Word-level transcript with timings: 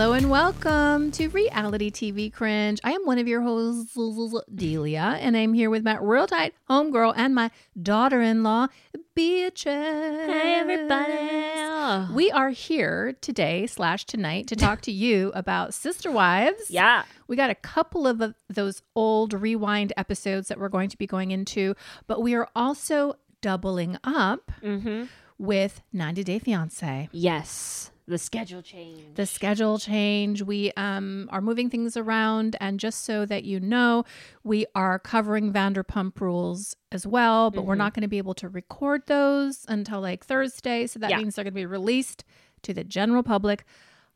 Hello 0.00 0.14
and 0.14 0.30
welcome 0.30 1.10
to 1.10 1.28
Reality 1.28 1.90
TV 1.90 2.32
Cringe. 2.32 2.80
I 2.82 2.92
am 2.92 3.02
one 3.04 3.18
of 3.18 3.28
your 3.28 3.42
hosts, 3.42 3.94
Delia, 4.54 5.18
and 5.20 5.36
I'm 5.36 5.52
here 5.52 5.68
with 5.68 5.84
my 5.84 5.98
real 6.00 6.26
tight 6.26 6.54
homegirl 6.70 7.12
and 7.18 7.34
my 7.34 7.50
daughter-in-law, 7.82 8.68
Beatrice. 9.14 9.66
Hey, 10.26 10.54
everybody. 10.58 12.14
We 12.14 12.30
are 12.30 12.48
here 12.48 13.14
today 13.20 13.66
slash 13.66 14.06
tonight 14.06 14.46
to 14.46 14.56
talk 14.56 14.80
to 14.82 14.90
you 14.90 15.32
about 15.34 15.74
Sister 15.74 16.10
Wives. 16.10 16.70
Yeah. 16.70 17.02
We 17.28 17.36
got 17.36 17.50
a 17.50 17.54
couple 17.54 18.06
of 18.06 18.22
those 18.48 18.80
old 18.96 19.34
rewind 19.34 19.92
episodes 19.98 20.48
that 20.48 20.58
we're 20.58 20.70
going 20.70 20.88
to 20.88 20.96
be 20.96 21.06
going 21.06 21.30
into, 21.30 21.74
but 22.06 22.22
we 22.22 22.34
are 22.34 22.48
also 22.56 23.16
doubling 23.42 23.98
up 24.02 24.50
Mm-hmm. 24.62 25.04
with 25.36 25.82
90 25.92 26.24
Day 26.24 26.38
Fiance. 26.38 27.10
Yes. 27.12 27.89
The 28.10 28.18
schedule 28.18 28.60
change. 28.62 29.14
the 29.14 29.24
schedule 29.26 29.78
change. 29.78 30.42
We 30.42 30.72
um, 30.76 31.28
are 31.32 31.40
moving 31.40 31.70
things 31.70 31.96
around. 31.96 32.56
And 32.60 32.78
just 32.78 33.04
so 33.04 33.24
that 33.26 33.44
you 33.44 33.60
know, 33.60 34.04
we 34.44 34.66
are 34.74 34.98
covering 34.98 35.52
Vanderpump 35.52 36.20
rules 36.20 36.76
as 36.92 37.06
well, 37.06 37.50
but 37.50 37.62
we're 37.64 37.74
Mhm. 37.74 37.78
not 37.78 37.94
going 37.94 38.02
to 38.02 38.08
be 38.08 38.18
able 38.18 38.34
to 38.34 38.48
record 38.48 39.02
those 39.06 39.64
until 39.68 40.00
like 40.00 40.24
Thursday. 40.24 40.86
So 40.86 40.98
that 40.98 41.10
Yeah. 41.10 41.18
means 41.18 41.34
they're 41.36 41.44
going 41.44 41.54
to 41.54 41.60
be 41.60 41.66
released 41.66 42.24
to 42.62 42.74
the 42.74 42.84
general 42.84 43.22
public 43.22 43.64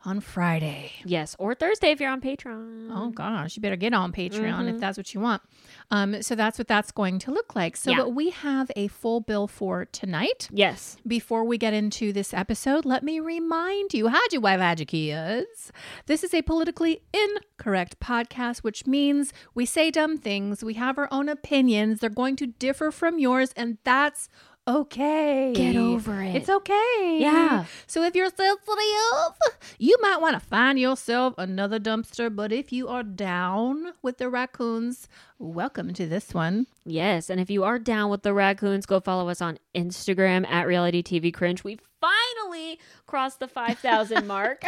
on 0.04 0.20
Friday. 0.20 0.92
yes. 1.04 1.34
Or 1.38 1.54
Thursday 1.54 1.90
if 1.90 2.00
you're 2.00 2.10
on 2.10 2.20
Patreon. 2.20 2.88
Oh 2.92 3.10
gosh, 3.10 3.56
you 3.56 3.62
better 3.62 3.76
get 3.76 3.92
on 3.94 4.12
Patreon 4.12 4.68
if 4.68 4.77
Mhm. 4.77 4.80
that's 4.80 4.96
what 4.98 5.12
you 5.14 5.20
want. 5.20 5.42
Um, 5.90 6.22
so 6.22 6.34
that's 6.34 6.58
what 6.58 6.68
that's 6.68 6.90
going 6.92 7.18
to 7.20 7.30
look 7.30 7.54
like. 7.56 7.77
So 7.77 7.90
Yeah. 7.90 7.98
what 8.00 8.14
we 8.14 8.30
have 8.30 8.70
a 8.77 8.88
full 8.88 9.20
bill 9.20 9.46
for 9.46 9.84
tonight. 9.86 10.48
Yes. 10.52 10.97
Before 11.06 11.44
we 11.44 11.56
get 11.58 11.72
into 11.75 12.12
this 12.12 12.34
episode, 12.34 12.84
let 12.84 13.02
me 13.02 13.19
remind 13.20 13.94
you 13.94 14.08
how'd 14.08 14.32
you 14.32 14.41
wife, 14.41 14.60
how'd 14.60 14.80
you 14.80 14.86
kids? 14.86 15.72
This 16.06 16.22
is 16.22 16.34
a 16.34 16.42
politically 16.42 17.00
incorrect 17.12 18.00
podcast, 18.00 18.58
which 18.58 18.86
means 18.86 19.32
we 19.55 19.64
say 19.66 19.91
dumb 19.91 20.16
things, 20.19 20.62
we 20.64 20.75
have 20.75 20.98
our 20.98 21.08
own 21.10 21.28
opinions, 21.28 22.00
they're 22.00 22.10
going 22.10 22.36
to 22.36 22.47
differ 22.47 22.91
from 22.91 23.19
yours, 23.19 23.52
and 23.56 23.78
that's 23.84 24.28
okay. 24.66 25.52
Get 25.54 25.76
over 25.76 26.22
it. 26.22 26.36
It's 26.36 26.48
okay. 26.48 27.18
Yeah. 27.20 27.66
So 27.86 28.02
if 28.02 28.14
you're 28.14 28.30
sensitive, 28.30 29.34
you 29.78 29.96
might 30.00 30.20
want 30.20 30.34
to 30.34 30.40
find 30.40 30.78
yourself 30.78 31.34
another 31.38 31.78
dumpster. 31.78 32.34
But 32.34 32.52
if 32.52 32.72
you 32.72 32.88
are 32.88 33.02
down 33.02 33.92
with 34.02 34.18
the 34.18 34.28
raccoons, 34.28 35.08
welcome 35.38 35.92
to 35.94 36.06
this 36.06 36.32
one. 36.34 36.66
Yes. 36.84 37.30
And 37.30 37.40
if 37.40 37.50
you 37.50 37.64
are 37.64 37.78
down 37.78 38.10
with 38.10 38.22
the 38.22 38.34
raccoons, 38.34 38.86
go 38.86 39.00
follow 39.00 39.28
us 39.28 39.40
on 39.40 39.58
Instagram 39.74 40.46
at 40.48 40.66
Reality 40.66 41.02
TV 41.02 41.32
Cringe. 41.32 41.64
We 41.64 41.78
finally 42.00 42.78
crossed 43.14 43.38
the 43.38 43.46
5,000 43.46 44.26
mark. 44.34 44.64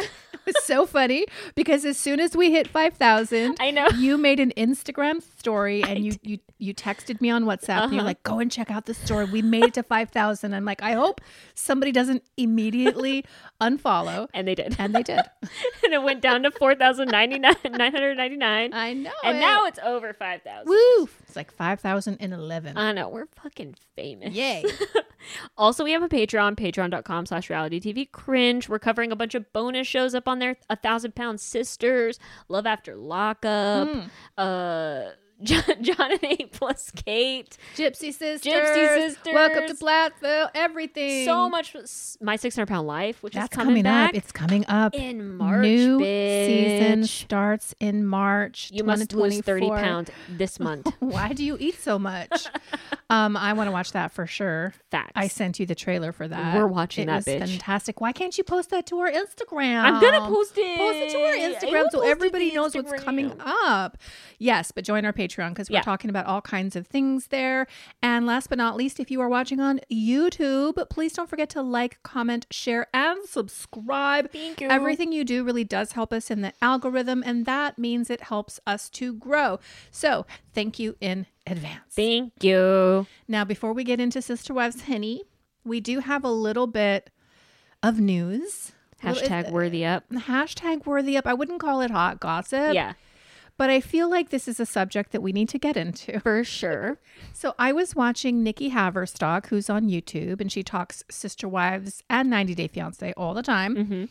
It's 0.47 0.65
so 0.65 0.87
funny 0.87 1.27
because 1.57 1.85
as 1.85 1.99
soon 1.99 2.21
as 2.21 2.37
we 2.37 2.53
hit 2.53 2.69
5,000, 2.69 3.57
I 3.59 3.73
know. 3.73 3.89
you 3.99 4.17
made 4.17 4.39
an 4.39 4.53
Instagram 4.57 5.21
story 5.37 5.83
and 5.83 6.05
you, 6.05 6.13
you 6.23 6.39
you 6.59 6.73
texted 6.73 7.21
me 7.21 7.29
on 7.29 7.45
WhatsApp 7.45 7.83
and 7.83 7.93
you're 7.93 8.01
Uh-huh. 8.01 8.07
like, 8.07 8.23
go 8.23 8.39
and 8.39 8.51
check 8.51 8.71
out 8.71 8.87
the 8.87 8.95
story. 8.95 9.27
We 9.27 9.43
made 9.43 9.65
it 9.65 9.75
to 9.75 9.83
5,000. 9.83 10.55
I'm 10.55 10.65
like, 10.65 10.83
I 10.83 10.93
hope 10.93 11.21
somebody 11.55 11.93
doesn't 11.93 12.23
immediately 12.39 13.27
unfollow. 13.61 14.29
And 14.33 14.47
they 14.49 14.55
did. 14.55 14.75
And 14.79 14.95
they 14.95 15.03
did. 15.03 15.21
and 15.85 15.93
it 15.93 16.03
went 16.03 16.23
down 16.23 16.45
to 16.45 16.51
4,999. 16.53 18.73
I 18.73 18.95
know. 18.95 19.11
And 19.25 19.37
it. 19.37 19.41
now 19.41 19.67
it's 19.67 19.79
over 19.85 20.15
5,000. 20.15 20.67
woo, 20.69 21.09
it's 21.27 21.35
like 21.37 21.51
5,011. 21.53 22.79
I 22.79 22.93
know. 22.93 23.09
We're 23.09 23.27
fucking 23.43 23.75
famous. 23.97 24.33
Yay. 24.35 24.65
Also, 25.59 25.83
we 25.83 25.91
have 25.91 26.05
a 26.05 26.09
Patreon, 26.09 26.55
patreon.com 26.55 27.27
slash 27.27 27.51
reality 27.51 27.81
TV 27.81 28.09
cringe. 28.37 28.69
We're 28.69 28.79
covering 28.79 29.13
a 29.13 29.17
bunch 29.17 29.35
of 29.35 29.51
bonus 29.55 29.87
shows 29.87 30.15
up 30.15 30.29
on 30.29 30.41
there. 30.41 30.57
A 30.69 30.77
Thousand 30.77 31.15
Pound 31.15 31.41
Sisters, 31.41 32.19
Love 32.51 32.67
After 32.67 32.95
Lockup, 32.95 33.89
Mm. 33.89 34.11
uh, 34.37 35.13
John, 35.43 35.63
John 35.83 36.13
and 36.13 36.25
A 36.25 36.37
plus 36.47 36.91
Kate. 36.93 37.57
Gypsy 37.77 38.13
Sisters. 38.13 38.41
Gypsy 38.43 38.95
Sisters. 38.97 39.35
Welcome 39.35 39.67
to 39.67 39.75
Plathville. 39.75 40.51
Everything. 40.55 41.27
So 41.27 41.49
much. 41.49 41.77
My 42.21 42.37
600 42.37 42.67
Pound 42.67 42.87
Life, 42.87 43.23
which 43.23 43.35
That's 43.35 43.53
is 43.53 43.57
coming, 43.57 43.83
back 43.83 44.11
up. 44.11 44.15
It's 44.15 44.33
coming 44.33 44.65
up. 44.67 44.95
in 44.95 45.37
March. 45.37 45.63
New 45.63 45.99
bitch. 45.99 46.47
season 46.47 47.05
starts 47.05 47.75
in 47.81 48.07
March. 48.07 48.71
You 48.73 48.85
must 48.85 49.13
lose 49.13 49.41
30 49.41 49.69
pounds 49.71 50.11
this 50.29 50.59
month. 50.67 50.91
Why 51.01 51.33
do 51.33 51.45
you 51.45 51.57
eat 51.61 51.81
so 51.81 51.99
much? 51.99 52.47
um, 53.11 53.37
I 53.37 53.53
want 53.53 53.69
to 53.69 53.73
watch 53.73 53.93
that 53.93 54.13
for 54.13 54.27
sure. 54.27 54.73
Facts. 54.91 55.13
I 55.15 55.29
sent 55.29 55.61
you 55.61 55.67
the 55.67 55.75
trailer 55.75 56.13
for 56.13 56.27
that. 56.27 56.55
We're 56.57 56.67
watching 56.67 57.09
it 57.09 57.25
that 57.25 57.25
bitch. 57.25 57.49
fantastic. 57.51 58.01
Why 58.01 58.13
can't 58.13 58.37
you 58.39 58.45
post 58.45 58.71
that 58.71 58.87
to 58.87 58.99
our 59.01 59.11
Instagram? 59.11 59.83
I'm 59.83 60.01
going 60.01 60.15
to 60.15 60.21
post 60.27 60.55
it. 60.57 60.79
Post 60.79 60.97
it 60.97 61.11
to 61.11 61.19
our 61.19 61.35
Instagram 61.35 61.91
so 61.91 62.01
everybody 62.01 62.53
knows 62.53 62.75
what's 62.75 63.03
coming 63.03 63.33
up. 63.41 63.99
Yes, 64.39 64.71
but 64.73 64.85
join 64.85 65.05
our 65.05 65.13
Patreon 65.27 65.51
because 65.51 65.69
we're 65.71 65.77
Yeah. 65.77 65.83
talking 65.83 66.11
about 66.11 66.27
all 66.27 66.41
kinds 66.41 66.77
of 66.77 66.87
things 66.87 67.29
there. 67.29 67.67
And 68.03 68.27
last 68.27 68.49
but 68.49 68.59
not 68.59 68.77
least, 68.77 69.01
if 69.01 69.11
you 69.11 69.21
are 69.21 69.29
watching 69.29 69.61
on 69.61 69.81
YouTube, 69.91 70.89
please 70.91 71.13
don't 71.13 71.29
forget 71.29 71.49
to 71.51 71.63
like, 71.63 72.03
comment, 72.03 72.47
share, 72.51 72.87
and 72.95 73.19
subscribe. 73.29 74.31
Thank 74.33 74.61
you. 74.61 74.69
Everything 74.69 75.13
you 75.13 75.25
do 75.25 75.45
really 75.45 75.65
does 75.65 75.93
help 75.93 76.13
us 76.13 76.31
in 76.31 76.43
the 76.43 76.53
algorithm, 76.63 77.23
and 77.27 77.47
that 77.47 77.79
means 77.79 78.11
it 78.11 78.23
helps 78.23 78.61
us 78.67 78.89
to 78.91 79.15
grow. 79.15 79.59
So, 79.91 80.27
thank 80.55 80.79
you 80.79 80.97
in 81.01 81.27
advance. 81.47 81.95
Thank 81.95 82.33
you. 82.43 83.07
Now, 83.29 83.45
before 83.45 83.73
we 83.73 83.85
get 83.85 84.01
into 84.01 84.21
Sister 84.23 84.53
Wives 84.55 84.83
Henny, 84.83 85.23
we 85.65 85.81
do 85.81 86.01
have 86.01 86.25
a 86.25 86.31
little 86.31 86.67
bit 86.67 87.11
of 87.83 88.01
news. 88.01 88.73
Hashtag 89.03 89.51
worthy 89.51 89.85
up. 89.85 90.09
Hashtag 90.11 90.87
worthy 90.87 91.17
up. 91.17 91.27
I 91.27 91.35
wouldn't 91.35 91.61
call 91.61 91.81
it 91.83 91.91
hot 91.91 92.19
gossip. 92.19 92.75
Yeah, 92.75 92.95
But 93.59 93.71
I 93.71 93.81
feel 93.81 94.11
like 94.11 94.29
this 94.31 94.49
is 94.49 94.61
a 94.61 94.67
subject 94.67 95.13
that 95.13 95.23
we 95.23 95.33
need 95.33 95.49
to 95.51 95.59
get 95.59 95.77
into. 95.77 96.21
for 96.27 96.45
sure. 96.45 96.99
So 97.33 97.55
I 97.59 97.73
was 97.73 97.97
watching 97.97 98.43
Nikki 98.43 98.71
Haverstock, 98.71 99.47
who's 99.47 99.71
on 99.71 99.89
YouTube, 99.89 100.41
and 100.41 100.53
she 100.53 100.63
talks 100.63 101.05
Sister 101.11 101.49
Wives 101.49 102.03
and 102.11 102.29
90 102.29 102.55
Day 102.55 102.69
Fiance 102.69 103.13
all 103.17 103.35
the 103.35 103.43
time. 103.43 103.77
Mm-hmm. 103.77 104.05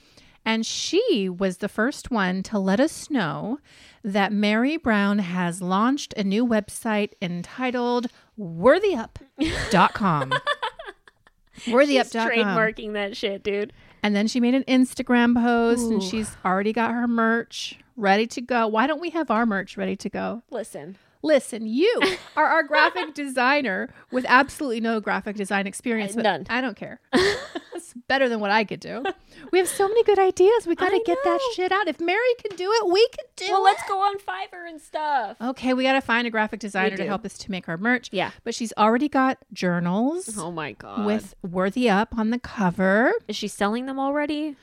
And 0.48 0.66
she 0.66 1.28
was 1.28 1.58
the 1.58 1.70
first 1.70 2.12
one 2.12 2.44
to 2.44 2.60
let 2.60 2.80
us 2.80 3.10
know 3.10 3.60
that 4.04 4.32
Meri 4.32 4.78
Brown 4.78 5.18
has 5.18 5.60
launched 5.62 6.14
a 6.16 6.24
new 6.24 6.46
website 6.46 7.14
entitled 7.20 8.08
worthyup.com. 8.40 10.34
She's 11.58 11.74
worthyup.com. 11.74 12.30
trademarking 12.30 12.94
that 12.94 13.18
shit, 13.18 13.42
dude. 13.42 13.74
And 14.04 14.16
then 14.16 14.28
she 14.28 14.40
made 14.40 14.54
an 14.54 14.64
Instagram 14.66 15.34
post 15.42 15.90
and 15.90 16.04
she's 16.04 16.38
already 16.46 16.74
got 16.74 16.92
her 16.92 17.08
merch 17.08 17.80
ready 17.96 18.28
to 18.28 18.42
go. 18.42 18.68
Why 18.68 18.88
don't 18.88 19.02
we 19.02 19.12
have 19.12 19.32
our 19.32 19.46
merch 19.46 19.78
ready 19.78 19.96
to 19.98 20.10
go? 20.10 20.44
Listen, 20.50 20.98
Listen, 21.26 21.66
you 21.66 22.02
are 22.38 22.46
our 22.46 22.62
graphic 22.62 23.16
designer 23.16 23.90
with 24.12 24.26
absolutely 24.28 24.80
no 24.80 25.00
graphic 25.00 25.36
design 25.36 25.66
experience. 25.66 26.14
But 26.16 26.22
none. 26.22 26.46
I 26.52 26.62
don't 26.62 26.78
care. 26.78 27.00
it's 27.14 27.96
better 28.08 28.30
than 28.30 28.40
what 28.40 28.52
I 28.52 28.64
could 28.64 28.80
do. 28.80 29.04
We 29.52 29.58
have 29.58 29.68
so 29.68 29.88
many 29.88 30.04
good 30.04 30.20
ideas. 30.20 30.68
We 30.68 30.76
got 30.76 30.90
to 30.92 31.02
get 31.04 31.18
that 31.24 31.40
shit 31.56 31.72
out. 31.72 31.88
If 31.88 32.00
Meri 32.00 32.20
can 32.48 32.56
do 32.56 32.72
it, 32.72 32.92
we 32.94 33.08
can 33.08 33.26
do 33.38 33.46
well, 33.46 33.54
it. 33.54 33.54
Well, 33.54 33.64
let's 33.64 33.90
go 33.90 34.00
on 34.02 34.20
Fiverr 34.20 34.70
and 34.70 34.80
stuff. 34.80 35.38
Okay, 35.42 35.74
we 35.74 35.82
got 35.82 35.94
to 35.94 36.02
find 36.02 36.28
a 36.28 36.30
graphic 36.30 36.60
designer 36.60 36.96
to 36.96 37.06
help 37.08 37.26
us 37.26 37.40
to 37.40 37.50
make 37.50 37.68
our 37.68 37.78
merch. 37.78 38.10
Yeah. 38.12 38.30
But 38.44 38.54
she's 38.54 38.72
already 38.78 39.10
got 39.10 39.40
journals 39.52 40.38
Oh 40.38 40.52
my 40.52 40.74
god. 40.74 41.08
with 41.08 41.34
Worthy 41.42 41.90
Up 41.90 42.16
on 42.16 42.30
the 42.30 42.40
cover. 42.40 43.14
is 43.28 43.36
she 43.36 43.48
selling 43.48 43.88
them 43.88 44.00
already? 44.00 44.58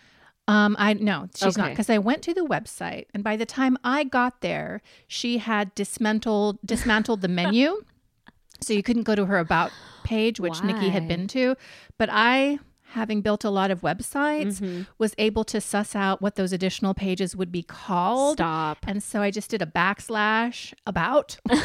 Um, 0.53 0.77
I 0.79 0.93
no, 0.95 1.29
she's 1.35 1.57
not 1.57 1.71
because 1.71 1.89
I 1.89 1.99
went 1.99 2.23
to 2.23 2.35
the 2.35 2.43
website 2.55 3.07
and 3.15 3.23
by 3.25 3.37
the 3.37 3.47
time 3.47 3.77
I 3.85 4.05
got 4.05 4.41
there, 4.41 4.83
she 5.07 5.39
had 5.39 5.75
dismantled 5.75 6.59
dismantled 6.65 7.21
the 7.23 7.29
menu, 7.29 7.85
so 8.61 8.73
you 8.73 8.83
couldn't 8.83 9.05
go 9.05 9.15
to 9.15 9.27
her 9.27 9.39
about 9.39 9.71
page, 10.05 10.39
which 10.41 10.63
Nikki 10.63 10.89
had 10.91 11.09
been 11.09 11.27
to. 11.29 11.57
But 11.99 12.09
I, 12.13 12.59
having 12.91 13.23
built 13.23 13.45
a 13.45 13.51
lot 13.51 13.71
of 13.71 13.81
websites, 13.81 14.61
Mhm. 14.61 14.87
was 14.99 15.15
able 15.17 15.45
to 15.45 15.61
suss 15.61 15.97
out 15.97 16.21
what 16.21 16.35
those 16.37 16.53
additional 16.53 16.93
pages 16.93 17.35
would 17.35 17.51
be 17.51 17.63
called, 17.63 18.37
Stop. 18.39 18.79
and 18.87 19.03
so 19.03 19.23
I 19.23 19.31
just 19.31 19.49
did 19.51 19.63
a 19.63 19.67
backslash 19.67 20.75
about. 20.87 21.39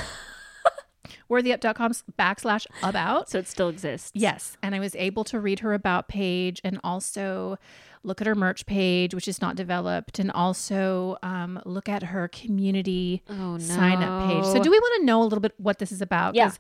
worthyup.com 1.30 1.92
backslash 2.18 2.66
about 2.84 3.30
So 3.30 3.40
it 3.40 3.48
still 3.48 3.70
exists. 3.70 4.12
Yes. 4.14 4.58
And 4.62 4.74
I 4.76 4.80
was 4.80 4.96
able 4.96 5.24
to 5.26 5.40
read 5.40 5.60
her 5.60 5.74
about 5.74 6.08
page 6.08 6.62
and 6.64 6.80
also 6.84 7.58
look 8.04 8.22
at 8.22 8.28
her 8.28 8.36
merch 8.36 8.66
page, 8.66 9.14
which 9.14 9.28
is 9.28 9.42
not 9.42 9.56
developed, 9.56 10.18
and 10.20 10.32
also 10.32 11.18
um, 11.24 11.60
look 11.66 11.90
at 11.90 12.04
her 12.04 12.28
community 12.30 13.22
Oh 13.30 13.54
no. 13.54 13.58
sign 13.60 14.02
up 14.02 14.30
page. 14.30 14.46
So, 14.46 14.62
do 14.64 14.72
we 14.72 14.80
want 14.80 15.02
to 15.02 15.06
know 15.06 15.22
a 15.22 15.26
little 15.26 15.42
bit 15.42 15.54
what 15.58 15.80
this 15.80 15.92
is 15.92 16.02
about? 16.02 16.36
Yeah. 16.36 16.52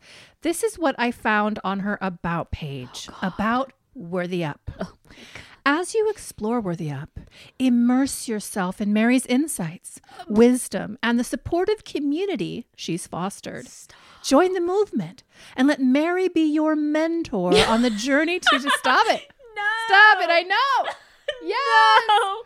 This 0.41 0.63
is 0.63 0.77
what 0.77 0.95
I 0.97 1.11
found 1.11 1.59
on 1.63 1.81
her 1.81 1.97
about 2.01 2.51
page 2.51 3.07
about 3.21 3.71
Worthy 3.93 4.43
Up. 4.43 4.69
As 5.65 5.93
you 5.93 6.09
explore 6.09 6.61
Worthy 6.61 6.89
Up, 6.91 7.19
immerse 7.59 8.27
yourself 8.27 8.79
in 8.79 8.93
Meri's 8.93 9.25
insights, 9.25 9.99
wisdom, 10.27 10.97
and 11.03 11.19
the 11.19 11.25
supportive 11.25 11.83
community 11.83 12.67
she's 12.75 13.05
fostered. 13.05 13.67
Join 14.27 14.51
the 14.51 14.59
movement 14.59 15.23
and 15.55 15.69
let 15.69 15.79
Meri 15.81 16.27
be 16.27 16.41
your 16.51 16.75
mentor 16.75 17.53
on 17.65 17.81
the 17.81 17.89
journey 17.89 18.39
to 18.41 18.59
just 18.59 18.67
stop 18.77 19.05
it. 19.07 19.21
No. 19.55 19.63
Stop 19.87 20.17
it. 20.21 20.29
I 20.29 20.41
know. 20.43 20.91
Yes. 21.43 22.03
No. 22.09 22.43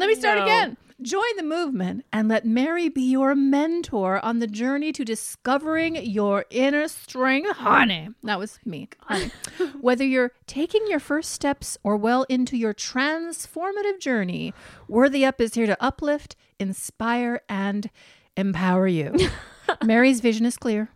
Let 0.00 0.08
me 0.08 0.14
start 0.16 0.38
No. 0.38 0.44
again. 0.44 0.76
Join 1.00 1.36
the 1.36 1.42
movement 1.44 2.04
and 2.12 2.28
let 2.28 2.44
Meri 2.46 2.88
be 2.88 3.02
your 3.02 3.34
mentor 3.36 4.24
on 4.24 4.38
the 4.40 4.46
journey 4.48 4.90
to 4.92 5.04
discovering 5.04 5.96
your 5.96 6.44
inner 6.50 6.88
strength, 6.88 7.56
honey. 7.56 8.08
That 8.24 8.38
was 8.38 8.58
me, 8.64 8.88
honey. 9.00 9.30
Whether 9.80 10.04
you're 10.04 10.32
taking 10.46 10.86
your 10.88 10.98
first 11.00 11.30
steps 11.30 11.76
or 11.84 11.96
well 11.96 12.24
into 12.28 12.56
your 12.56 12.72
transformative 12.74 14.00
journey, 14.00 14.54
Worthy 14.88 15.24
Up 15.24 15.40
is 15.40 15.54
here 15.54 15.66
to 15.66 15.80
uplift, 15.82 16.34
inspire, 16.58 17.42
and 17.48 17.90
empower 18.36 18.86
you. 18.88 19.14
Meri's 19.84 20.20
vision 20.20 20.46
is 20.46 20.56
clear 20.56 20.90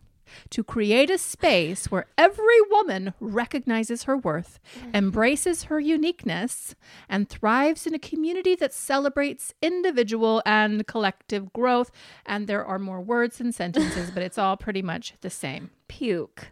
to 0.51 0.65
create 0.65 1.11
a 1.11 1.19
space 1.19 1.91
where 1.91 2.07
every 2.17 2.61
woman 2.71 3.15
recognizes 3.21 4.05
her 4.05 4.17
worth, 4.17 4.59
embraces 4.95 5.65
her 5.65 5.81
uniqueness, 5.81 6.75
and 7.09 7.29
thrives 7.29 7.87
in 7.87 7.95
a 7.95 7.99
community 7.99 8.55
that 8.55 8.73
celebrates 8.73 9.55
individual 9.63 10.43
and 10.45 10.87
collective 10.87 11.53
growth. 11.53 11.91
And 12.25 12.47
there 12.47 12.65
are 12.65 12.79
more 12.79 13.01
words 13.01 13.41
and 13.41 13.55
sentences, 13.55 14.11
but 14.11 14.23
it's 14.23 14.39
all 14.39 14.57
pretty 14.57 14.83
much 14.83 15.15
the 15.21 15.31
same. 15.31 15.71
Puke. 15.89 16.49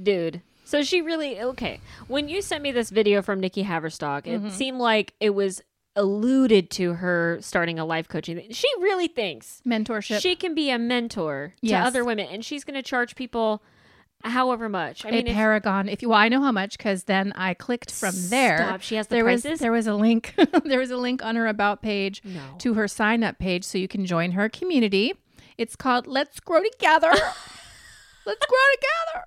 Dude. 0.00 0.42
So 0.64 0.82
she 0.82 1.00
really 1.00 1.40
okay. 1.40 1.80
When 2.08 2.28
you 2.28 2.42
sent 2.42 2.62
me 2.62 2.72
this 2.72 2.90
video 2.90 3.22
from 3.22 3.38
Nikki 3.38 3.62
Haverstock, 3.62 4.26
it 4.26 4.40
mm-hmm. 4.40 4.48
seemed 4.48 4.78
like 4.78 5.14
it 5.20 5.30
was 5.30 5.62
alluded 5.96 6.70
to 6.72 6.94
her 6.94 7.38
starting 7.40 7.78
a 7.78 7.84
life 7.84 8.06
coaching. 8.08 8.36
thing. 8.36 8.52
She 8.52 8.68
really 8.80 9.08
thinks 9.08 9.62
Mentorship. 9.66 10.20
she 10.20 10.36
can 10.36 10.54
be 10.54 10.70
a 10.70 10.78
mentor 10.78 11.54
to 11.64 11.72
other 11.74 12.04
women, 12.04 12.26
and 12.30 12.44
she's 12.44 12.64
going 12.64 12.74
to 12.74 12.82
charge 12.82 13.16
people 13.16 13.62
however 14.24 14.68
much. 14.68 15.04
I 15.04 15.08
a 15.08 15.12
mean, 15.12 15.26
if, 15.26 15.34
paragon. 15.34 15.88
If 15.88 16.02
you, 16.02 16.08
well, 16.10 16.18
I 16.18 16.28
know 16.28 16.42
how 16.42 16.52
much 16.52 16.76
because 16.78 17.04
then 17.04 17.32
I 17.34 17.54
clicked 17.54 17.90
from 17.90 18.14
there. 18.28 18.58
Stop. 18.58 18.80
She 18.82 18.94
has 18.96 19.06
the 19.06 19.16
there 19.16 19.24
prices? 19.24 19.50
was 19.52 19.60
there 19.60 19.72
was 19.72 19.86
a 19.86 19.94
link. 19.94 20.34
there 20.64 20.78
was 20.80 20.90
a 20.90 20.96
link 20.96 21.24
on 21.24 21.36
her 21.36 21.46
about 21.46 21.82
page 21.82 22.22
No. 22.24 22.40
to 22.58 22.74
her 22.74 22.88
sign 22.88 23.22
up 23.24 23.38
page, 23.38 23.64
so 23.64 23.78
you 23.78 23.88
can 23.88 24.04
join 24.06 24.32
her 24.32 24.48
community. 24.48 25.14
It's 25.58 25.76
called 25.76 26.06
Let's 26.06 26.40
Grow 26.40 26.62
Together. 26.62 27.12
Let's 28.26 28.44
grow 28.44 28.58
together. 28.74 29.24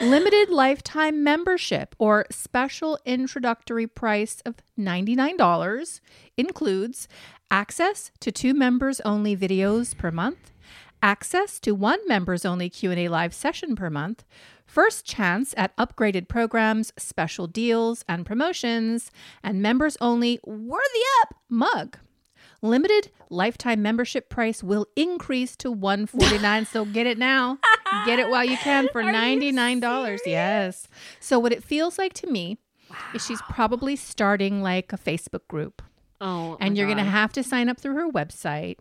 Limited 0.00 0.50
lifetime 0.50 1.22
membership 1.22 1.94
or 1.98 2.26
special 2.30 2.98
introductory 3.04 3.86
price 3.86 4.42
of 4.44 4.56
$99 4.78 6.00
includes 6.36 7.08
access 7.50 8.10
to 8.20 8.32
two 8.32 8.54
members 8.54 9.00
only 9.00 9.36
videos 9.36 9.96
per 9.96 10.10
month, 10.10 10.52
access 11.02 11.60
to 11.60 11.74
one 11.74 12.00
members 12.08 12.44
only 12.44 12.68
Q&A 12.68 13.08
live 13.08 13.32
session 13.32 13.76
per 13.76 13.90
month, 13.90 14.24
first 14.66 15.04
chance 15.04 15.54
at 15.56 15.76
upgraded 15.76 16.28
programs, 16.28 16.92
special 16.98 17.46
deals 17.46 18.04
and 18.08 18.26
promotions, 18.26 19.10
and 19.42 19.62
members 19.62 19.96
only 20.00 20.40
worthy 20.44 21.04
up 21.22 21.36
mug. 21.48 21.98
Limited 22.64 23.10
lifetime 23.28 23.82
membership 23.82 24.30
price 24.30 24.62
will 24.62 24.86
increase 24.96 25.54
to 25.56 25.70
149 25.70 26.64
so 26.64 26.86
get 26.86 27.06
it 27.06 27.18
now. 27.18 27.58
Get 28.06 28.18
it 28.18 28.30
while 28.30 28.44
you 28.44 28.56
can 28.56 28.88
for 28.88 29.02
Are 29.02 29.12
$99. 29.12 30.18
Yes. 30.24 30.88
So 31.20 31.38
what 31.38 31.52
it 31.52 31.62
feels 31.62 31.98
like 31.98 32.14
to 32.14 32.26
me 32.26 32.56
is 33.12 33.22
she's 33.22 33.42
probably 33.50 33.96
starting 33.96 34.62
like 34.62 34.94
a 34.94 34.98
Facebook 34.98 35.46
group 35.46 35.82
oh, 36.22 36.56
and 36.58 36.74
you're 36.74 36.86
going 36.86 36.96
to 36.96 37.04
have 37.04 37.34
to 37.34 37.42
sign 37.42 37.68
up 37.68 37.78
through 37.78 37.96
her 37.96 38.08
website. 38.10 38.78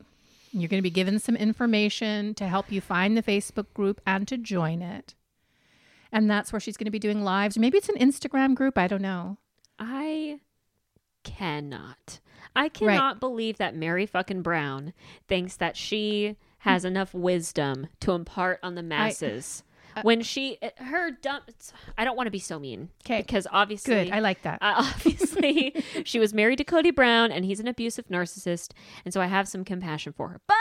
You're 0.53 0.69
going 0.69 0.80
to 0.80 0.81
be 0.81 0.89
given 0.89 1.19
some 1.19 1.35
information 1.35 2.35
to 2.35 2.47
help 2.47 2.71
you 2.71 2.80
find 2.80 3.18
the 3.18 3.24
Facebook 3.24 3.74
group 3.74 4.00
and 4.07 4.25
to 4.30 4.38
join 4.38 4.81
it. 4.81 5.13
And 6.09 6.30
that's 6.30 6.53
where 6.53 6.59
she's 6.62 6.77
going 6.77 6.85
to 6.85 6.91
be 6.91 7.00
doing 7.00 7.21
lives. 7.21 7.57
Maybe 7.57 7.77
it's 7.80 7.89
an 7.89 7.95
Instagram 7.95 8.56
group. 8.56 8.77
I 8.77 8.88
don't 8.88 9.01
know. 9.01 9.39
I 9.77 10.39
cannot. 11.23 12.19
I 12.55 12.69
cannot 12.69 13.19
believe 13.19 13.57
that 13.57 13.75
Meri 13.75 14.05
fucking 14.05 14.41
Brown 14.41 14.93
thinks 15.27 15.55
that 15.55 15.75
she 15.75 16.37
has 16.59 16.85
enough 16.85 17.13
wisdom 17.13 17.87
to 18.01 18.11
impart 18.11 18.59
on 18.63 18.75
the 18.75 18.83
masses. 18.83 19.63
when 20.01 20.21
she 20.21 20.57
her 20.77 21.11
dumb 21.11 21.41
I 21.97 22.03
don't 22.03 22.15
want 22.15 22.27
to 22.27 22.31
be 22.31 22.39
so 22.39 22.57
mean. 22.59 22.89
'Kay. 23.03 23.21
Because 23.21 23.47
obviously 23.51 24.05
Good. 24.05 24.11
I 24.11 24.19
like 24.19 24.41
that. 24.43 24.59
Uh, 24.61 24.73
obviously, 24.95 25.75
she 26.03 26.19
was 26.19 26.33
married 26.33 26.57
to 26.57 26.63
Kody 26.63 26.93
Brown, 26.93 27.31
and 27.31 27.45
he's 27.45 27.59
an 27.59 27.67
abusive 27.67 28.07
narcissist, 28.07 28.71
and 29.05 29.13
so 29.13 29.21
I 29.21 29.27
have 29.27 29.47
some 29.47 29.63
compassion 29.63 30.13
for 30.13 30.29
her. 30.29 30.41
But 30.47 30.55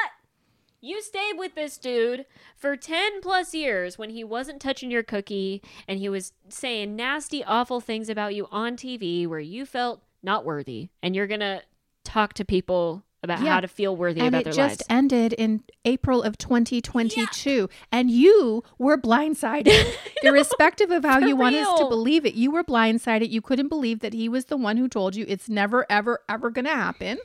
you 0.84 1.00
stayed 1.00 1.38
with 1.38 1.54
this 1.54 1.78
dude 1.78 2.26
for 2.56 2.76
10 2.76 3.20
plus 3.22 3.54
years 3.54 3.96
when 3.96 4.10
he 4.10 4.24
wasn't 4.24 4.60
touching 4.60 4.90
your 4.90 5.04
cookie 5.04 5.62
and 5.86 6.00
he 6.00 6.08
was 6.08 6.32
saying 6.48 6.96
nasty, 6.96 7.44
awful 7.44 7.80
things 7.80 8.08
about 8.08 8.34
you 8.34 8.48
on 8.50 8.76
TV 8.76 9.24
where 9.28 9.38
you 9.38 9.64
felt 9.64 10.02
not 10.22 10.44
worthy, 10.44 10.90
and 11.02 11.14
you're 11.14 11.26
gonna 11.26 11.62
talk 12.04 12.34
to 12.34 12.44
people 12.44 13.04
about 13.22 13.40
Yeah. 13.40 13.52
how 13.54 13.60
to 13.60 13.68
feel 13.68 13.94
worthy 13.96 14.20
and 14.20 14.34
about 14.34 14.48
it 14.48 14.52
just 14.56 14.82
ended 14.90 15.32
in 15.34 15.62
April 15.84 16.22
of 16.22 16.36
2022. 16.36 17.68
And 17.92 18.10
you 18.10 18.64
were 18.78 18.98
blindsided. 18.98 19.94
Irrespective 20.24 20.90
of 20.90 21.04
how 21.04 21.20
For 21.20 21.26
you 21.26 21.36
want 21.36 21.54
us 21.54 21.78
to 21.78 21.88
believe 21.88 22.26
it, 22.26 22.34
you 22.34 22.50
were 22.50 22.64
blindsided. 22.64 23.30
You 23.30 23.40
couldn't 23.40 23.68
believe 23.68 24.00
that 24.00 24.12
he 24.12 24.28
was 24.28 24.46
the 24.46 24.56
one 24.56 24.76
who 24.76 24.88
told 24.88 25.14
you 25.14 25.24
it's 25.28 25.48
never, 25.48 25.86
ever, 25.88 26.20
ever 26.28 26.50
going 26.50 26.64
to 26.64 26.72
happen. 26.72 27.18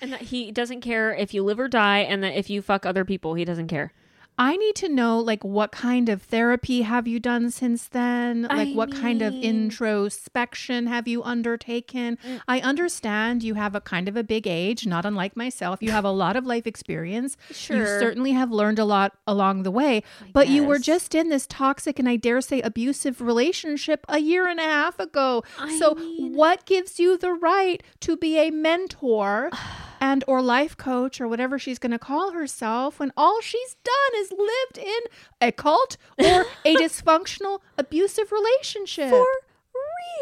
And 0.00 0.12
that 0.12 0.22
he 0.22 0.50
doesn't 0.52 0.80
care 0.80 1.14
if 1.14 1.32
you 1.34 1.42
live 1.42 1.58
or 1.60 1.68
die, 1.68 1.98
and 2.00 2.22
that 2.22 2.34
if 2.38 2.48
you 2.50 2.62
fuck 2.62 2.84
other 2.86 3.04
people, 3.04 3.34
he 3.34 3.44
doesn't 3.44 3.68
care. 3.68 3.92
I 4.38 4.56
need 4.56 4.74
to 4.76 4.88
know 4.88 5.18
like 5.18 5.42
what 5.44 5.72
kind 5.72 6.08
of 6.10 6.20
therapy 6.20 6.82
have 6.82 7.08
you 7.08 7.18
done 7.18 7.50
since 7.50 7.88
then? 7.88 8.42
Like 8.42 8.68
I 8.68 8.72
what 8.72 8.92
kind 8.92 9.22
of 9.22 9.32
introspection 9.32 10.86
have 10.88 11.08
you 11.08 11.22
undertaken? 11.22 12.18
Mm. 12.26 12.40
I 12.46 12.60
understand 12.60 13.42
you 13.42 13.54
have 13.54 13.74
a 13.74 13.80
kind 13.80 14.08
of 14.08 14.16
a 14.16 14.22
big 14.22 14.46
age, 14.46 14.86
not 14.86 15.06
unlike 15.06 15.36
myself. 15.36 15.80
You 15.80 15.90
have 15.92 16.04
a 16.04 16.10
lot 16.10 16.36
of 16.36 16.44
life 16.44 16.66
experience. 16.66 17.38
Sure. 17.50 17.78
You 17.78 17.86
certainly 17.86 18.32
have 18.32 18.50
learned 18.50 18.78
a 18.78 18.84
lot 18.84 19.16
along 19.26 19.62
the 19.62 19.70
way, 19.70 20.02
but 20.34 20.48
you 20.48 20.64
were 20.64 20.78
just 20.78 21.14
in 21.14 21.30
this 21.30 21.46
toxic 21.46 21.98
and 21.98 22.08
I 22.08 22.16
dare 22.16 22.42
say 22.42 22.60
abusive 22.60 23.22
relationship 23.22 24.04
a 24.08 24.18
year 24.18 24.46
and 24.46 24.60
a 24.60 24.64
half 24.64 24.98
ago. 25.00 25.44
I 25.58 25.78
so 25.78 25.94
mean- 25.94 26.34
what 26.34 26.66
gives 26.66 27.00
you 27.00 27.16
the 27.16 27.32
right 27.32 27.82
to 28.00 28.16
be 28.16 28.38
a 28.38 28.50
mentor? 28.50 29.50
and 30.00 30.24
or 30.26 30.42
life 30.42 30.76
coach 30.76 31.20
or 31.20 31.28
whatever 31.28 31.58
she's 31.58 31.78
going 31.78 31.92
to 31.92 31.98
call 31.98 32.32
herself 32.32 32.98
when 32.98 33.12
all 33.16 33.40
she's 33.40 33.76
done 33.84 34.20
is 34.20 34.30
lived 34.32 34.78
in 34.78 35.00
a 35.40 35.52
cult 35.52 35.96
or 36.18 36.46
a 36.64 36.74
dysfunctional 36.82 37.60
abusive 37.78 38.32
relationship. 38.32 39.10
for 39.10 39.26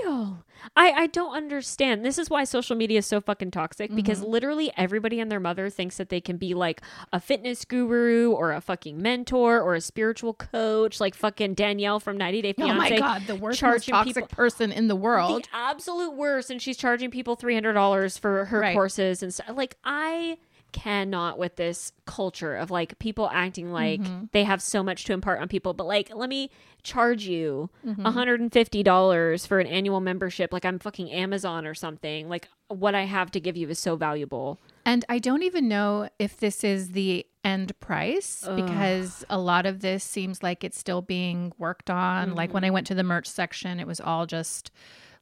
real. 0.02 0.44
I, 0.76 0.92
I 0.92 1.06
don't 1.08 1.34
understand. 1.36 2.04
This 2.04 2.18
is 2.18 2.30
why 2.30 2.44
social 2.44 2.76
media 2.76 2.98
is 2.98 3.06
so 3.06 3.20
fucking 3.20 3.50
toxic 3.50 3.94
because 3.94 4.20
Mm-hmm. 4.20 4.30
literally 4.30 4.72
everybody 4.76 5.20
and 5.20 5.30
their 5.30 5.40
mother 5.40 5.68
thinks 5.70 5.96
that 5.98 6.08
they 6.08 6.20
can 6.20 6.36
be 6.36 6.54
like 6.54 6.80
a 7.12 7.20
fitness 7.20 7.64
guru 7.64 8.30
or 8.32 8.52
a 8.52 8.60
fucking 8.60 9.00
mentor 9.00 9.60
or 9.60 9.74
a 9.74 9.80
spiritual 9.80 10.34
coach, 10.34 11.00
like 11.00 11.14
fucking 11.14 11.54
Danielle 11.54 12.00
from 12.00 12.16
90 12.16 12.42
Day 12.42 12.52
Fiance. 12.52 12.72
oh 12.74 12.76
my 12.78 12.96
god, 12.98 13.22
the 13.26 13.36
worst 13.36 13.58
charging 13.60 13.92
toxic 13.92 14.14
people- 14.14 14.28
person 14.28 14.72
in 14.72 14.88
the 14.88 14.96
world. 14.96 15.44
The 15.44 15.48
absolute 15.56 16.14
worst, 16.14 16.50
and 16.50 16.60
she's 16.62 16.76
charging 16.76 17.10
people 17.10 17.36
three 17.36 17.54
hundred 17.54 17.74
dollars 17.74 18.16
for 18.18 18.46
her 18.46 18.60
Right. 18.60 18.74
courses 18.74 19.22
and 19.22 19.32
stuff. 19.34 19.50
Like 19.54 19.76
I 19.84 20.38
cannot 20.74 21.38
with 21.38 21.56
this 21.56 21.92
culture 22.04 22.54
of 22.56 22.70
like 22.70 22.98
people 22.98 23.30
acting 23.32 23.72
like 23.72 24.00
Mm-hmm. 24.00 24.24
they 24.32 24.44
have 24.44 24.60
so 24.60 24.82
much 24.82 25.04
to 25.04 25.12
impart 25.14 25.40
on 25.40 25.48
people, 25.48 25.72
but 25.72 25.86
like 25.86 26.10
let 26.14 26.28
me 26.28 26.50
charge 26.82 27.24
you 27.24 27.70
Mm-hmm. 27.86 28.04
hundred 28.04 28.40
and 28.40 28.52
fifty 28.52 28.82
dollars 28.82 29.46
for 29.46 29.60
an 29.60 29.66
annual 29.66 30.00
membership, 30.00 30.52
like 30.52 30.64
I'm 30.66 30.78
fucking 30.78 31.10
Amazon 31.10 31.64
or 31.66 31.74
something. 31.74 32.28
Like 32.28 32.48
what 32.68 32.94
I 32.94 33.04
have 33.04 33.30
to 33.30 33.40
give 33.40 33.56
you 33.56 33.68
is 33.68 33.78
so 33.78 33.94
valuable. 33.96 34.58
And 34.84 35.04
I 35.08 35.18
don't 35.18 35.42
even 35.44 35.68
know 35.68 36.08
if 36.18 36.36
this 36.38 36.62
is 36.64 36.90
the 36.90 37.24
end 37.44 37.78
price 37.80 38.44
because 38.56 39.24
a 39.30 39.38
lot 39.38 39.64
of 39.66 39.80
this 39.80 40.02
seems 40.02 40.42
like 40.42 40.64
it's 40.64 40.78
still 40.78 41.00
being 41.02 41.52
worked 41.56 41.88
on. 41.88 42.34
Like 42.34 42.52
when 42.52 42.64
I 42.64 42.70
went 42.70 42.86
to 42.88 42.94
the 42.94 43.02
merch 43.02 43.26
section, 43.28 43.78
it 43.80 43.86
was 43.86 44.00
all 44.00 44.26
just 44.26 44.70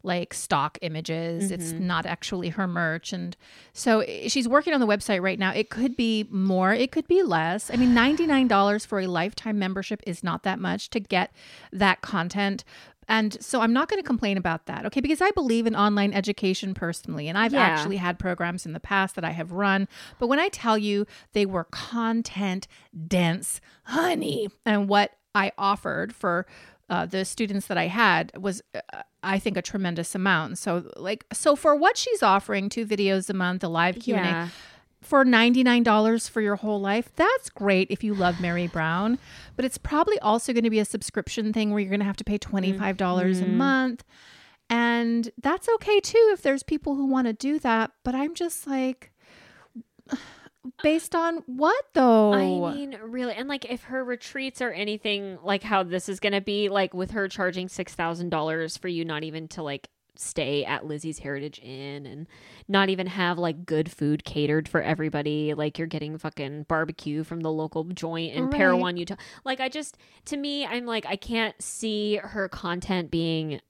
like 0.02 0.34
stock 0.34 0.78
images. 0.82 1.50
It's 1.50 1.72
mm-hmm. 1.72 1.86
not 1.86 2.06
actually 2.06 2.50
her 2.50 2.66
merch. 2.66 3.12
And 3.12 3.36
so 3.72 4.00
eh, 4.00 4.28
she's 4.28 4.48
working 4.48 4.74
on 4.74 4.80
the 4.80 4.86
website 4.86 5.22
right 5.22 5.38
now. 5.38 5.52
It 5.52 5.70
could 5.70 5.96
be 5.96 6.26
more, 6.30 6.72
it 6.72 6.92
could 6.92 7.06
be 7.06 7.22
less. 7.22 7.70
I 7.70 7.76
mean, 7.76 7.90
$99 7.94 8.86
for 8.86 9.00
a 9.00 9.06
lifetime 9.06 9.58
membership 9.58 10.02
is 10.06 10.22
not 10.22 10.42
that 10.42 10.58
much 10.58 10.90
to 10.90 11.00
get 11.00 11.32
that 11.72 12.00
content. 12.00 12.64
And 13.08 13.42
so 13.42 13.60
I'm 13.60 13.72
not 13.72 13.88
going 13.88 14.00
to 14.00 14.06
complain 14.06 14.36
about 14.36 14.66
that, 14.66 14.86
okay? 14.86 15.00
Because 15.00 15.20
I 15.20 15.30
believe 15.32 15.66
in 15.66 15.74
online 15.74 16.12
education 16.12 16.72
personally, 16.72 17.28
and 17.28 17.36
I've 17.36 17.52
Yeah. 17.52 17.60
actually 17.60 17.96
had 17.96 18.18
programs 18.18 18.64
in 18.64 18.72
the 18.72 18.80
past 18.80 19.16
that 19.16 19.24
I 19.24 19.30
have 19.30 19.52
run. 19.52 19.88
But 20.18 20.28
when 20.28 20.38
I 20.38 20.48
tell 20.48 20.78
you 20.78 21.06
they 21.32 21.44
were 21.44 21.64
content 21.64 22.68
dense, 23.08 23.60
honey, 23.84 24.48
and 24.64 24.88
what 24.88 25.12
I 25.34 25.52
offered 25.58 26.14
for 26.14 26.46
uh, 26.90 27.06
the 27.06 27.24
students 27.24 27.66
that 27.68 27.78
I 27.78 27.86
had 27.86 28.32
was, 28.38 28.62
uh, 28.74 28.80
I 29.22 29.38
think, 29.38 29.56
a 29.56 29.62
tremendous 29.62 30.14
amount. 30.14 30.58
So, 30.58 30.90
like, 30.96 31.24
so 31.32 31.56
for 31.56 31.74
what 31.74 31.96
she's 31.96 32.22
offering, 32.22 32.68
two 32.68 32.84
videos 32.86 33.30
a 33.30 33.34
month, 33.34 33.64
a 33.64 33.68
live 33.68 33.98
Q 33.98 34.16
and 34.16 34.26
A 34.26 34.28
Yeah. 34.30 34.48
for 35.00 35.24
$99 35.24 36.28
for 36.28 36.40
your 36.40 36.56
whole 36.56 36.80
life, 36.80 37.10
that's 37.16 37.48
great 37.50 37.88
if 37.90 38.04
you 38.04 38.14
love 38.14 38.40
Mary 38.40 38.66
Brown. 38.66 39.18
But 39.56 39.64
it's 39.64 39.78
probably 39.78 40.18
also 40.20 40.52
going 40.52 40.64
to 40.64 40.70
be 40.70 40.78
a 40.80 40.84
subscription 40.84 41.52
thing 41.52 41.70
where 41.70 41.80
you're 41.80 41.90
going 41.90 42.00
to 42.00 42.06
have 42.06 42.16
to 42.18 42.24
pay 42.24 42.38
$25 42.38 43.42
a 43.42 43.46
month. 43.46 44.04
And 44.70 45.30
that's 45.40 45.68
okay 45.68 46.00
too 46.00 46.30
if 46.32 46.42
there's 46.42 46.62
people 46.62 46.94
who 46.94 47.06
want 47.06 47.26
to 47.26 47.32
do 47.32 47.58
that. 47.60 47.92
But 48.04 48.14
I'm 48.14 48.34
just 48.34 48.66
like, 48.66 49.12
Based 50.82 51.14
on 51.14 51.42
what 51.46 51.84
though? 51.92 52.32
I 52.32 52.74
mean, 52.74 52.96
really, 53.02 53.34
and 53.34 53.48
like 53.48 53.64
if 53.64 53.84
her 53.84 54.04
retreats 54.04 54.60
are 54.62 54.70
anything 54.70 55.38
like 55.42 55.62
how 55.62 55.82
this 55.82 56.08
is 56.08 56.20
going 56.20 56.34
to 56.34 56.40
be, 56.40 56.68
like 56.68 56.94
with 56.94 57.12
her 57.12 57.26
charging 57.28 57.68
six 57.68 57.94
thousand 57.94 58.30
dollars 58.30 58.76
for 58.76 58.88
you 58.88 59.04
not 59.04 59.24
even 59.24 59.48
to 59.48 59.62
like 59.62 59.88
stay 60.14 60.64
at 60.64 60.86
Lizzie's 60.86 61.18
Heritage 61.18 61.58
Inn 61.62 62.06
and 62.06 62.26
not 62.68 62.90
even 62.90 63.06
have 63.06 63.38
like 63.38 63.64
good 63.64 63.90
food 63.90 64.24
catered 64.24 64.68
for 64.68 64.80
everybody, 64.80 65.54
like 65.54 65.78
you're 65.78 65.86
getting 65.86 66.16
fucking 66.18 66.64
barbecue 66.68 67.24
from 67.24 67.40
the 67.40 67.50
local 67.50 67.84
joint 67.84 68.34
in 68.34 68.44
Right. 68.44 68.52
Parowan, 68.60 68.96
Utah. 68.96 69.16
Like 69.44 69.58
I 69.60 69.68
just, 69.68 69.96
to 70.26 70.36
me, 70.36 70.66
I'm 70.66 70.86
like 70.86 71.06
I 71.06 71.16
can't 71.16 71.60
see 71.60 72.16
her 72.16 72.48
content 72.48 73.10
being 73.10 73.60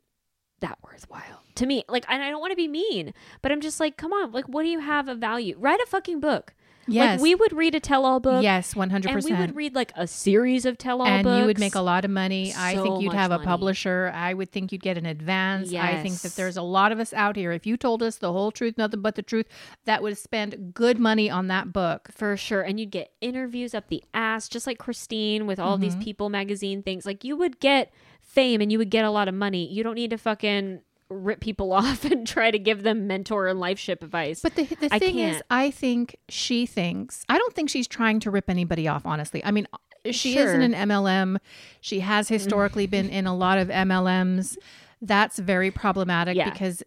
that 0.60 0.78
worthwhile 0.82 1.42
to 1.56 1.66
me. 1.66 1.84
Like, 1.88 2.04
and 2.08 2.22
I 2.22 2.30
don't 2.30 2.40
want 2.40 2.52
to 2.52 2.56
be 2.56 2.68
mean, 2.68 3.12
but 3.42 3.52
I'm 3.52 3.60
just 3.60 3.80
like, 3.80 3.96
come 3.96 4.12
on, 4.12 4.32
like, 4.32 4.48
what 4.48 4.62
do 4.62 4.68
you 4.68 4.80
have 4.80 5.08
of 5.08 5.18
value? 5.18 5.56
Write 5.58 5.80
a 5.80 5.86
fucking 5.86 6.20
book. 6.20 6.54
Yes, 6.86 7.18
Like 7.18 7.22
we 7.22 7.34
would 7.34 7.52
read 7.52 7.74
a 7.74 7.80
tell-all 7.80 8.20
book. 8.20 8.42
yes, 8.42 8.74
one 8.76 8.90
hundred 8.90 9.12
And 9.12 9.24
we 9.24 9.32
would 9.32 9.54
read 9.56 9.74
like 9.74 9.92
a 9.96 10.06
series 10.06 10.64
of 10.66 10.78
tell-all 10.78 11.06
books. 11.06 11.26
And 11.26 11.38
you 11.40 11.46
would 11.46 11.58
make 11.58 11.74
a 11.74 11.80
lot 11.80 12.04
of 12.04 12.10
money. 12.10 12.52
I 12.56 12.76
think 12.76 13.02
you'd 13.02 13.12
have 13.12 13.30
a 13.30 13.36
money. 13.38 13.46
publisher. 13.46 14.10
I 14.14 14.34
would 14.34 14.50
think 14.50 14.72
you'd 14.72 14.82
get 14.82 14.98
an 14.98 15.06
advance. 15.06 15.72
I 15.72 16.02
think 16.02 16.20
that 16.20 16.34
there's 16.36 16.56
a 16.56 16.62
lot 16.62 16.92
of 16.92 16.98
us 16.98 17.12
out 17.12 17.36
here. 17.36 17.52
If 17.52 17.66
you 17.66 17.76
told 17.76 18.02
us 18.02 18.16
the 18.16 18.32
whole 18.32 18.50
truth, 18.50 18.76
nothing 18.76 19.00
but 19.00 19.14
the 19.14 19.22
truth, 19.22 19.46
that 19.84 20.02
would 20.02 20.18
spend 20.18 20.72
good 20.74 20.98
money 20.98 21.30
on 21.30 21.46
that 21.48 21.72
book. 21.72 22.08
for 22.12 22.36
sure. 22.36 22.62
And 22.62 22.78
you'd 22.80 22.90
get 22.90 23.12
interviews 23.20 23.74
up 23.74 23.88
the 23.88 24.02
ass, 24.14 24.48
just 24.48 24.66
like 24.66 24.78
Christine 24.78 25.46
with 25.46 25.58
all 25.60 25.78
these 25.78 25.92
Mm-hmm. 25.94 26.02
People 26.02 26.30
magazine 26.30 26.82
things. 26.82 27.04
Like 27.06 27.22
you 27.22 27.36
would 27.36 27.60
get 27.60 27.92
fame 28.20 28.60
and 28.60 28.72
you 28.72 28.78
would 28.78 28.90
get 28.90 29.04
a 29.04 29.10
lot 29.10 29.28
of 29.28 29.34
money. 29.34 29.66
You 29.70 29.82
don't 29.82 29.94
need 29.94 30.10
to 30.10 30.18
fucking 30.18 30.80
rip 31.12 31.40
people 31.40 31.72
off 31.72 32.04
and 32.04 32.26
try 32.26 32.50
to 32.50 32.58
give 32.58 32.82
them 32.82 33.06
mentor 33.06 33.46
and 33.48 33.60
life 33.60 33.78
ship 33.78 34.02
advice. 34.02 34.40
But 34.42 34.54
the 34.54 34.64
the 34.64 34.88
thing 34.88 35.18
is. 35.18 35.42
I 35.50 35.70
think 35.70 36.16
she 36.28 36.66
thinks. 36.66 37.24
I 37.28 37.38
don't 37.38 37.54
think 37.54 37.70
she's 37.70 37.88
trying 37.88 38.20
to 38.20 38.30
rip 38.30 38.48
anybody 38.48 38.88
off. 38.88 39.06
Honestly, 39.06 39.44
I 39.44 39.50
mean, 39.50 39.66
uh, 39.72 40.12
she 40.12 40.34
Sure. 40.34 40.46
isn't 40.46 40.62
an 40.62 40.88
MLM. 40.88 41.38
She 41.80 42.00
has 42.00 42.26
mm. 42.26 42.30
historically 42.30 42.86
been 42.86 43.08
in 43.08 43.26
a 43.26 43.34
lot 43.34 43.58
of 43.58 43.68
MLMs. 43.68 44.56
That's 45.00 45.38
very 45.38 45.70
problematic 45.70 46.36
Yeah. 46.36 46.50
because 46.50 46.82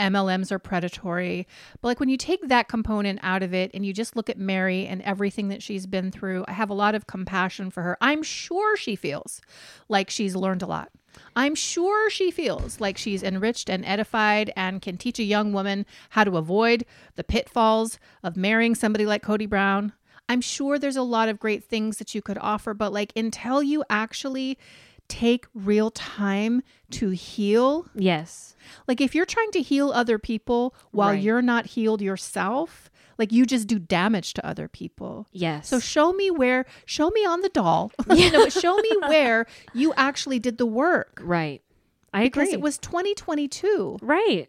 MLMs 0.00 0.50
are 0.50 0.58
predatory. 0.58 1.46
But 1.80 1.88
like 1.88 2.00
when 2.00 2.08
you 2.08 2.16
take 2.16 2.48
that 2.48 2.68
component 2.68 3.20
out 3.22 3.42
of 3.42 3.54
it 3.54 3.70
and 3.74 3.84
you 3.84 3.92
just 3.92 4.16
look 4.16 4.28
at 4.30 4.38
Meri 4.38 4.86
and 4.86 5.02
everything 5.02 5.48
that 5.48 5.62
she's 5.62 5.86
been 5.86 6.10
through, 6.10 6.44
I 6.48 6.52
have 6.52 6.70
a 6.70 6.74
lot 6.74 6.94
of 6.94 7.06
compassion 7.06 7.70
for 7.70 7.82
her. 7.82 7.96
I'm 8.00 8.22
sure 8.22 8.76
she 8.76 8.96
feels 8.96 9.40
like 9.88 10.10
she's 10.10 10.34
learned 10.34 10.62
a 10.62 10.66
lot. 10.66 10.90
I'm 11.36 11.54
sure 11.54 12.08
she 12.10 12.30
feels 12.30 12.80
like 12.80 12.96
she's 12.96 13.22
enriched 13.22 13.68
and 13.68 13.84
edified 13.84 14.52
and 14.56 14.80
can 14.80 14.96
teach 14.96 15.18
a 15.18 15.24
young 15.24 15.52
woman 15.52 15.86
how 16.10 16.24
to 16.24 16.36
avoid 16.36 16.84
the 17.16 17.24
pitfalls 17.24 17.98
of 18.22 18.36
marrying 18.36 18.74
somebody 18.74 19.06
like 19.06 19.22
Kody 19.22 19.48
Brown. 19.48 19.92
I'm 20.28 20.40
sure 20.40 20.78
there's 20.78 20.96
a 20.96 21.02
lot 21.02 21.28
of 21.28 21.40
great 21.40 21.64
things 21.64 21.96
that 21.98 22.14
you 22.14 22.22
could 22.22 22.38
offer, 22.38 22.72
but 22.72 22.92
like 22.92 23.12
until 23.16 23.64
you 23.64 23.82
actually 23.90 24.58
take 25.10 25.46
real 25.54 25.90
time 25.90 26.62
to 26.92 27.10
heal, 27.10 27.86
yes. 27.94 28.54
like 28.88 29.00
if 29.02 29.14
you're 29.14 29.26
trying 29.26 29.50
to 29.50 29.60
heal 29.60 29.90
other 29.92 30.18
people 30.18 30.74
while 30.92 31.10
Right. 31.10 31.22
you're 31.22 31.42
not 31.42 31.66
healed 31.66 32.00
yourself, 32.00 32.90
like 33.18 33.32
you 33.32 33.44
just 33.44 33.66
do 33.66 33.78
damage 33.78 34.32
to 34.34 34.46
other 34.46 34.66
people. 34.68 35.26
Yes. 35.32 35.68
So 35.68 35.78
show 35.80 36.12
me 36.14 36.30
where, 36.30 36.64
show 36.86 37.10
me 37.10 37.26
on 37.26 37.40
the 37.42 37.48
doll, 37.50 37.92
you 38.14 38.30
know, 38.30 38.48
show 38.48 38.76
me 38.76 38.90
where 39.08 39.46
you 39.74 39.92
actually 39.96 40.38
did 40.38 40.56
the 40.56 40.66
work 40.66 41.20
right. 41.22 41.60
I 42.14 42.20
agree. 42.22 42.28
because 42.28 42.48
agree. 42.48 42.54
it 42.54 42.60
was 42.62 42.78
2022. 42.78 43.98
Right. 44.00 44.48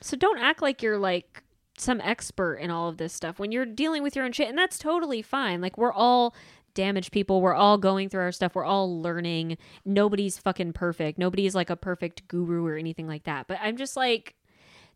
So 0.00 0.16
don't 0.16 0.38
act 0.38 0.60
like 0.60 0.82
you're 0.82 0.98
like 0.98 1.42
some 1.78 2.00
expert 2.02 2.56
in 2.56 2.70
all 2.70 2.88
of 2.88 2.98
this 2.98 3.12
stuff 3.12 3.38
when 3.38 3.50
you're 3.50 3.64
dealing 3.66 4.02
with 4.02 4.14
your 4.14 4.24
own 4.24 4.32
shit. 4.32 4.48
And 4.48 4.58
that's 4.58 4.78
totally 4.78 5.22
fine. 5.22 5.60
Like 5.60 5.76
we're 5.78 5.92
all 5.92 6.34
damaged 6.74 7.12
people. 7.12 7.40
We're 7.40 7.54
all 7.54 7.78
going 7.78 8.08
through 8.08 8.22
our 8.22 8.32
stuff. 8.32 8.54
We're 8.54 8.64
all 8.64 9.00
learning. 9.00 9.58
Nobody's 9.84 10.38
fucking 10.38 10.72
perfect. 10.72 11.18
Nobody's 11.18 11.54
like 11.54 11.70
a 11.70 11.76
perfect 11.76 12.28
guru 12.28 12.66
or 12.66 12.76
anything 12.76 13.06
like 13.06 13.24
that. 13.24 13.46
But 13.46 13.58
I'm 13.62 13.76
just 13.76 13.96
like 13.96 14.34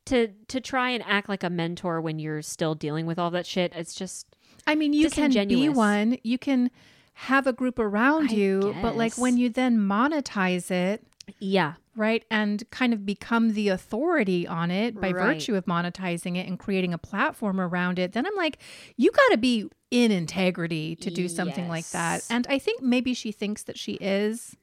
to 0.07 0.29
to 0.49 0.61
try 0.61 0.91
and 0.91 1.05
act 1.07 1.29
like 1.29 1.43
a 1.43 1.51
mentor 1.51 2.01
when 2.01 2.19
you're 2.19 2.43
still 2.43 2.75
dealing 2.75 3.07
with 3.07 3.19
all 3.19 3.31
that 3.31 3.47
shit. 3.47 3.73
It's 3.75 3.95
just 3.95 4.37
I 4.67 4.75
mean, 4.75 4.93
you 4.93 5.11
can 5.11 5.31
be 5.49 5.69
one, 5.69 6.19
you 6.23 6.39
can 6.39 6.71
have 7.15 7.47
a 7.47 7.53
group 7.53 7.79
around 7.79 8.31
I 8.31 8.35
you, 8.35 8.77
but 8.83 8.97
like 8.97 9.17
when 9.17 9.37
you 9.37 9.49
then 9.49 9.79
monetize 9.79 10.71
it, 10.71 11.05
yeah. 11.39 11.75
right, 11.97 12.25
and 12.31 12.63
kind 12.71 12.93
of 12.93 13.05
become 13.05 13.55
the 13.55 13.69
authority 13.69 14.47
on 14.47 14.71
it 14.71 15.01
by 15.01 15.11
Right. 15.11 15.35
virtue 15.35 15.55
of 15.57 15.67
monetizing 15.67 16.37
it 16.37 16.47
and 16.47 16.59
creating 16.59 16.95
a 16.95 16.99
platform 16.99 17.61
around 17.61 17.99
it, 17.99 18.13
then 18.13 18.27
I'm 18.27 18.37
like, 18.37 18.59
you 18.97 19.11
got 19.11 19.29
to 19.33 19.37
be 19.39 19.69
in 19.91 20.11
integrity 20.13 20.95
to 20.97 21.11
do 21.11 21.29
something 21.29 21.69
like 21.69 21.89
that. 21.91 22.25
And 22.31 22.47
I 22.49 22.59
think 22.59 22.83
maybe 22.83 23.15
she 23.15 23.33
thinks 23.33 23.63
that 23.65 23.79
she 23.79 23.95
is. 23.95 24.57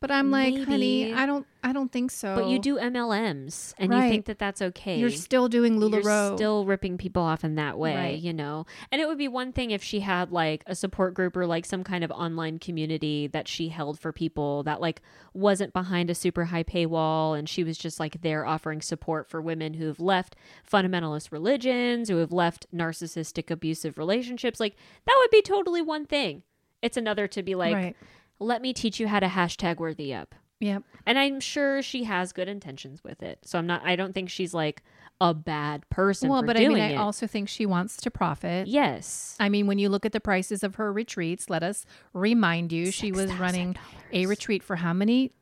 But 0.00 0.10
I'm 0.10 0.30
like, 0.30 0.56
honey, 0.64 1.12
I 1.12 1.26
don't, 1.26 1.46
I 1.62 1.74
don't 1.74 1.92
think 1.92 2.10
so. 2.10 2.34
But 2.34 2.48
you 2.48 2.58
do 2.58 2.78
MLMs 2.78 3.74
and 3.76 3.92
you 3.92 4.00
think 4.00 4.24
that 4.26 4.38
that's 4.38 4.62
okay. 4.62 4.98
You're 4.98 5.10
still 5.10 5.46
doing 5.48 5.78
you're 5.78 5.90
LuLaRoe. 5.90 6.36
still 6.36 6.64
ripping 6.64 6.96
people 6.96 7.22
off 7.22 7.44
in 7.44 7.56
that 7.56 7.76
way, 7.78 7.94
Right. 7.94 8.18
you 8.18 8.32
know. 8.32 8.64
And 8.90 9.02
it 9.02 9.06
would 9.08 9.18
be 9.18 9.28
one 9.28 9.52
thing 9.52 9.70
if 9.72 9.82
she 9.82 10.00
had 10.00 10.32
like 10.32 10.62
a 10.66 10.74
support 10.74 11.12
group 11.12 11.36
or 11.36 11.46
like 11.46 11.66
some 11.66 11.84
kind 11.84 12.02
of 12.02 12.10
online 12.12 12.58
community 12.58 13.26
that 13.26 13.46
she 13.46 13.68
held 13.68 13.98
for 14.00 14.10
people 14.10 14.62
that 14.62 14.80
like 14.80 15.02
wasn't 15.34 15.74
behind 15.74 16.08
a 16.08 16.14
super 16.14 16.46
high 16.46 16.64
paywall 16.64 17.38
and 17.38 17.46
she 17.46 17.62
was 17.62 17.76
just 17.76 18.00
like 18.00 18.22
there 18.22 18.46
offering 18.46 18.80
support 18.80 19.28
for 19.28 19.42
women 19.42 19.74
who've 19.74 20.00
left 20.00 20.34
fundamentalist 20.70 21.30
religions, 21.30 22.08
who 22.08 22.16
have 22.16 22.32
left 22.32 22.66
narcissistic 22.74 23.50
abusive 23.50 23.98
relationships. 23.98 24.60
Like 24.60 24.76
that 25.04 25.16
would 25.18 25.30
be 25.30 25.42
totally 25.42 25.82
one 25.82 26.06
thing. 26.06 26.42
It's 26.80 26.96
another 26.96 27.26
to 27.28 27.42
be 27.42 27.54
like, 27.54 27.74
right. 27.74 27.96
Let 28.40 28.60
me 28.62 28.72
teach 28.72 28.98
you 28.98 29.06
how 29.08 29.20
to 29.20 29.26
hashtag 29.28 29.76
worthy 29.76 30.12
up. 30.12 30.34
Yep. 30.60 30.82
And 31.06 31.18
I'm 31.18 31.40
sure 31.40 31.80
she 31.82 32.04
has 32.04 32.32
good 32.32 32.48
intentions 32.48 33.02
with 33.04 33.22
it. 33.22 33.38
So 33.44 33.58
I'm 33.58 33.66
not 33.66 33.82
I 33.84 33.96
don't 33.96 34.12
think 34.12 34.28
she's 34.28 34.52
like 34.52 34.82
a 35.20 35.32
bad 35.34 35.88
person 35.90 36.28
Well, 36.30 36.42
but 36.42 36.56
I 36.56 36.66
mean, 36.68 36.78
I 36.80 36.92
it. 36.92 36.96
also 36.96 37.26
think 37.26 37.48
she 37.48 37.64
wants 37.66 37.96
to 37.98 38.10
profit. 38.10 38.66
yes. 38.68 39.36
I 39.38 39.48
mean, 39.48 39.66
when 39.66 39.78
you 39.78 39.88
look 39.88 40.04
at 40.06 40.12
the 40.12 40.20
prices 40.20 40.62
of 40.62 40.74
her 40.76 40.92
retreats, 40.92 41.48
let 41.50 41.62
us 41.62 41.84
remind 42.14 42.72
you 42.72 42.90
she 42.90 43.12
was 43.12 43.32
running 43.34 43.76
a 44.12 44.26
retreat 44.26 44.62
for 44.62 44.76
how 44.76 44.92
many 44.94 45.32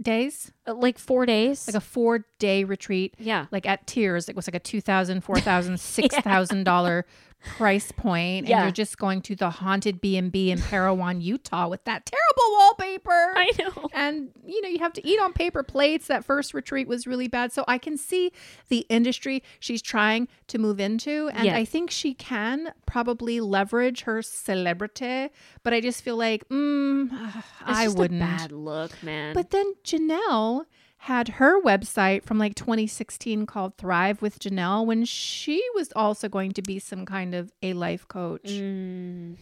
days? 0.00 0.52
Uh, 0.66 0.74
like 0.74 0.98
4 0.98 1.26
days. 1.26 1.66
Like 1.68 1.76
a 1.76 1.80
four 1.80 2.24
day 2.38 2.64
retreat. 2.64 3.14
yeah. 3.18 3.46
Like 3.52 3.66
at 3.66 3.86
tiers, 3.86 4.28
it 4.28 4.34
was 4.36 4.46
like 4.48 4.54
a 4.56 4.60
two 4.60 4.80
thousand, 4.80 5.22
four 5.22 5.38
thousand, 5.40 5.78
six 5.80 6.14
thousand 6.16 6.64
dollar 6.64 7.04
price 7.44 7.92
point, 7.92 8.40
and 8.40 8.48
Yeah. 8.48 8.62
you're 8.64 8.72
just 8.72 8.98
going 8.98 9.20
to 9.22 9.36
the 9.36 9.50
haunted 9.50 10.00
B 10.00 10.16
and 10.16 10.32
B 10.32 10.50
in 10.50 10.60
Parowan, 10.60 11.20
Utah, 11.20 11.68
with 11.68 11.84
that 11.84 12.06
terrible 12.06 12.58
wallpaper. 12.58 13.10
I 13.36 13.50
know. 13.58 13.88
and 13.92 14.30
you 14.46 14.60
know 14.62 14.68
you 14.68 14.78
have 14.80 14.92
to 14.94 15.06
eat 15.06 15.20
on 15.20 15.32
paper 15.32 15.62
plates 15.62 16.06
that 16.08 16.24
first 16.24 16.54
retreat 16.54 16.86
was 16.88 17.06
really 17.06 17.28
bad 17.28 17.52
so 17.52 17.64
i 17.68 17.78
can 17.78 17.96
see 17.96 18.30
the 18.68 18.84
industry 18.88 19.42
she's 19.60 19.80
trying 19.82 20.28
to 20.48 20.58
move 20.58 20.78
into 20.80 21.28
and 21.34 21.46
Yeah. 21.46 21.56
i 21.56 21.64
think 21.64 21.90
she 21.90 22.14
can 22.14 22.72
probably 22.86 23.40
leverage 23.40 24.02
her 24.02 24.22
celebrity 24.22 25.28
but 25.62 25.72
i 25.74 25.80
just 25.80 26.02
feel 26.02 26.16
like 26.16 26.48
mm, 26.48 27.10
i 27.64 27.88
wouldn't 27.88 28.20
bad 28.20 28.52
look, 28.52 28.90
man. 29.02 29.34
but 29.34 29.50
then 29.50 29.74
janelle 29.84 30.64
had 31.04 31.28
her 31.40 31.60
website 31.62 32.24
from 32.24 32.38
like 32.38 32.54
2016 32.54 33.44
called 33.46 33.76
thrive 33.76 34.22
with 34.22 34.38
janelle 34.38 34.86
when 34.86 35.04
she 35.04 35.62
was 35.74 35.92
also 35.94 36.28
going 36.28 36.50
to 36.52 36.62
be 36.62 36.78
some 36.78 37.04
kind 37.04 37.34
of 37.34 37.52
a 37.62 37.72
life 37.74 38.06
coach 38.08 38.44
Mm, 38.44 39.36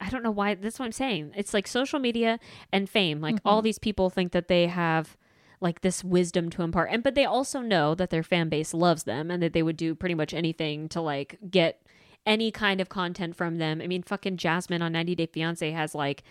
I 0.00 0.10
don't 0.10 0.22
know 0.22 0.30
why. 0.30 0.54
That's 0.54 0.78
what 0.78 0.86
I'm 0.86 0.92
saying. 0.92 1.32
It's 1.36 1.52
like 1.52 1.66
social 1.66 1.98
media 1.98 2.38
and 2.72 2.88
fame. 2.88 3.20
Like 3.20 3.34
Mm-hmm. 3.36 3.48
all 3.48 3.62
these 3.62 3.80
people 3.80 4.10
think 4.10 4.30
that 4.32 4.46
they 4.46 4.68
have 4.68 5.16
like 5.60 5.80
this 5.80 6.04
wisdom 6.04 6.50
to 6.50 6.62
impart, 6.62 6.88
and 6.92 7.02
but 7.02 7.16
they 7.16 7.24
also 7.24 7.60
know 7.60 7.96
that 7.96 8.10
their 8.10 8.22
fan 8.22 8.48
base 8.48 8.72
loves 8.72 9.02
them 9.02 9.28
and 9.28 9.42
that 9.42 9.52
they 9.54 9.62
would 9.64 9.76
do 9.76 9.96
pretty 9.96 10.14
much 10.14 10.32
anything 10.32 10.88
to 10.90 11.00
like 11.00 11.36
get 11.50 11.82
any 12.26 12.52
kind 12.52 12.80
of 12.80 12.88
content 12.88 13.34
from 13.34 13.58
them. 13.58 13.80
I 13.82 13.88
mean, 13.88 14.04
fucking 14.04 14.36
Jasmine 14.36 14.82
on 14.82 14.92
90 14.92 15.16
Day 15.16 15.26
Fiance 15.26 15.68
has 15.72 15.96
like 15.96 16.22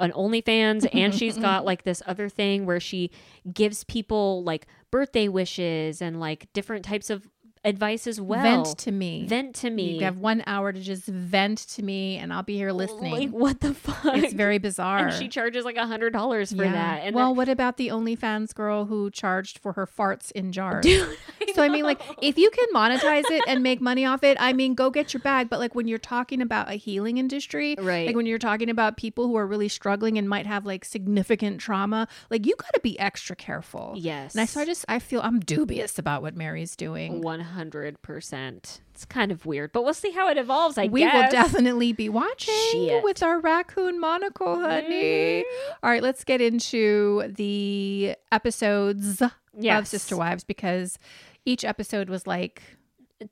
an 0.00 0.12
OnlyFans, 0.12 0.88
and 0.92 1.14
she's 1.18 1.38
got 1.38 1.64
like 1.64 1.84
this 1.84 2.02
other 2.06 2.28
thing 2.28 2.66
where 2.66 2.80
she 2.80 3.10
gives 3.52 3.84
people 3.84 4.42
like 4.44 4.66
birthday 4.90 5.28
wishes 5.28 6.00
and 6.00 6.20
like 6.20 6.52
different 6.52 6.84
types 6.84 7.10
of 7.10 7.28
advice 7.64 8.06
as 8.06 8.20
well. 8.20 8.42
vent 8.42 8.78
to 8.78 8.92
me 8.92 9.26
Vent 9.26 9.54
to 9.56 9.70
me. 9.70 9.94
you 9.98 10.04
have 10.04 10.18
one 10.18 10.42
hour 10.46 10.72
to 10.72 10.80
just 10.80 11.04
vent 11.06 11.58
to 11.58 11.82
me 11.82 12.16
and 12.18 12.32
i'll 12.32 12.42
be 12.42 12.56
here 12.56 12.72
listening 12.72 13.12
Like 13.12 13.30
what 13.30 13.60
the 13.60 13.72
fuck? 13.74 14.16
It's 14.16 14.32
very 14.34 14.58
bizarre. 14.58 14.98
and 15.08 15.12
she 15.14 15.28
charges 15.28 15.64
like 15.64 15.76
a 15.76 15.86
hundred 15.86 16.12
dollars 16.12 16.50
for 16.52 16.64
that. 16.64 17.02
And 17.04 17.14
well, 17.14 17.30
that- 17.32 17.36
what 17.36 17.48
about 17.48 17.76
the 17.76 17.88
OnlyFans 17.88 18.54
girl 18.54 18.84
who 18.86 19.10
charged 19.10 19.58
for 19.58 19.72
her 19.74 19.86
farts 19.86 20.30
in 20.32 20.52
jars? 20.52 20.82
Dude, 20.84 21.16
so 21.54 21.62
I 21.62 21.68
mean, 21.68 21.84
like, 21.84 22.00
if 22.22 22.36
you 22.38 22.50
can 22.50 22.66
monetize 22.74 23.24
it 23.30 23.42
and 23.48 23.62
make 23.62 23.80
money 23.80 24.04
off 24.04 24.22
it, 24.22 24.36
I 24.40 24.52
mean, 24.52 24.74
go 24.74 24.90
get 24.90 25.12
your 25.14 25.20
bag. 25.20 25.48
But 25.48 25.58
like 25.60 25.74
when 25.74 25.88
you're 25.88 25.98
talking 25.98 26.40
about 26.42 26.70
a 26.70 26.74
healing 26.74 27.18
industry, 27.18 27.76
Right. 27.78 28.06
Like 28.06 28.16
when 28.16 28.26
you're 28.26 28.38
talking 28.38 28.70
about 28.70 28.96
people 28.96 29.26
who 29.26 29.36
are 29.36 29.46
really 29.46 29.68
struggling 29.68 30.18
and 30.18 30.28
might 30.28 30.46
have 30.46 30.64
like 30.66 30.84
significant 30.84 31.60
trauma, 31.60 32.08
like 32.30 32.46
you 32.46 32.54
got 32.56 32.72
to 32.74 32.80
be 32.80 32.98
extra 32.98 33.34
careful. 33.36 33.94
yes, 33.96 34.34
And 34.34 34.42
I, 34.42 34.44
so 34.46 34.60
I 34.60 34.64
just 34.66 34.84
I 34.88 34.98
feel 34.98 35.20
I'm 35.22 35.40
dubious 35.40 35.98
about 35.98 36.22
what 36.22 36.36
Meri's 36.36 36.76
doing. 36.76 37.20
one 37.22 37.40
hundred 37.54 38.00
percent. 38.02 38.80
It's 38.92 39.04
kind 39.04 39.32
of 39.32 39.46
weird, 39.46 39.72
but 39.72 39.84
we'll 39.84 39.94
see 39.94 40.10
how 40.12 40.28
it 40.28 40.36
evolves. 40.36 40.78
I 40.78 40.86
we 40.86 41.00
guess. 41.00 41.14
will 41.14 41.30
definitely 41.42 41.92
be 41.92 42.08
watching 42.08 42.54
Shit. 42.70 43.02
with 43.02 43.22
our 43.22 43.40
raccoon 43.40 43.98
monocle, 43.98 44.60
honey. 44.60 45.42
Mm-hmm. 45.42 45.72
All 45.82 45.90
right, 45.90 46.02
let's 46.02 46.22
get 46.24 46.40
into 46.40 47.32
the 47.34 48.14
episodes 48.30 49.20
of 49.22 49.86
Sister 49.88 50.16
Wives 50.16 50.44
because 50.44 50.98
each 51.44 51.64
episode 51.64 52.08
was 52.08 52.26
like 52.26 52.62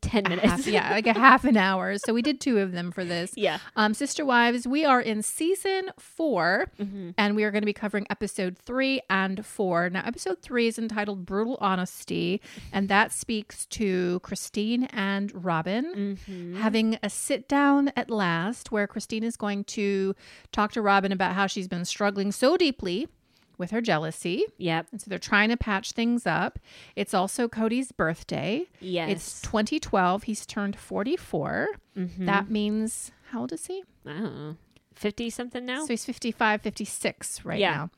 ten 0.00 0.22
minutes. 0.24 0.46
half, 0.46 0.66
yeah, 0.66 0.90
like 0.90 1.06
a 1.06 1.12
half 1.18 1.44
an 1.44 1.56
hour. 1.56 1.96
So 1.98 2.14
we 2.14 2.22
did 2.22 2.40
two 2.40 2.58
of 2.58 2.72
them 2.72 2.90
for 2.92 3.04
this. 3.04 3.32
yeah. 3.36 3.58
Um, 3.76 3.94
Sister 3.94 4.24
Wives, 4.24 4.66
we 4.66 4.84
are 4.84 5.00
in 5.00 5.22
season 5.22 5.90
4 5.98 6.70
Mm-hmm. 6.80 7.10
and 7.18 7.36
we 7.36 7.44
are 7.44 7.50
going 7.50 7.62
to 7.62 7.66
be 7.66 7.72
covering 7.72 8.06
episode 8.10 8.56
three 8.56 9.00
and 9.10 9.44
four. 9.44 9.90
Now, 9.90 10.02
episode 10.06 10.40
three 10.40 10.66
is 10.68 10.78
entitled 10.78 11.26
Brutal 11.26 11.58
Honesty, 11.60 12.40
and 12.72 12.88
that 12.88 13.12
speaks 13.12 13.66
to 13.66 14.20
Christine 14.20 14.84
and 14.84 15.30
Robyn 15.44 15.94
Mm-hmm. 15.94 16.56
having 16.56 16.98
a 17.02 17.10
sit 17.10 17.48
down 17.48 17.92
at 17.96 18.10
last 18.10 18.70
where 18.72 18.86
Christine 18.86 19.24
is 19.24 19.36
going 19.36 19.64
to 19.64 20.14
talk 20.52 20.72
to 20.72 20.82
Robyn 20.82 21.12
about 21.12 21.34
how 21.34 21.46
she's 21.46 21.68
been 21.68 21.84
struggling 21.84 22.32
so 22.32 22.56
deeply 22.56 23.08
with 23.62 23.70
her 23.70 23.80
jealousy. 23.80 24.44
Yep. 24.58 24.88
And 24.92 25.00
so 25.00 25.08
they're 25.08 25.18
trying 25.18 25.48
to 25.48 25.56
patch 25.56 25.92
things 25.92 26.26
up. 26.26 26.58
It's 26.96 27.14
also 27.14 27.48
Kody's 27.48 27.92
birthday. 27.92 28.66
Yes. 28.80 29.10
It's 29.10 29.40
2012. 29.42 30.24
He's 30.24 30.44
turned 30.44 30.76
44. 30.76 31.68
Mm-hmm. 31.96 32.26
That 32.26 32.50
means, 32.50 33.12
how 33.30 33.40
old 33.42 33.52
is 33.52 33.66
he? 33.66 33.84
I 34.06 34.10
don't 34.12 34.22
know. 34.36 34.56
Fifty 34.94 35.30
something 35.30 35.64
now. 35.64 35.80
So 35.86 35.92
he's 35.94 36.04
55, 36.04 36.60
56 36.60 37.44
right 37.46 37.58
Yeah. 37.58 37.70
now. 37.74 37.90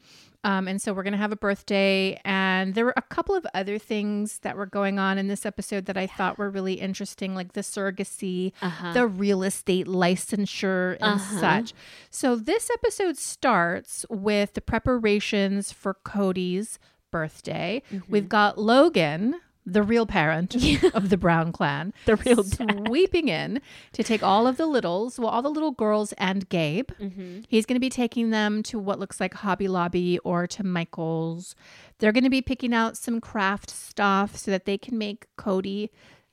Um, 0.44 0.68
and 0.68 0.80
so 0.80 0.92
we're 0.92 1.02
going 1.02 1.12
to 1.12 1.18
have 1.18 1.32
a 1.32 1.36
birthday. 1.36 2.20
And 2.24 2.74
there 2.74 2.84
were 2.84 2.94
a 2.96 3.02
couple 3.02 3.34
of 3.34 3.46
other 3.54 3.78
things 3.78 4.38
that 4.40 4.56
were 4.56 4.66
going 4.66 4.98
on 4.98 5.18
in 5.18 5.26
this 5.26 5.44
episode 5.44 5.86
that 5.86 5.96
I 5.96 6.06
thought 6.06 6.38
were 6.38 6.50
really 6.50 6.74
interesting, 6.74 7.34
like 7.34 7.54
the 7.54 7.62
surrogacy, 7.62 8.52
Uh-huh. 8.62 8.92
the 8.92 9.06
real 9.06 9.42
estate 9.42 9.86
licensure, 9.86 10.92
and 11.00 11.14
Uh-huh. 11.20 11.40
such. 11.40 11.72
So 12.10 12.36
this 12.36 12.70
episode 12.70 13.16
starts 13.16 14.04
with 14.10 14.54
the 14.54 14.60
preparations 14.60 15.72
for 15.72 15.94
Kody's 15.94 16.78
birthday. 17.10 17.82
Mm-hmm. 17.92 18.12
We've 18.12 18.28
got 18.28 18.58
Logan. 18.58 19.40
The 19.66 19.82
real 19.82 20.06
parent 20.06 20.54
of 20.94 21.08
the 21.08 21.16
Brown 21.16 21.52
clan, 21.52 21.94
The 22.04 22.16
real 22.16 22.42
dad. 22.42 22.86
sweeping 22.86 23.28
in 23.28 23.60
to 23.92 24.02
take 24.02 24.22
all 24.22 24.46
of 24.46 24.56
the 24.56 24.66
littles, 24.66 25.18
well, 25.18 25.28
all 25.28 25.42
the 25.42 25.50
little 25.50 25.72
girls 25.72 26.12
and 26.18 26.48
Gabe. 26.48 26.90
Mm-hmm. 27.00 27.40
He's 27.48 27.64
going 27.64 27.76
to 27.76 27.80
be 27.80 27.90
taking 27.90 28.30
them 28.30 28.62
to 28.64 28.78
what 28.78 28.98
looks 28.98 29.20
like 29.20 29.34
Hobby 29.34 29.68
Lobby 29.68 30.18
or 30.20 30.46
to 30.48 30.64
Michael's. 30.64 31.54
They're 31.98 32.12
going 32.12 32.24
to 32.24 32.30
be 32.30 32.42
picking 32.42 32.74
out 32.74 32.96
some 32.96 33.20
craft 33.20 33.70
stuff 33.70 34.36
so 34.36 34.50
that 34.50 34.66
they 34.66 34.76
can 34.76 34.98
make 34.98 35.26
Kody 35.38 35.88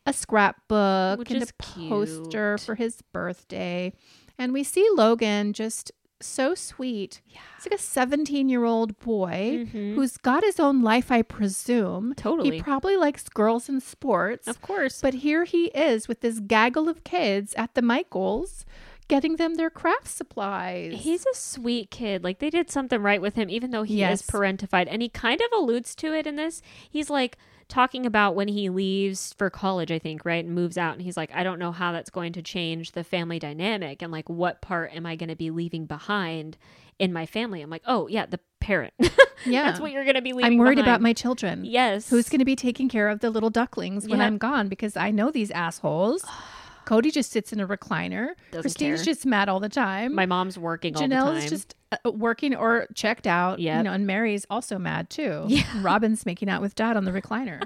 a 0.05 0.13
scrapbook 0.13 1.19
Which 1.19 1.31
and 1.31 1.43
a 1.43 1.47
poster 1.59 2.57
for 2.57 2.75
his 2.75 3.01
birthday. 3.13 3.93
And 4.38 4.53
we 4.53 4.63
see 4.63 4.88
Logan 4.95 5.53
just 5.53 5.91
so 6.22 6.56
sweet. 6.56 7.22
Yeah. 7.28 7.40
It's 7.58 7.66
like 7.66 7.80
a 7.80 7.82
17 7.82 8.50
year 8.50 8.63
old 8.66 9.00
boy 9.00 9.68
who's 9.72 10.18
got 10.18 10.44
his 10.44 10.60
own 10.60 10.82
life, 10.82 11.12
I 11.12 11.22
presume. 11.22 12.12
Mm-hmm. 12.12 12.12
Totally. 12.13 12.58
He 12.58 12.62
probably 12.62 12.98
likes 12.98 13.28
girls 13.30 13.70
and 13.70 13.82
sports. 13.82 14.48
Of 14.48 14.62
course. 14.62 15.01
But 15.01 15.16
here 15.16 15.44
he 15.46 15.66
is 15.68 16.08
with 16.08 16.22
this 16.22 16.40
gaggle 16.40 16.88
of 16.90 17.04
kids 17.04 17.54
at 17.56 17.74
the 17.75 17.82
Michaels 17.82 18.66
getting 19.08 19.36
them 19.36 19.56
their 19.56 19.70
craft 19.70 20.08
supplies. 20.08 20.94
He's 21.01 21.25
a 21.25 21.36
sweet 21.36 21.92
kid. 21.92 22.24
Like 22.24 22.40
they 22.40 22.50
did 22.50 22.72
something 22.72 23.01
right 23.01 23.22
with 23.22 23.36
him, 23.36 23.50
even 23.50 23.72
though 23.72 23.84
he 23.84 23.98
Yes. 23.98 24.22
is 24.22 24.28
parentified. 24.30 24.88
And 24.90 25.01
he 25.01 25.10
kind 25.10 25.42
of 25.42 25.48
alludes 25.60 25.96
to 25.96 26.13
it 26.13 26.25
in 26.25 26.38
this. 26.38 26.62
He's 26.90 27.10
like 27.10 27.38
talking 27.72 28.05
about 28.05 28.36
when 28.36 28.50
he 28.50 28.70
leaves 28.70 29.34
for 29.38 29.50
college, 29.50 29.92
I 29.92 29.98
think, 29.98 30.25
right? 30.25 30.44
And 30.44 30.53
moves 30.53 30.77
out. 30.77 30.94
And 30.94 31.01
he's 31.01 31.18
like, 31.18 31.31
I 31.34 31.42
don't 31.44 31.57
know 31.57 31.72
how 31.72 31.92
that's 31.94 32.10
going 32.10 32.34
to 32.34 32.42
change 32.42 32.92
the 32.92 33.03
family 33.03 33.40
dynamic 33.40 34.01
and 34.01 34.12
like 34.12 34.29
what 34.29 34.62
part 34.62 34.94
am 34.94 35.05
I 35.05 35.16
going 35.16 35.29
to 35.29 35.36
be 35.36 35.50
leaving 35.50 35.86
behind 35.86 36.57
in 37.00 37.14
my 37.14 37.25
family? 37.25 37.62
I'm 37.62 37.70
like, 37.70 37.84
oh, 37.86 38.07
yeah, 38.07 38.25
the 38.25 38.40
parent. 38.60 38.94
yeah. 39.46 39.64
that's 39.64 39.79
what 39.79 39.92
you're 39.92 40.03
going 40.03 40.16
to 40.16 40.22
be 40.22 40.34
leaving 40.34 40.51
I'm 40.51 40.57
worried 40.57 40.75
behind. 40.75 40.88
about 40.88 41.01
my 41.01 41.14
children. 41.14 41.64
Yes. 41.66 42.10
Who's 42.10 42.29
going 42.29 42.40
to 42.40 42.46
be 42.46 42.55
taking 42.57 42.90
care 42.90 43.07
of 43.07 43.22
the 43.22 43.29
little 43.29 43.50
ducklings 43.50 44.07
when 44.07 44.20
Yep. 44.20 44.27
I'm 44.27 44.38
gone? 44.38 44.68
Because 44.68 44.98
I 44.98 45.12
know 45.12 45.31
these 45.31 45.50
assholes. 45.51 46.25
Kody 46.85 47.11
just 47.11 47.31
sits 47.31 47.53
in 47.53 47.59
a 47.59 47.67
recliner. 47.67 48.29
Doesn't 48.51 48.61
Christine's 48.61 49.00
care. 49.03 49.13
just 49.13 49.25
mad 49.25 49.50
all 49.50 49.59
the 49.59 49.70
time. 49.70 50.13
My 50.15 50.25
mom's 50.25 50.57
working 50.57 50.96
all 50.96 51.01
the 51.01 51.07
Janelle's 51.15 51.50
just 51.50 51.75
uh, 51.91 52.11
working 52.11 52.55
or 52.55 52.87
checked 52.96 53.27
out. 53.27 53.59
You 53.59 53.65
Yep. 53.67 53.83
know, 53.85 53.91
and 53.94 54.07
Meri's 54.07 54.46
also 54.50 54.77
mad 54.77 55.09
too. 55.09 55.46
Yeah. 55.48 55.63
Robyn's 55.81 56.25
making 56.25 56.50
out 56.50 56.61
with 56.61 56.75
Dad 56.75 56.98
on 56.98 57.05
the 57.05 57.11
recliner. 57.11 57.61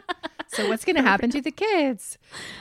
so 0.47 0.67
what's 0.67 0.83
going 0.85 0.95
to 0.95 1.01
happen 1.01 1.29
to 1.31 1.41
the 1.41 1.51
kids? 1.51 2.17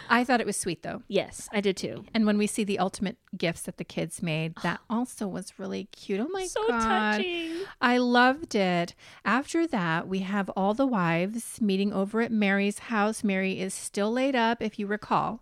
I 0.09 0.25
thought 0.25 0.41
it 0.41 0.47
was 0.47 0.57
sweet 0.57 0.83
though. 0.83 1.03
yes, 1.09 1.49
I 1.53 1.61
did 1.61 1.77
too. 1.77 2.05
And 2.15 2.25
when 2.27 2.39
we 2.39 2.47
see 2.47 2.65
the 2.65 2.79
ultimate 2.79 3.17
gifts 3.37 3.63
that 3.63 3.77
the 3.79 3.85
kids 3.85 4.23
made, 4.23 4.55
that 4.63 4.81
also 4.89 5.27
was 5.27 5.59
really 5.59 5.85
cute. 5.93 6.21
Oh 6.21 6.29
my 6.31 6.47
so 6.47 6.67
god. 6.69 7.17
touching. 7.19 7.57
I 7.81 7.99
loved 7.99 8.55
it. 8.55 8.95
After 9.25 9.67
that, 9.67 10.07
we 10.09 10.21
have 10.21 10.49
all 10.51 10.75
the 10.75 10.87
wives 10.87 11.61
meeting 11.61 11.93
over 11.93 12.21
at 12.21 12.31
Meri's 12.33 12.79
house. 12.79 13.25
Meri 13.25 13.59
is 13.61 13.75
still 13.75 14.13
laid 14.13 14.37
up, 14.37 14.63
if 14.63 14.79
you 14.79 14.87
recall. 14.87 15.41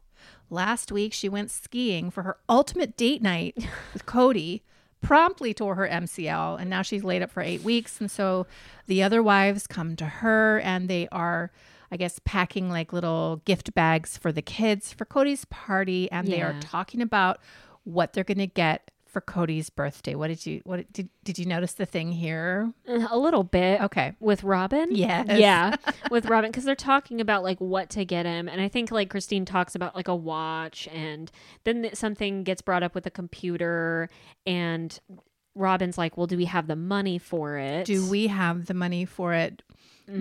Last 0.52 0.92
week, 0.92 1.14
she 1.14 1.30
went 1.30 1.50
skiing 1.50 2.10
for 2.10 2.24
her 2.24 2.36
ultimate 2.46 2.94
date 2.94 3.22
night 3.22 3.56
with 3.94 4.04
Kody, 4.04 4.60
promptly 5.00 5.54
tore 5.54 5.76
her 5.76 5.88
MCL, 5.88 6.60
and 6.60 6.68
now 6.68 6.82
she's 6.82 7.02
laid 7.02 7.22
up 7.22 7.30
for 7.30 7.42
eight 7.42 7.62
weeks. 7.62 7.98
And 7.98 8.10
so 8.10 8.46
the 8.86 9.02
other 9.02 9.22
wives 9.22 9.66
come 9.66 9.96
to 9.96 10.04
her 10.04 10.60
and 10.60 10.90
they 10.90 11.08
are. 11.10 11.50
I 11.90 11.98
guess 11.98 12.18
packing 12.24 12.70
like 12.70 12.90
little 12.94 13.42
gift 13.44 13.74
bags 13.74 14.16
for 14.16 14.32
the 14.32 14.40
kids 14.40 14.94
for 14.94 15.04
Kody's 15.04 15.44
party, 15.44 16.10
and 16.10 16.26
they 16.26 16.40
are 16.40 16.58
talking 16.60 17.02
about 17.02 17.38
what 17.84 18.14
they're 18.14 18.24
going 18.24 18.38
to 18.38 18.46
get 18.46 18.90
for 19.12 19.20
Kody's 19.20 19.68
birthday. 19.70 20.14
What 20.14 20.28
did 20.28 20.46
you 20.46 20.60
what 20.64 20.90
did 20.92 21.08
did 21.22 21.38
you 21.38 21.46
notice 21.46 21.74
the 21.74 21.86
thing 21.86 22.12
here? 22.12 22.72
Uh, 22.88 23.06
A 23.10 23.18
little 23.18 23.44
bit. 23.44 23.80
Okay. 23.82 24.14
With 24.20 24.42
Robyn? 24.42 24.88
Yes. 24.90 25.26
Yeah, 25.28 25.76
with 26.10 26.26
Robyn 26.30 26.50
because 26.50 26.64
they're 26.64 26.74
talking 26.74 27.20
about 27.20 27.42
like 27.42 27.60
what 27.60 27.90
to 27.90 28.04
get 28.04 28.26
him, 28.26 28.48
and 28.48 28.60
I 28.60 28.68
think 28.68 28.90
like 28.90 29.10
Christine 29.10 29.44
talks 29.44 29.74
about 29.74 29.94
like 29.94 30.08
a 30.08 30.16
watch, 30.16 30.88
and 30.92 31.30
then 31.64 31.82
th- 31.82 31.94
something 31.96 32.42
gets 32.42 32.62
brought 32.62 32.82
up 32.82 32.94
with 32.94 33.06
a 33.06 33.10
computer, 33.10 34.08
and 34.46 34.98
Robyn's 35.54 35.98
like, 35.98 36.16
"Well, 36.16 36.26
do 36.26 36.36
we 36.36 36.46
have 36.46 36.66
the 36.66 36.76
money 36.76 37.18
for 37.18 37.58
it? 37.58 37.84
Do 37.84 38.08
we 38.08 38.28
have 38.28 38.66
the 38.66 38.74
money 38.74 39.04
for 39.04 39.34
it? 39.34 39.62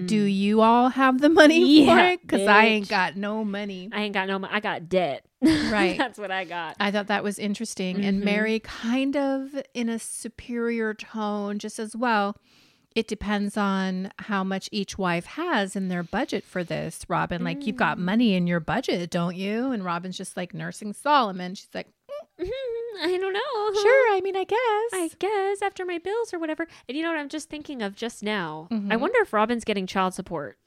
Do 0.06 0.15
you 0.23 0.62
all 0.62 0.89
have 0.89 1.19
the 1.21 1.30
money 1.30 1.86
for 1.86 1.91
Mm. 1.91 2.13
It? 2.13 2.21
Because 2.21 2.47
I 2.47 2.65
ain't 2.65 2.88
got 2.89 3.15
no 3.17 3.43
money. 3.43 3.89
I 3.91 4.04
ain't 4.04 4.13
got 4.13 4.27
no. 4.27 4.39
money. 4.39 4.54
I 4.54 4.60
got 4.60 4.88
debt. 4.89 5.25
Right. 5.41 5.97
That's 5.97 6.19
what 6.19 6.32
I 6.32 6.45
got. 6.45 6.75
I 6.80 6.91
thought 6.91 7.08
that 7.08 7.23
was 7.23 7.39
interesting. 7.39 8.06
And 8.06 8.21
Mhm. 8.21 8.25
Meri, 8.25 8.60
kind 8.60 9.15
of 9.17 9.62
in 9.73 9.89
a 9.89 9.97
superior 9.99 10.93
tone, 10.93 11.60
just 11.60 11.80
as 11.80 11.95
well. 11.95 12.38
It 12.93 13.08
depends 13.08 13.56
on 13.58 14.12
how 14.19 14.43
much 14.43 14.67
each 14.71 14.97
wife 14.97 15.25
has 15.25 15.75
in 15.77 15.88
their 15.88 16.04
budget 16.04 16.43
for 16.43 16.62
this, 16.63 17.06
Robyn. 17.08 17.43
Like, 17.43 17.65
you've 17.65 17.77
Mm. 17.77 17.80
got 17.80 17.99
money 17.99 18.34
in 18.36 18.47
your 18.47 18.60
budget, 18.60 19.10
don't 19.10 19.36
you? 19.36 19.71
And 19.71 19.84
Robyn's 19.86 20.17
just 20.17 20.36
like 20.38 20.54
nursing 20.54 20.91
Solomon. 20.93 21.56
She's 21.56 21.69
like, 21.73 21.88
I 22.41 23.17
don't 23.19 23.34
know. 23.34 23.82
sure, 23.82 24.13
I 24.15 24.21
mean, 24.23 24.36
I 24.36 24.43
guess. 24.43 24.60
I 24.93 25.10
guess 25.19 25.62
after 25.62 25.86
my 25.86 25.97
bills 25.97 26.34
or 26.34 26.39
whatever. 26.39 26.67
And 26.88 26.97
you 26.97 27.04
know 27.04 27.10
what 27.12 27.19
I'm 27.19 27.30
just 27.30 27.49
thinking 27.49 27.82
of 27.82 27.95
just 27.95 28.23
now? 28.23 28.67
I 28.71 28.73
Mhm. 28.75 28.99
wonder 28.99 29.19
if 29.21 29.32
Robyn's 29.32 29.63
getting 29.63 29.88
child 29.88 30.13
support 30.13 30.58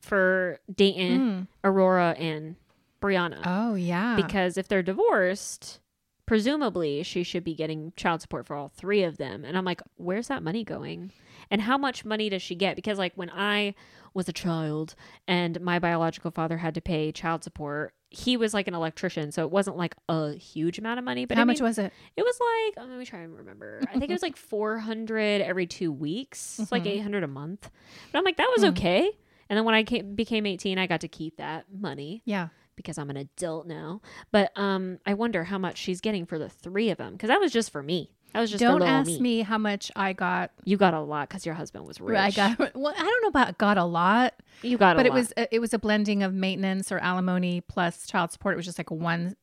for 0.00 0.60
Dayton, 0.74 1.18
Mm. 1.20 1.46
Aurora, 1.64 2.14
and 2.18 2.56
Breanna. 3.00 3.40
Oh, 3.44 3.74
yeah. 3.74 4.16
because 4.16 4.56
if 4.58 4.68
they're 4.68 4.82
divorced, 4.82 5.80
presumably 6.26 7.02
she 7.02 7.22
should 7.22 7.44
be 7.44 7.54
getting 7.54 7.92
child 7.96 8.20
support 8.20 8.46
for 8.46 8.54
all 8.54 8.68
three 8.68 9.02
of 9.02 9.16
them. 9.16 9.44
And 9.44 9.56
I'm 9.56 9.64
like, 9.64 9.80
where's 9.96 10.28
that 10.28 10.42
money 10.42 10.62
going? 10.64 11.12
And 11.50 11.62
how 11.62 11.78
much 11.78 12.04
money 12.04 12.28
does 12.28 12.42
she 12.42 12.54
get? 12.54 12.76
Because 12.76 12.98
like 12.98 13.12
when 13.14 13.30
I 13.30 13.74
was 14.14 14.28
a 14.28 14.32
child 14.32 14.94
and 15.26 15.60
my 15.60 15.78
biological 15.78 16.30
father 16.30 16.58
had 16.58 16.74
to 16.74 16.80
pay 16.80 17.12
child 17.12 17.44
support, 17.44 17.94
he 18.10 18.36
was 18.36 18.54
like 18.54 18.68
an 18.68 18.74
electrician, 18.74 19.32
so 19.32 19.42
it 19.44 19.50
wasn't 19.50 19.76
like 19.76 19.94
a 20.08 20.32
huge 20.34 20.78
amount 20.78 20.98
of 20.98 21.04
money. 21.04 21.24
But 21.26 21.36
how 21.36 21.42
I 21.42 21.44
much 21.44 21.58
mean, 21.60 21.64
was 21.68 21.78
it? 21.78 21.92
it 22.16 22.22
was 22.22 22.38
like 22.40 22.84
oh, 22.84 22.88
let 22.90 22.98
me 22.98 23.04
try 23.04 23.20
and 23.20 23.36
remember. 23.36 23.80
I 23.88 23.92
think 23.98 24.10
it 24.10 24.14
was 24.14 24.22
like 24.22 24.36
four 24.52 24.78
hundred 24.78 25.42
every 25.42 25.66
two 25.66 25.92
weeks. 25.92 26.58
It's 26.58 26.72
like 26.72 26.86
eight 26.86 27.00
hundred 27.02 27.22
a 27.24 27.28
month. 27.28 27.70
But 28.12 28.18
I'm 28.18 28.24
like, 28.24 28.36
that 28.38 28.50
was 28.56 28.62
Hmm. 28.64 28.70
okay. 28.70 29.10
And 29.50 29.56
then 29.56 29.64
when 29.64 29.74
I 29.74 29.82
came, 29.82 30.14
became 30.14 30.44
18, 30.44 30.78
I 30.78 30.86
got 30.86 31.00
to 31.00 31.08
keep 31.08 31.38
that 31.38 31.64
money 31.72 32.20
Yeah. 32.26 32.48
because 32.76 32.98
I'm 32.98 33.08
an 33.08 33.16
adult 33.16 33.66
now. 33.66 34.02
But 34.30 34.52
um, 34.58 34.98
I 35.06 35.14
wonder 35.14 35.42
how 35.44 35.56
much 35.56 35.78
she's 35.78 36.02
getting 36.02 36.26
for 36.26 36.38
the 36.38 36.50
three 36.50 36.90
of 36.90 36.98
them 36.98 37.14
because 37.14 37.28
that 37.28 37.40
was 37.40 37.50
just 37.50 37.70
for 37.70 37.82
me. 37.82 38.10
That 38.32 38.40
was 38.40 38.50
just 38.50 38.60
Don't 38.60 38.82
ask 38.82 39.06
me. 39.06 39.20
me 39.20 39.40
how 39.42 39.58
much 39.58 39.90
I 39.96 40.12
got. 40.12 40.50
You 40.64 40.76
got 40.76 40.94
a 40.94 41.00
lot 41.00 41.28
because 41.28 41.46
your 41.46 41.54
husband 41.54 41.86
was 41.86 42.00
rich. 42.00 42.18
I 42.18 42.30
got. 42.30 42.58
Well, 42.74 42.94
I 42.96 43.02
don't 43.02 43.22
know 43.22 43.28
about 43.28 43.58
got 43.58 43.78
a 43.78 43.84
lot, 43.84 44.34
you 44.62 44.76
got 44.76 44.96
a 44.96 44.98
but 44.98 45.06
it 45.06 45.10
lot. 45.10 45.14
was 45.16 45.32
it 45.50 45.60
was 45.60 45.72
a 45.74 45.78
blending 45.78 46.22
of 46.22 46.34
maintenance 46.34 46.92
or 46.92 46.98
alimony 46.98 47.60
plus 47.62 48.06
child 48.06 48.30
support. 48.30 48.54
It 48.54 48.56
was 48.56 48.66
just 48.66 48.78
like 48.78 48.90
one 48.90 49.34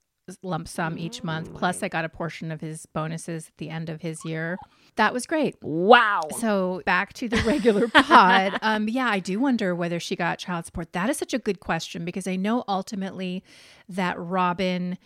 lump 0.42 0.68
sum 0.68 0.98
each 0.98 1.24
month. 1.24 1.50
Oh 1.54 1.58
Plus, 1.58 1.84
I 1.84 1.88
got 1.88 2.04
a 2.06 2.10
portion 2.10 2.52
of 2.52 2.60
his 2.62 2.86
bonuses 2.88 3.48
at 3.48 3.58
the 3.58 3.70
end 3.70 3.90
of 3.90 4.02
his 4.02 4.24
year. 4.26 4.58
That 4.96 5.14
was 5.14 5.28
great. 5.28 5.56
Wow. 5.62 6.22
So 6.40 6.82
back 6.86 7.14
to 7.14 7.28
the 7.30 7.38
regular 7.44 7.88
pod. 7.88 8.58
Um, 8.62 8.88
yeah, 8.90 9.08
I 9.08 9.20
do 9.20 9.40
wonder 9.40 9.76
whether 9.76 10.00
she 10.00 10.16
got 10.16 10.40
child 10.40 10.66
support. 10.66 10.94
That 10.94 11.10
is 11.10 11.18
such 11.18 11.34
a 11.34 11.40
good 11.40 11.60
question 11.60 12.06
because 12.06 12.28
I 12.28 12.38
know 12.38 12.64
ultimately 12.68 13.44
that 13.90 14.18
Robin 14.18 14.98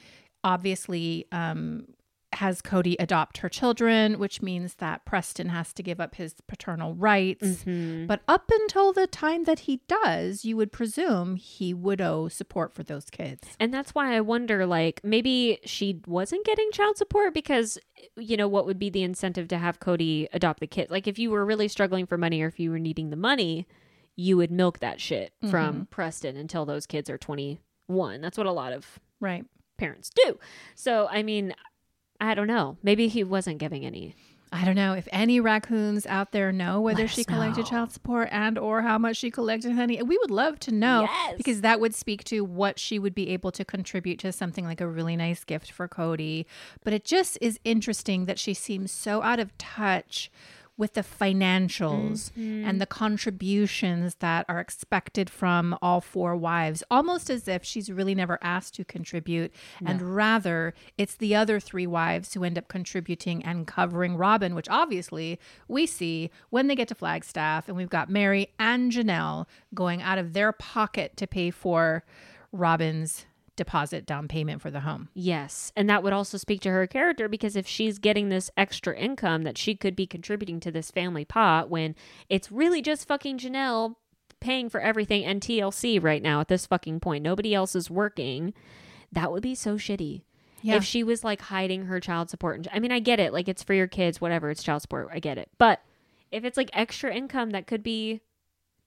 obviously 0.43 1.25
um, 1.31 1.85
has 2.33 2.61
Kody 2.61 2.95
adopt 2.99 3.39
her 3.39 3.49
children, 3.49 4.19
which 4.19 4.41
means 4.41 4.75
that 4.75 5.03
Preston 5.03 5.49
has 5.49 5.73
to 5.73 5.83
give 5.83 5.99
up 5.99 6.15
his 6.15 6.35
paternal 6.47 6.93
rights. 6.93 7.43
Mm-hmm. 7.43 8.05
But 8.05 8.21
up 8.27 8.49
until 8.51 8.93
the 8.93 9.07
time 9.07 9.45
that 9.45 9.61
he 9.61 9.81
does, 9.87 10.45
you 10.45 10.55
would 10.55 10.71
presume 10.71 11.35
he 11.35 11.73
would 11.73 12.01
owe 12.01 12.27
support 12.27 12.73
for 12.73 12.83
those 12.83 13.09
kids. 13.09 13.47
And 13.59 13.73
that's 13.73 13.95
why 13.95 14.15
I 14.15 14.21
wonder 14.21 14.65
like 14.65 15.01
maybe 15.03 15.59
she 15.65 16.01
wasn't 16.05 16.45
getting 16.45 16.71
child 16.71 16.97
support 16.97 17.33
because 17.33 17.77
you 18.15 18.37
know 18.37 18.47
what 18.47 18.65
would 18.65 18.79
be 18.79 18.89
the 18.89 19.03
incentive 19.03 19.47
to 19.49 19.57
have 19.57 19.79
Kody 19.79 20.27
adopt 20.31 20.59
the 20.59 20.67
kid? 20.67 20.91
Like 20.91 21.07
if 21.07 21.17
you 21.17 21.31
were 21.31 21.45
really 21.45 21.67
struggling 21.67 22.05
for 22.05 22.17
money 22.17 22.41
or 22.41 22.47
if 22.47 22.59
you 22.59 22.71
were 22.71 22.79
needing 22.79 23.09
the 23.09 23.15
money, 23.15 23.67
you 24.15 24.37
would 24.37 24.51
milk 24.51 24.79
that 24.79 24.99
shit 24.99 25.33
from 25.49 25.73
mm-hmm. 25.73 25.83
Preston 25.85 26.37
until 26.37 26.65
those 26.65 26.85
kids 26.85 27.09
are 27.09 27.17
21. 27.17 28.21
That's 28.21 28.37
what 28.37 28.47
a 28.47 28.51
lot 28.51 28.73
of 28.73 28.99
Right. 29.21 29.45
parents 29.77 30.09
do. 30.09 30.37
So, 30.75 31.07
I 31.09 31.23
mean, 31.23 31.53
I 32.21 32.33
don't 32.35 32.47
know. 32.47 32.77
Maybe 32.83 33.07
he 33.07 33.23
wasn't 33.23 33.57
giving 33.59 33.85
any. 33.85 34.15
I 34.51 34.65
don't 34.65 34.75
know 34.75 34.93
if 34.93 35.07
any 35.11 35.39
raccoons 35.39 36.07
out 36.07 36.31
there 36.31 36.51
know 36.51 36.81
whether 36.81 37.03
Let 37.03 37.11
she 37.11 37.23
collected 37.23 37.61
know. 37.65 37.69
child 37.69 37.91
support 37.91 38.29
and 38.31 38.57
or 38.57 38.81
how 38.81 38.97
much 38.97 39.17
she 39.17 39.29
collected, 39.29 39.73
honey. 39.73 40.01
We 40.01 40.17
would 40.17 40.31
love 40.31 40.59
to 40.61 40.71
know 40.71 41.01
Yes. 41.03 41.35
because 41.37 41.61
that 41.61 41.79
would 41.79 41.93
speak 41.93 42.23
to 42.25 42.43
what 42.43 42.79
she 42.79 42.97
would 42.97 43.13
be 43.13 43.29
able 43.29 43.51
to 43.51 43.63
contribute 43.63 44.17
to 44.19 44.31
something 44.31 44.65
like 44.65 44.81
a 44.81 44.87
really 44.87 45.15
nice 45.15 45.43
gift 45.43 45.71
for 45.71 45.87
Kody. 45.87 46.45
But 46.83 46.93
it 46.93 47.05
just 47.05 47.37
is 47.41 47.59
interesting 47.63 48.25
that 48.25 48.39
she 48.39 48.55
seems 48.55 48.91
so 48.91 49.21
out 49.21 49.39
of 49.39 49.55
touch 49.59 50.31
with 50.79 50.93
the 50.93 51.01
financials 51.01 52.31
Mm-hmm. 52.31 52.65
and 52.65 52.79
the 52.79 52.85
contributions 52.85 54.15
that 54.15 54.45
are 54.47 54.59
expected 54.59 55.29
from 55.29 55.77
all 55.81 55.99
four 56.01 56.35
wives, 56.35 56.83
almost 56.89 57.29
as 57.29 57.47
if 57.47 57.63
she's 57.63 57.91
really 57.91 58.15
never 58.15 58.39
asked 58.41 58.75
to 58.75 58.85
contribute. 58.85 59.53
And 59.85 60.01
rather, 60.15 60.73
it's 60.97 61.15
the 61.15 61.35
other 61.35 61.59
three 61.59 61.85
wives 61.85 62.33
who 62.33 62.43
end 62.43 62.57
up 62.57 62.67
contributing 62.69 63.43
and 63.43 63.67
covering 63.67 64.15
Robyn, 64.15 64.55
which 64.55 64.69
obviously 64.69 65.39
we 65.67 65.85
see 65.85 66.31
when 66.49 66.67
they 66.67 66.75
get 66.75 66.87
to 66.87 66.95
Flagstaff. 66.95 67.67
And 67.67 67.75
we've 67.75 67.89
got 67.89 68.09
Meri 68.09 68.47
and 68.57 68.91
Janelle 68.91 69.45
going 69.73 70.01
out 70.01 70.17
of 70.17 70.33
their 70.33 70.51
pocket 70.53 71.17
to 71.17 71.27
pay 71.27 71.51
for 71.51 72.03
Robyn's 72.51 73.25
deposit 73.59 74.05
down 74.05 74.27
payment 74.27 74.61
for 74.61 74.71
the 74.71 74.79
home. 74.79 75.09
Yes. 75.13 75.71
And 75.75 75.87
that 75.89 76.01
would 76.01 76.13
also 76.13 76.37
speak 76.37 76.61
to 76.61 76.71
her 76.71 76.87
character 76.87 77.27
because 77.27 77.55
if 77.55 77.67
she's 77.67 77.99
getting 77.99 78.29
this 78.29 78.49
extra 78.57 78.97
income 78.97 79.43
that 79.43 79.57
she 79.57 79.75
could 79.75 79.95
be 79.95 80.07
contributing 80.07 80.59
to 80.61 80.71
this 80.71 80.89
family 80.89 81.25
pot 81.25 81.69
when 81.69 81.93
it's 82.29 82.51
really 82.51 82.81
just 82.81 83.07
fucking 83.07 83.37
Janelle 83.37 83.95
paying 84.39 84.69
for 84.69 84.79
everything 84.79 85.25
and 85.25 85.41
TLC 85.41 86.01
right 86.01 86.23
now 86.23 86.39
at 86.39 86.47
this 86.47 86.65
fucking 86.65 87.01
point. 87.01 87.23
Nobody 87.23 87.53
else 87.53 87.75
is 87.75 87.91
working. 87.91 88.53
That 89.11 89.31
would 89.31 89.43
be 89.43 89.55
so 89.55 89.75
shitty. 89.75 90.23
Yeah. 90.61 90.75
If 90.75 90.83
she 90.83 91.03
was 91.03 91.23
like 91.23 91.41
hiding 91.41 91.85
her 91.85 91.99
child 91.99 92.29
support. 92.29 92.57
And, 92.57 92.67
I 92.73 92.79
mean, 92.79 92.91
I 92.91 92.99
get 92.99 93.19
it. 93.19 93.33
Like 93.33 93.47
it's 93.47 93.63
for 93.63 93.73
your 93.73 93.87
kids, 93.87 94.21
whatever. 94.21 94.49
It's 94.49 94.63
child 94.63 94.81
support. 94.81 95.09
I 95.11 95.19
get 95.19 95.37
it. 95.37 95.49
But 95.57 95.81
if 96.31 96.43
it's 96.43 96.57
like 96.57 96.69
extra 96.73 97.13
income 97.13 97.51
that 97.51 97.67
could 97.67 97.83
be 97.83 98.21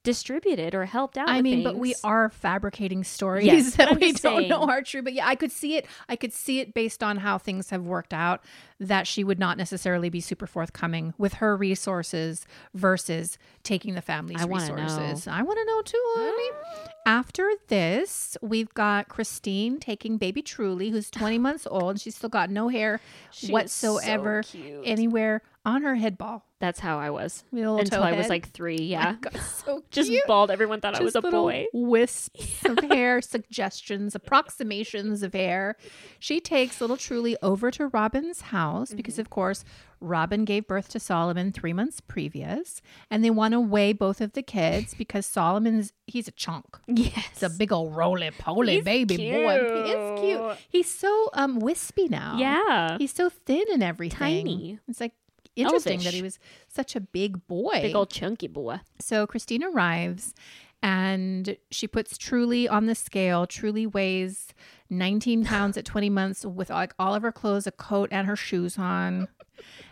distributed 0.03 0.75
or 0.75 0.85
helped 0.85 1.17
out. 1.17 1.29
I 1.29 1.41
mean, 1.41 1.63
but 1.63 1.75
we 1.77 1.95
are 2.03 2.29
fabricating 2.29 3.03
stories 3.03 3.45
Yes, 3.45 3.75
that 3.77 3.95
we 3.99 4.11
don't 4.13 4.47
know 4.49 4.59
saying. 4.59 4.69
are 4.69 4.81
true. 4.81 5.01
But 5.01 5.13
yeah, 5.13 5.27
I 5.27 5.35
could 5.35 5.51
see 5.51 5.75
it. 5.75 5.85
I 6.09 6.15
could 6.15 6.33
see 6.33 6.59
it 6.59 6.73
based 6.73 7.01
on 7.03 7.17
how 7.17 7.37
things 7.37 7.69
have 7.69 7.83
worked 7.83 8.13
out 8.13 8.43
that 8.79 9.07
she 9.07 9.23
would 9.23 9.39
not 9.39 9.57
necessarily 9.57 10.09
be 10.09 10.19
super 10.19 10.45
forthcoming 10.45 11.13
with 11.17 11.35
her 11.35 11.55
resources 11.55 12.45
versus 12.73 13.37
taking 13.63 13.95
the 13.95 14.01
family's 14.01 14.41
I 14.41 14.45
wanna 14.45 14.67
know. 14.75 14.83
resources. 14.83 15.27
I 15.27 15.41
want 15.41 15.57
to 15.59 15.65
know 15.65 15.81
too, 15.83 16.03
honey. 16.15 16.49
Ah. 16.65 16.87
After 17.05 17.49
this, 17.67 18.37
we've 18.41 18.73
got 18.73 19.07
Christine 19.09 19.79
taking 19.79 20.17
baby 20.17 20.41
Truly, 20.41 20.89
who's 20.89 21.09
20 21.11 21.37
months 21.37 21.65
old. 21.69 21.99
She's 21.99 22.15
still 22.15 22.29
got 22.29 22.49
no 22.49 22.67
hair 22.67 22.99
She 23.31 23.47
is 23.47 23.71
so 23.71 23.93
whatsoever 23.93 24.43
anywhere 24.83 25.41
on 25.65 25.83
her 25.83 25.95
head 25.95 26.17
ball. 26.17 26.45
That's 26.63 26.79
how 26.79 26.97
I 26.97 27.09
was 27.09 27.43
With 27.51 27.61
a 27.61 27.65
little 27.65 27.77
until 27.79 28.03
I 28.03 28.13
was 28.13 28.29
like 28.29 28.47
three. 28.51 28.77
Yeah. 28.77 29.17
God, 29.19 29.35
so 29.57 29.83
Just 29.91 30.07
cute. 30.09 30.23
bald. 30.27 30.49
Everyone 30.49 30.79
thought 30.79 30.95
I 30.97 31.03
was 31.03 31.13
a 31.13 31.21
boy. 31.21 31.65
Wisps 31.73 32.63
of 32.63 32.79
hair, 32.79 33.19
suggestions, 33.21 34.15
approximations 34.15 35.23
of 35.23 35.33
hair. 35.33 35.75
She 36.19 36.39
takes 36.39 36.79
little 36.79 36.95
Truly 36.95 37.35
over 37.41 37.69
to 37.71 37.89
Robyn's 37.89 38.39
house 38.41 38.91
Mm-hmm. 38.91 38.95
because, 38.95 39.19
of 39.19 39.29
course, 39.29 39.65
Robyn 39.99 40.45
gave 40.45 40.65
birth 40.65 40.87
to 40.89 41.01
Solomon 41.01 41.51
three 41.51 41.73
months 41.73 41.99
previous, 41.99 42.81
and 43.11 43.25
they 43.25 43.29
want 43.29 43.51
to 43.51 43.59
weigh 43.59 43.91
both 43.91 44.21
of 44.21 44.31
the 44.31 44.41
kids 44.41 44.93
because 44.97 45.25
Solomon's 45.25 45.91
he's 46.07 46.29
a 46.29 46.31
chunk. 46.31 46.77
Yes. 46.87 47.27
It's 47.33 47.43
a 47.43 47.49
big 47.49 47.73
old 47.73 47.93
roly 47.93 48.31
poly 48.31 48.79
baby 48.79 49.17
boy. 49.17 49.23
He 49.23 49.91
is 49.91 50.19
cute. 50.21 50.39
cute. 50.39 50.57
He's 50.69 50.89
so 50.89 51.29
um 51.33 51.59
wispy 51.59 52.07
now. 52.07 52.37
Yeah. 52.37 52.97
He's 52.97 53.11
so 53.13 53.29
thin 53.29 53.65
and 53.73 53.83
everything. 53.83 54.17
Tiny. 54.45 54.79
It's 54.87 55.01
like 55.01 55.11
interesting 55.55 55.99
that 55.99 56.13
he 56.13 56.21
was 56.21 56.39
such 56.67 56.95
a 56.95 57.01
big 57.01 57.47
boy. 57.47 57.81
Big 57.81 57.95
old 57.95 58.09
chunky 58.09 58.47
boy. 58.47 58.79
So 58.99 59.27
Christine 59.27 59.63
arrives 59.63 60.33
and 60.81 61.55
she 61.71 61.87
puts 61.87 62.17
Truly 62.17 62.67
on 62.67 62.85
the 62.87 62.95
scale. 62.95 63.47
Truly 63.47 63.87
weighs 63.87 64.53
19 64.89 65.45
pounds 65.45 65.77
at 65.77 65.85
20 65.85 66.09
months 66.09 66.45
with 66.45 66.69
like 66.69 66.93
all 66.99 67.15
of 67.15 67.23
her 67.23 67.31
clothes, 67.31 67.65
a 67.65 67.71
coat, 67.71 68.09
and 68.11 68.27
her 68.27 68.35
shoes 68.35 68.77
on. 68.77 69.29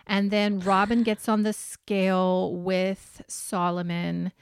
And 0.06 0.32
then 0.32 0.60
Robyn 0.60 1.04
gets 1.04 1.30
on 1.30 1.44
the 1.44 1.54
scale 1.54 2.54
with 2.54 3.22
Solomon. 3.28 4.34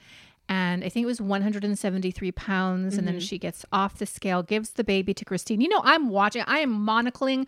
And 0.50 0.82
I 0.82 0.88
think 0.88 1.04
it 1.04 1.06
was 1.06 1.20
173 1.20 2.32
pounds. 2.32 2.98
And 2.98 3.06
then 3.06 3.20
she 3.20 3.38
gets 3.38 3.64
off 3.72 3.98
the 3.98 4.04
scale, 4.04 4.42
gives 4.42 4.70
the 4.70 4.82
baby 4.82 5.14
to 5.14 5.24
Christine. 5.24 5.60
You 5.60 5.68
know, 5.68 5.80
I'm 5.84 6.08
watching, 6.08 6.42
I 6.44 6.58
am 6.58 6.84
monocling, 6.84 7.46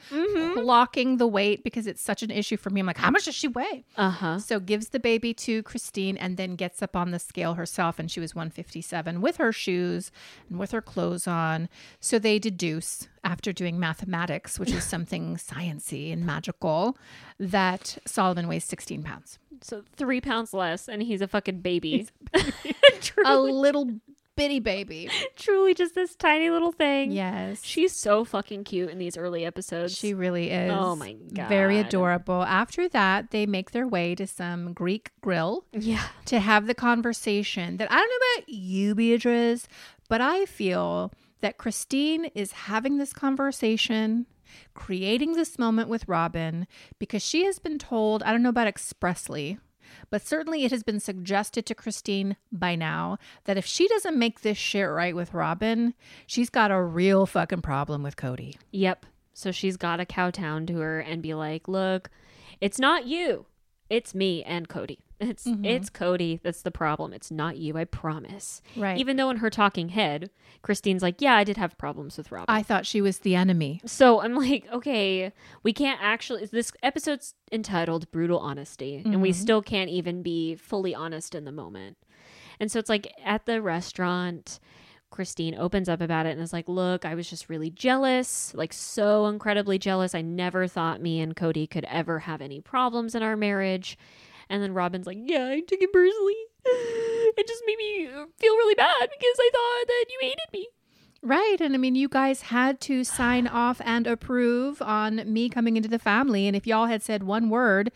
clocking 0.56 1.18
the 1.18 1.26
weight 1.26 1.64
because 1.64 1.88
it's 1.88 2.00
such 2.00 2.22
an 2.22 2.30
issue 2.30 2.56
for 2.56 2.70
me. 2.70 2.78
I'm 2.78 2.86
like, 2.86 2.98
how 2.98 3.10
much 3.10 3.24
does 3.24 3.34
she 3.34 3.48
weigh? 3.48 3.84
Uh 3.96 4.10
huh. 4.10 4.38
So 4.38 4.60
gives 4.60 4.90
the 4.90 5.00
baby 5.00 5.34
to 5.34 5.64
Christine 5.64 6.16
and 6.16 6.36
then 6.36 6.54
gets 6.54 6.80
up 6.80 6.94
on 6.94 7.10
the 7.10 7.18
scale 7.18 7.54
herself 7.54 7.98
and 7.98 8.08
she 8.08 8.20
was 8.20 8.36
157 8.36 9.20
with 9.20 9.36
her 9.38 9.52
shoes 9.52 10.12
and 10.48 10.60
with 10.60 10.70
her 10.70 10.80
clothes 10.80 11.26
on. 11.26 11.68
So 11.98 12.20
they 12.20 12.38
deduce 12.38 13.08
after 13.24 13.52
doing 13.52 13.80
mathematics, 13.80 14.60
which 14.60 14.70
is 14.70 14.84
something 14.94 15.36
sciency 15.36 16.12
and 16.12 16.24
magical, 16.24 16.96
that 17.40 17.98
Solomon 18.06 18.46
weighs 18.46 18.64
16 18.64 19.02
pounds. 19.02 19.40
So 19.62 19.82
three 19.96 20.20
pounds 20.20 20.52
less, 20.52 20.88
and 20.88 21.02
he's 21.02 21.20
a 21.20 21.28
fucking 21.28 21.60
baby. 21.60 22.08
A 22.34 22.42
truly, 23.00 23.52
little 23.52 23.90
bitty 24.36 24.60
baby. 24.60 25.10
truly, 25.36 25.74
just 25.74 25.94
this 25.94 26.14
tiny 26.16 26.50
little 26.50 26.72
thing. 26.72 27.12
Yes. 27.12 27.62
She's 27.64 27.94
so 27.94 28.24
fucking 28.24 28.64
cute 28.64 28.90
in 28.90 28.98
these 28.98 29.16
early 29.16 29.44
episodes. 29.44 29.96
She 29.96 30.14
really 30.14 30.50
is. 30.50 30.72
Oh 30.72 30.96
my 30.96 31.12
god. 31.12 31.48
Very 31.48 31.78
adorable. 31.78 32.42
After 32.42 32.88
that, 32.88 33.30
they 33.30 33.46
make 33.46 33.70
their 33.72 33.86
way 33.86 34.14
to 34.14 34.26
some 34.26 34.72
Greek 34.72 35.10
grill 35.20 35.64
yeah. 35.72 36.04
to 36.26 36.40
have 36.40 36.66
the 36.66 36.74
conversation 36.74 37.76
that 37.76 37.90
I 37.90 37.96
don't 37.96 38.08
know 38.08 38.42
about 38.42 38.48
you, 38.48 38.94
Beatrice, 38.94 39.68
but 40.08 40.20
I 40.20 40.46
feel 40.46 41.12
that 41.40 41.58
Christine 41.58 42.26
is 42.34 42.52
having 42.52 42.98
this 42.98 43.12
conversation, 43.12 44.26
creating 44.74 45.32
this 45.32 45.58
moment 45.58 45.88
with 45.88 46.08
Robyn, 46.08 46.66
because 46.98 47.22
she 47.22 47.44
has 47.44 47.58
been 47.58 47.78
told, 47.78 48.22
I 48.22 48.32
don't 48.32 48.42
know 48.42 48.48
about 48.48 48.66
expressly, 48.66 49.58
but 50.10 50.26
certainly 50.26 50.64
it 50.64 50.70
has 50.70 50.82
been 50.82 51.00
suggested 51.00 51.66
to 51.66 51.74
Christine 51.74 52.36
by 52.50 52.74
now 52.74 53.18
that 53.44 53.56
if 53.56 53.66
she 53.66 53.88
doesn't 53.88 54.18
make 54.18 54.40
this 54.40 54.58
shit 54.58 54.88
right 54.88 55.14
with 55.14 55.34
Robyn, 55.34 55.94
she's 56.26 56.50
got 56.50 56.70
a 56.70 56.82
real 56.82 57.26
fucking 57.26 57.62
problem 57.62 58.02
with 58.02 58.16
Kody. 58.16 58.56
Yep. 58.70 59.06
So 59.34 59.50
she's 59.50 59.76
got 59.76 59.96
to 59.96 60.06
kowtown 60.06 60.66
to 60.66 60.78
her 60.78 61.00
and 61.00 61.22
be 61.22 61.34
like, 61.34 61.66
"Look, 61.68 62.10
it's 62.60 62.78
not 62.78 63.06
you. 63.06 63.46
It's 63.92 64.14
me 64.14 64.42
and 64.44 64.68
Kody. 64.68 64.98
It's 65.20 65.46
Mm-hmm. 65.46 65.64
it's 65.64 65.88
Kody 65.90 66.40
that's 66.42 66.62
the 66.62 66.70
problem. 66.72 67.12
It's 67.12 67.30
not 67.30 67.56
you. 67.56 67.76
I 67.76 67.84
promise." 67.84 68.60
Right. 68.76 68.98
Even 68.98 69.16
though 69.16 69.30
in 69.30 69.36
her 69.36 69.50
talking 69.50 69.90
head, 69.90 70.30
Christine's 70.62 71.02
like, 71.02 71.20
"Yeah, 71.20 71.34
I 71.36 71.44
did 71.44 71.56
have 71.58 71.78
problems 71.78 72.16
with 72.18 72.32
Robyn." 72.32 72.46
I 72.48 72.62
thought 72.64 72.86
she 72.86 73.00
was 73.00 73.18
the 73.20 73.36
enemy. 73.36 73.80
so 73.86 74.20
I'm 74.22 74.34
like, 74.34 74.66
okay, 74.72 75.32
we 75.62 75.72
can't 75.72 76.00
actually. 76.02 76.46
This 76.46 76.72
episode's 76.82 77.34
entitled 77.52 78.10
"Brutal 78.10 78.38
Honesty," 78.40 78.96
and 78.96 79.06
Mm-hmm. 79.06 79.20
we 79.20 79.32
still 79.32 79.62
can't 79.62 79.90
even 79.90 80.22
be 80.22 80.56
fully 80.56 80.94
honest 80.94 81.34
in 81.36 81.44
the 81.44 81.52
moment. 81.52 81.96
And 82.58 82.70
so 82.72 82.78
it's 82.80 82.88
like 82.88 83.12
at 83.24 83.46
the 83.46 83.60
restaurant, 83.62 84.58
Christine 85.12 85.54
opens 85.54 85.88
up 85.88 86.00
about 86.00 86.26
it 86.26 86.30
and 86.30 86.40
is 86.40 86.52
like, 86.52 86.68
Look, 86.68 87.04
I 87.04 87.14
was 87.14 87.30
just 87.30 87.48
really 87.48 87.70
jealous, 87.70 88.52
like 88.54 88.72
so 88.72 89.26
incredibly 89.26 89.78
jealous. 89.78 90.14
I 90.14 90.22
never 90.22 90.66
thought 90.66 91.00
me 91.00 91.20
and 91.20 91.36
Kody 91.36 91.70
could 91.70 91.84
ever 91.84 92.20
have 92.20 92.40
any 92.40 92.60
problems 92.60 93.14
in 93.14 93.22
our 93.22 93.36
marriage. 93.36 93.96
And 94.48 94.62
then 94.62 94.74
Robyn's 94.74 95.06
like, 95.06 95.18
Yeah, 95.20 95.48
I 95.52 95.60
took 95.60 95.80
it 95.80 95.92
personally. 95.92 96.36
It 97.34 97.48
just 97.48 97.62
made 97.66 97.78
me 97.78 98.08
uh, 98.08 98.26
feel 98.36 98.54
really 98.56 98.74
bad 98.74 99.08
because 99.08 99.36
I 99.38 99.50
thought 99.52 99.86
that 99.86 100.04
you 100.10 100.18
hated 100.20 100.52
me. 100.52 100.68
Right. 101.22 101.56
And 101.60 101.72
I 101.72 101.78
mean, 101.78 101.94
you 101.94 102.08
guys 102.08 102.42
had 102.42 102.80
to 102.82 103.04
sign 103.04 103.46
off 103.48 103.80
and 103.84 104.06
approve 104.06 104.82
on 104.82 105.32
me 105.32 105.48
coming 105.48 105.76
into 105.76 105.88
the 105.88 105.98
family. 105.98 106.46
And 106.46 106.56
if 106.56 106.66
y'all 106.66 106.86
had 106.86 107.02
said 107.02 107.22
one 107.22 107.48
word 107.48 107.92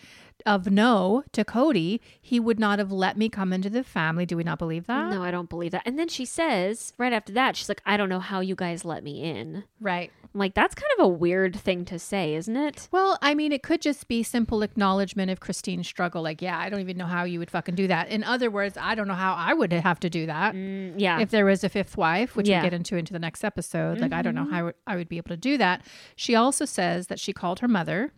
of 0.46 0.70
no 0.70 1.24
to 1.32 1.44
Kody, 1.44 2.00
he 2.20 2.38
would 2.40 2.58
not 2.58 2.78
have 2.78 2.92
let 2.92 3.16
me 3.18 3.28
come 3.28 3.52
into 3.52 3.68
the 3.68 3.84
family. 3.84 4.24
Do 4.24 4.36
we 4.36 4.44
not 4.44 4.58
believe 4.58 4.86
that? 4.86 5.10
No, 5.10 5.22
I 5.22 5.30
don't 5.30 5.50
believe 5.50 5.72
that. 5.72 5.82
And 5.84 5.98
then 5.98 6.08
she 6.08 6.24
says, 6.24 6.92
right 6.96 7.12
after 7.12 7.32
that, 7.34 7.56
she's 7.56 7.68
like, 7.68 7.82
I 7.84 7.96
don't 7.96 8.08
know 8.08 8.20
how 8.20 8.40
you 8.40 8.54
guys 8.54 8.84
let 8.84 9.02
me 9.04 9.22
in. 9.22 9.64
Right. 9.80 10.10
I'm 10.34 10.38
like, 10.38 10.54
that's 10.54 10.74
kind 10.74 10.90
of 10.98 11.04
a 11.04 11.08
weird 11.08 11.56
thing 11.56 11.84
to 11.86 11.98
say, 11.98 12.34
isn't 12.34 12.56
it? 12.56 12.88
Well, 12.92 13.18
I 13.22 13.34
mean, 13.34 13.52
it 13.52 13.62
could 13.62 13.80
just 13.80 14.06
be 14.06 14.22
simple 14.22 14.62
acknowledgement 14.62 15.30
of 15.30 15.40
Christine's 15.40 15.86
struggle. 15.88 16.22
Like, 16.22 16.40
yeah, 16.42 16.58
I 16.58 16.68
don't 16.68 16.80
even 16.80 16.96
know 16.96 17.06
how 17.06 17.24
you 17.24 17.38
would 17.38 17.50
fucking 17.50 17.74
do 17.74 17.86
that. 17.88 18.08
In 18.08 18.22
other 18.22 18.50
words, 18.50 18.76
I 18.80 18.94
don't 18.94 19.08
know 19.08 19.14
how 19.14 19.34
I 19.34 19.54
would 19.54 19.72
have 19.72 19.98
to 20.00 20.10
do 20.10 20.26
that. 20.26 20.54
Mm, 20.54 20.94
yeah. 20.98 21.20
if 21.20 21.30
there 21.30 21.44
was 21.46 21.64
a 21.64 21.68
fifth 21.68 21.96
wife, 21.96 22.36
which 22.36 22.48
Yeah. 22.48 22.56
we'll 22.60 22.70
get 22.70 22.74
into 22.74 22.96
into 22.96 23.12
the 23.12 23.18
next 23.18 23.44
episode. 23.44 23.98
Like, 24.00 24.12
I 24.12 24.22
don't 24.22 24.34
know 24.34 24.44
how 24.44 24.58
I 24.58 24.62
would- 24.62 24.74
I 24.86 24.96
would 24.96 25.08
be 25.08 25.16
able 25.16 25.30
to 25.30 25.36
do 25.36 25.56
that. 25.58 25.82
She 26.14 26.34
also 26.34 26.64
says 26.64 27.06
that 27.08 27.18
she 27.18 27.32
called 27.32 27.60
her 27.60 27.68
mother, 27.68 28.12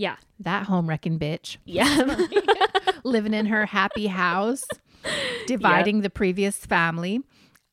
yeah. 0.00 0.16
that 0.38 0.64
home 0.64 0.88
wrecking 0.88 1.18
bitch, 1.18 1.58
Yeah. 1.66 2.26
living 3.04 3.34
in 3.34 3.46
her 3.46 3.66
happy 3.66 4.06
house, 4.06 4.62
dividing 5.46 6.00
the 6.00 6.08
previous 6.08 6.56
family. 6.56 7.20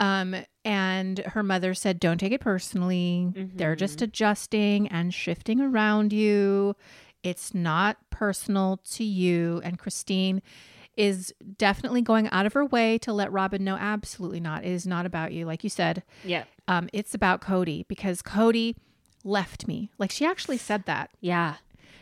Um, 0.01 0.35
and 0.65 1.19
her 1.19 1.41
mother 1.41 1.73
said, 1.73 2.01
Don't 2.01 2.17
take 2.17 2.33
it 2.33 2.41
personally. 2.41 3.31
They're 3.33 3.77
just 3.77 4.01
adjusting 4.01 4.89
and 4.89 5.13
shifting 5.13 5.61
around 5.61 6.11
you. 6.11 6.75
It's 7.23 7.53
not 7.53 7.97
personal 8.09 8.81
to 8.91 9.05
you. 9.05 9.61
And 9.63 9.79
Christine 9.79 10.41
is 10.97 11.33
definitely 11.57 12.01
going 12.01 12.27
out 12.29 12.45
of 12.45 12.53
her 12.53 12.65
way 12.65 12.97
to 12.99 13.13
let 13.13 13.31
Robyn 13.31 13.63
know 13.63 13.77
absolutely 13.77 14.41
not. 14.41 14.65
It 14.65 14.71
is 14.71 14.85
not 14.85 15.05
about 15.05 15.31
you. 15.31 15.45
Like 15.45 15.63
you 15.63 15.69
said, 15.69 16.03
yeah. 16.25 16.43
um, 16.67 16.89
it's 16.91 17.15
about 17.15 17.39
Kody 17.39 17.87
because 17.87 18.21
Kody 18.21 18.75
left 19.23 19.67
me. 19.67 19.91
Like 19.97 20.11
she 20.11 20.25
actually 20.25 20.57
said 20.57 20.85
that. 20.85 21.11
Yeah. 21.21 21.55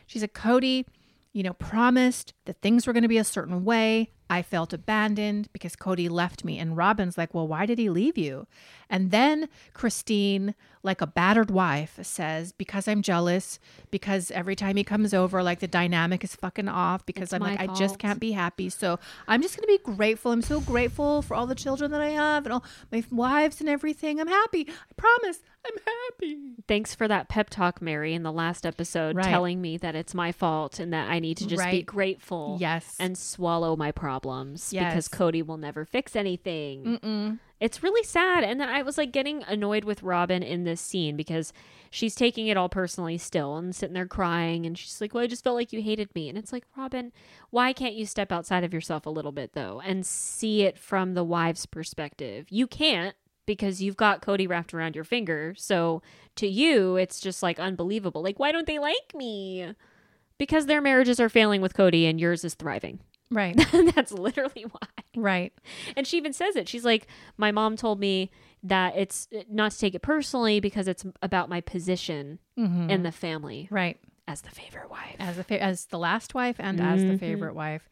She 0.06 0.20
said, 0.20 0.34
Kody, 0.34 0.86
you 1.34 1.44
know, 1.44 1.54
promised 1.54 2.34
that 2.46 2.62
things 2.62 2.88
were 2.88 2.94
going 2.94 3.04
to 3.04 3.10
be 3.10 3.18
a 3.18 3.24
certain 3.24 3.66
way. 3.66 4.12
I 4.30 4.42
felt 4.42 4.74
abandoned 4.74 5.50
because 5.54 5.76
Kody 5.76 6.10
left 6.10 6.44
me. 6.44 6.58
And 6.60 6.76
Robyn's 6.76 7.18
like, 7.18 7.34
well, 7.34 7.48
why 7.48 7.66
did 7.66 7.78
he 7.78 7.90
leave 7.90 8.18
you? 8.18 8.48
And 8.90 9.12
then 9.12 9.50
Christine, 9.74 10.56
like 10.84 11.02
a 11.02 11.08
battered 11.08 11.50
wife, 11.52 11.98
says, 12.02 12.52
because 12.52 12.88
I'm 12.88 13.02
jealous, 13.02 13.60
because 13.92 14.30
every 14.32 14.56
time 14.56 14.78
he 14.78 14.84
comes 14.84 15.14
over, 15.14 15.42
like 15.44 15.60
the 15.60 15.68
dynamic 15.68 16.24
is 16.24 16.36
fucking 16.36 16.68
off, 16.68 17.06
because 17.06 17.24
It's 17.26 17.34
I'm 17.34 17.42
like, 17.42 17.60
my 17.60 17.72
I 17.72 17.76
just 17.76 17.98
can't 18.00 18.20
be 18.20 18.32
happy. 18.34 18.70
So 18.70 19.00
I'm 19.28 19.42
just 19.42 19.58
going 19.58 19.64
to 19.68 19.84
be 19.84 19.96
grateful. 19.96 20.32
I'm 20.32 20.42
so 20.44 20.60
grateful 20.62 21.22
for 21.22 21.34
all 21.36 21.48
the 21.48 21.56
children 21.56 21.92
that 21.92 22.02
I 22.02 22.10
have 22.10 22.46
and 22.46 22.54
all 22.54 22.64
my 22.92 23.04
wives 23.12 23.60
and 23.60 23.70
everything. 23.70 24.20
I'm 24.20 24.28
happy. 24.28 24.68
I 24.70 24.94
promise. 24.98 25.40
I'm 25.68 25.80
happy. 25.84 26.38
Thanks 26.68 26.94
for 26.94 27.08
that 27.08 27.28
pep 27.28 27.50
talk, 27.50 27.82
Meri, 27.82 28.14
in 28.14 28.22
the 28.22 28.32
last 28.32 28.68
episode, 28.68 29.16
Right. 29.16 29.26
telling 29.26 29.62
me 29.62 29.78
that 29.78 29.96
it's 29.96 30.14
my 30.14 30.32
fault 30.32 30.80
and 30.80 30.94
that 30.94 31.10
I 31.10 31.18
need 31.18 31.38
to 31.38 31.48
just 31.48 31.66
be 31.72 31.82
grateful 31.82 32.58
Yes. 32.60 32.96
and 33.00 33.18
swallow 33.18 33.76
my 33.76 33.92
problems 33.92 34.15
because 34.24 34.72
Yes. 34.74 35.08
Kody 35.08 35.46
will 35.46 35.58
never 35.58 35.86
fix 35.86 36.16
anything. 36.16 36.84
Mm-mm. 36.84 37.40
It's 37.60 37.82
really 37.82 38.04
sad. 38.04 38.44
And 38.44 38.60
then 38.60 38.70
I 38.70 38.82
was 38.82 38.98
like 38.98 39.12
getting 39.12 39.44
annoyed 39.44 39.84
with 39.86 40.04
Robyn 40.04 40.44
in 40.44 40.64
this 40.66 40.82
scene 40.82 41.16
because 41.16 41.54
she's 41.90 42.14
taking 42.14 42.48
it 42.48 42.58
all 42.58 42.68
personally 42.70 43.18
still 43.18 43.56
and 43.58 43.76
sitting 43.76 43.94
there 43.94 44.06
crying. 44.08 44.66
And 44.66 44.78
she's 44.78 45.00
like, 45.00 45.14
Well, 45.14 45.24
I 45.24 45.28
just 45.28 45.44
felt 45.44 45.56
like 45.56 45.72
you 45.72 45.82
hated 45.82 46.14
me. 46.14 46.28
And 46.30 46.38
it's 46.38 46.52
like, 46.52 46.66
Robyn, 46.78 47.12
why 47.52 47.74
can't 47.74 47.96
you 47.96 48.06
step 48.06 48.32
outside 48.32 48.64
of 48.64 48.74
yourself 48.74 49.06
a 49.06 49.10
little 49.10 49.32
bit 49.32 49.54
though 49.54 49.82
and 49.86 50.06
see 50.06 50.64
it 50.64 50.78
from 50.78 51.14
the 51.14 51.24
wife's 51.24 51.66
perspective? 51.66 52.48
You 52.50 52.68
can't 52.68 53.16
because 53.46 53.82
you've 53.82 53.98
got 53.98 54.22
Kody 54.22 54.50
wrapped 54.50 54.74
around 54.74 54.96
your 54.96 55.04
finger. 55.04 55.54
So 55.58 56.02
to 56.36 56.48
you, 56.48 56.96
it's 56.98 57.20
just 57.20 57.44
like 57.44 57.60
unbelievable. 57.60 58.22
Like, 58.24 58.40
why 58.40 58.52
don't 58.52 58.68
they 58.68 58.80
like 58.80 59.14
me? 59.14 59.74
Because 60.38 60.66
their 60.66 60.82
marriages 60.82 61.20
are 61.20 61.30
failing 61.30 61.62
with 61.62 61.74
Cody 61.76 62.06
and 62.06 62.20
yours 62.20 62.44
is 62.44 62.56
thriving. 62.56 63.00
Right. 63.32 63.56
That's 63.96 64.12
literally 64.12 64.66
why. 64.72 64.88
right. 65.16 65.54
And 65.98 66.06
she 66.08 66.18
even 66.18 66.32
says 66.34 66.56
it. 66.56 66.70
She's 66.70 66.86
like, 66.86 67.08
My 67.38 67.52
mom 67.52 67.76
told 67.76 68.00
me 68.00 68.30
that 68.64 68.96
it's 68.96 69.28
uh, 69.36 69.42
not 69.50 69.72
to 69.72 69.78
take 69.80 69.96
it 69.96 70.02
personally 70.02 70.60
because 70.60 70.88
it's 70.88 71.06
about 71.22 71.50
my 71.50 71.62
position 71.62 72.40
Mm-hmm. 72.58 72.90
in 72.90 73.04
the 73.04 73.12
family 73.12 73.68
right. 73.70 73.98
as 74.30 74.40
the 74.42 74.50
favorite 74.50 74.90
wife. 74.90 75.16
as 75.20 75.36
the 75.36 75.44
fa- 75.44 75.62
as 75.62 75.86
the 75.88 76.00
last 76.00 76.34
wife 76.34 76.56
and 76.60 76.80
as 76.80 77.02
the 77.04 77.10
Mhm. 77.16 77.20
favorite 77.20 77.54
wife. 77.56 77.90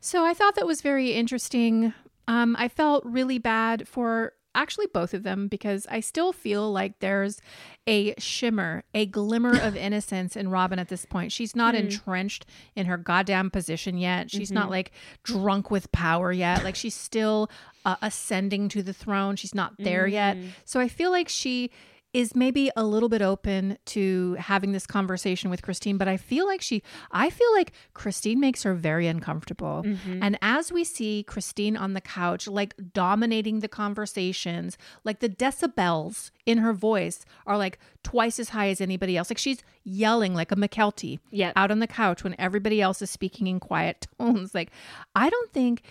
So 0.00 0.24
I 0.24 0.34
thought 0.34 0.56
that 0.56 0.66
was 0.66 0.80
very 0.82 1.12
interesting. 1.12 1.94
Um, 2.26 2.56
I 2.58 2.66
felt 2.68 3.04
really 3.04 3.38
bad 3.38 3.86
for 3.86 4.32
actually 4.54 4.86
both 4.92 5.14
of 5.14 5.22
them 5.22 5.46
because 5.48 5.86
I 5.90 6.00
still 6.00 6.32
feel 6.32 6.70
like 6.72 6.98
there's 6.98 7.40
a 7.86 8.14
shimmer, 8.18 8.82
a 8.94 9.06
glimmer 9.06 9.58
of 9.58 9.76
innocence 9.86 10.36
in 10.36 10.48
Robyn 10.48 10.78
at 10.78 10.88
this 10.88 11.04
point. 11.04 11.32
She's 11.32 11.54
not 11.54 11.74
Hmm. 11.74 11.82
entrenched 11.82 12.46
in 12.74 12.86
her 12.86 12.96
goddamn 12.96 13.50
position 13.50 13.96
yet. 13.96 14.30
She's 14.30 14.48
Mm-hmm. 14.48 14.54
not 14.54 14.70
like 14.70 14.92
drunk 15.22 15.70
with 15.70 15.90
power 15.92 16.32
yet. 16.32 16.64
Like 16.64 16.74
she's 16.76 16.94
still 16.94 17.50
uh, 17.84 17.96
ascending 18.02 18.68
to 18.70 18.82
the 18.82 18.92
throne. 18.92 19.36
She's 19.36 19.54
not 19.54 19.74
there 19.78 20.06
yet. 20.06 20.36
Mm. 20.36 20.48
So 20.64 20.80
I 20.80 20.88
feel 20.88 21.10
like 21.10 21.28
she 21.28 21.70
is 22.12 22.34
maybe 22.34 22.70
a 22.76 22.84
little 22.84 23.08
bit 23.08 23.22
open 23.22 23.78
to 23.86 24.34
having 24.34 24.72
this 24.72 24.86
conversation 24.86 25.48
with 25.48 25.62
Christine, 25.62 25.96
but 25.96 26.08
I 26.08 26.16
feel 26.16 26.46
like 26.46 26.60
she, 26.60 26.82
I 27.12 27.30
feel 27.30 27.52
like 27.52 27.72
Christine 27.94 28.40
makes 28.40 28.64
her 28.64 28.74
very 28.74 29.06
uncomfortable. 29.06 29.82
Mm-hmm. 29.84 30.22
And 30.22 30.38
as 30.42 30.72
we 30.72 30.82
see 30.82 31.22
Christine 31.22 31.76
on 31.76 31.94
the 31.94 32.00
couch, 32.00 32.48
like 32.48 32.74
dominating 32.92 33.60
the 33.60 33.68
conversations, 33.68 34.76
like 35.04 35.20
the 35.20 35.28
decibels 35.28 36.30
in 36.46 36.58
her 36.58 36.72
voice 36.72 37.24
are 37.46 37.56
like 37.58 37.78
twice 38.02 38.38
as 38.38 38.50
high 38.50 38.68
as 38.68 38.80
anybody 38.80 39.16
else. 39.16 39.30
Like 39.30 39.38
she's 39.38 39.62
yelling 39.84 40.34
like 40.34 40.52
a 40.52 40.56
McKelty 40.56 41.18
Yep. 41.30 41.52
out 41.56 41.70
on 41.70 41.80
the 41.80 41.86
couch 41.86 42.24
when 42.24 42.34
everybody 42.38 42.80
else 42.80 43.02
is 43.02 43.10
speaking 43.10 43.46
in 43.46 43.60
quiet 43.60 44.06
tones. 44.18 44.54
Like, 44.54 44.70
I 45.14 45.28
don't 45.30 45.52
think, 45.52 45.82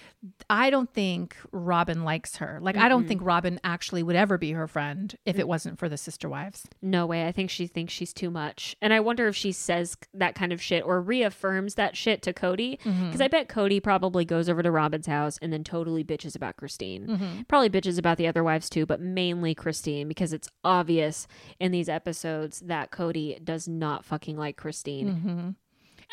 I 0.50 0.70
don't 0.70 0.92
think 0.94 1.36
Robyn 1.52 2.04
likes 2.04 2.38
her. 2.38 2.60
Like, 2.62 2.78
I 2.78 2.90
don't 2.90 3.08
think 3.08 3.22
Robyn 3.24 3.60
actually 3.64 4.02
would 4.04 4.16
ever 4.16 4.38
be 4.38 4.52
her 4.52 4.68
friend 4.68 5.16
if 5.26 5.38
it 5.38 5.48
wasn't 5.48 5.78
for 5.80 5.88
the 5.90 5.98
sister 5.98 6.30
wives. 6.30 6.66
No 6.82 7.06
way. 7.06 7.28
I 7.28 7.32
think 7.32 7.50
she 7.50 7.68
thinks 7.68 7.94
she's 7.94 8.14
too 8.14 8.30
much. 8.32 8.76
And 8.82 8.94
I 8.94 9.00
wonder 9.02 9.28
if 9.28 9.36
she 9.36 9.52
says 9.52 9.98
that 10.14 10.36
kind 10.36 10.52
of 10.54 10.62
shit 10.62 10.84
or 10.84 11.02
reaffirms 11.02 11.76
that 11.76 11.96
shit 11.98 12.22
to 12.24 12.34
Kody. 12.34 12.80
Mm-hmm. 12.82 13.06
Because 13.08 13.22
I 13.22 13.28
bet 13.28 13.50
Kody 13.50 13.82
probably 13.82 14.26
goes 14.26 14.50
over 14.50 14.64
to 14.64 14.72
Robyn's 14.72 15.08
house 15.08 15.38
and 15.42 15.52
then 15.54 15.64
totally 15.64 16.04
bitches 16.04 16.36
about 16.36 16.58
Christine. 16.58 17.08
Mm-hmm. 17.08 17.42
Probably 17.48 17.70
bitches 17.70 17.98
about 18.00 18.18
the 18.18 18.28
other 18.28 18.44
wives 18.44 18.70
too, 18.70 18.86
but 18.86 19.00
mainly 19.02 19.54
Christine 19.54 20.08
because 20.08 20.32
it's 20.34 20.39
obvious 20.64 21.28
in 21.60 21.72
these 21.72 21.90
episodes 21.90 22.60
that 22.62 22.92
Kody 22.92 23.44
does 23.44 23.68
not 23.68 24.06
fucking 24.06 24.38
like 24.38 24.56
Christine. 24.56 25.08
Mm-hmm. 25.08 25.50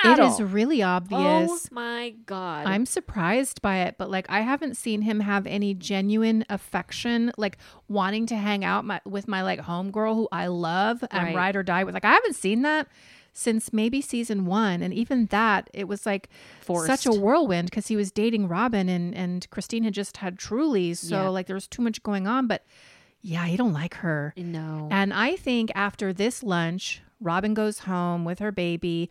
At 0.05 0.19
It 0.19 0.23
is 0.27 0.41
all. 0.41 0.47
really 0.47 0.83
obvious. 0.83 1.21
Oh 1.23 1.59
my 1.71 2.15
God. 2.27 2.67
I'm 2.67 2.85
surprised 2.85 3.63
by 3.63 3.79
it, 3.79 3.95
but 3.97 4.11
like 4.11 4.27
I 4.29 4.41
haven't 4.43 4.77
seen 4.77 5.01
him 5.03 5.21
have 5.21 5.47
any 5.47 5.73
genuine 5.73 6.45
affection, 6.51 7.33
like 7.39 7.57
wanting 7.89 8.27
to 8.27 8.37
hang 8.37 8.63
out 8.65 8.85
my, 8.85 9.01
with 9.07 9.27
my 9.27 9.43
like 9.43 9.61
homegirl 9.61 10.15
who 10.15 10.29
I 10.31 10.49
love 10.49 11.03
and 11.11 11.29
Right. 11.29 11.35
ride 11.37 11.57
or 11.57 11.63
die 11.63 11.85
with. 11.85 11.95
Like 11.95 12.05
I 12.05 12.13
haven't 12.13 12.35
seen 12.37 12.61
that 12.63 12.89
since 13.33 13.71
maybe 13.73 14.01
season 14.03 14.45
one, 14.47 14.83
and 14.83 14.93
even 14.95 15.27
that 15.27 15.69
it 15.75 15.89
was 15.89 16.05
like 16.07 16.29
such 16.87 17.05
a 17.07 17.13
whirlwind 17.13 17.69
because 17.71 17.87
he 17.87 17.97
was 17.97 18.11
dating 18.11 18.49
Robyn 18.49 18.89
and 18.91 19.15
and 19.15 19.49
Christine 19.51 19.85
had 19.85 19.95
just 19.95 20.19
had 20.19 20.39
Truly, 20.39 20.93
so 20.95 21.23
Yeah. 21.25 21.29
like 21.29 21.47
there 21.47 21.55
was 21.57 21.67
too 21.69 21.81
much 21.83 22.03
going 22.03 22.27
on. 22.27 22.47
But 22.47 22.65
yeah, 23.27 23.45
he 23.47 23.57
don't 23.57 23.73
like 23.73 23.95
her. 23.95 24.33
no. 24.37 24.89
And 24.93 25.13
I 25.13 25.35
think 25.35 25.73
after 25.75 26.13
this 26.13 26.45
lunch, 26.45 27.03
Robyn 27.21 27.55
goes 27.55 27.81
home 27.81 28.25
with 28.25 28.39
her 28.39 28.53
baby. 28.53 29.11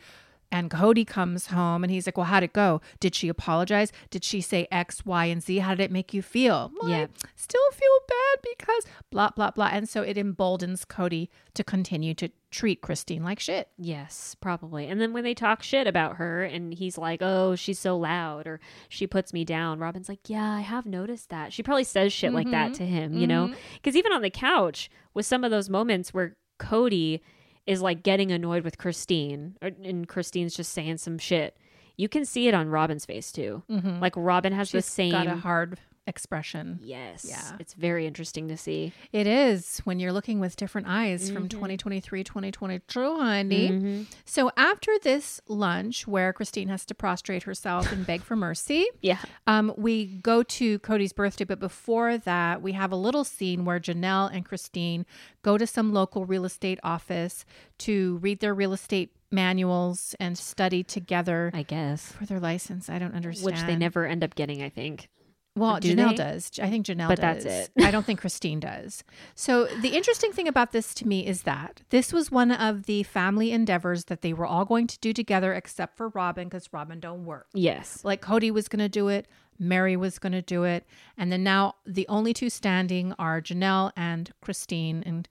And 0.56 0.72
Kody 0.72 1.06
comes 1.06 1.48
home 1.48 1.84
and 1.84 1.92
he's 1.92 2.08
like, 2.08 2.16
Well, 2.16 2.28
how'd 2.28 2.44
it 2.44 2.54
go? 2.54 2.80
Did 3.02 3.14
she 3.14 3.28
apologize? 3.28 3.92
Did 4.10 4.24
she 4.24 4.40
say 4.40 4.70
X, 4.72 5.06
Y, 5.06 5.26
and 5.26 5.44
Z? 5.44 5.58
How 5.58 5.72
did 5.72 5.82
it 5.82 5.92
make 5.92 6.14
you 6.14 6.22
feel? 6.22 6.72
Well, 6.80 6.90
Yeah. 6.90 7.04
I 7.04 7.28
still 7.36 7.72
feel 7.74 8.00
bad 8.08 8.50
because 8.58 8.86
blah, 9.12 9.32
blah, 9.32 9.52
blah. 9.52 9.70
And 9.74 9.90
so 9.90 10.02
it 10.02 10.18
emboldens 10.18 10.86
Kody 10.86 11.28
to 11.56 11.64
continue 11.66 12.14
to 12.14 12.30
treat 12.52 12.82
Christine 12.82 13.22
like 13.22 13.42
shit. 13.42 13.68
Yes, 13.78 14.34
probably. 14.40 14.88
And 14.88 15.02
then 15.02 15.12
when 15.12 15.26
they 15.26 15.34
talk 15.34 15.62
shit 15.62 15.88
about 15.88 16.16
her 16.16 16.46
and 16.46 16.74
he's 16.74 16.98
like, 16.98 17.22
oh, 17.22 17.56
she's 17.56 17.78
so 17.78 17.98
loud 17.98 18.48
or 18.48 18.62
she 18.88 19.08
puts 19.08 19.34
me 19.34 19.44
down, 19.44 19.80
Robyn's 19.80 20.08
like, 20.08 20.30
yeah, 20.30 20.54
I 20.54 20.62
have 20.62 20.86
noticed 20.86 21.28
that. 21.32 21.52
She 21.52 21.64
probably 21.64 21.84
says 21.84 22.14
shit 22.14 22.32
like 22.32 22.50
that 22.52 22.68
mm-hmm. 22.68 22.78
to 22.78 22.86
him, 22.86 23.18
you 23.18 23.28
know? 23.28 23.48
Mm-hmm. 23.48 23.60
Because 23.74 23.98
even 23.98 24.14
on 24.14 24.22
the 24.22 24.30
couch, 24.30 24.90
with 25.14 25.26
some 25.26 25.44
of 25.44 25.52
those 25.52 25.70
moments 25.70 26.14
where 26.14 26.38
Kody 26.60 27.20
is 27.66 27.82
like 27.82 28.04
getting 28.04 28.32
annoyed 28.32 28.64
with 28.64 28.78
Christine 28.78 29.56
or, 29.62 29.72
and 29.84 30.08
Christine's 30.08 30.56
just 30.56 30.72
saying 30.74 30.98
some 30.98 31.18
shit, 31.18 31.58
you 31.98 32.10
can 32.10 32.26
see 32.26 32.48
it 32.48 32.54
on 32.54 32.70
Robyn's 32.70 33.06
face 33.06 33.32
too. 33.32 33.64
Mm-hmm. 33.70 34.00
Like 34.00 34.14
Robyn 34.16 34.54
has 34.54 34.72
the 34.72 34.82
same. 34.82 35.12
got 35.12 35.28
a 35.28 35.36
hard 35.36 35.80
expression. 36.08 36.80
Yes. 36.84 37.26
Yeah. 37.28 37.58
It's 37.60 37.74
very 37.74 38.06
interesting 38.06 38.48
to 38.50 38.58
see. 38.58 38.94
It 39.12 39.28
is 39.28 39.80
when 39.86 40.00
you're 40.00 40.12
looking 40.14 40.40
with 40.40 40.56
different 40.56 40.88
eyes 40.88 41.30
from 41.30 41.44
Mm-hmm. 41.50 41.60
2023, 41.60 42.24
2022, 42.24 43.18
honey. 43.18 44.06
So 44.26 44.52
after 44.58 44.92
this 45.02 45.42
lunch, 45.48 46.08
where 46.08 46.32
Christine 46.34 46.68
has 46.70 46.86
to 46.86 46.96
prostrate 46.96 47.44
herself 47.44 47.92
and 47.92 48.06
beg 48.06 48.22
for 48.24 48.36
mercy, 48.36 48.86
Yeah. 49.02 49.18
um, 49.48 49.74
we 49.78 50.06
go 50.06 50.44
to 50.44 50.80
Kody's 50.80 51.14
birthday. 51.14 51.44
But 51.46 51.60
before 51.60 52.18
that, 52.18 52.62
we 52.62 52.74
have 52.74 52.92
a 52.92 52.96
little 52.96 53.24
scene 53.24 53.66
where 53.66 53.80
Janelle 53.80 54.30
and 54.34 54.46
Christine 54.46 55.06
go 55.42 55.58
to 55.58 55.66
some 55.68 55.94
local 55.94 56.26
real 56.26 56.46
estate 56.46 56.80
office 56.84 57.46
to 57.80 58.18
read 58.18 58.40
their 58.40 58.54
real 58.54 58.74
estate 58.74 59.12
manuals 59.32 60.16
and 60.20 60.38
study 60.38 60.84
together 60.84 61.52
I 61.54 61.64
guess. 61.64 62.12
for 62.12 62.26
their 62.26 62.40
license. 62.40 62.90
I 62.90 63.00
don't 63.00 63.14
understand. 63.14 63.46
Which 63.46 63.62
they 63.66 63.76
never 63.76 64.06
end 64.06 64.24
up 64.24 64.36
getting, 64.36 64.62
I 64.64 64.70
think. 64.70 65.10
Well, 65.56 65.80
Do 65.80 65.96
Janelle 65.96 66.10
they? 66.10 66.16
does. 66.16 66.52
I 66.62 66.70
think 66.70 66.86
Janelle 66.86 67.08
But 67.08 67.22
does. 67.22 67.44
that's 67.46 67.70
it. 67.76 67.84
I 67.84 67.90
don't 67.92 68.06
think 68.06 68.20
Christine 68.20 68.60
does. 68.60 69.04
So 69.36 69.66
the 69.68 69.90
interesting 69.96 70.32
thing 70.34 70.48
about 70.50 70.74
this 70.74 70.94
to 70.96 71.08
me 71.08 71.26
is 71.26 71.44
that 71.44 71.82
this 71.92 72.12
was 72.12 72.30
one 72.30 72.52
of 72.52 72.86
the 72.88 73.04
family 73.04 73.52
endeavors 73.52 74.06
that 74.06 74.22
they 74.22 74.34
were 74.34 74.46
all 74.46 74.66
going 74.66 74.88
to 74.88 75.00
do 75.00 75.14
together, 75.14 75.54
except 75.54 75.96
for 75.96 76.10
Robyn, 76.10 76.50
because 76.50 76.68
Robyn 76.74 77.00
don't 77.00 77.24
work. 77.26 77.48
Yes. 77.54 78.04
Like 78.04 78.22
Kody 78.22 78.52
was 78.52 78.68
going 78.68 78.80
to 78.82 78.90
do 78.90 79.08
it, 79.08 79.28
Meri 79.58 79.96
was 79.96 80.20
going 80.20 80.34
to 80.34 80.42
do 80.42 80.66
it, 80.66 80.86
and 81.18 81.32
then 81.32 81.42
now 81.44 81.76
the 81.86 82.06
only 82.10 82.34
two 82.34 82.50
standing 82.50 83.14
are 83.18 83.42
Janelle 83.42 83.92
and 83.96 84.32
Christine. 84.42 85.02
And 85.06 85.30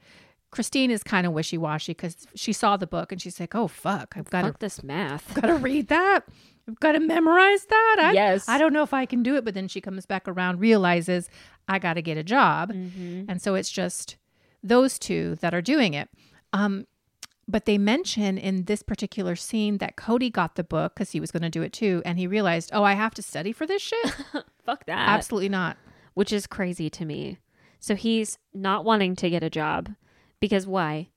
Christine 0.51 0.91
is 0.91 1.03
kind 1.03 1.27
of 1.27 1.35
wishy 1.35 1.59
washy 1.59 1.93
because 1.93 2.27
she 2.35 2.55
saw 2.55 2.79
the 2.79 2.87
book 2.87 3.13
and 3.13 3.21
she's 3.21 3.39
like, 3.39 3.55
"Oh 3.55 3.69
fuck, 3.69 4.15
I've 4.17 4.31
got 4.31 4.43
to 4.43 4.55
this 4.59 4.83
math. 4.83 5.35
got 5.35 5.49
to 5.49 5.57
read 5.57 5.89
that. 5.89 6.25
I've 6.69 6.81
got 6.81 6.93
to 6.93 7.01
memorize 7.01 7.65
that. 7.67 7.97
I, 8.01 8.13
Yes. 8.13 8.49
I 8.49 8.59
don't 8.59 8.73
know 8.73 8.83
if 8.83 8.95
I 8.95 9.07
can 9.07 9.23
do 9.23 9.37
it. 9.37 9.45
But 9.45 9.55
then 9.55 9.69
she 9.69 9.81
comes 9.81 10.07
back 10.07 10.27
around, 10.27 10.61
realizes 10.61 11.29
I 11.69 11.79
got 11.79 11.95
to 11.95 12.03
get 12.03 12.17
a 12.17 12.23
job. 12.23 12.73
Mm-hmm. 12.73 13.25
And 13.29 13.41
so 13.41 13.55
it's 13.55 13.71
just 13.71 14.17
those 14.63 14.99
two 14.99 15.37
that 15.37 15.55
are 15.55 15.63
doing 15.63 15.95
it. 15.95 16.09
Um, 16.53 16.87
but 17.47 17.67
they 17.67 17.77
mention 17.77 18.39
in 18.39 18.65
this 18.65 18.83
particular 18.83 19.37
scene 19.37 19.79
that 19.79 19.97
Kody 19.97 20.33
got 20.33 20.55
the 20.55 20.65
book 20.65 20.95
because 20.95 21.11
he 21.11 21.21
was 21.21 21.31
going 21.31 21.43
to 21.43 21.51
do 21.51 21.63
it 21.63 21.73
too. 21.73 22.01
And 22.05 22.19
he 22.19 22.27
realized, 22.27 22.71
oh, 22.73 22.83
I 22.83 22.95
have 22.95 23.15
to 23.15 23.23
study 23.23 23.53
for 23.53 23.67
this 23.67 23.83
shit? 23.83 24.11
Fuck 24.65 24.87
that. 24.87 25.09
Absolutely 25.09 25.51
not. 25.51 25.77
Which 26.15 26.33
is 26.33 26.47
crazy 26.47 26.89
to 26.91 27.05
me. 27.05 27.39
So 27.81 27.95
he's 27.95 28.39
not 28.55 28.85
wanting 28.85 29.15
to 29.17 29.29
get 29.29 29.43
a 29.43 29.51
job 29.51 29.91
because 30.41 30.67
why? 30.67 31.09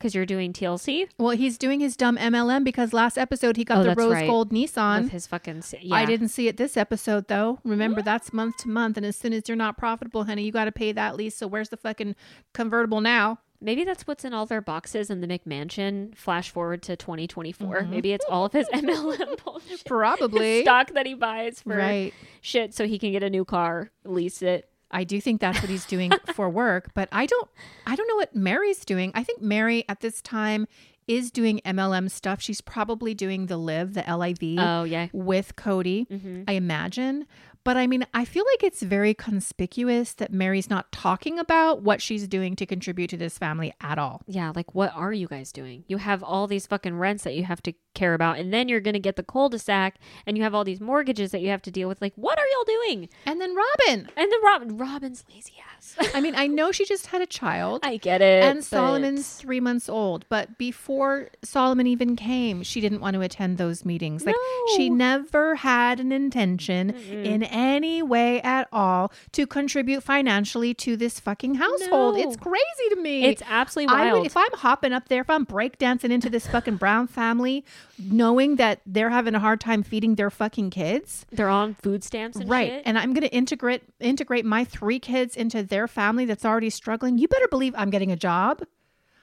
Because 0.00 0.14
you're 0.14 0.24
doing 0.26 0.54
TLC 0.54 1.06
Well, 1.18 1.36
he's 1.36 1.58
doing 1.58 1.78
his 1.80 1.94
dumb 1.94 2.16
MLM 2.16 2.64
because 2.64 2.94
last 2.94 3.18
episode 3.18 3.58
he 3.58 3.64
got 3.64 3.78
Oh, 3.78 3.82
the 3.84 3.94
rose 3.94 4.12
right. 4.14 4.26
gold 4.26 4.50
Nissan. 4.50 5.02
with 5.02 5.12
his 5.12 5.26
fucking. 5.26 5.62
Yeah. 5.82 5.94
I 5.94 6.06
didn't 6.06 6.28
see 6.28 6.48
it 6.48 6.56
this 6.56 6.78
episode 6.78 7.28
though. 7.28 7.58
Remember, 7.64 8.00
that's 8.00 8.32
month 8.32 8.56
to 8.58 8.68
month, 8.70 8.96
and 8.96 9.04
as 9.04 9.14
soon 9.16 9.34
as 9.34 9.42
you're 9.46 9.56
not 9.56 9.76
profitable, 9.76 10.24
honey, 10.24 10.42
you 10.42 10.52
got 10.52 10.64
to 10.64 10.72
pay 10.72 10.90
that 10.92 11.16
lease. 11.16 11.36
So 11.36 11.46
where's 11.46 11.68
the 11.68 11.76
fucking 11.76 12.16
convertible 12.54 13.02
now? 13.02 13.40
Maybe 13.62 13.84
that's 13.84 14.06
what's 14.06 14.24
in 14.24 14.32
all 14.32 14.46
their 14.46 14.62
boxes 14.62 15.10
in 15.10 15.20
the 15.20 15.26
McMansion. 15.26 16.16
Flash 16.16 16.48
forward 16.50 16.82
to 16.84 16.96
2024. 16.96 17.82
Mm-hmm. 17.82 17.90
Maybe 17.90 18.12
it's 18.14 18.24
all 18.26 18.46
of 18.46 18.52
his 18.54 18.66
MLM 18.72 19.44
bullshit. 19.44 19.84
Probably. 19.84 20.62
stock 20.62 20.94
that 20.94 21.04
he 21.04 21.12
buys 21.12 21.60
for 21.60 21.76
Right. 21.76 22.14
shit 22.40 22.72
so 22.72 22.86
he 22.86 22.98
can 22.98 23.12
get 23.12 23.22
a 23.22 23.28
new 23.28 23.44
car, 23.44 23.90
lease 24.06 24.40
it. 24.40 24.69
I 24.90 25.04
do 25.04 25.20
think 25.20 25.40
that's 25.40 25.60
what 25.60 25.70
he's 25.70 25.86
doing 25.86 26.12
for 26.34 26.48
work, 26.48 26.90
but 26.94 27.08
I 27.12 27.26
don't. 27.26 27.48
I 27.86 27.96
don't 27.96 28.08
know 28.08 28.16
what 28.16 28.34
Meri's 28.34 28.84
doing. 28.84 29.12
I 29.14 29.22
think 29.22 29.40
Meri 29.40 29.84
at 29.88 30.00
this 30.00 30.20
time 30.20 30.66
is 31.10 31.30
doing 31.32 31.60
MLM 31.64 32.08
stuff. 32.10 32.40
She's 32.40 32.60
probably 32.60 33.14
doing 33.14 33.46
the 33.46 33.56
live, 33.56 33.94
the 33.94 34.02
LIV. 34.02 34.58
Oh, 34.58 34.84
yeah. 34.84 35.08
with 35.12 35.56
Kody, 35.56 36.06
mm-hmm. 36.06 36.44
I 36.46 36.52
imagine. 36.52 37.26
But 37.62 37.76
I 37.76 37.86
mean, 37.86 38.06
I 38.14 38.24
feel 38.24 38.44
like 38.54 38.62
it's 38.64 38.82
very 38.82 39.12
conspicuous 39.12 40.14
that 40.14 40.32
Meri's 40.32 40.70
not 40.70 40.90
talking 40.92 41.38
about 41.38 41.82
what 41.82 42.00
she's 42.00 42.26
doing 42.26 42.56
to 42.56 42.64
contribute 42.64 43.10
to 43.10 43.16
this 43.16 43.36
family 43.36 43.74
at 43.80 43.98
all. 43.98 44.22
Yeah, 44.26 44.52
like 44.54 44.74
what 44.74 44.92
are 44.94 45.12
you 45.12 45.28
guys 45.28 45.52
doing? 45.52 45.84
You 45.86 45.98
have 45.98 46.22
all 46.22 46.46
these 46.46 46.66
fucking 46.66 46.98
rents 46.98 47.24
that 47.24 47.34
you 47.34 47.44
have 47.44 47.62
to 47.64 47.74
care 47.94 48.14
about, 48.14 48.38
and 48.38 48.52
then 48.52 48.68
you're 48.68 48.80
gonna 48.80 48.98
get 48.98 49.16
the 49.16 49.22
cul-de-sac, 49.22 49.96
and 50.26 50.36
you 50.36 50.42
have 50.42 50.54
all 50.54 50.64
these 50.64 50.80
mortgages 50.80 51.32
that 51.32 51.42
you 51.42 51.50
have 51.50 51.62
to 51.62 51.70
deal 51.70 51.88
with. 51.88 52.00
Like, 52.00 52.14
what 52.16 52.38
are 52.38 52.46
y'all 52.52 52.64
doing? 52.64 53.08
And 53.26 53.40
then 53.40 53.54
Robyn. 53.54 54.08
And 54.16 54.32
then 54.32 54.42
Robyn, 54.42 54.78
Robyn's 54.78 55.24
lazy 55.28 55.54
ass. 55.60 55.69
I 56.14 56.20
mean, 56.20 56.34
I 56.34 56.46
know 56.46 56.72
she 56.72 56.84
just 56.84 57.06
had 57.06 57.22
a 57.22 57.26
child. 57.26 57.80
I 57.82 57.96
get 57.96 58.20
it. 58.22 58.42
and 58.44 58.58
but- 58.58 58.64
Solomon's 58.64 59.34
three 59.34 59.60
months 59.60 59.88
old. 59.88 60.24
But 60.28 60.58
before 60.58 61.28
Solomon 61.42 61.86
even 61.86 62.16
came, 62.16 62.62
she 62.62 62.80
didn't 62.80 63.00
want 63.00 63.14
to 63.14 63.20
attend 63.20 63.58
those 63.58 63.84
meetings. 63.84 64.24
Like 64.24 64.34
she 64.76 64.90
never 64.90 65.54
had 65.56 66.00
an 66.00 66.12
intention 66.12 66.90
in 66.90 67.42
any 67.42 68.02
way 68.02 68.40
at 68.42 68.68
all 68.72 69.12
to 69.32 69.46
contribute 69.46 70.02
financially 70.02 70.74
to 70.74 70.96
this 70.96 71.20
fucking 71.20 71.54
household. 71.56 72.16
No. 72.16 72.22
It's 72.22 72.36
crazy 72.36 72.88
to 72.90 72.96
me. 72.96 73.24
It's 73.24 73.42
absolutely 73.46 73.94
I 73.94 74.06
wild. 74.06 74.18
would, 74.20 74.26
if 74.26 74.36
I'm 74.36 74.52
hopping 74.54 74.92
up 74.92 75.08
there, 75.08 75.20
if 75.22 75.30
I'm 75.30 75.46
breakdancing 75.46 76.10
into 76.10 76.28
this 76.30 76.46
fucking 76.46 76.76
Brown 76.76 77.06
family, 77.06 77.64
knowing 77.98 78.56
that 78.56 78.80
they're 78.86 79.10
having 79.10 79.34
a 79.34 79.38
hard 79.40 79.60
time 79.60 79.82
feeding 79.82 80.14
their 80.14 80.30
fucking 80.30 80.70
kids, 80.70 81.26
They're 81.32 81.48
on 81.48 81.74
food 81.74 82.02
stamps 82.04 82.36
and 82.38 82.48
right? 82.48 82.68
shit. 82.70 82.82
And 82.86 82.98
I'm 82.98 83.12
going 83.12 83.26
to 83.28 83.34
integrate 83.34 83.82
integrate 84.00 84.44
my 84.44 84.64
three 84.64 84.98
kids 84.98 85.36
into 85.36 85.62
their 85.70 85.88
family 85.88 86.24
that's 86.26 86.44
already 86.44 86.70
struggling. 86.70 87.16
You 87.18 87.26
better 87.28 87.48
believe 87.48 87.74
I'm 87.76 87.90
getting 87.90 88.12
a 88.12 88.16
job. 88.16 88.62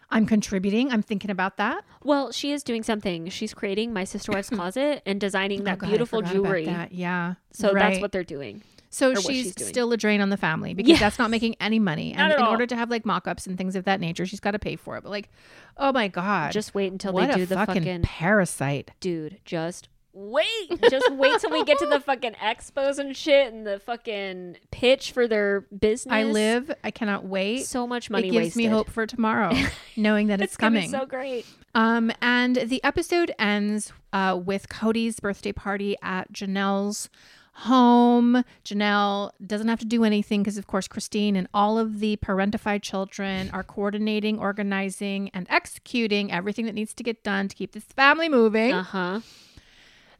I'm 0.09 0.25
contributing. 0.25 0.89
I'm 0.91 1.01
thinking 1.01 1.29
about 1.29 1.57
that. 1.57 1.83
well, 2.03 2.31
she 2.31 2.51
is 2.53 2.63
doing 2.63 2.81
something. 2.81 3.27
She's 3.29 3.53
creating 3.53 3.91
my 3.93 4.05
sister 4.05 4.31
wife's 4.31 4.49
closet 4.57 5.03
and 5.05 5.19
designing 5.19 5.65
that 5.65 5.73
Oh, 5.73 5.81
God, 5.81 5.89
beautiful 5.89 6.21
jewelry. 6.21 6.65
that. 6.65 6.93
Yeah. 6.93 7.33
So 7.51 7.73
that's 7.73 7.99
what 7.99 8.11
they're 8.13 8.23
doing. 8.23 8.63
So 8.89 9.13
she's, 9.15 9.53
she's 9.57 9.67
still 9.67 9.91
a 9.91 9.97
drain 9.97 10.21
on 10.21 10.29
the 10.29 10.37
family 10.37 10.73
because 10.73 10.91
Yes. 10.91 10.99
that's 11.01 11.19
not 11.19 11.29
making 11.29 11.57
any 11.59 11.77
money. 11.77 12.13
And 12.13 12.31
in 12.31 12.39
all. 12.39 12.51
order 12.51 12.65
to 12.65 12.75
have 12.77 12.89
like 12.89 13.05
mock-ups 13.05 13.45
and 13.45 13.57
things 13.57 13.75
of 13.75 13.83
that 13.83 13.99
nature, 13.99 14.25
she's 14.25 14.39
got 14.39 14.51
to 14.51 14.59
pay 14.59 14.77
for 14.77 14.95
it. 14.95 15.03
But 15.03 15.09
like, 15.09 15.29
oh 15.75 15.91
my 15.91 16.07
god, 16.07 16.53
Just 16.53 16.73
wait 16.73 16.89
until 16.93 17.11
what 17.11 17.27
they 17.27 17.35
do 17.35 17.45
the 17.45 17.55
fucking, 17.55 17.83
fucking 17.83 18.01
parasite. 18.03 18.91
dude. 19.01 19.39
Just 19.43 19.89
wait. 20.13 20.81
Just 20.89 21.11
wait 21.13 21.39
till 21.39 21.51
we 21.51 21.63
get 21.63 21.77
to 21.79 21.85
the 21.85 21.99
fucking 21.99 22.33
expos 22.33 22.97
and 22.99 23.15
shit 23.15 23.53
and 23.53 23.65
the 23.65 23.79
fucking 23.79 24.57
pitch 24.71 25.11
for 25.11 25.27
their 25.27 25.61
business. 25.77 26.11
I 26.13 26.23
live. 26.23 26.71
I 26.83 26.91
cannot 26.91 27.25
wait. 27.25 27.65
so 27.65 27.85
much 27.87 28.09
money 28.09 28.27
it 28.29 28.31
gives 28.31 28.45
wasted. 28.47 28.57
me 28.57 28.65
hope 28.65 28.89
for 28.89 29.05
tomorrow, 29.05 29.51
knowing 29.97 30.27
that 30.27 30.41
it's, 30.41 30.53
It's 30.53 30.57
coming. 30.57 30.89
so 30.89 31.05
great. 31.05 31.45
Um, 31.75 32.11
and 32.21 32.55
the 32.55 32.83
episode 32.83 33.31
ends 33.37 33.91
uh, 34.13 34.39
with 34.43 34.69
Kody's 34.69 35.19
birthday 35.19 35.51
party 35.51 35.95
at 36.01 36.31
Janelle's 36.33 37.09
home. 37.53 38.43
Janelle 38.63 39.31
doesn't 39.45 39.67
have 39.67 39.79
to 39.79 39.85
do 39.85 40.03
anything 40.03 40.41
because, 40.43 40.57
of 40.57 40.67
course, 40.67 40.87
Christine 40.87 41.35
and 41.35 41.47
all 41.53 41.77
of 41.79 41.99
the 41.99 42.17
parentified 42.17 42.81
children 42.83 43.49
are 43.51 43.63
coordinating, 43.63 44.37
organizing, 44.39 45.29
and 45.33 45.47
executing 45.49 46.31
everything 46.31 46.65
that 46.65 46.75
needs 46.75 46.93
to 46.93 47.03
get 47.03 47.23
done 47.23 47.47
to 47.47 47.55
keep 47.55 47.71
this 47.73 47.83
family 47.83 48.29
moving. 48.29 48.73
Uh 48.73 48.83
huh. 48.83 49.19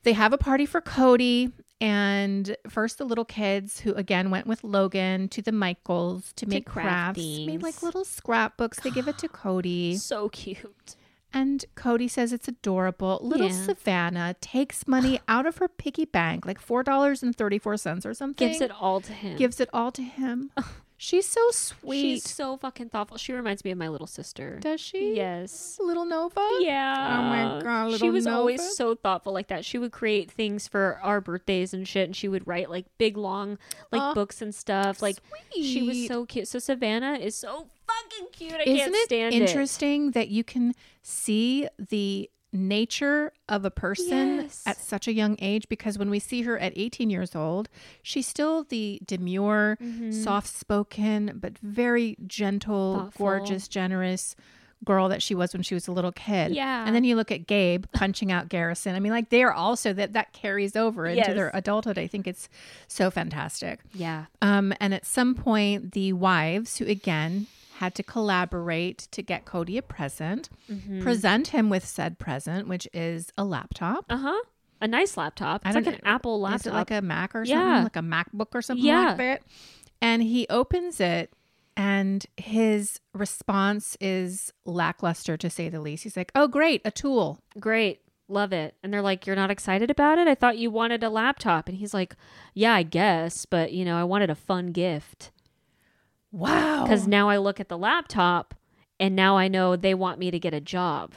They 0.08 0.14
have 0.14 0.32
a 0.32 0.38
party 0.38 0.66
for 0.66 0.80
Kody. 0.80 1.52
And 1.82 2.56
first, 2.70 2.98
the 2.98 3.04
little 3.04 3.26
kids 3.26 3.82
who 3.82 3.94
again 3.96 4.32
went 4.32 4.48
with 4.48 4.64
Logan 4.64 5.28
to 5.28 5.42
the 5.42 5.52
Michaels 5.52 6.32
to 6.38 6.46
make 6.46 6.66
crafts, 6.66 7.20
made 7.20 7.62
like 7.62 7.84
little 7.84 8.06
scrapbooks. 8.06 8.80
They 8.80 8.90
give 8.90 9.10
it 9.10 9.18
to 9.18 9.28
Kody. 9.44 9.98
So 9.98 10.30
cute. 10.30 10.96
And 11.34 11.66
Kody 11.76 12.10
says 12.10 12.32
it's 12.32 12.48
adorable. 12.48 13.20
Little 13.22 13.50
Yeah. 13.50 13.66
Savannah 13.66 14.36
takes 14.40 14.88
money 14.88 15.20
out 15.28 15.46
of 15.46 15.58
her 15.58 15.68
piggy 15.68 16.06
bank, 16.06 16.46
like 16.46 16.62
four 16.62 16.84
dollars 16.84 17.22
and 17.22 17.36
thirty 17.36 17.60
four 17.60 17.76
cents 17.76 18.06
or 18.06 18.14
something. 18.14 18.48
Gives 18.48 18.62
it 18.62 18.72
all 18.72 19.02
to 19.02 19.12
him. 19.12 19.36
gives 19.38 19.60
it 19.60 19.70
all 19.74 19.92
to 19.92 20.04
him. 20.04 20.52
She's 21.00 21.28
so 21.28 21.52
sweet. 21.52 22.02
She's 22.02 22.30
so 22.30 22.58
fucking 22.58 22.90
thoughtful. 22.90 23.18
She 23.18 23.32
reminds 23.32 23.64
me 23.64 23.70
of 23.70 23.78
my 23.78 23.88
little 23.88 24.08
sister. 24.08 24.58
Does 24.60 24.82
she? 24.82 25.16
Yes. 25.16 25.78
Little 25.80 26.06
Nova. 26.06 26.42
Yeah. 26.60 27.20
Oh 27.20 27.22
my 27.24 27.44
uh, 27.44 27.62
God, 27.62 27.86
She 27.86 27.92
little 27.92 28.10
was 28.10 28.26
always 28.26 28.76
so 28.76 28.96
thoughtful 28.96 29.32
like 29.32 29.48
that. 29.48 29.64
She 29.64 29.78
would 29.78 29.92
create 29.92 30.32
things 30.32 30.68
for 30.68 31.00
our 31.04 31.22
birthdays 31.22 31.72
and 31.72 31.88
shit, 31.88 32.06
and 32.06 32.16
she 32.16 32.28
would 32.28 32.48
write 32.48 32.72
like 32.72 32.86
big 32.98 33.16
long 33.16 33.60
like 33.92 34.02
Aw, 34.02 34.14
books 34.16 34.42
and 34.42 34.56
stuff. 34.56 35.02
Like 35.02 35.18
she 35.54 35.84
was 35.84 36.08
so 36.08 36.26
cute. 36.26 36.48
So 36.48 36.58
Savannah 36.58 37.14
is 37.14 37.36
so 37.36 37.68
fucking 37.88 38.28
cute. 38.32 38.54
I 38.54 38.64
Isn't 38.64 38.78
can't 38.78 38.96
it 38.96 39.06
stand 39.06 39.36
it. 39.36 39.42
interesting 39.42 40.12
that 40.12 40.30
you 40.30 40.44
can 40.44 40.74
see 41.04 41.68
the 41.78 42.30
nature 42.58 43.32
of 43.48 43.64
a 43.66 43.72
person 43.72 44.38
Yes. 44.42 44.64
at 44.66 44.78
such 44.78 45.08
a 45.08 45.14
young 45.14 45.38
age? 45.40 45.70
Because 45.70 45.98
when 45.98 46.10
we 46.10 46.20
see 46.20 46.42
her 46.44 46.58
at 46.58 46.74
18 46.76 47.10
years 47.10 47.36
old, 47.36 47.70
she's 48.02 48.28
still 48.28 48.64
the 48.64 49.00
demure, 49.06 49.78
Mm-hmm. 49.82 50.12
soft 50.12 50.48
spoken, 50.48 51.34
but 51.36 51.58
very 51.60 52.18
gentle, 52.28 52.96
Thoughtful. 53.06 53.26
gorgeous, 53.26 53.68
generous 53.68 54.36
girl 54.86 55.10
that 55.10 55.24
she 55.24 55.34
was 55.34 55.54
when 55.54 55.64
she 55.64 55.74
was 55.74 55.88
a 55.88 55.92
little 55.92 56.12
kid. 56.12 56.52
Yeah. 56.54 56.86
And 56.86 56.96
then 56.96 57.04
you 57.04 57.16
look 57.16 57.32
at 57.32 57.48
Gabe 57.48 57.86
punching 57.94 58.32
out 58.32 58.48
Garrison. 58.48 58.96
I 58.96 59.00
mean, 59.00 59.12
like 59.12 59.30
they 59.32 59.42
are 59.42 59.52
also 59.52 59.92
that 59.94 60.14
that 60.14 60.34
carries 60.34 60.76
over 60.76 61.08
into 61.08 61.18
Yes. 61.22 61.34
their 61.36 61.50
adulthood. 61.54 61.98
I 61.98 62.06
think 62.06 62.28
it's 62.28 62.48
so 62.88 63.10
fantastic. 63.10 63.80
Yeah. 63.94 64.26
Um, 64.42 64.74
and 64.80 64.94
at 64.94 65.04
some 65.04 65.34
point, 65.34 65.94
the 65.94 66.14
wives, 66.14 66.78
who 66.78 66.86
again 66.86 67.48
had 67.80 67.96
to 67.96 68.04
collaborate 68.04 69.00
to 69.12 69.22
get 69.22 69.46
Kody 69.46 69.78
a 69.78 69.82
present, 69.82 70.50
Mm-hmm. 70.72 71.02
present 71.02 71.48
him 71.50 71.70
with 71.70 71.86
said 71.86 72.20
present, 72.20 72.68
which 72.68 72.88
is 72.94 73.32
a 73.38 73.44
laptop. 73.46 74.06
Uh 74.10 74.18
huh. 74.18 74.42
a 74.82 74.88
nice 74.88 75.18
laptop. 75.18 75.66
It's 75.66 75.76
like 75.76 75.88
an 75.88 76.00
Apple 76.04 76.40
laptop. 76.42 76.60
Is 76.62 76.68
it 76.68 76.74
like 76.74 76.92
a 76.92 77.02
Mac 77.02 77.36
or 77.36 77.46
something? 77.46 77.58
Yeah. 77.68 77.84
Like 77.84 77.96
a 77.96 78.00
MacBook 78.02 78.54
or 78.54 78.62
something 78.62 78.86
Yeah. 78.86 79.08
like 79.10 79.18
that? 79.18 79.42
And 80.02 80.22
he 80.22 80.46
opens 80.50 81.00
it 81.00 81.32
and 81.76 82.26
his 82.38 83.00
response 83.14 83.98
is 84.00 84.54
lackluster 84.66 85.38
to 85.38 85.50
say 85.50 85.70
the 85.70 85.82
least. 85.82 86.04
He's 86.04 86.18
like, 86.18 86.32
Oh 86.36 86.48
great, 86.48 86.82
a 86.86 86.92
tool. 86.92 87.40
Great. 87.60 88.02
Love 88.30 88.52
it. 88.54 88.76
And 88.84 88.92
they're 88.94 89.02
like, 89.02 89.26
You're 89.26 89.36
not 89.36 89.52
excited 89.52 89.90
about 89.90 90.18
it? 90.20 90.28
I 90.28 90.36
thought 90.36 90.58
you 90.58 90.70
wanted 90.70 91.04
a 91.04 91.10
laptop. 91.10 91.68
And 91.68 91.78
he's 91.78 91.94
like, 91.94 92.16
Yeah, 92.54 92.74
I 92.74 92.84
guess. 92.84 93.46
But, 93.46 93.72
you 93.74 93.86
know, 93.86 93.98
I 93.98 94.04
wanted 94.04 94.30
a 94.30 94.36
fun 94.36 94.68
gift. 94.68 95.32
Wow. 96.38 96.84
Because 96.84 97.08
now 97.08 97.30
I 97.30 97.38
look 97.38 97.60
at 97.60 97.70
the 97.70 97.78
laptop 97.78 98.54
and 99.00 99.16
now 99.16 99.38
I 99.38 99.48
know 99.48 99.76
they 99.76 99.94
want 99.94 100.20
me 100.20 100.32
to 100.32 100.40
get 100.40 100.54
a 100.54 100.62
job. 100.62 101.14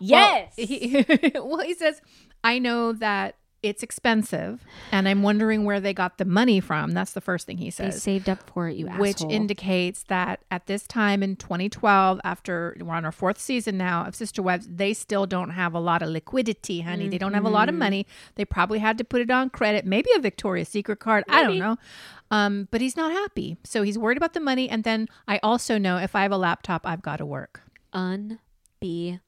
Well, 0.00 0.08
Yes. 0.08 0.52
he, 0.56 1.04
well, 1.34 1.60
he 1.60 1.74
says, 1.74 2.00
I 2.44 2.58
know 2.58 2.92
that 2.92 3.36
it's 3.62 3.82
expensive 3.82 4.64
and 4.90 5.06
I'm 5.06 5.22
wondering 5.22 5.66
where 5.66 5.80
they 5.80 5.92
got 5.92 6.16
the 6.16 6.24
money 6.24 6.60
from. 6.60 6.92
That's 6.92 7.12
the 7.12 7.20
first 7.20 7.46
thing 7.46 7.58
he 7.58 7.66
they 7.66 7.70
says. 7.90 8.02
saved 8.02 8.26
up 8.30 8.48
for 8.48 8.68
it, 8.68 8.76
you 8.78 8.86
which 8.86 9.16
asshole. 9.16 9.30
indicates 9.32 10.02
that 10.04 10.40
at 10.50 10.66
this 10.66 10.86
time 10.86 11.22
in 11.22 11.36
2012, 11.36 12.22
after 12.24 12.74
we're 12.80 12.94
on 12.94 13.04
our 13.04 13.12
fourth 13.12 13.38
season 13.38 13.76
now 13.76 14.06
of 14.06 14.14
Sister 14.14 14.40
Wives, 14.42 14.66
they 14.66 14.94
still 14.94 15.26
don't 15.26 15.50
have 15.50 15.74
a 15.74 15.78
lot 15.78 16.00
of 16.00 16.08
liquidity, 16.08 16.80
honey. 16.80 17.08
They 17.08 17.18
don't 17.18 17.34
have 17.34 17.44
a 17.44 17.50
lot 17.50 17.68
of 17.68 17.74
Mm-hmm. 17.74 17.78
money. 17.80 18.06
They 18.36 18.46
probably 18.46 18.78
had 18.78 18.96
to 18.96 19.04
put 19.04 19.20
it 19.20 19.30
on 19.30 19.50
credit, 19.50 19.84
maybe 19.84 20.08
a 20.16 20.20
Victoria's 20.20 20.70
Secret 20.70 20.98
card. 20.98 21.24
I 21.28 21.42
don't 21.42 21.58
know. 21.58 21.76
Um, 22.30 22.68
but 22.70 22.80
he's 22.80 22.96
not 22.96 23.12
happy. 23.12 23.56
So 23.64 23.82
he's 23.82 23.98
worried 23.98 24.16
about 24.16 24.34
the 24.34 24.40
money. 24.40 24.68
And 24.68 24.84
then 24.84 25.08
I 25.26 25.40
also 25.42 25.78
know 25.78 25.96
if 25.96 26.14
I 26.14 26.22
have 26.22 26.32
a 26.32 26.36
laptop, 26.38 26.86
I've 26.86 27.02
got 27.02 27.16
to 27.16 27.26
work. 27.26 27.62
Unbelievable. 27.92 29.20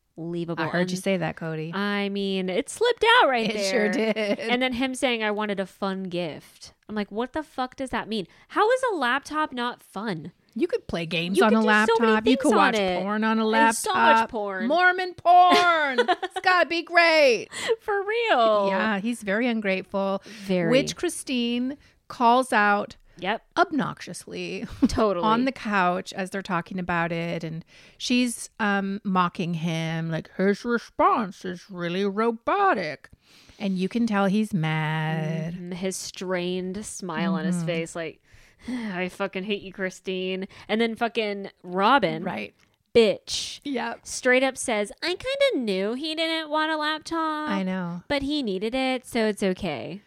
I 0.62 0.68
heard 0.68 0.90
you 0.90 0.96
say 0.96 1.16
that, 1.16 1.36
Kody. 1.36 1.74
I 1.74 2.08
mean, 2.10 2.48
it 2.48 2.68
slipped 2.68 3.04
out 3.20 3.28
right 3.28 3.50
it 3.50 3.54
there. 3.54 3.70
sure 3.70 3.88
did. 3.90 4.16
And 4.38 4.62
then 4.62 4.72
him 4.74 4.94
saying, 4.94 5.22
I 5.22 5.30
wanted 5.30 5.58
a 5.58 5.66
fun 5.66 6.04
gift. 6.04 6.74
I'm 6.88 6.94
like, 6.94 7.10
what 7.10 7.32
the 7.32 7.42
fuck 7.42 7.76
does 7.76 7.90
that 7.90 8.08
mean? 8.08 8.26
How 8.48 8.70
is 8.70 8.80
a 8.92 8.96
laptop 8.96 9.52
not 9.52 9.82
fun? 9.82 10.32
You 10.54 10.66
could 10.66 10.86
play 10.86 11.06
games 11.06 11.38
You 11.38 11.44
on 11.44 11.54
a 11.54 11.56
do 11.56 11.62
so 11.62 11.66
laptop. 11.66 12.26
you 12.26 12.36
could 12.36 12.54
watch 12.54 12.74
it. 12.76 13.00
porn 13.00 13.24
on 13.24 13.38
a 13.38 13.46
laptop. 13.46 13.74
So 13.74 13.94
much 13.94 14.28
porn. 14.28 14.68
Mormon 14.68 15.14
porn. 15.14 16.00
it's 16.22 16.40
gotta 16.42 16.68
be 16.68 16.82
great. 16.82 17.48
For 17.80 17.98
real. 18.04 18.66
Yeah, 18.68 18.98
he's 19.00 19.22
very 19.22 19.48
ungrateful. 19.48 20.22
Very. 20.44 20.70
Which 20.70 20.94
Christine 20.94 21.78
calls 22.12 22.52
out 22.52 22.96
Yep. 23.18 23.42
obnoxiously 23.58 24.66
Totally. 24.88 25.24
on 25.24 25.44
the 25.44 25.52
couch 25.52 26.12
as 26.14 26.30
they're 26.30 26.42
talking 26.42 26.78
about 26.78 27.12
it, 27.12 27.44
and 27.44 27.64
she's 27.98 28.50
um 28.60 29.00
mocking 29.04 29.54
him 29.54 30.10
like 30.10 30.30
his 30.36 30.64
response 30.64 31.44
is 31.44 31.64
really 31.70 32.04
robotic, 32.04 33.10
and 33.58 33.76
you 33.78 33.88
can 33.88 34.06
tell 34.06 34.26
he's 34.26 34.52
mad. 34.54 35.54
Mhm, 35.54 35.74
his 35.74 35.96
strained 35.96 36.84
smile 36.86 37.34
on 37.34 37.44
Mm-hmm. 37.44 37.52
his 37.58 37.64
face, 37.64 37.94
like, 37.96 38.20
I 38.68 39.08
fucking 39.08 39.44
hate 39.44 39.62
you, 39.62 39.72
Christine. 39.72 40.46
And 40.68 40.80
then 40.80 40.94
fucking 40.94 41.50
Robyn, 41.62 42.22
Right? 42.24 42.54
bitch, 42.94 43.60
Yep. 43.64 44.00
straight 44.06 44.42
up 44.42 44.56
says, 44.56 44.90
I 45.02 45.08
kind 45.08 45.42
of 45.54 45.60
knew 45.60 45.94
he 45.94 46.14
didn't 46.14 46.48
want 46.50 46.70
a 46.72 46.76
laptop. 46.76 47.50
I 47.50 47.62
know. 47.62 48.02
But 48.08 48.22
he 48.22 48.42
needed 48.42 48.74
it, 48.74 49.04
so 49.06 49.26
it's 49.26 49.42
okay. 49.42 50.02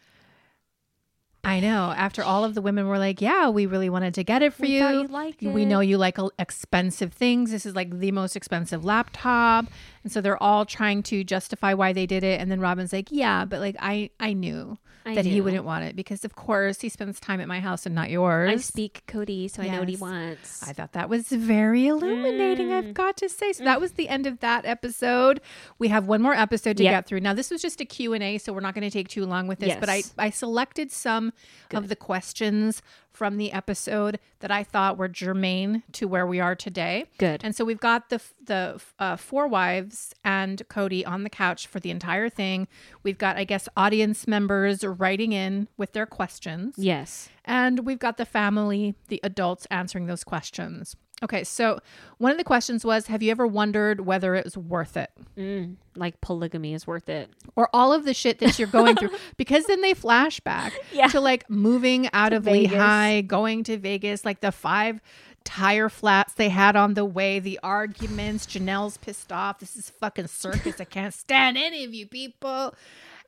I 1.45 1.59
know. 1.59 1.93
After 1.95 2.23
all 2.23 2.43
of 2.43 2.55
the 2.55 2.61
women 2.61 2.87
were 2.87 2.97
like, 2.97 3.21
"Yeah, 3.21 3.49
we 3.49 3.67
really 3.67 3.89
wanted 3.89 4.15
to 4.15 4.23
get 4.23 4.41
it 4.41 4.53
for 4.53 4.63
We 4.63 4.77
you. 4.79 4.87
you'd 4.87 5.11
like 5.11 5.37
We 5.41 5.63
know 5.63 5.79
you 5.79 5.97
like 5.97 6.17
expensive 6.39 7.13
things. 7.13 7.51
This 7.51 7.65
is 7.65 7.75
like 7.75 7.99
the 7.99 8.11
most 8.11 8.35
expensive 8.35 8.83
laptop." 8.83 9.67
And 10.03 10.11
so 10.11 10.21
they're 10.21 10.41
all 10.41 10.65
trying 10.65 11.03
to 11.03 11.23
justify 11.23 11.73
why 11.73 11.93
they 11.93 12.05
did 12.07 12.23
it. 12.23 12.41
And 12.41 12.51
then 12.51 12.59
Robyn's 12.59 12.91
like, 12.91 13.09
"Yeah, 13.11 13.45
but 13.45 13.59
like 13.59 13.75
I 13.79 14.09
I 14.19 14.33
knew 14.33 14.77
I 15.05 15.15
that 15.15 15.25
he 15.25 15.39
wouldn't 15.41 15.65
want 15.65 15.83
it 15.85 15.95
because 15.95 16.25
of 16.25 16.35
course 16.35 16.81
he 16.81 16.89
spends 16.89 17.19
time 17.19 17.39
at 17.39 17.47
my 17.47 17.59
house 17.59 17.85
and 17.85 17.93
not 17.93 18.09
yours." 18.09 18.51
I 18.51 18.55
speak 18.57 19.03
Kody, 19.07 19.49
so 19.49 19.61
I 19.61 19.69
know 19.69 19.79
what 19.79 19.89
he 19.89 19.95
wants. 19.97 20.67
I 20.67 20.73
thought 20.73 20.93
that 20.93 21.09
was 21.09 21.27
very 21.29 21.87
illuminating, 21.87 22.69
Mm. 22.69 22.77
I've 22.77 22.93
got 22.93 23.17
to 23.17 23.29
say. 23.29 23.53
So 23.53 23.63
that 23.63 23.79
was 23.79 23.93
the 23.93 24.09
end 24.09 24.25
of 24.25 24.39
that 24.39 24.65
episode. 24.65 25.41
We 25.79 25.89
have 25.89 26.07
one 26.07 26.21
more 26.21 26.33
episode 26.33 26.77
to 26.77 26.83
Yep. 26.83 26.91
get 26.91 27.05
through. 27.07 27.19
Now 27.21 27.33
this 27.33 27.51
was 27.51 27.61
just 27.61 27.79
a 27.81 27.85
Q&A, 27.85 28.37
so 28.39 28.51
we're 28.53 28.59
not 28.61 28.73
going 28.73 28.83
to 28.83 28.91
take 28.91 29.07
too 29.07 29.25
long 29.25 29.47
with 29.47 29.59
this, 29.59 29.75
but 29.79 29.89
I 29.89 30.03
I 30.17 30.29
selected 30.31 30.91
some 30.91 31.33
of 31.73 31.87
the 31.87 31.95
questions 31.95 32.81
from 33.15 33.37
the 33.37 33.51
episode 33.51 34.19
that 34.39 34.51
I 34.51 34.63
thought 34.63 34.97
were 34.97 35.07
germane 35.07 35.83
to 35.93 36.07
where 36.07 36.27
we 36.27 36.39
are 36.39 36.55
today. 36.55 37.05
Good. 37.17 37.41
And 37.43 37.55
so 37.55 37.65
we've 37.65 37.79
got 37.79 38.09
the 38.09 38.21
the 38.43 38.81
uh, 38.99 39.15
four 39.15 39.47
wives 39.47 40.13
and 40.23 40.61
Kody 40.69 41.07
on 41.07 41.23
the 41.23 41.29
couch 41.29 41.67
for 41.67 41.79
the 41.79 41.91
entire 41.91 42.29
thing. 42.29 42.67
We've 43.03 43.17
got 43.17 43.37
I 43.37 43.43
guess 43.43 43.67
audience 43.77 44.27
members 44.27 44.83
writing 44.83 45.31
in 45.31 45.67
with 45.77 45.93
their 45.93 46.05
questions. 46.05 46.75
yes. 46.77 47.29
And 47.47 47.85
we've 47.85 47.99
got 47.99 48.17
the 48.17 48.25
family, 48.25 48.95
the 49.07 49.19
adults 49.21 49.67
answering 49.69 50.07
those 50.07 50.23
questions. 50.23 50.95
Okay, 51.25 51.43
so 51.43 51.79
one 52.19 52.31
of 52.31 52.37
the 52.37 52.43
questions 52.43 52.85
was 52.85 53.07
Have 53.07 53.21
you 53.21 53.31
ever 53.31 53.45
wondered 53.45 54.01
whether 54.01 54.33
it 54.35 54.45
was 54.45 54.57
worth 54.57 54.95
it? 54.95 55.11
Mm, 55.37 55.75
like 55.95 56.21
polygamy 56.21 56.73
is 56.73 56.87
worth 56.87 57.09
it. 57.09 57.29
Or 57.57 57.67
all 57.73 57.91
of 57.91 58.05
the 58.05 58.13
shit 58.13 58.39
that 58.39 58.57
you're 58.57 58.67
going 58.69 58.95
through? 58.95 59.09
Because 59.37 59.65
then 59.65 59.81
they 59.81 59.93
flash 59.93 60.39
back 60.39 60.71
Yeah. 60.93 61.07
to 61.07 61.19
like 61.19 61.49
moving 61.49 62.07
out 62.13 62.29
To 62.29 62.37
of 62.37 62.43
Vegas. 62.43 62.71
Lehi, 62.73 63.27
going 63.27 63.63
to 63.65 63.77
Vegas, 63.77 64.23
like 64.23 64.39
the 64.39 64.51
five 64.53 65.01
tire 65.43 65.89
flats 65.89 66.33
they 66.33 66.49
had 66.49 66.75
on 66.75 66.93
the 66.95 67.05
way, 67.05 67.39
the 67.39 67.59
arguments. 67.61 68.45
Janelle's 68.47 68.97
pissed 68.97 69.31
off. 69.31 69.59
This 69.59 69.75
is 69.75 69.89
fucking 69.89 70.27
circus. 70.27 70.79
I 70.79 70.85
can't 70.85 71.13
stand 71.13 71.57
any 71.57 71.83
of 71.83 71.93
you 71.93 72.07
people. 72.07 72.73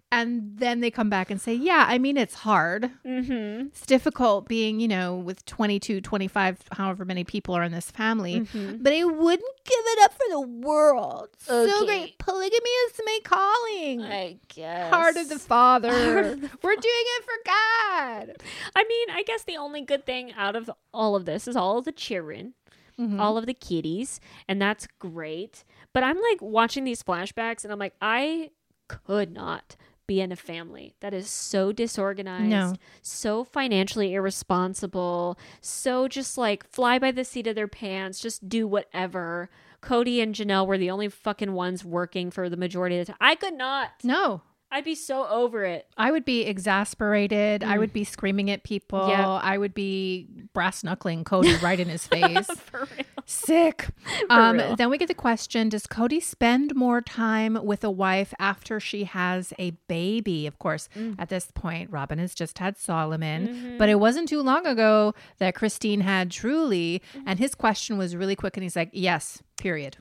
And 0.10 0.54
then 0.58 0.80
they 0.80 0.90
come 0.90 1.10
back 1.10 1.30
and 1.30 1.40
say, 1.42 1.54
Yeah, 1.54 1.86
I 1.88 1.98
mean, 1.98 2.16
it's 2.16 2.34
hard 2.36 2.90
Mm-hmm. 3.06 3.68
it's 3.68 3.86
difficult 3.86 4.48
being, 4.48 4.80
you 4.80 4.88
know, 4.88 5.16
with 5.18 5.46
22, 5.46 6.00
25, 6.00 6.62
however 6.72 7.04
many 7.04 7.26
people 7.26 7.54
are 7.56 7.64
in 7.64 7.74
this 7.74 7.92
family. 7.92 8.40
Mm-hmm. 8.40 8.84
But 8.84 8.94
I 8.94 9.04
wouldn't 9.04 9.66
give 9.66 9.80
it 9.86 10.04
up 10.06 10.14
for 10.14 10.24
the 10.30 10.40
world. 10.40 11.30
So 11.40 11.86
great. 11.86 12.18
Polygamy 12.20 12.70
is 12.70 13.02
my 13.06 13.20
calling. 13.26 14.02
I 14.04 14.38
guess. 14.48 14.94
Heart 14.94 15.18
of 15.18 15.28
the 15.30 15.40
Father. 15.40 15.92
Heart 16.14 16.26
of 16.26 16.42
the 16.42 16.50
We're 16.64 16.76
doing 16.76 16.82
it 16.86 17.24
for 17.24 17.44
God. 17.46 18.38
I 18.78 18.84
mean, 18.88 19.10
I 19.12 19.24
guess 19.28 19.44
the 19.44 19.58
only 19.58 19.82
good 19.82 20.06
thing 20.06 20.32
out 20.38 20.56
of 20.56 20.72
all 20.94 21.18
of 21.18 21.26
this 21.26 21.50
is 21.50 21.58
all 21.58 21.80
of 21.80 21.86
the 21.86 21.92
children, 21.92 22.54
Mhm. 22.98 23.20
all 23.20 23.38
of 23.38 23.46
the 23.46 23.54
kitties, 23.54 24.20
and 24.48 24.62
that's 24.62 24.88
great. 25.00 25.66
But 25.94 26.04
I'm 26.04 26.18
like 26.22 26.42
watching 26.42 26.86
these 26.86 27.04
flashbacks 27.04 27.64
and 27.66 27.74
I'm 27.74 27.80
like, 27.80 27.94
I 28.02 28.52
could 28.88 29.34
not 29.34 29.76
be 30.08 30.22
in 30.22 30.32
a 30.32 30.36
family 30.36 30.96
that 31.02 31.14
is 31.14 31.30
so 31.30 31.72
disorganized, 31.72 32.50
No. 32.50 32.74
so 33.02 33.44
financially 33.44 34.14
irresponsible, 34.14 35.38
so 35.62 36.08
just 36.08 36.38
like 36.38 36.68
fly 36.68 36.98
by 36.98 37.12
the 37.12 37.24
seat 37.26 37.46
of 37.48 37.56
their 37.56 37.68
pants, 37.68 38.20
just 38.20 38.48
do 38.50 38.68
whatever. 38.68 39.50
Kody 39.82 40.24
and 40.24 40.34
Janelle 40.34 40.66
were 40.66 40.78
the 40.78 40.90
only 40.90 41.08
fucking 41.10 41.54
ones 41.54 41.86
working 41.86 42.32
for 42.32 42.50
the 42.50 42.58
majority 42.58 42.98
of 42.98 43.06
the 43.06 43.12
time. 43.12 43.18
I 43.22 43.36
could 43.36 43.54
not. 43.54 43.92
No. 44.04 44.42
I'd 44.70 44.84
be 44.84 44.96
so 44.96 45.26
over 45.28 45.64
it. 45.64 45.88
I 45.98 46.12
would 46.12 46.26
be 46.26 46.42
exasperated. 46.42 47.64
I 47.64 47.78
would 47.78 47.94
be 47.94 48.04
screaming 48.04 48.52
at 48.52 48.64
people. 48.64 49.00
Mm. 49.00 49.10
Yeah. 49.12 49.28
I 49.30 49.58
would 49.58 49.74
be 49.74 50.28
brass 50.54 50.84
knuckling 50.84 51.24
Kody 51.24 51.62
right 51.62 51.80
in 51.80 51.88
his 51.88 52.06
face. 52.06 52.48
For 52.66 52.80
real. 52.80 53.06
Sick. 53.26 53.88
Um, 54.30 54.58
real. 54.58 54.76
then 54.76 54.90
we 54.90 54.98
get 54.98 55.08
the 55.08 55.14
question 55.14 55.70
Does 55.70 55.88
Kody 55.88 56.22
spend 56.22 56.76
more 56.76 57.00
time 57.02 57.58
with 57.64 57.84
a 57.86 57.90
wife 57.90 58.34
after 58.40 58.80
she 58.82 59.06
has 59.06 59.54
a 59.58 59.72
baby? 59.88 60.46
Of 60.48 60.60
course, 60.60 60.90
Mm. 60.98 61.16
at 61.18 61.30
this 61.30 61.50
point, 61.56 61.90
Robyn 61.90 62.20
has 62.20 62.34
just 62.36 62.60
had 62.60 62.78
Solomon, 62.78 63.48
Mm-hmm. 63.48 63.78
but 63.78 63.88
it 63.88 64.00
wasn't 64.02 64.28
too 64.28 64.42
long 64.42 64.66
ago 64.68 65.14
that 65.38 65.56
Christine 65.56 66.02
had 66.02 66.30
Truly. 66.30 67.02
Mm-hmm. 67.16 67.28
And 67.28 67.40
his 67.40 67.56
question 67.56 67.98
was 67.98 68.16
really 68.18 68.36
quick. 68.36 68.58
And 68.58 68.64
he's 68.64 68.76
like, 68.76 68.90
Yes, 68.92 69.42
period. 69.58 69.96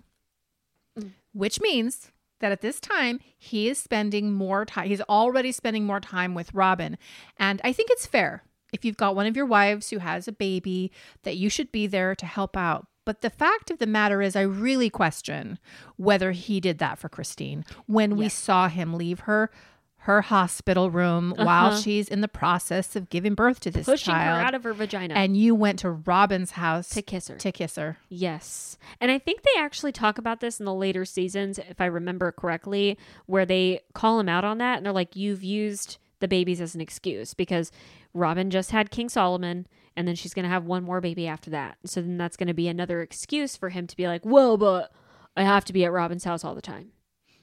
Mm. 0.98 1.12
Which 1.32 1.60
means 1.60 2.10
that 2.40 2.52
at 2.52 2.60
this 2.60 2.80
time, 2.80 3.20
he 3.38 3.68
is 3.68 3.78
spending 3.78 4.32
more 4.32 4.64
time. 4.64 4.88
He's 4.88 5.00
already 5.02 5.52
spending 5.52 5.84
more 5.84 6.00
time 6.00 6.34
with 6.34 6.54
Robyn. 6.54 6.98
And 7.38 7.60
I 7.64 7.72
think 7.72 7.90
it's 7.90 8.06
fair 8.06 8.44
if 8.72 8.84
you've 8.84 8.96
got 8.96 9.16
one 9.16 9.26
of 9.26 9.36
your 9.36 9.46
wives 9.46 9.90
who 9.90 9.98
has 9.98 10.28
a 10.28 10.32
baby 10.32 10.92
that 11.22 11.36
you 11.36 11.48
should 11.48 11.72
be 11.72 11.86
there 11.86 12.14
to 12.14 12.26
help 12.26 12.56
out. 12.56 12.86
But 13.04 13.20
the 13.20 13.30
fact 13.30 13.70
of 13.70 13.78
the 13.78 13.86
matter 13.86 14.20
is, 14.20 14.34
I 14.34 14.42
really 14.42 14.90
question 14.90 15.60
whether 15.96 16.32
he 16.32 16.60
did 16.60 16.78
that 16.78 16.98
for 16.98 17.08
Christine 17.08 17.64
when 17.86 18.16
we 18.16 18.28
saw 18.28 18.68
him 18.68 18.94
leave 18.94 19.20
her 19.20 19.50
her 20.06 20.22
hospital 20.22 20.90
room 20.90 21.34
while 21.36 21.66
Uh-huh. 21.72 21.80
she's 21.80 22.08
in 22.08 22.20
the 22.20 22.28
process 22.28 22.94
of 22.96 23.10
giving 23.10 23.34
birth 23.34 23.58
to 23.60 23.70
this 23.70 23.86
Pushing 23.86 24.14
child. 24.14 24.38
her 24.40 24.44
out 24.46 24.54
of 24.54 24.62
her 24.64 24.72
vagina. 24.72 25.14
and 25.14 25.36
you 25.36 25.54
went 25.54 25.78
to 25.80 25.90
Robyn's 25.90 26.52
house 26.52 26.88
to 26.90 27.02
kiss 27.02 27.26
her. 27.28 27.34
to 27.36 27.50
kiss 27.52 27.74
her. 27.76 27.98
Yes. 28.08 28.78
And 29.00 29.10
I 29.10 29.18
think 29.18 29.42
they 29.42 29.60
actually 29.60 29.92
talk 29.92 30.16
about 30.18 30.40
this 30.40 30.58
in 30.60 30.64
the 30.64 30.72
later 30.74 31.04
seasons, 31.04 31.58
if 31.58 31.80
I 31.80 31.86
remember 31.86 32.30
correctly, 32.32 32.96
where 33.26 33.44
they 33.44 33.80
call 33.94 34.20
him 34.20 34.28
out 34.28 34.44
on 34.44 34.58
that 34.58 34.76
and 34.76 34.86
they're 34.86 34.92
like, 34.92 35.16
you've 35.16 35.42
used 35.44 35.98
the 36.20 36.28
babies 36.28 36.60
as 36.60 36.74
an 36.74 36.80
excuse 36.80 37.34
because 37.34 37.70
Robyn 38.14 38.50
just 38.50 38.70
had 38.70 38.90
King 38.90 39.08
Solomon 39.08 39.66
and 39.96 40.06
then 40.06 40.14
she's 40.14 40.34
going 40.34 40.44
to 40.44 40.48
have 40.48 40.64
one 40.64 40.84
more 40.84 41.00
baby 41.00 41.26
after 41.26 41.50
that. 41.50 41.78
So 41.84 42.00
then 42.00 42.16
that's 42.16 42.36
going 42.36 42.46
to 42.48 42.54
be 42.54 42.68
another 42.68 43.02
excuse 43.02 43.56
for 43.56 43.70
him 43.70 43.86
to 43.86 43.96
be 43.96 44.06
like, 44.06 44.24
whoa, 44.24 44.56
but 44.56 44.92
I 45.36 45.42
have 45.42 45.64
to 45.66 45.72
be 45.72 45.84
at 45.84 45.90
Robyn's 45.92 46.24
house 46.24 46.44
all 46.44 46.54
the 46.54 46.62
time. 46.62 46.92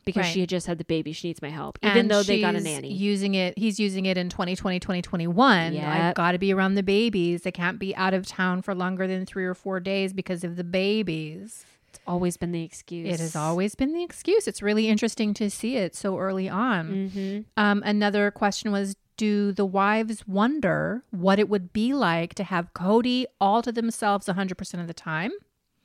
Because 0.05 0.21
Right. 0.25 0.33
she 0.33 0.39
had 0.41 0.49
just 0.49 0.67
had 0.67 0.77
the 0.77 0.83
baby. 0.83 1.13
She 1.13 1.29
needs 1.29 1.41
my 1.41 1.49
help, 1.49 1.79
even 1.81 1.97
And 1.97 2.11
though 2.11 2.23
they 2.23 2.41
got 2.41 2.55
a 2.55 2.59
nanny. 2.59 2.91
Using 2.93 3.35
it, 3.35 3.57
he's 3.57 3.79
using 3.79 4.05
it 4.05 4.17
in 4.17 4.29
2020, 4.29 4.79
2021. 4.79 5.77
I've 5.77 6.15
got 6.15 6.33
to 6.33 6.37
be 6.37 6.53
around 6.53 6.75
the 6.75 6.83
babies. 6.83 7.43
They 7.43 7.51
can't 7.51 7.79
be 7.79 7.95
out 7.95 8.13
of 8.13 8.25
town 8.25 8.61
for 8.61 8.75
longer 8.75 9.07
than 9.07 9.25
three 9.25 9.45
or 9.45 9.53
four 9.53 9.79
days 9.79 10.11
because 10.13 10.43
of 10.43 10.55
the 10.55 10.63
babies. 10.63 11.65
it's 11.89 11.99
always 12.07 12.37
been 12.37 12.51
the 12.51 12.63
excuse. 12.63 13.07
It 13.13 13.19
has 13.19 13.35
always 13.35 13.75
been 13.75 13.93
the 13.93 14.03
excuse. 14.03 14.47
It's 14.47 14.61
really 14.61 14.87
interesting 14.89 15.33
to 15.35 15.49
see 15.49 15.75
it 15.77 15.95
so 15.95 16.17
early 16.17 16.49
on. 16.49 17.09
hmm 17.13 17.39
Um, 17.55 17.83
another 17.85 18.31
question 18.31 18.71
was 18.71 18.95
Do 19.15 19.51
the 19.51 19.65
wives 19.65 20.27
wonder 20.27 21.03
what 21.11 21.37
it 21.37 21.47
would 21.47 21.71
be 21.71 21.93
like 21.93 22.33
to 22.35 22.43
have 22.43 22.73
Kody 22.73 23.25
all 23.39 23.61
to 23.61 23.71
themselves 23.71 24.27
100% 24.27 24.81
of 24.81 24.87
the 24.87 24.93
time? 24.93 25.31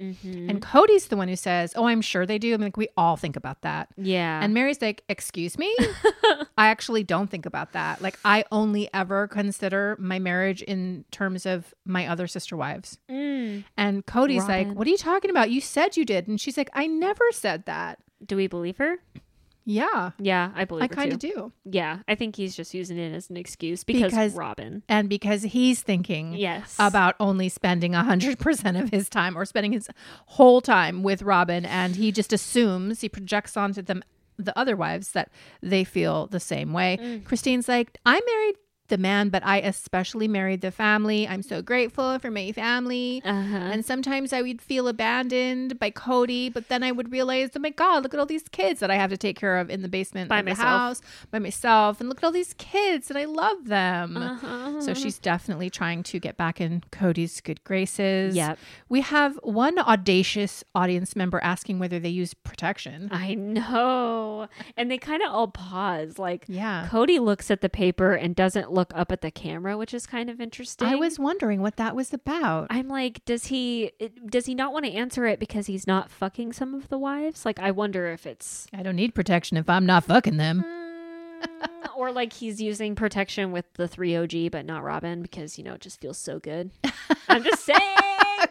Hmm 0.01 0.49
And 0.49 0.62
Kody's 0.62 1.09
the 1.09 1.16
one 1.16 1.28
who 1.28 1.36
says, 1.36 1.72
Oh, 1.76 1.86
I'm 1.86 2.01
sure 2.01 2.24
they 2.24 2.38
do. 2.38 2.55
I'm 2.55 2.61
like, 2.61 2.76
we 2.76 2.88
all 2.96 3.16
think 3.16 3.36
about 3.36 3.62
that. 3.62 3.88
Yeah. 3.96 4.40
And 4.42 4.55
Meri's 4.55 4.80
like, 4.80 5.03
Excuse 5.09 5.59
me? 5.59 5.74
I 6.59 6.68
actually 6.68 7.05
don't 7.05 7.28
think 7.28 7.46
about 7.46 7.72
that. 7.72 8.01
Like, 8.01 8.18
I 8.24 8.44
only 8.53 8.88
ever 8.94 9.26
consider 9.28 9.96
my 9.99 10.18
marriage 10.18 10.62
in 10.62 11.05
terms 11.11 11.46
of 11.46 11.74
my 11.84 12.07
other 12.07 12.26
sister 12.26 12.57
wives. 12.57 12.99
Mm. 13.11 13.64
And 13.76 14.07
Kody's 14.07 14.46
like, 14.46 14.72
What 14.72 14.86
are 14.86 14.90
you 14.90 14.96
talking 14.96 15.30
about? 15.30 15.51
You 15.51 15.61
said 15.61 15.96
you 15.96 16.05
did. 16.05 16.28
And 16.28 16.40
she's 16.40 16.57
like, 16.57 16.70
I 16.74 16.86
never 16.86 17.24
said 17.32 17.66
that. 17.66 17.99
Do 18.24 18.36
we 18.36 18.46
believe 18.46 18.78
her? 18.78 18.99
Yeah, 19.70 20.12
Yeah, 20.18 20.50
I 20.54 20.64
believe 20.64 20.82
I 20.84 20.88
kind 20.88 21.12
of 21.12 21.18
do. 21.18 21.52
Yeah, 21.66 21.98
I 22.08 22.14
think 22.14 22.36
he's 22.36 22.56
just 22.56 22.72
using 22.72 22.96
it 22.96 23.14
as 23.14 23.28
an 23.28 23.36
excuse 23.36 23.84
because, 23.84 24.12
Because- 24.12 24.32
Robyn. 24.34 24.82
And 24.88 25.10
because 25.10 25.42
he's 25.42 25.82
thinking 25.82 26.32
Yes. 26.32 26.74
about 26.78 27.16
only 27.20 27.50
spending 27.50 27.92
100% 27.92 28.80
of 28.82 28.88
his 28.88 29.10
time 29.10 29.36
or 29.36 29.44
spending 29.44 29.72
his 29.72 29.88
whole 30.24 30.62
time 30.62 31.02
with 31.02 31.20
Robyn. 31.20 31.66
And 31.66 31.96
he 31.96 32.10
just 32.12 32.32
assumes, 32.32 33.02
he 33.02 33.10
projects 33.10 33.58
onto 33.58 33.82
them, 33.82 34.02
the 34.38 34.58
other 34.58 34.74
wives, 34.74 35.12
that 35.12 35.30
they 35.62 35.84
feel 35.84 36.28
the 36.28 36.40
same 36.40 36.72
way. 36.72 36.96
Mm. 36.98 37.24
Christine's 37.26 37.68
like, 37.68 37.98
I 38.06 38.20
married 38.24 38.56
the 38.89 38.99
man, 38.99 39.28
but 39.28 39.45
I 39.45 39.59
especially 39.61 40.28
married 40.28 40.61
the 40.61 40.70
family. 40.70 41.26
I'm 41.28 41.43
so 41.43 41.62
grateful 41.62 42.18
for 42.18 42.30
my 42.30 42.53
family. 42.53 43.22
Uh-huh. 43.24 43.57
And 43.57 43.84
sometimes 43.84 44.32
I 44.32 44.43
would 44.43 44.61
feel 44.62 44.89
abandoned 44.89 45.78
by 45.78 45.91
Kody, 45.91 46.53
but 46.53 46.68
then 46.68 46.82
I 46.82 46.93
would 46.93 47.12
realize, 47.12 47.51
oh 47.57 47.61
my 47.61 47.70
God, 47.70 48.03
look 48.03 48.14
at 48.14 48.20
all 48.20 48.26
these 48.26 48.49
kids 48.49 48.80
that 48.80 48.91
I 48.91 48.97
have 48.97 49.11
to 49.11 49.16
take 49.16 49.36
care 49.39 49.59
of 49.59 49.70
in 49.70 49.82
the 49.82 49.89
basement 49.89 50.28
By 50.28 50.41
of 50.41 50.45
the 50.45 50.51
myself. 50.51 50.66
house 50.68 51.01
by 51.30 51.39
myself. 51.39 52.01
And 52.01 52.09
look 52.09 52.18
at 52.18 52.24
all 52.24 52.32
these 52.32 52.55
kids, 52.55 53.11
and 53.11 53.18
I 53.18 53.24
love 53.26 53.66
them. 53.66 54.16
Uh-huh. 54.16 54.80
So 54.80 54.95
she's 54.95 55.18
definitely 55.18 55.70
trying 55.70 56.03
to 56.05 56.18
get 56.18 56.36
back 56.36 56.61
in 56.61 56.82
Kody's 56.93 57.41
good 57.41 57.62
graces. 57.64 58.34
Yep. 58.36 58.59
We 58.89 59.01
have 59.03 59.39
one 59.43 59.78
audacious 59.78 60.64
audience 60.74 61.14
member 61.16 61.41
asking 61.43 61.78
whether 61.78 61.99
they 61.99 62.09
use 62.09 62.34
protection. 62.34 63.09
I 63.12 63.34
know. 63.34 64.49
And 64.76 64.91
they 64.91 64.99
kind 64.99 65.22
of 65.22 65.32
all 65.32 65.49
pause. 65.49 66.18
Like, 66.18 66.45
Yeah. 66.49 66.89
Kody 66.91 67.20
looks 67.20 67.51
at 67.51 67.61
the 67.61 67.68
paper 67.68 68.12
and 68.14 68.34
doesn't 68.34 68.72
look 68.78 68.92
up 68.94 69.10
at 69.10 69.20
the 69.22 69.30
camera, 69.30 69.76
which 69.76 69.92
is 69.92 70.06
kind 70.06 70.30
of 70.30 70.40
interesting. 70.40 70.86
I 70.86 70.94
was 70.94 71.18
wondering 71.18 71.60
what 71.60 71.76
that 71.76 71.96
was 71.96 72.14
about. 72.14 72.68
I'm 72.70 72.86
like, 72.88 73.24
does 73.24 73.46
he 73.46 73.90
does 74.26 74.46
he 74.46 74.54
not 74.54 74.72
want 74.72 74.84
to 74.84 74.92
answer 74.92 75.26
it 75.26 75.40
because 75.40 75.66
he's 75.66 75.86
not 75.86 76.10
fucking 76.10 76.52
some 76.52 76.74
of 76.74 76.88
the 76.88 76.96
wives? 76.98 77.44
Like, 77.44 77.58
I 77.58 77.72
wonder 77.72 78.06
if 78.06 78.24
it's 78.24 78.68
I 78.72 78.82
don't 78.82 78.96
need 78.96 79.14
protection 79.14 79.56
if 79.56 79.68
I'm 79.68 79.84
not 79.84 80.04
fucking 80.04 80.36
them. 80.36 80.64
Mm, 80.64 81.96
or 81.96 82.12
like 82.12 82.32
he's 82.32 82.62
using 82.62 82.94
protection 82.94 83.50
with 83.50 83.66
the 83.74 83.88
three 83.88 84.16
OG, 84.16 84.52
but 84.52 84.64
not 84.64 84.84
Robyn 84.84 85.22
because 85.22 85.58
you 85.58 85.64
know 85.64 85.74
it 85.74 85.80
just 85.80 86.00
feels 86.00 86.18
so 86.18 86.38
good. 86.38 86.70
I'm 87.28 87.42
just 87.42 87.64
saying. 87.66 87.80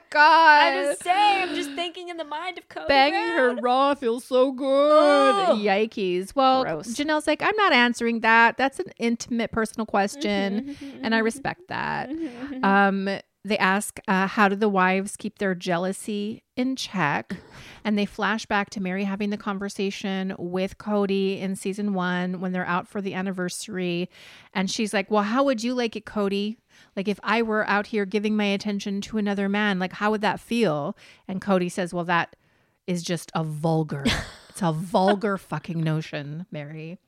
God. 0.10 0.74
I'm 0.74 0.84
just 0.86 1.04
saying. 1.04 1.50
I'm 1.50 1.56
just 1.56 1.72
thinking 1.72 2.10
in 2.10 2.18
the 2.18 2.24
mind 2.24 2.58
of 2.58 2.68
Kody. 2.70 2.88
Banging 2.88 3.36
her 3.36 3.56
raw 3.56 3.94
feels 3.96 4.26
so 4.26 4.52
good. 4.52 5.50
Ugh. 5.50 5.58
Yikes. 5.60 6.36
Well, 6.36 6.64
Gross. 6.64 6.88
Janelle's 6.94 7.28
like, 7.28 7.42
I'm 7.42 7.56
not 7.56 7.74
answering 7.74 8.22
that. 8.22 8.58
That's 8.58 8.80
an 8.80 8.92
intimate 8.98 9.52
personal 9.52 9.86
question. 9.86 10.76
Mm-hmm, 10.80 11.00
And 11.06 11.16
I 11.16 11.20
respect 11.20 11.68
that. 11.70 12.10
Um, 12.64 13.10
they 13.46 13.58
ask, 13.60 14.00
uh, 14.10 14.28
how 14.28 14.50
do 14.50 14.56
the 14.58 14.68
wives 14.68 15.16
keep 15.16 15.38
their 15.40 15.56
jealousy 15.56 16.44
in 16.56 16.76
check? 16.76 17.38
And 17.84 17.98
they 17.98 18.06
flash 18.06 18.46
back 18.46 18.70
to 18.72 18.82
Meri 18.82 19.06
having 19.06 19.30
the 19.30 19.38
conversation 19.38 20.36
with 20.38 20.78
Kody 20.78 21.40
in 21.40 21.56
season 21.56 21.94
one 21.94 22.42
when 22.42 22.52
they're 22.52 22.66
out 22.66 22.86
for 22.86 23.00
the 23.00 23.14
anniversary. 23.14 24.10
And 24.54 24.70
she's 24.70 24.94
like, 24.94 25.10
Well, 25.10 25.24
how 25.24 25.44
would 25.46 25.64
you 25.64 25.74
like 25.74 25.96
it, 25.96 26.04
Kody? 26.04 26.58
Like, 26.96 27.08
if 27.08 27.20
I 27.24 27.42
were 27.42 27.68
out 27.68 27.88
here 27.88 28.06
giving 28.06 28.36
my 28.36 28.46
attention 28.46 29.02
to 29.02 29.18
another 29.18 29.48
man, 29.50 29.80
like, 29.80 29.94
how 29.94 30.12
would 30.12 30.22
that 30.22 30.40
feel? 30.40 30.98
And 31.28 31.42
Kody 31.42 31.72
says, 31.72 31.94
Well, 31.94 32.06
that 32.06 32.36
is 32.86 33.04
just 33.04 33.32
a 33.36 33.44
vulgar, 33.44 34.06
it's 34.50 34.62
a 34.62 34.72
vulgar 34.72 35.38
fucking 35.38 35.82
notion, 35.82 36.46
Meri. 36.52 37.00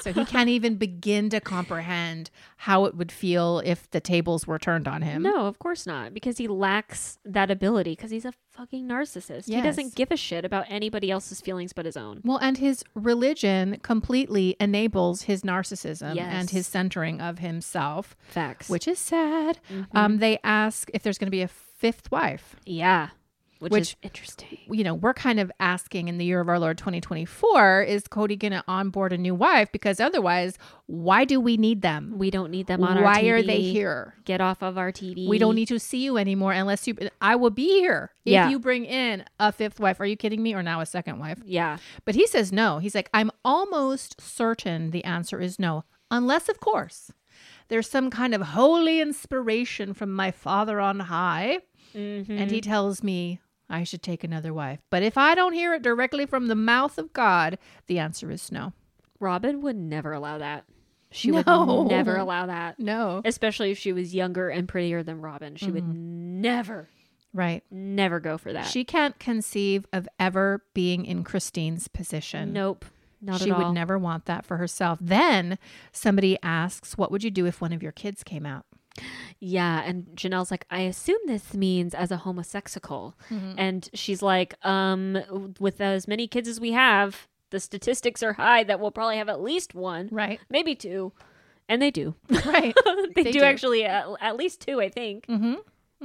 So 0.00 0.12
he 0.12 0.24
can't 0.24 0.48
even 0.48 0.76
begin 0.76 1.30
to 1.30 1.40
comprehend 1.40 2.30
how 2.58 2.84
it 2.84 2.94
would 2.96 3.10
feel 3.12 3.60
if 3.64 3.90
the 3.90 4.00
tables 4.00 4.46
were 4.46 4.58
turned 4.58 4.86
on 4.86 5.02
him. 5.02 5.22
No, 5.22 5.46
of 5.46 5.58
course 5.58 5.86
not, 5.86 6.14
because 6.14 6.38
he 6.38 6.46
lacks 6.48 7.18
that 7.24 7.50
ability. 7.50 7.92
Because 7.92 8.10
he's 8.10 8.24
a 8.24 8.32
fucking 8.52 8.86
narcissist. 8.88 9.46
He 9.46 9.60
doesn't 9.60 9.94
give 9.94 10.10
a 10.12 10.16
shit 10.16 10.44
about 10.44 10.66
anybody 10.68 11.10
else's 11.10 11.40
feelings 11.40 11.72
but 11.72 11.84
his 11.86 11.96
own. 11.96 12.20
Well, 12.24 12.38
and 12.38 12.58
his 12.58 12.84
religion 12.94 13.78
completely 13.82 14.56
enables 14.60 15.22
his 15.22 15.42
narcissism 15.42 16.14
Yes. 16.14 16.32
and 16.32 16.50
his 16.50 16.66
centering 16.66 17.20
of 17.20 17.40
himself, 17.40 18.16
Facts. 18.28 18.68
which 18.68 18.86
is 18.86 18.98
sad. 18.98 19.58
Mm-hmm. 19.70 19.96
Um, 19.96 20.18
they 20.18 20.38
ask 20.44 20.90
if 20.94 21.02
there's 21.02 21.18
going 21.18 21.26
to 21.26 21.30
be 21.30 21.42
a 21.42 21.48
fifth 21.48 22.10
wife. 22.10 22.56
yeah, 22.64 23.08
which, 23.64 23.72
Which- 23.72 23.80
is 23.90 23.96
interesting. 24.02 24.58
You 24.70 24.84
know, 24.84 24.94
we're 24.94 25.12
kind 25.14 25.40
of 25.40 25.50
asking 25.58 26.08
in 26.08 26.18
the 26.18 26.24
year 26.24 26.40
of 26.40 26.48
our 26.48 26.58
Lord 26.60 26.78
2024, 26.78 27.82
is 27.82 28.04
Kody 28.04 28.38
going 28.38 28.52
to 28.52 28.62
onboard 28.68 29.12
a 29.12 29.18
new 29.18 29.34
wife? 29.34 29.70
Because 29.72 29.98
otherwise, 30.00 30.56
why 30.86 31.24
do 31.24 31.40
we 31.40 31.56
need 31.56 31.82
them? 31.82 32.14
We 32.16 32.30
don't 32.30 32.50
need 32.50 32.66
them 32.66 32.84
on 32.84 32.96
our 32.98 33.02
Why 33.04 33.20
are 33.22 33.42
they 33.42 33.60
here? 33.62 34.14
Get 34.24 34.40
off 34.40 34.62
of 34.62 34.78
our 34.78 34.92
TV. 34.92 35.26
We 35.28 35.38
don't 35.38 35.54
need 35.54 35.68
to 35.68 35.78
see 35.80 36.04
you 36.04 36.16
anymore 36.18 36.52
unless 36.52 36.86
you. 36.86 36.96
I 37.20 37.36
will 37.36 37.50
be 37.50 37.80
here 37.80 38.12
if 38.24 38.32
Yeah. 38.32 38.48
you 38.50 38.58
bring 38.58 38.84
in 38.84 39.24
a 39.40 39.50
fifth 39.52 39.80
wife. 39.80 39.98
Are 40.00 40.06
you 40.06 40.16
kidding 40.16 40.42
me? 40.42 40.54
Or 40.54 40.62
now 40.62 40.80
a 40.80 40.86
second 40.86 41.18
wife? 41.18 41.40
Yeah. 41.44 41.78
But 42.04 42.14
he 42.14 42.26
says 42.26 42.52
no. 42.52 42.78
He's 42.78 42.94
like, 42.94 43.10
I'm 43.12 43.30
almost 43.44 44.20
certain 44.20 44.90
the 44.90 45.04
answer 45.04 45.40
is 45.40 45.58
no, 45.58 45.84
unless, 46.10 46.48
of 46.48 46.60
course, 46.60 47.10
there's 47.68 47.88
some 47.88 48.10
kind 48.10 48.34
of 48.34 48.42
holy 48.42 49.00
inspiration 49.00 49.94
from 49.94 50.12
my 50.12 50.30
Father 50.30 50.80
on 50.80 51.00
high, 51.00 51.58
Mm-hmm. 51.94 52.32
and 52.38 52.50
he 52.50 52.60
tells 52.60 53.04
me 53.04 53.38
I 53.68 53.84
should 53.84 54.02
take 54.02 54.24
another 54.24 54.52
wife. 54.52 54.80
But 54.90 55.02
if 55.02 55.16
I 55.16 55.34
don't 55.34 55.52
hear 55.52 55.74
it 55.74 55.82
directly 55.82 56.26
from 56.26 56.46
the 56.48 56.54
mouth 56.54 56.98
of 56.98 57.12
God, 57.12 57.58
the 57.86 57.98
answer 57.98 58.30
is 58.30 58.52
no. 58.52 58.72
Robyn 59.20 59.62
would 59.62 59.76
never 59.76 60.12
allow 60.12 60.38
that. 60.38 60.64
She 61.10 61.30
No. 61.30 61.82
would 61.82 61.90
never 61.90 62.16
allow 62.16 62.46
that. 62.46 62.78
No. 62.78 63.22
Especially 63.24 63.70
if 63.70 63.78
she 63.78 63.92
was 63.92 64.14
younger 64.14 64.48
and 64.48 64.68
prettier 64.68 65.02
than 65.02 65.20
Robyn. 65.22 65.56
She 65.56 65.70
would 65.70 65.84
mm-hmm. 65.84 66.40
never, 66.40 66.88
Right. 67.32 67.62
never 67.70 68.18
go 68.20 68.36
for 68.36 68.52
that. 68.52 68.66
She 68.66 68.84
can't 68.84 69.18
conceive 69.18 69.86
of 69.92 70.08
ever 70.18 70.64
being 70.74 71.04
in 71.06 71.22
Christine's 71.24 71.88
position. 71.88 72.52
nope. 72.52 72.84
Not 73.22 73.40
she 73.40 73.50
at 73.50 73.56
all. 73.56 73.68
would 73.68 73.74
never 73.74 73.98
want 73.98 74.26
that 74.26 74.44
for 74.44 74.58
herself. 74.58 74.98
Then 75.00 75.56
somebody 75.92 76.36
asks, 76.42 76.98
What 76.98 77.10
would 77.10 77.24
you 77.24 77.30
do 77.30 77.46
if 77.46 77.58
one 77.58 77.72
of 77.72 77.82
your 77.82 77.92
kids 77.92 78.22
came 78.22 78.44
out? 78.44 78.66
Yeah, 79.40 79.82
and 79.84 80.06
Janelle's 80.14 80.50
like, 80.50 80.66
I 80.70 80.80
assume 80.82 81.18
this 81.26 81.54
means 81.54 81.94
as 81.94 82.10
a 82.10 82.18
homosexual. 82.18 83.14
Mm-hmm. 83.30 83.52
And 83.58 83.88
she's 83.94 84.22
like, 84.22 84.54
um, 84.64 85.18
with 85.58 85.80
as 85.80 86.06
many 86.08 86.26
kids 86.28 86.48
as 86.48 86.60
we 86.60 86.72
have, 86.72 87.26
the 87.50 87.60
statistics 87.60 88.22
are 88.22 88.34
high 88.34 88.64
that 88.64 88.80
we'll 88.80 88.90
probably 88.90 89.16
have 89.18 89.28
at 89.28 89.40
least 89.42 89.74
one, 89.74 90.08
Right. 90.10 90.40
maybe 90.48 90.74
two. 90.74 91.12
And 91.68 91.80
they 91.82 91.90
do. 91.90 92.14
Right. 92.46 92.74
they, 93.14 93.22
They 93.24 93.32
do, 93.32 93.40
do. 93.40 93.44
actually, 93.44 93.84
at, 93.84 94.06
at 94.20 94.36
least 94.36 94.60
two, 94.60 94.80
I 94.80 94.88
think. 94.88 95.26
mm-hmm. 95.26 95.54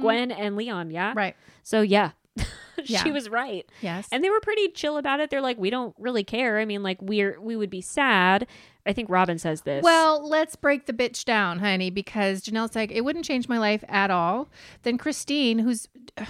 Gwen 0.00 0.30
and 0.30 0.56
Leon, 0.56 0.90
yeah? 0.90 1.12
Right. 1.14 1.36
So, 1.62 1.82
yeah, 1.82 2.12
Yeah. 2.84 3.02
she 3.02 3.10
was 3.12 3.28
right. 3.28 3.66
Yes. 3.82 4.08
And 4.10 4.24
they 4.24 4.30
were 4.30 4.40
pretty 4.40 4.68
chill 4.68 4.96
about 4.96 5.20
it. 5.20 5.28
They're 5.28 5.42
like, 5.42 5.58
we 5.58 5.68
don't 5.68 5.94
really 5.98 6.24
care. 6.24 6.58
I 6.58 6.64
mean, 6.64 6.82
like, 6.82 6.96
we're, 7.02 7.38
we 7.40 7.54
would 7.56 7.68
be 7.68 7.82
sad. 7.82 8.46
I 8.86 8.92
think 8.92 9.10
Robyn 9.10 9.38
says 9.38 9.62
this. 9.62 9.82
Well, 9.82 10.26
let's 10.26 10.56
break 10.56 10.86
the 10.86 10.92
bitch 10.92 11.24
down, 11.24 11.58
honey, 11.58 11.90
because 11.90 12.42
Janelle's 12.42 12.74
like, 12.74 12.90
it 12.90 13.02
wouldn't 13.02 13.24
change 13.24 13.48
my 13.48 13.58
life 13.58 13.84
at 13.88 14.10
all. 14.10 14.48
Then 14.82 14.98
Christine, 14.98 15.58
who's 15.58 15.88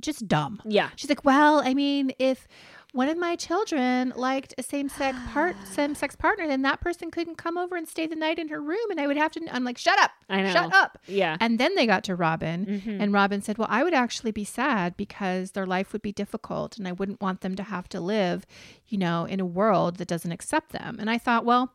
just 0.00 0.26
dumb, 0.26 0.62
yeah. 0.64 0.90
she's 0.96 1.10
like, 1.10 1.24
well, 1.24 1.60
I 1.64 1.74
mean, 1.74 2.12
if 2.18 2.48
one 2.92 3.08
of 3.08 3.16
my 3.16 3.36
children 3.36 4.12
liked 4.16 4.52
a 4.58 4.62
same 4.62 4.88
sex 4.88 5.16
part 5.32 5.56
same 5.66 5.94
sex 5.94 6.14
partner, 6.14 6.46
then 6.46 6.62
that 6.62 6.80
person 6.80 7.10
couldn't 7.10 7.36
come 7.36 7.56
over 7.56 7.74
and 7.76 7.88
stay 7.88 8.06
the 8.06 8.14
night 8.16 8.38
in 8.38 8.48
her 8.48 8.60
room, 8.60 8.90
and 8.90 9.00
I 9.00 9.06
would 9.06 9.16
have 9.16 9.32
to. 9.32 9.40
I'm 9.50 9.64
like, 9.64 9.78
shut 9.78 9.98
up, 9.98 10.10
I 10.28 10.42
know. 10.42 10.52
shut 10.52 10.74
up. 10.74 10.98
Yeah. 11.06 11.36
And 11.40 11.58
then 11.58 11.74
they 11.74 11.86
got 11.86 12.04
to 12.04 12.14
Robyn, 12.14 12.66
Mhm. 12.66 13.00
and 13.00 13.12
Robyn 13.12 13.42
said, 13.42 13.56
Well, 13.58 13.68
I 13.70 13.82
would 13.82 13.94
actually 13.94 14.30
be 14.32 14.44
sad 14.44 14.96
because 14.96 15.52
their 15.52 15.66
life 15.66 15.92
would 15.92 16.02
be 16.02 16.12
difficult, 16.12 16.76
and 16.78 16.86
I 16.86 16.92
wouldn't 16.92 17.20
want 17.22 17.40
them 17.40 17.56
to 17.56 17.62
have 17.62 17.88
to 17.90 18.00
live, 18.00 18.44
you 18.86 18.98
know, 18.98 19.24
in 19.24 19.40
a 19.40 19.46
world 19.46 19.96
that 19.96 20.08
doesn't 20.08 20.32
accept 20.32 20.72
them. 20.72 20.96
And 21.00 21.08
I 21.08 21.18
thought, 21.18 21.44
Well, 21.44 21.72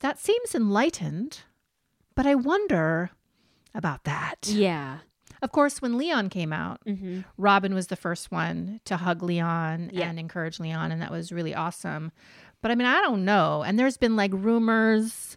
that 0.00 0.18
seems 0.18 0.54
enlightened, 0.54 1.40
but 2.14 2.26
I 2.26 2.34
wonder 2.34 3.10
about 3.74 4.04
that. 4.04 4.46
Yeah. 4.48 4.98
Of 5.44 5.52
course, 5.52 5.80
when 5.82 5.98
Leon 5.98 6.30
came 6.30 6.52
out, 6.52 6.80
Mm-hmm. 6.86 7.20
Robyn 7.36 7.74
was 7.74 7.86
the 7.88 7.96
first 7.96 8.32
one 8.32 8.80
to 8.86 8.96
hug 8.96 9.22
Leon 9.22 9.90
Yeah. 9.92 10.08
and 10.08 10.18
encourage 10.18 10.58
Leon, 10.58 10.90
and 10.90 11.00
that 11.02 11.10
was 11.10 11.30
really 11.32 11.54
awesome. 11.54 12.10
But 12.62 12.70
I 12.70 12.74
mean, 12.74 12.86
I 12.86 13.00
don't 13.02 13.24
know. 13.24 13.62
And 13.62 13.78
there's 13.78 13.98
been 13.98 14.16
like 14.16 14.30
rumors 14.34 15.36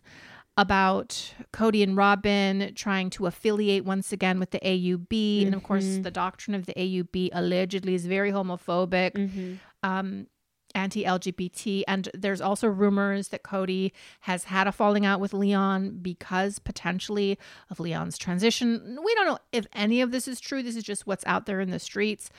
about 0.55 1.33
Kody 1.53 1.83
and 1.83 1.95
Robyn 1.95 2.73
trying 2.73 3.09
to 3.11 3.27
affiliate 3.27 3.85
once 3.85 4.11
again 4.11 4.39
with 4.39 4.51
the 4.51 4.59
AUB. 4.65 5.45
And 5.45 5.53
of 5.53 5.61
course, 5.61 5.83
Mhm. 5.85 6.03
the 6.03 6.09
doctrine 6.11 6.55
of 6.55 6.65
the 6.65 6.73
AUB 6.79 7.29
allegedly 7.33 7.93
is 7.93 8.05
very 8.07 8.31
homophobic, 8.31 9.11
Mm-hmm. 9.13 9.53
um, 9.83 10.27
anti 10.75 11.03
LGBT. 11.03 11.83
And 11.87 12.09
there's 12.13 12.41
also 12.41 12.67
rumors 12.67 13.29
that 13.29 13.43
Kody 13.43 13.91
has 14.21 14.45
had 14.45 14.67
a 14.67 14.71
falling 14.71 15.05
out 15.05 15.19
with 15.19 15.33
Leon 15.33 15.99
because 16.01 16.59
potentially 16.59 17.37
of 17.69 17.79
Leon's 17.79 18.17
transition. 18.17 18.97
We 19.03 19.15
don't 19.15 19.27
know 19.27 19.39
if 19.51 19.65
any 19.73 20.01
of 20.01 20.11
this 20.11 20.27
is 20.27 20.39
true. 20.39 20.61
This 20.63 20.75
is 20.75 20.83
just 20.83 21.07
what's 21.07 21.25
out 21.25 21.45
there 21.45 21.59
in 21.61 21.71
the 21.71 21.79
streets. 21.79 22.29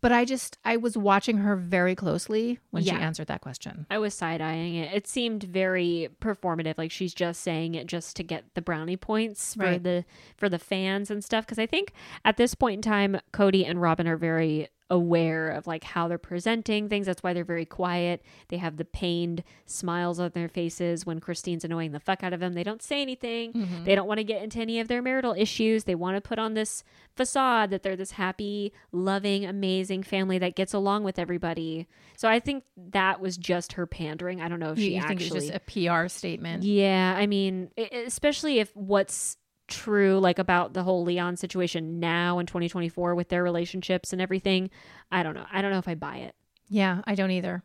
But 0.00 0.12
I 0.12 0.26
just, 0.26 0.58
I 0.66 0.76
was 0.76 0.98
watching 0.98 1.38
her 1.38 1.56
very 1.56 1.94
closely 1.94 2.58
when 2.72 2.82
Yeah. 2.82 2.96
she 2.98 3.00
answered 3.02 3.26
that 3.28 3.40
question. 3.40 3.86
I 3.88 3.96
was 3.96 4.12
side 4.12 4.42
eyeing 4.42 4.74
it. 4.74 4.92
It 4.92 5.06
seemed 5.06 5.44
very 5.44 6.10
performative, 6.20 6.76
like 6.76 6.90
she's 6.90 7.14
just 7.14 7.40
saying 7.40 7.74
it 7.74 7.86
just 7.86 8.14
to 8.16 8.22
get 8.22 8.44
the 8.52 8.60
brownie 8.60 8.98
points 8.98 9.54
for 9.54 9.62
Right. 9.62 9.82
the 9.82 10.04
for 10.36 10.50
the 10.50 10.58
fans 10.58 11.10
and 11.10 11.24
stuff. 11.24 11.46
Because 11.46 11.58
I 11.58 11.64
think 11.64 11.94
at 12.22 12.36
this 12.36 12.54
point 12.54 12.74
in 12.78 12.82
time, 12.82 13.18
Kody 13.32 13.66
and 13.66 13.80
Robyn 13.80 14.06
are 14.06 14.18
very 14.18 14.68
aware 14.90 15.48
of 15.48 15.66
like 15.66 15.82
how 15.82 16.08
they're 16.08 16.18
presenting 16.18 16.88
things. 16.88 17.06
That's 17.06 17.22
why 17.22 17.32
they're 17.32 17.44
very 17.44 17.64
quiet. 17.64 18.22
They 18.48 18.58
have 18.58 18.76
the 18.76 18.84
pained 18.84 19.42
smiles 19.66 20.20
on 20.20 20.30
their 20.34 20.48
faces 20.48 21.06
when 21.06 21.20
Christine's 21.20 21.64
annoying 21.64 21.92
the 21.92 22.00
fuck 22.00 22.22
out 22.22 22.32
of 22.32 22.40
them. 22.40 22.52
They 22.52 22.62
don't 22.62 22.82
say 22.82 23.00
anything. 23.02 23.52
Mm-hmm. 23.54 23.84
They 23.84 23.94
don't 23.94 24.06
want 24.06 24.18
to 24.18 24.24
get 24.24 24.42
into 24.42 24.60
any 24.60 24.80
of 24.80 24.88
their 24.88 25.00
marital 25.02 25.34
issues. 25.36 25.84
They 25.84 25.94
want 25.94 26.16
to 26.16 26.20
put 26.20 26.38
on 26.38 26.54
this 26.54 26.84
facade 27.16 27.70
that 27.70 27.82
they're 27.82 27.96
this 27.96 28.12
happy, 28.12 28.72
loving, 28.92 29.44
amazing 29.46 30.02
family 30.02 30.38
that 30.38 30.54
gets 30.54 30.74
along 30.74 31.04
with 31.04 31.18
everybody. 31.18 31.86
So 32.16 32.28
I 32.28 32.38
think 32.38 32.64
that 32.90 33.20
was 33.20 33.36
just 33.36 33.72
her 33.74 33.86
pandering. 33.86 34.40
I 34.42 34.48
don't 34.48 34.60
know 34.60 34.72
if 34.72 34.78
You, 34.78 34.84
she 34.84 34.94
you 34.96 35.00
think 35.02 35.20
actually. 35.22 35.48
it's 35.48 35.48
just 35.48 35.88
a 35.88 36.00
PR 36.02 36.08
statement? 36.08 36.62
yeah, 36.62 37.14
I 37.16 37.26
mean, 37.26 37.70
especially 37.92 38.58
if 38.58 38.74
what's 38.76 39.38
true 39.68 40.18
like 40.18 40.38
about 40.38 40.74
the 40.74 40.82
whole 40.82 41.04
Leon 41.04 41.36
situation 41.36 42.00
now 42.00 42.38
in 42.38 42.46
2024 42.46 43.14
with 43.14 43.28
their 43.28 43.42
relationships 43.42 44.12
and 44.12 44.20
everything. 44.20 44.70
I 45.10 45.22
don't 45.22 45.34
know. 45.34 45.46
I 45.52 45.62
don't 45.62 45.70
know 45.70 45.78
if 45.78 45.88
I 45.88 45.94
buy 45.94 46.18
it. 46.18 46.34
Yeah, 46.68 47.02
I 47.04 47.14
don't 47.14 47.30
either. 47.30 47.62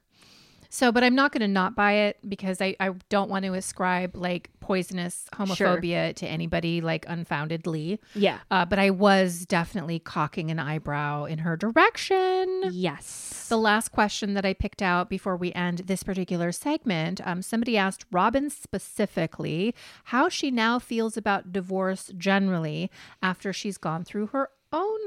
So, 0.69 0.91
but 0.91 1.03
I'm 1.03 1.15
not 1.15 1.31
going 1.31 1.41
to 1.41 1.47
not 1.47 1.75
buy 1.75 1.93
it 1.93 2.17
because 2.27 2.61
I, 2.61 2.75
I 2.79 2.91
don't 3.09 3.29
want 3.29 3.43
to 3.45 3.53
ascribe 3.53 4.15
like 4.15 4.51
poisonous 4.59 5.25
homophobia 5.33 6.15
to 6.15 6.27
anybody 6.27 6.79
like 6.79 7.05
unfoundedly. 7.07 7.99
Yeah. 8.13 8.37
Uh, 8.51 8.65
but 8.65 8.77
I 8.77 8.91
was 8.91 9.47
definitely 9.47 9.97
cocking 9.97 10.51
an 10.51 10.59
eyebrow 10.59 11.25
in 11.25 11.39
her 11.39 11.57
direction. 11.57 12.65
Yes. 12.69 13.47
The 13.49 13.57
last 13.57 13.89
question 13.89 14.35
that 14.35 14.45
I 14.45 14.53
picked 14.53 14.83
out 14.83 15.09
before 15.09 15.35
we 15.35 15.51
end 15.53 15.79
this 15.79 16.03
particular 16.03 16.51
segment, 16.51 17.19
um, 17.25 17.41
somebody 17.41 17.75
asked 17.75 18.05
Robyn 18.11 18.51
specifically 18.51 19.73
how 20.05 20.29
she 20.29 20.51
now 20.51 20.77
feels 20.77 21.17
about 21.17 21.51
divorce 21.51 22.11
generally 22.15 22.91
after 23.23 23.51
she's 23.51 23.79
gone 23.79 24.03
through 24.03 24.27
her 24.27 24.49
own 24.71 24.99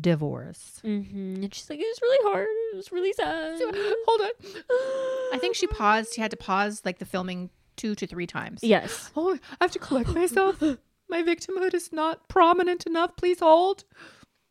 divorce. 0.00 0.80
Mm-hmm. 0.84 1.42
And 1.44 1.54
she's 1.54 1.68
like, 1.68 1.78
it 1.78 1.86
was 1.86 1.98
really 2.02 2.30
hard. 2.30 2.48
It 2.72 2.76
was 2.76 2.92
really 2.92 3.12
sad. 3.12 3.58
Hold 4.06 4.20
on. 4.20 4.30
I 5.34 5.38
think 5.40 5.56
she 5.56 5.66
paused. 5.66 6.14
She 6.14 6.20
had 6.20 6.30
to 6.30 6.36
pause 6.36 6.82
like 6.84 6.98
the 6.98 7.04
filming 7.04 7.50
two 7.76 7.94
to 7.94 8.06
three 8.06 8.26
times. 8.26 8.60
Yes. 8.62 9.10
Oh, 9.16 9.38
I 9.60 9.64
have 9.64 9.72
to 9.72 9.78
collect 9.78 10.10
myself. 10.10 10.60
My 11.08 11.22
victimhood 11.22 11.74
is 11.74 11.92
not 11.92 12.28
prominent 12.28 12.86
enough. 12.86 13.16
Please 13.16 13.40
hold. 13.40 13.84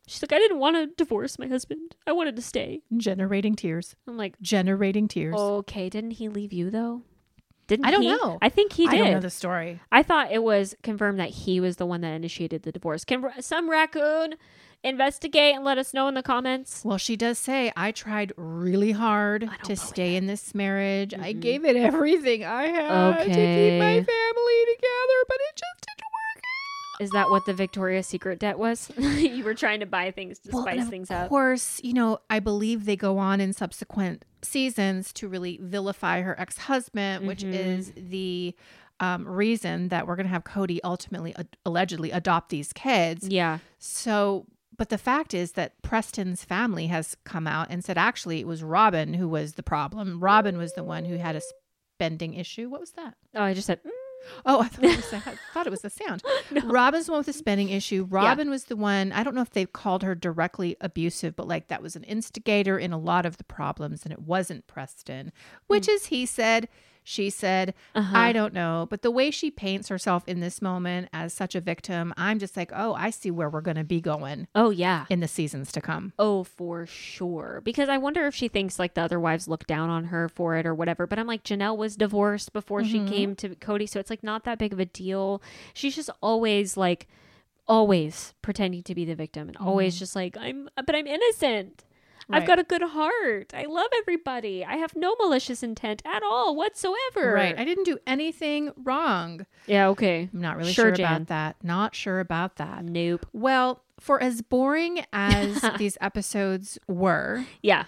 She's 0.06 0.22
like, 0.22 0.32
I 0.32 0.38
didn't 0.38 0.58
want 0.58 0.76
to 0.76 0.86
divorce 0.86 1.38
my 1.38 1.46
husband. 1.46 1.94
I 2.06 2.12
wanted 2.12 2.34
to 2.36 2.42
stay. 2.42 2.80
Generating 2.96 3.54
tears. 3.54 3.94
I'm 4.06 4.16
like, 4.16 4.40
Generating 4.40 5.06
tears. 5.06 5.34
okay, 5.36 5.90
didn't 5.90 6.12
he 6.12 6.28
leave 6.28 6.52
you 6.52 6.70
though? 6.70 7.02
Didn't 7.68 7.84
I 7.84 7.90
don't 7.90 8.02
he? 8.02 8.08
know. 8.08 8.38
I 8.40 8.48
think 8.48 8.72
he 8.72 8.86
did. 8.86 8.94
I 8.94 8.96
don't 8.96 9.12
know 9.12 9.20
the 9.20 9.28
story. 9.28 9.80
I 9.92 10.02
thought 10.02 10.32
it 10.32 10.42
was 10.42 10.74
confirmed 10.82 11.20
that 11.20 11.28
he 11.28 11.60
was 11.60 11.76
the 11.76 11.84
one 11.84 12.00
that 12.00 12.12
initiated 12.14 12.62
the 12.62 12.72
divorce. 12.72 13.04
Can 13.04 13.30
some 13.40 13.68
raccoon 13.68 14.34
investigate 14.84 15.54
and 15.54 15.64
let 15.64 15.78
us 15.78 15.92
know 15.92 16.08
in 16.08 16.14
the 16.14 16.22
comments? 16.22 16.82
Well, 16.84 16.98
she 16.98 17.16
does 17.16 17.38
say, 17.38 17.72
I 17.76 17.90
tried 17.92 18.32
really 18.36 18.92
hard 18.92 19.42
to 19.42 19.48
believe 19.62 19.78
stay 19.78 20.16
in 20.16 20.26
this 20.26 20.54
marriage. 20.54 21.14
I 21.14 21.34
Mhm. 21.34 21.40
gave 21.40 21.64
it 21.64 21.76
everything 21.76 22.44
I 22.44 22.66
had 22.66 23.18
to 23.18 23.24
keep 23.24 23.78
my 23.78 23.94
family 23.94 24.60
together, 24.74 25.18
but 25.28 25.36
it 25.40 25.56
just 25.56 25.80
didn't 25.86 26.12
work 26.12 26.42
out. 26.44 27.02
Is 27.04 27.10
that 27.10 27.30
what 27.30 27.44
the 27.46 27.54
Victoria's 27.54 28.06
Secret 28.06 28.38
debt 28.38 28.58
was? 28.58 28.90
you 28.98 29.44
were 29.44 29.54
trying 29.54 29.80
to 29.80 29.86
buy 29.86 30.10
things 30.10 30.38
to 30.40 30.50
Well, 30.52 30.62
spice 30.62 30.88
things 30.88 31.10
up. 31.10 31.24
of 31.24 31.28
course, 31.28 31.80
you 31.82 31.92
know, 31.92 32.18
I 32.30 32.38
believe 32.40 32.84
they 32.84 32.96
go 32.96 33.18
on 33.18 33.40
in 33.40 33.52
subsequent 33.52 34.24
seasons 34.42 35.12
to 35.14 35.28
really 35.28 35.58
vilify 35.60 36.22
her 36.22 36.38
ex 36.40 36.56
husband, 36.58 37.26
which 37.26 37.42
Mhm. 37.42 37.52
is 37.52 37.92
the 37.96 38.54
um, 39.00 39.28
reason 39.28 39.90
that 39.90 40.08
we're 40.08 40.16
going 40.16 40.26
to 40.26 40.32
have 40.32 40.42
Kody 40.42 40.80
ultimately 40.82 41.32
ad- 41.36 41.56
allegedly 41.64 42.10
adopt 42.10 42.48
these 42.48 42.72
kids. 42.72 43.28
Yeah. 43.28 43.58
So, 43.78 44.46
but 44.78 44.88
the 44.88 44.98
fact 44.98 45.34
is 45.34 45.52
that 45.52 45.80
Preston's 45.82 46.44
family 46.44 46.86
has 46.86 47.16
come 47.24 47.46
out 47.46 47.66
and 47.68 47.84
said 47.84 47.98
actually 47.98 48.40
it 48.40 48.46
was 48.46 48.62
Robyn 48.62 49.14
who 49.14 49.28
was 49.28 49.54
the 49.54 49.62
problem. 49.62 50.20
Robyn 50.20 50.56
was 50.56 50.72
the 50.72 50.84
one 50.84 51.04
who 51.04 51.16
had 51.16 51.36
a 51.36 51.42
spending 51.94 52.34
issue. 52.34 52.70
What 52.70 52.80
was 52.80 52.92
that? 52.92 53.14
Oh, 53.34 53.42
I 53.42 53.54
just 53.54 53.66
said, 53.66 53.82
mm, 53.82 53.90
Oh, 54.46 54.60
I 54.60 54.68
thought 54.68 54.84
it 54.84 54.96
was, 54.96 55.12
I 55.26 55.34
thought 55.52 55.66
it 55.66 55.70
was 55.70 55.82
the 55.82 55.90
sound. 55.90 56.22
No. 56.50 56.62
Robyn's 56.62 57.06
the 57.06 57.12
one 57.12 57.18
with 57.18 57.26
the 57.26 57.32
spending 57.34 57.68
issue. 57.68 58.06
Robyn 58.08 58.48
was 58.48 58.64
the 58.64 58.76
one, 58.76 59.12
I 59.12 59.22
don't 59.22 59.34
know 59.34 59.42
if 59.42 59.50
they 59.50 59.66
called 59.66 60.02
her 60.02 60.14
directly 60.14 60.76
abusive, 60.80 61.36
but 61.36 61.46
like 61.46 61.68
that 61.68 61.82
was 61.82 61.94
an 61.94 62.04
instigator 62.04 62.78
in 62.78 62.92
a 62.92 62.98
lot 62.98 63.26
of 63.26 63.36
the 63.36 63.44
problems, 63.44 64.04
and 64.04 64.12
it 64.12 64.22
wasn't 64.22 64.66
Preston, 64.66 65.30
which 65.66 65.88
is 65.88 66.06
he 66.06 66.24
said, 66.24 66.68
she 67.08 67.30
said, 67.30 67.72
uh-huh. 67.94 68.18
I 68.18 68.34
don't 68.34 68.52
know. 68.52 68.86
But 68.90 69.00
the 69.00 69.10
way 69.10 69.30
she 69.30 69.50
paints 69.50 69.88
herself 69.88 70.28
in 70.28 70.40
this 70.40 70.60
moment 70.60 71.08
as 71.10 71.32
such 71.32 71.54
a 71.54 71.60
victim, 71.60 72.12
I'm 72.18 72.38
just 72.38 72.54
like, 72.54 72.70
oh, 72.74 72.92
I 72.92 73.08
see 73.08 73.30
where 73.30 73.48
we're 73.48 73.62
going 73.62 73.78
to 73.78 73.82
be 73.84 74.02
going 74.02 74.46
oh, 74.54 74.68
yeah. 74.68 75.06
in 75.08 75.20
the 75.20 75.26
seasons 75.26 75.72
to 75.72 75.80
come. 75.80 76.12
Oh, 76.18 76.44
for 76.44 76.84
sure. 76.84 77.62
Because 77.64 77.88
I 77.88 77.96
wonder 77.96 78.26
if 78.26 78.34
she 78.34 78.48
thinks 78.48 78.78
like 78.78 78.92
the 78.92 79.00
other 79.00 79.18
wives 79.18 79.48
look 79.48 79.66
down 79.66 79.88
on 79.88 80.04
her 80.04 80.28
for 80.28 80.56
it 80.56 80.66
or 80.66 80.74
whatever. 80.74 81.06
But 81.06 81.18
I'm 81.18 81.26
like, 81.26 81.44
Janelle 81.44 81.78
was 81.78 81.96
divorced 81.96 82.52
before 82.52 82.82
Mhm. 82.82 82.90
she 82.90 83.04
came 83.06 83.34
to 83.36 83.48
Kody. 83.54 83.88
So 83.88 83.98
it's 83.98 84.10
like 84.10 84.22
not 84.22 84.44
that 84.44 84.58
big 84.58 84.74
of 84.74 84.78
a 84.78 84.84
deal. 84.84 85.40
She's 85.72 85.96
just 85.96 86.10
always 86.20 86.76
like, 86.76 87.08
always 87.66 88.34
pretending 88.42 88.82
to 88.82 88.94
be 88.94 89.06
the 89.06 89.14
victim 89.14 89.48
and 89.48 89.56
always 89.56 89.98
just 89.98 90.14
like, 90.14 90.36
I'm, 90.38 90.68
but 90.76 90.94
I'm 90.94 91.06
innocent. 91.06 91.84
I've 92.30 92.46
got 92.46 92.58
a 92.58 92.64
good 92.64 92.82
heart. 92.82 93.52
I 93.54 93.64
love 93.64 93.88
everybody. 93.98 94.64
I 94.64 94.76
have 94.76 94.94
no 94.94 95.14
malicious 95.18 95.62
intent 95.62 96.02
at 96.04 96.22
all 96.22 96.54
whatsoever. 96.54 97.32
Right. 97.32 97.58
I 97.58 97.64
didn't 97.64 97.84
do 97.84 97.98
anything 98.06 98.70
wrong. 98.76 99.46
yeah, 99.66 99.88
okay. 99.88 100.28
I'm 100.32 100.40
not 100.40 100.56
really 100.56 100.72
Sure, 100.72 100.94
sure, 100.94 101.06
about 101.06 101.26
that. 101.28 101.56
Not 101.62 101.94
sure 101.94 102.20
about 102.20 102.56
that. 102.56 102.84
Nope. 102.84 103.26
Well, 103.32 103.82
for 103.98 104.22
as 104.22 104.42
boring 104.42 105.04
as 105.12 105.62
these 105.78 105.96
episodes 106.00 106.78
were, 106.86 107.44
Yeah. 107.62 107.84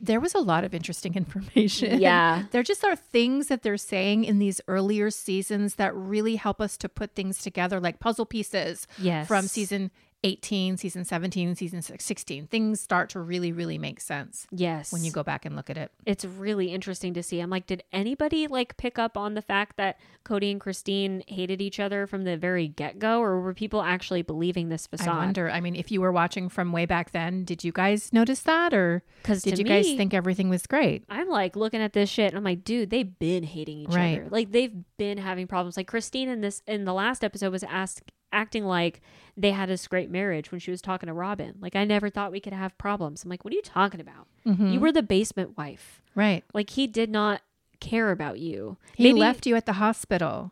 there 0.00 0.20
was 0.20 0.34
a 0.34 0.40
lot 0.40 0.64
of 0.64 0.74
interesting 0.74 1.14
information. 1.22 2.00
Yeah. 2.00 2.44
There 2.50 2.62
just 2.62 2.84
are 2.84 2.96
things 2.96 3.46
that 3.48 3.62
they're 3.62 3.76
saying 3.76 4.24
in 4.24 4.38
these 4.38 4.60
earlier 4.68 5.10
seasons 5.10 5.76
that 5.76 5.94
really 5.94 6.36
help 6.36 6.60
us 6.60 6.76
to 6.78 6.88
put 6.88 7.14
things 7.14 7.38
together 7.38 7.80
like 7.80 8.00
puzzle 8.00 8.26
pieces 8.26 8.86
Yes. 8.98 9.26
from 9.28 9.46
season 9.46 9.90
18, 10.24 10.76
season 10.76 11.04
17, 11.04 11.54
season 11.54 11.80
16. 11.80 12.48
Things 12.48 12.80
start 12.80 13.08
to 13.10 13.20
really, 13.20 13.52
really 13.52 13.78
make 13.78 14.00
sense 14.00 14.46
Yes. 14.50 14.92
when 14.92 15.04
you 15.04 15.12
go 15.12 15.22
back 15.22 15.44
and 15.44 15.54
look 15.54 15.70
at 15.70 15.76
it. 15.78 15.92
it's 16.04 16.24
really 16.24 16.72
interesting 16.72 17.14
to 17.14 17.22
see. 17.22 17.38
I'm 17.40 17.50
like, 17.50 17.66
did 17.66 17.84
anybody 17.92 18.46
like 18.48 18.76
pick 18.76 18.98
up 18.98 19.16
on 19.16 19.34
the 19.34 19.42
fact 19.42 19.76
that 19.76 19.98
Kody 20.24 20.50
and 20.50 20.60
Christine 20.60 21.22
hated 21.28 21.62
each 21.62 21.78
other 21.78 22.06
from 22.06 22.24
the 22.24 22.36
very 22.36 22.66
get 22.68 22.98
go, 22.98 23.20
or 23.20 23.40
were 23.40 23.54
people 23.54 23.80
actually 23.82 24.22
believing 24.22 24.68
this 24.68 24.86
facade? 24.88 25.08
I 25.08 25.18
wonder. 25.18 25.50
I 25.50 25.60
mean, 25.60 25.76
if 25.76 25.90
you 25.92 26.00
were 26.00 26.12
watching 26.12 26.48
from 26.48 26.72
way 26.72 26.84
back 26.84 27.12
then, 27.12 27.44
did 27.44 27.62
you 27.62 27.70
guys 27.72 28.12
notice 28.12 28.40
that 28.42 28.74
or 28.74 29.02
Because 29.22 29.42
did 29.42 29.58
you 29.58 29.64
guys 29.64 29.86
think 29.94 30.12
everything 30.14 30.48
was 30.48 30.66
great? 30.66 31.04
I'm 31.08 31.28
like 31.28 31.54
looking 31.54 31.80
at 31.80 31.92
this 31.92 32.10
shit, 32.10 32.28
and 32.30 32.36
I'm 32.38 32.44
like, 32.44 32.64
dude, 32.64 32.90
they've 32.90 33.18
been 33.18 33.44
hating 33.44 33.78
each 33.78 33.88
Right. 33.90 34.20
other. 34.20 34.28
Like 34.30 34.50
they've 34.50 34.74
been 34.96 35.18
having 35.18 35.46
problems. 35.46 35.76
Like 35.76 35.86
Christine 35.86 36.28
in 36.28 36.40
this 36.40 36.62
in 36.66 36.84
the 36.84 36.92
last 36.94 37.22
episode 37.22 37.52
was 37.52 37.62
asked 37.62 38.02
acting 38.32 38.64
like 38.64 39.00
they 39.36 39.52
had 39.52 39.68
this 39.68 39.86
great 39.86 40.10
marriage 40.10 40.50
when 40.50 40.58
she 40.60 40.70
was 40.70 40.82
talking 40.82 41.06
to 41.06 41.12
Robyn. 41.12 41.54
Like 41.60 41.76
I 41.76 41.84
never 41.84 42.10
thought 42.10 42.32
we 42.32 42.40
could 42.40 42.52
have 42.52 42.76
problems. 42.78 43.22
I'm 43.24 43.30
like, 43.30 43.44
what 43.44 43.52
are 43.52 43.56
you 43.56 43.62
talking 43.62 44.00
about? 44.00 44.26
Mhm. 44.46 44.72
You 44.72 44.80
were 44.80 44.92
the 44.92 45.02
basement 45.02 45.56
wife. 45.56 46.02
right. 46.14 46.44
Like 46.52 46.70
he 46.70 46.86
did 46.88 47.10
not 47.10 47.42
care 47.80 48.10
about 48.10 48.38
you. 48.40 48.76
He 48.96 49.04
Maybe- 49.04 49.20
left 49.20 49.46
you 49.46 49.54
at 49.54 49.66
the 49.66 49.74
hospital. 49.74 50.50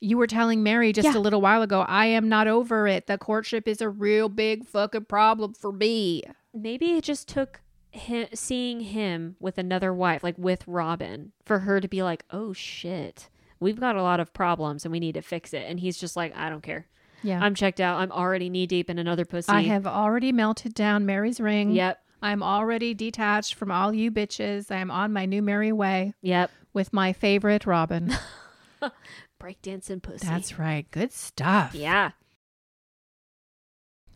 You 0.00 0.16
were 0.16 0.26
telling 0.28 0.62
Meri 0.62 0.92
just 0.92 1.04
Yeah. 1.12 1.18
a 1.18 1.20
little 1.20 1.40
while 1.42 1.60
ago, 1.60 1.80
I 1.80 2.06
am 2.06 2.28
not 2.28 2.46
over 2.46 2.86
it. 2.86 3.06
The 3.08 3.18
courtship 3.18 3.66
is 3.68 3.80
a 3.82 3.88
real 3.90 4.28
big 4.28 4.64
fucking 4.64 5.04
problem 5.06 5.52
for 5.54 5.72
me. 5.72 6.22
maybe 6.54 6.92
it 6.96 7.04
just 7.04 7.28
took 7.28 7.60
him, 7.90 8.26
seeing 8.34 8.80
him 8.80 9.36
with 9.38 9.58
another 9.58 9.92
wife, 9.92 10.22
like 10.24 10.36
with 10.38 10.66
Robyn, 10.66 11.32
for 11.44 11.60
her 11.60 11.80
to 11.80 11.86
be 11.88 12.02
like, 12.02 12.24
"Oh 12.30 12.52
shit, 12.52 13.28
we've 13.60 13.78
got 13.80 13.96
a 13.96 14.02
lot 14.02 14.20
of 14.20 14.32
problems 14.32 14.84
and 14.84 14.92
we 14.92 15.00
need 15.00 15.14
to 15.14 15.22
fix 15.22 15.52
it." 15.54 15.64
And 15.68 15.80
he's 15.80 15.98
just 15.98 16.16
like, 16.16 16.36
"I 16.36 16.48
don't 16.50 16.62
care." 16.62 16.86
Yeah. 17.22 17.40
I'm 17.42 17.54
checked 17.54 17.80
out. 17.80 17.98
I'm 17.98 18.12
already 18.12 18.48
knee 18.48 18.66
deep 18.66 18.88
in 18.88 18.98
another 18.98 19.24
pussy. 19.24 19.50
I 19.50 19.62
have 19.62 19.86
already 19.86 20.30
melted 20.32 20.74
down 20.74 21.04
Meri's 21.06 21.40
ring. 21.40 21.72
Yep. 21.72 22.00
I'm 22.22 22.42
already 22.42 22.94
detached 22.94 23.54
from 23.54 23.70
all 23.70 23.92
you 23.92 24.10
bitches. 24.12 24.70
I 24.70 24.76
am 24.76 24.90
on 24.90 25.12
my 25.12 25.24
new 25.26 25.42
merry 25.42 25.72
way 25.72 26.14
Yep. 26.22 26.50
with 26.72 26.92
my 26.92 27.12
favorite 27.12 27.64
Robyn. 27.66 28.14
Breakdancing 29.42 30.02
pussy. 30.02 30.26
That's 30.26 30.58
right. 30.58 30.88
Good 30.90 31.12
stuff. 31.12 31.74
yeah. 31.74 32.12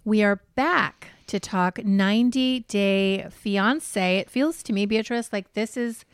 We 0.04 0.22
are 0.24 0.42
back 0.56 1.08
to 1.28 1.38
talk 1.38 1.84
90 1.84 2.60
Day 2.60 3.26
Fiance. 3.30 4.18
It 4.18 4.28
feels 4.30 4.62
to 4.64 4.72
me, 4.72 4.84
Beatrice, 4.84 5.32
like 5.32 5.52
this 5.54 5.76
is 5.76 6.04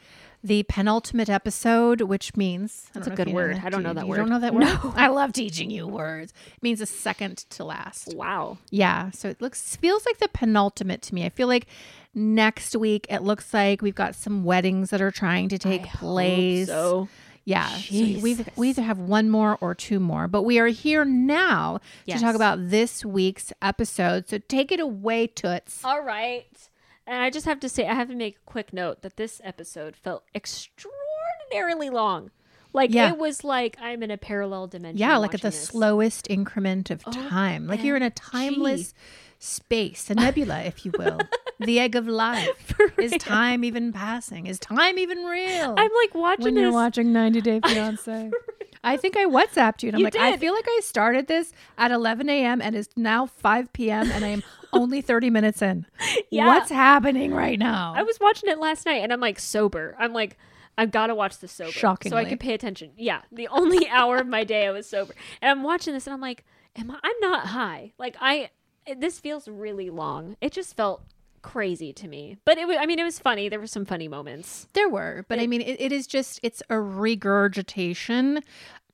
the 0.48 0.64
penultimate 0.64 1.28
episode, 1.28 2.00
which 2.00 2.36
means 2.36 2.90
That's 2.92 3.06
a 3.06 3.10
good 3.10 3.32
word. 3.32 3.60
I 3.62 3.68
don't 3.70 3.82
know 3.84 3.92
that 3.94 4.04
you 4.04 4.10
word. 4.10 4.16
don't 4.16 4.28
know 4.30 4.40
that 4.40 4.52
word? 4.54 4.60
No. 4.64 4.92
I 4.96 5.06
love 5.08 5.32
teaching 5.32 5.70
you 5.70 5.86
words. 5.86 6.32
It 6.56 6.62
means 6.62 6.80
a 6.80 6.86
second 6.86 7.38
to 7.50 7.64
last. 7.64 8.14
Wow. 8.16 8.58
Yeah. 8.70 9.10
So 9.12 9.28
it 9.28 9.40
looks 9.40 9.76
feels 9.76 10.04
like 10.04 10.18
the 10.18 10.28
penultimate 10.28 11.02
to 11.02 11.14
me. 11.14 11.24
I 11.24 11.28
feel 11.28 11.46
like 11.48 11.66
next 12.14 12.74
week 12.74 13.06
it 13.08 13.22
looks 13.22 13.54
like 13.54 13.80
we've 13.82 13.94
got 13.94 14.14
some 14.14 14.42
weddings 14.44 14.90
that 14.90 15.00
are 15.00 15.10
trying 15.12 15.48
to 15.50 15.58
take 15.58 15.82
I 15.82 15.88
place. 15.90 16.66
So 16.66 17.08
Yeah. 17.44 17.68
So 17.68 17.94
we 17.94 18.44
we 18.56 18.70
either 18.70 18.82
have 18.82 18.98
one 18.98 19.30
more 19.30 19.56
or 19.60 19.74
two 19.74 20.00
more, 20.00 20.28
but 20.28 20.42
we 20.42 20.58
are 20.58 20.66
here 20.68 21.04
now 21.04 21.80
Yes. 22.06 22.18
to 22.20 22.24
talk 22.26 22.34
about 22.34 22.70
this 22.70 23.04
week's 23.04 23.52
episode. 23.62 24.28
So 24.28 24.38
take 24.38 24.72
it 24.72 24.80
away, 24.80 25.26
Toots. 25.28 25.84
All 25.84 26.02
right. 26.02 26.46
And 27.08 27.22
I 27.22 27.30
just 27.30 27.46
have 27.46 27.58
to 27.60 27.68
say, 27.70 27.86
I 27.86 27.94
have 27.94 28.08
to 28.08 28.14
make 28.14 28.36
a 28.36 28.50
quick 28.50 28.72
note 28.72 29.00
that 29.00 29.16
this 29.16 29.40
episode 29.42 29.96
felt 29.96 30.24
extraordinarily 30.34 31.88
long. 31.88 32.30
Like 32.74 32.92
Yeah. 32.92 33.10
it 33.12 33.18
was 33.18 33.42
like 33.42 33.78
I'm 33.80 34.02
in 34.02 34.10
a 34.10 34.18
parallel 34.18 34.66
dimension. 34.66 34.98
Yeah, 34.98 35.16
like 35.16 35.32
at 35.32 35.40
the 35.40 35.48
this. 35.48 35.68
slowest 35.68 36.28
increment 36.28 36.90
of 36.90 37.02
oh, 37.06 37.10
time. 37.10 37.66
Like 37.66 37.82
you're 37.82 37.96
in 37.96 38.02
a 38.02 38.10
timeless 38.10 38.92
space, 39.38 40.10
a 40.10 40.14
nebula, 40.14 40.60
if 40.64 40.84
you 40.84 40.92
will. 40.98 41.18
the 41.60 41.78
egg 41.80 41.96
of 41.96 42.06
life. 42.06 42.74
Is 42.98 43.12
time 43.18 43.64
even 43.64 43.92
passing? 43.92 44.46
Is 44.46 44.58
time 44.58 44.98
even 44.98 45.24
real? 45.24 45.74
I'm 45.76 45.90
like 46.02 46.14
watching 46.14 46.44
when 46.44 46.54
this. 46.54 46.62
you're 46.62 46.72
watching 46.72 47.12
90 47.12 47.40
Day 47.40 47.60
Fiance. 47.66 48.30
I 48.84 48.96
think 48.96 49.16
I 49.16 49.24
WhatsApped 49.24 49.82
you 49.82 49.88
and 49.88 49.96
I'm 49.96 50.00
You 50.00 50.04
like, 50.04 50.16
I 50.16 50.36
feel 50.36 50.54
like 50.54 50.66
I 50.68 50.80
started 50.82 51.26
this 51.26 51.52
at 51.76 51.90
11 51.90 52.28
a.m. 52.28 52.62
and 52.62 52.76
it's 52.76 52.88
now 52.96 53.26
5 53.26 53.72
p.m. 53.72 54.10
and 54.12 54.24
I 54.24 54.28
am 54.28 54.42
only 54.72 55.00
30 55.00 55.30
minutes 55.30 55.62
in. 55.62 55.86
Yeah. 56.30 56.46
What's 56.46 56.70
happening 56.70 57.32
right 57.32 57.58
now? 57.58 57.94
I 57.96 58.02
was 58.02 58.20
watching 58.20 58.50
it 58.50 58.58
last 58.58 58.84
night, 58.84 59.02
and 59.02 59.12
I'm 59.14 59.20
like 59.20 59.38
sober. 59.38 59.96
I'm 59.98 60.12
like. 60.12 60.36
I've 60.76 60.92
got 60.92 61.08
to 61.08 61.14
watch 61.16 61.38
this 61.40 61.50
sober, 61.50 61.72
so 61.72 62.16
I 62.16 62.24
could 62.24 62.38
pay 62.38 62.54
attention. 62.54 62.92
Yeah, 62.96 63.22
the 63.32 63.48
only 63.48 63.88
hour 63.88 64.18
of 64.18 64.28
my 64.28 64.44
day 64.44 64.64
I 64.64 64.70
was 64.70 64.88
sober, 64.88 65.12
and 65.42 65.50
I'm 65.50 65.64
watching 65.64 65.92
this, 65.92 66.06
and 66.06 66.14
I'm 66.14 66.20
like, 66.20 66.44
"Am 66.76 66.88
I? 66.92 67.00
I'm 67.02 67.16
not 67.20 67.46
high. 67.46 67.94
Like 67.98 68.16
I, 68.20 68.50
this 68.96 69.18
feels 69.18 69.48
really 69.48 69.90
long. 69.90 70.36
It 70.40 70.52
just 70.52 70.76
felt 70.76 71.02
crazy 71.42 71.92
to 71.94 72.08
me, 72.08 72.36
but 72.44 72.58
it 72.58 72.66
was. 72.66 72.76
I 72.78 72.86
mean, 72.86 72.98
it 72.98 73.04
was 73.04 73.18
funny. 73.18 73.48
There 73.48 73.60
were 73.60 73.66
some 73.66 73.84
funny 73.84 74.08
moments. 74.08 74.66
There 74.74 74.88
were, 74.88 75.24
but 75.28 75.38
I 75.38 75.46
mean, 75.46 75.60
it, 75.60 75.80
it 75.80 75.92
is 75.92 76.06
just 76.06 76.40
it's 76.42 76.62
a 76.70 76.78
regurgitation 76.80 78.40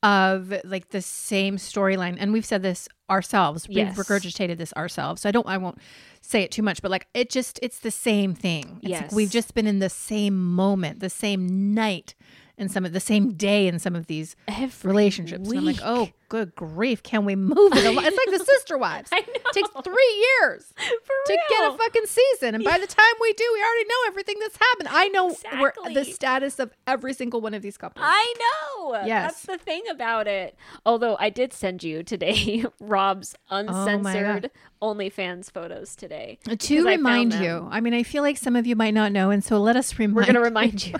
of 0.02 0.52
like 0.64 0.90
the 0.90 1.00
same 1.00 1.56
storyline, 1.56 2.16
and 2.18 2.32
we've 2.32 2.44
said 2.44 2.62
this 2.62 2.88
ourselves. 3.08 3.66
We've 3.68 3.86
regurgitated 3.88 4.58
this 4.58 4.72
ourselves, 4.74 5.22
so 5.22 5.28
I 5.28 5.32
don't, 5.32 5.46
I 5.46 5.56
won't 5.56 5.78
say 6.20 6.42
it 6.42 6.50
too 6.50 6.62
much, 6.62 6.82
but 6.82 6.90
like 6.90 7.06
it 7.14 7.30
just 7.30 7.58
it's 7.62 7.78
the 7.80 7.90
same 7.90 8.34
thing. 8.34 8.80
It's 8.82 8.92
like 8.92 9.00
Yes. 9.02 9.12
we've 9.14 9.30
just 9.30 9.54
been 9.54 9.66
in 9.66 9.78
the 9.78 9.88
same 9.90 10.36
moment, 10.54 11.00
the 11.00 11.08
same 11.10 11.74
night, 11.74 12.14
and 12.58 12.70
some 12.70 12.84
of 12.84 12.92
the 12.92 13.00
same 13.00 13.32
day 13.32 13.66
in 13.66 13.78
some 13.78 13.96
of 13.96 14.06
these 14.06 14.36
Every 14.46 14.88
relationships. 14.88 15.48
And 15.48 15.58
I'm 15.58 15.64
like, 15.64 15.80
oh, 15.82 16.10
good 16.28 16.54
grief, 16.54 17.02
can 17.02 17.24
we 17.24 17.36
move 17.36 17.72
it? 17.74 17.84
along? 17.86 18.04
It's 18.04 18.16
like 18.16 18.38
the 18.38 18.44
sister 18.56 18.76
wives. 18.78 19.10
I 19.12 19.18
It 19.18 19.42
takes 19.52 19.68
three 19.82 20.26
years 20.40 20.72
to 21.26 21.38
get 21.48 21.72
a 21.72 21.76
fucking 21.76 22.06
season. 22.06 22.54
And 22.54 22.64
by 22.64 22.78
the 22.78 22.86
time 22.86 23.14
we 23.20 23.32
do, 23.34 23.44
we 23.52 23.60
already 23.62 23.84
know 23.88 23.94
everything 24.08 24.36
that's 24.40 24.56
happened. 24.56 24.88
I 24.90 25.08
know 25.08 25.34
where 25.60 25.72
the 25.92 26.04
status 26.04 26.58
of 26.58 26.72
every 26.86 27.12
single 27.14 27.40
one 27.40 27.54
of 27.54 27.62
these 27.62 27.76
couples. 27.76 28.04
I 28.06 28.34
know. 28.38 29.04
Yes. 29.06 29.44
That's 29.44 29.58
the 29.58 29.64
thing 29.64 29.82
about 29.90 30.26
it. 30.26 30.56
Although 30.84 31.16
I 31.18 31.30
did 31.30 31.52
send 31.52 31.82
you 31.82 32.02
today 32.02 32.64
Rob's 32.80 33.34
Oh 33.50 33.56
uncensored 33.58 34.50
OnlyFans 34.82 35.50
photos 35.50 35.96
today. 35.96 36.38
to 36.58 36.88
I 36.88 36.92
remind 36.92 37.34
you, 37.34 37.68
I 37.70 37.80
mean, 37.80 37.94
I 37.94 38.02
feel 38.02 38.22
like 38.22 38.36
some 38.36 38.54
of 38.56 38.66
you 38.66 38.76
might 38.76 38.92
not 38.94 39.12
know, 39.12 39.30
and 39.30 39.42
so 39.42 39.58
let 39.58 39.76
us 39.76 39.98
remind. 39.98 40.16
We're 40.16 40.22
going 40.24 40.34
to 40.34 40.40
remind 40.40 40.86
you. 40.86 40.94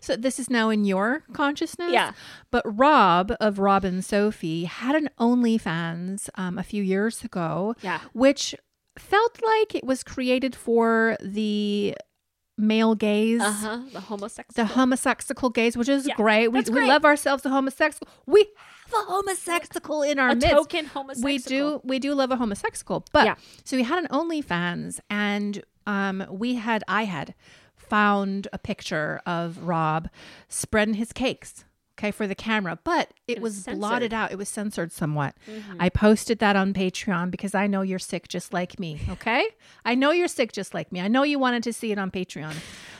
so 0.00 0.16
this 0.16 0.38
is 0.40 0.50
now 0.50 0.70
in 0.70 0.84
your 0.84 1.22
consciousness. 1.32 1.92
Yeah. 1.92 2.12
But 2.50 2.62
Rob 2.66 3.32
of 3.40 3.58
Rob 3.58 3.84
and 3.84 4.04
Sophie 4.04 4.48
had 4.64 4.94
an 4.94 5.08
OnlyFans 5.18 6.28
um, 6.36 6.58
a 6.58 6.62
few 6.62 6.82
years 6.82 7.24
ago. 7.24 7.74
Yeah. 7.82 8.00
Which 8.12 8.54
felt 8.98 9.40
like 9.42 9.74
it 9.74 9.84
was 9.84 10.02
created 10.02 10.54
for 10.54 11.16
the 11.20 11.94
male 12.58 12.94
gaze. 12.94 13.40
Uh 13.40 13.50
huh. 13.52 13.80
The 13.92 14.00
homosexual. 14.00 14.66
the 14.68 14.74
homosexual 14.74 15.50
gaze, 15.50 15.76
which 15.76 15.88
is 15.88 16.06
Yeah, 16.06 16.14
great. 16.16 16.48
We, 16.48 16.60
that's 16.60 16.70
we 16.70 16.86
love 16.86 17.04
ourselves 17.04 17.44
a 17.46 17.48
homosexual. 17.48 18.08
We 18.26 18.40
have 18.86 18.92
a 19.02 19.10
homosexual 19.10 20.02
in 20.02 20.18
our 20.18 20.30
a 20.30 20.34
midst. 20.34 20.50
token 20.50 20.84
homosexual. 20.86 21.24
We 21.24 21.38
do 21.38 21.80
we 21.84 21.98
do 21.98 22.14
love 22.14 22.30
a 22.30 22.36
homosexual. 22.36 23.04
But 23.12 23.24
Yeah. 23.24 23.34
so 23.64 23.76
we 23.76 23.82
had 23.84 23.98
an 24.04 24.08
OnlyFans 24.10 25.00
and 25.08 25.62
um 25.86 26.24
we 26.30 26.54
had 26.56 26.84
I 26.86 27.04
had 27.04 27.34
found 27.74 28.48
a 28.52 28.58
picture 28.58 29.20
of 29.26 29.58
Rob 29.64 30.08
spreading 30.48 30.94
his 30.94 31.12
cakes. 31.12 31.64
Okay, 31.98 32.10
for 32.10 32.26
the 32.26 32.34
camera, 32.34 32.78
but 32.84 33.10
it, 33.28 33.36
It 33.36 33.42
was, 33.42 33.66
was 33.66 33.76
blotted 33.76 34.14
out. 34.14 34.32
It 34.32 34.38
was 34.38 34.48
censored 34.48 34.92
somewhat. 34.92 35.34
Mm-hmm. 35.48 35.76
I 35.78 35.88
posted 35.88 36.38
that 36.38 36.56
on 36.56 36.72
Patreon 36.72 37.30
because 37.30 37.54
I 37.54 37.66
know 37.66 37.82
you're 37.82 37.98
sick 37.98 38.28
just 38.28 38.52
like 38.52 38.80
me. 38.80 39.00
Okay, 39.10 39.46
I 39.84 39.94
know 39.94 40.10
you're 40.10 40.28
sick 40.28 40.52
just 40.52 40.74
like 40.74 40.90
me. 40.90 41.00
I 41.00 41.08
know 41.08 41.22
you 41.22 41.38
wanted 41.38 41.62
to 41.64 41.72
see 41.72 41.92
it 41.92 41.98
on 41.98 42.10
Patreon, 42.10 42.54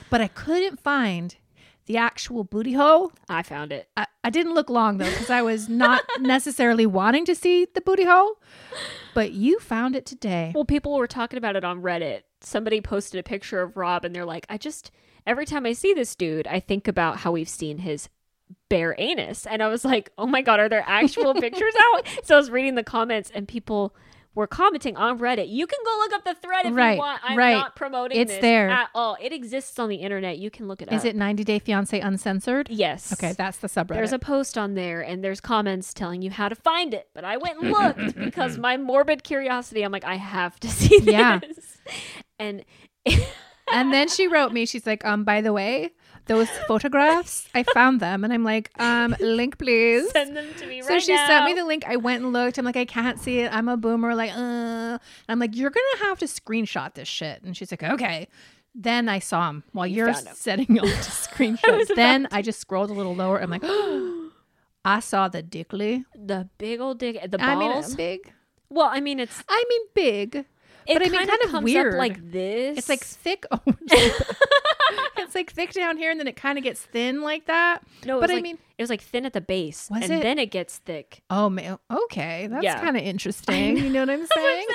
but 0.09 0.21
I 0.21 0.27
couldn't 0.27 0.79
find 0.79 1.35
the 1.85 1.97
actual 1.97 2.43
booty 2.43 2.73
hole. 2.73 3.11
I 3.27 3.43
found 3.43 3.71
it. 3.71 3.89
I, 3.97 4.07
I 4.23 4.29
didn't 4.29 4.53
look 4.53 4.69
long 4.69 4.97
though 4.97 5.09
because 5.09 5.29
I 5.29 5.41
was 5.41 5.67
not 5.67 6.03
necessarily 6.19 6.85
wanting 6.85 7.25
to 7.25 7.35
see 7.35 7.65
the 7.73 7.81
booty 7.81 8.05
hole, 8.05 8.37
but 9.13 9.31
you 9.33 9.59
found 9.59 9.95
it 9.95 10.05
today. 10.05 10.51
Well, 10.55 10.65
people 10.65 10.95
were 10.95 11.07
talking 11.07 11.37
about 11.37 11.55
it 11.55 11.63
on 11.63 11.81
Reddit. 11.81 12.21
Somebody 12.41 12.81
posted 12.81 13.19
a 13.19 13.23
picture 13.23 13.61
of 13.61 13.75
Rob 13.75 14.05
and 14.05 14.15
they're 14.15 14.25
like, 14.25 14.45
I 14.49 14.57
just, 14.57 14.91
every 15.25 15.45
time 15.45 15.65
I 15.65 15.73
see 15.73 15.93
this 15.93 16.15
dude, 16.15 16.47
I 16.47 16.59
think 16.59 16.87
about 16.87 17.17
how 17.17 17.31
we've 17.31 17.49
seen 17.49 17.79
his 17.79 18.07
bare 18.69 18.95
anus. 18.97 19.45
And 19.45 19.61
I 19.63 19.67
was 19.67 19.83
like, 19.85 20.11
oh 20.17 20.25
my 20.27 20.41
God, 20.41 20.59
are 20.59 20.69
there 20.69 20.83
actual 20.87 21.33
pictures 21.39 21.73
out? 21.95 22.07
So 22.23 22.35
I 22.35 22.37
was 22.37 22.49
reading 22.51 22.75
the 22.75 22.83
comments 22.83 23.31
and 23.33 23.47
people 23.47 23.95
were 24.35 24.47
commenting 24.47 24.97
on 24.97 25.19
Reddit. 25.19 25.47
You 25.47 25.67
can 25.67 25.77
go 25.85 25.91
look 25.99 26.13
up 26.13 26.23
the 26.25 26.33
thread 26.33 26.65
if 26.65 26.73
Right, 26.73 26.93
you 26.93 26.97
want. 26.97 27.21
I'm 27.23 27.37
right. 27.37 27.53
not 27.53 27.75
promoting 27.75 28.19
It's 28.19 28.31
this 28.31 28.41
there. 28.41 28.67
at 28.67 28.89
all. 28.95 29.15
It 29.21 29.31
exists 29.31 29.77
on 29.77 29.89
the 29.89 29.97
internet. 29.97 30.39
You 30.39 30.49
can 30.49 30.67
look 30.67 30.81
it 30.81 30.87
up. 30.87 30.93
Is 30.95 31.05
it 31.05 31.15
90 31.15 31.43
Day 31.43 31.59
Fiance 31.59 31.99
Uncensored? 31.99 32.67
Yes. 32.71 33.13
Okay, 33.13 33.33
that's 33.37 33.57
the 33.57 33.67
subreddit. 33.67 33.89
There's 33.93 34.11
a 34.11 34.17
post 34.17 34.57
on 34.57 34.73
there 34.73 35.01
and 35.01 35.23
there's 35.23 35.39
comments 35.39 35.93
telling 35.93 36.23
you 36.23 36.31
how 36.31 36.49
to 36.49 36.55
find 36.55 36.95
it. 36.95 37.09
But 37.13 37.25
I 37.25 37.37
went 37.37 37.61
and 37.61 37.71
looked 37.73 38.15
because 38.15 38.57
my 38.57 38.75
morbid 38.75 39.23
curiosity, 39.23 39.83
I'm 39.83 39.91
like, 39.91 40.03
I 40.05 40.15
have 40.15 40.59
to 40.61 40.67
see 40.79 40.97
this. 40.97 41.13
Yeah. 41.13 41.39
And 42.39 42.65
and 43.71 43.93
then 43.93 44.07
she 44.09 44.27
wrote 44.27 44.51
me, 44.51 44.65
she's 44.65 44.85
like, 44.87 45.05
um, 45.05 45.23
by 45.23 45.41
the 45.41 45.53
way, 45.53 45.91
those 46.25 46.49
photographs, 46.67 47.47
I 47.53 47.63
found 47.63 47.99
them. 47.99 48.23
And 48.23 48.31
I'm 48.33 48.43
like, 48.43 48.69
um, 48.79 49.15
link 49.19 49.57
please. 49.57 50.09
send 50.11 50.35
them 50.37 50.45
to 50.59 50.65
me 50.67 50.81
So 50.81 50.89
right 50.93 51.01
she 51.01 51.13
now. 51.13 51.27
sent 51.27 51.45
me 51.45 51.53
the 51.53 51.65
link. 51.65 51.83
I 51.87 51.95
went 51.97 52.23
and 52.23 52.31
looked. 52.33 52.57
I'm 52.57 52.65
like, 52.65 52.77
I 52.77 52.85
can't 52.85 53.19
see 53.19 53.39
it. 53.39 53.53
I'm 53.53 53.67
a 53.67 53.77
boomer. 53.77 54.15
Like, 54.15 54.31
uh. 54.31 54.37
And 54.37 54.99
I'm 55.29 55.39
like, 55.39 55.55
you're 55.55 55.69
gonna 55.71 56.05
have 56.07 56.19
to 56.19 56.25
screenshot 56.25 56.93
this 56.93 57.07
shit. 57.07 57.43
And 57.43 57.55
she's 57.57 57.71
like, 57.71 57.83
okay. 57.83 58.27
Then 58.75 59.07
I 59.07 59.19
saw 59.19 59.49
him 59.49 59.63
while 59.71 59.85
You 59.85 59.97
you're 59.97 60.13
setting 60.13 60.79
up 60.79 60.85
to 60.85 60.91
screenshot. 60.91 61.77
was 61.77 61.89
then 61.95 62.27
I 62.31 62.41
just 62.41 62.59
scrolled 62.59 62.89
a 62.89 62.93
little 62.93 63.13
lower. 63.15 63.39
I'm 63.39 63.49
like, 63.51 63.63
I 64.85 64.99
saw 64.99 65.27
the 65.27 65.41
dickly. 65.43 66.05
the 66.15 66.49
big 66.57 66.79
old 66.81 66.99
dick, 66.99 67.19
the 67.29 67.41
I 67.41 67.55
mean, 67.55 67.71
balls. 67.71 67.95
big. 67.95 68.33
well, 68.69 68.89
I 68.91 68.99
mean, 68.99 69.19
it's 69.19 69.43
I 69.47 69.63
mean, 69.69 69.81
big. 69.93 70.45
It 70.87 70.93
But 70.93 71.01
I 71.07 71.09
mean, 71.09 71.27
kind 71.27 71.41
of 71.43 71.49
comes 71.51 71.63
weird. 71.65 71.93
up 71.93 71.99
like 71.99 72.31
this. 72.31 72.77
It's 72.77 72.89
like 72.89 73.01
thick. 73.03 73.45
It's 75.17 75.35
like 75.35 75.51
thick 75.51 75.71
down 75.73 75.97
here, 75.97 76.11
and 76.11 76.19
then 76.19 76.27
it 76.27 76.35
kind 76.35 76.57
of 76.59 76.63
gets 76.63 76.81
thin 76.81 77.21
like 77.23 77.45
that. 77.45 77.79
no, 78.05 78.19
but 78.19 78.29
I 78.29 78.35
like- 78.35 78.43
mean- 78.43 78.57
it 78.77 78.81
was 78.83 78.89
like 78.89 79.01
thin 79.01 79.25
at 79.25 79.33
the 79.33 79.41
base, 79.41 79.87
Was 79.89 80.03
and 80.03 80.13
it? 80.13 80.21
then 80.23 80.37
it 80.37 80.47
gets 80.47 80.77
thick. 80.79 81.21
Oh, 81.29 81.49
man. 81.49 81.77
Okay, 81.89 82.47
that's 82.47 82.63
Yeah. 82.63 82.79
kind 82.79 82.97
of 82.97 83.03
interesting. 83.03 83.77
You 83.77 83.89
know 83.89 84.01
what 84.01 84.09
I'm 84.09 84.25
saying? 84.35 84.65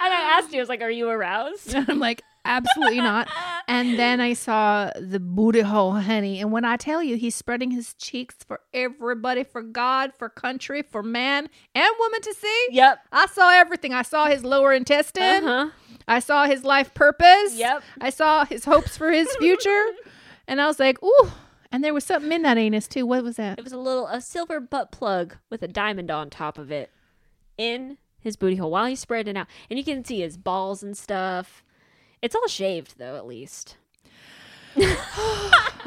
and 0.00 0.14
I 0.14 0.38
asked 0.38 0.52
you, 0.52 0.58
I 0.58 0.62
was 0.62 0.68
like, 0.68 0.80
"Are 0.82 0.90
you 0.90 1.08
aroused?" 1.08 1.74
And 1.74 1.88
I'm 1.90 1.98
like, 1.98 2.22
absolutely 2.46 3.00
not. 3.00 3.28
And 3.68 3.98
then 3.98 4.20
I 4.20 4.32
saw 4.34 4.90
the 5.00 5.20
booty 5.20 5.60
hole, 5.60 5.92
honey. 5.92 6.40
And 6.40 6.52
when 6.52 6.64
I 6.64 6.76
tell 6.76 7.02
you, 7.02 7.16
he's 7.16 7.34
spreading 7.34 7.70
his 7.72 7.94
cheeks 7.94 8.36
for 8.46 8.60
everybody, 8.72 9.44
for 9.44 9.62
God, 9.62 10.12
for 10.18 10.28
country, 10.28 10.82
for 10.82 11.02
man 11.02 11.48
and 11.74 11.90
woman 11.98 12.20
to 12.22 12.34
see. 12.34 12.66
Yep. 12.70 12.98
I 13.12 13.26
saw 13.26 13.50
everything. 13.52 13.92
I 13.92 14.02
saw 14.02 14.26
his 14.26 14.44
lower 14.44 14.72
intestine. 14.72 15.44
Uh 15.44 15.66
huh. 15.66 15.70
I 16.08 16.20
saw 16.20 16.46
his 16.46 16.62
life 16.64 16.94
purpose. 16.94 17.54
Yep. 17.56 17.82
I 18.00 18.10
saw 18.10 18.44
his 18.44 18.64
hopes 18.64 18.96
for 18.96 19.10
his 19.10 19.28
future. 19.36 19.84
and 20.48 20.60
I 20.60 20.66
was 20.66 20.78
like, 20.78 21.02
ooh. 21.02 21.28
And 21.72 21.82
there 21.82 21.92
was 21.92 22.04
something 22.04 22.30
in 22.32 22.42
that 22.42 22.56
anus 22.58 22.86
too. 22.86 23.04
What 23.06 23.24
was 23.24 23.36
that? 23.36 23.58
It 23.58 23.64
was 23.64 23.72
a 23.72 23.78
little 23.78 24.06
a 24.06 24.20
silver 24.20 24.60
butt 24.60 24.92
plug 24.92 25.36
with 25.50 25.62
a 25.62 25.68
diamond 25.68 26.10
on 26.10 26.30
top 26.30 26.58
of 26.58 26.70
it. 26.70 26.90
in 27.58 27.98
his 28.20 28.36
booty 28.36 28.56
hole 28.56 28.70
while 28.70 28.86
he's 28.86 28.98
spreading 29.00 29.36
it 29.36 29.38
out. 29.38 29.46
And 29.70 29.78
you 29.78 29.84
can 29.84 30.04
see 30.04 30.20
his 30.20 30.36
balls 30.36 30.82
and 30.82 30.96
stuff. 30.96 31.62
It's 32.26 32.34
all 32.34 32.48
shaved 32.48 32.98
though, 32.98 33.14
at 33.16 33.24
least. 33.24 33.76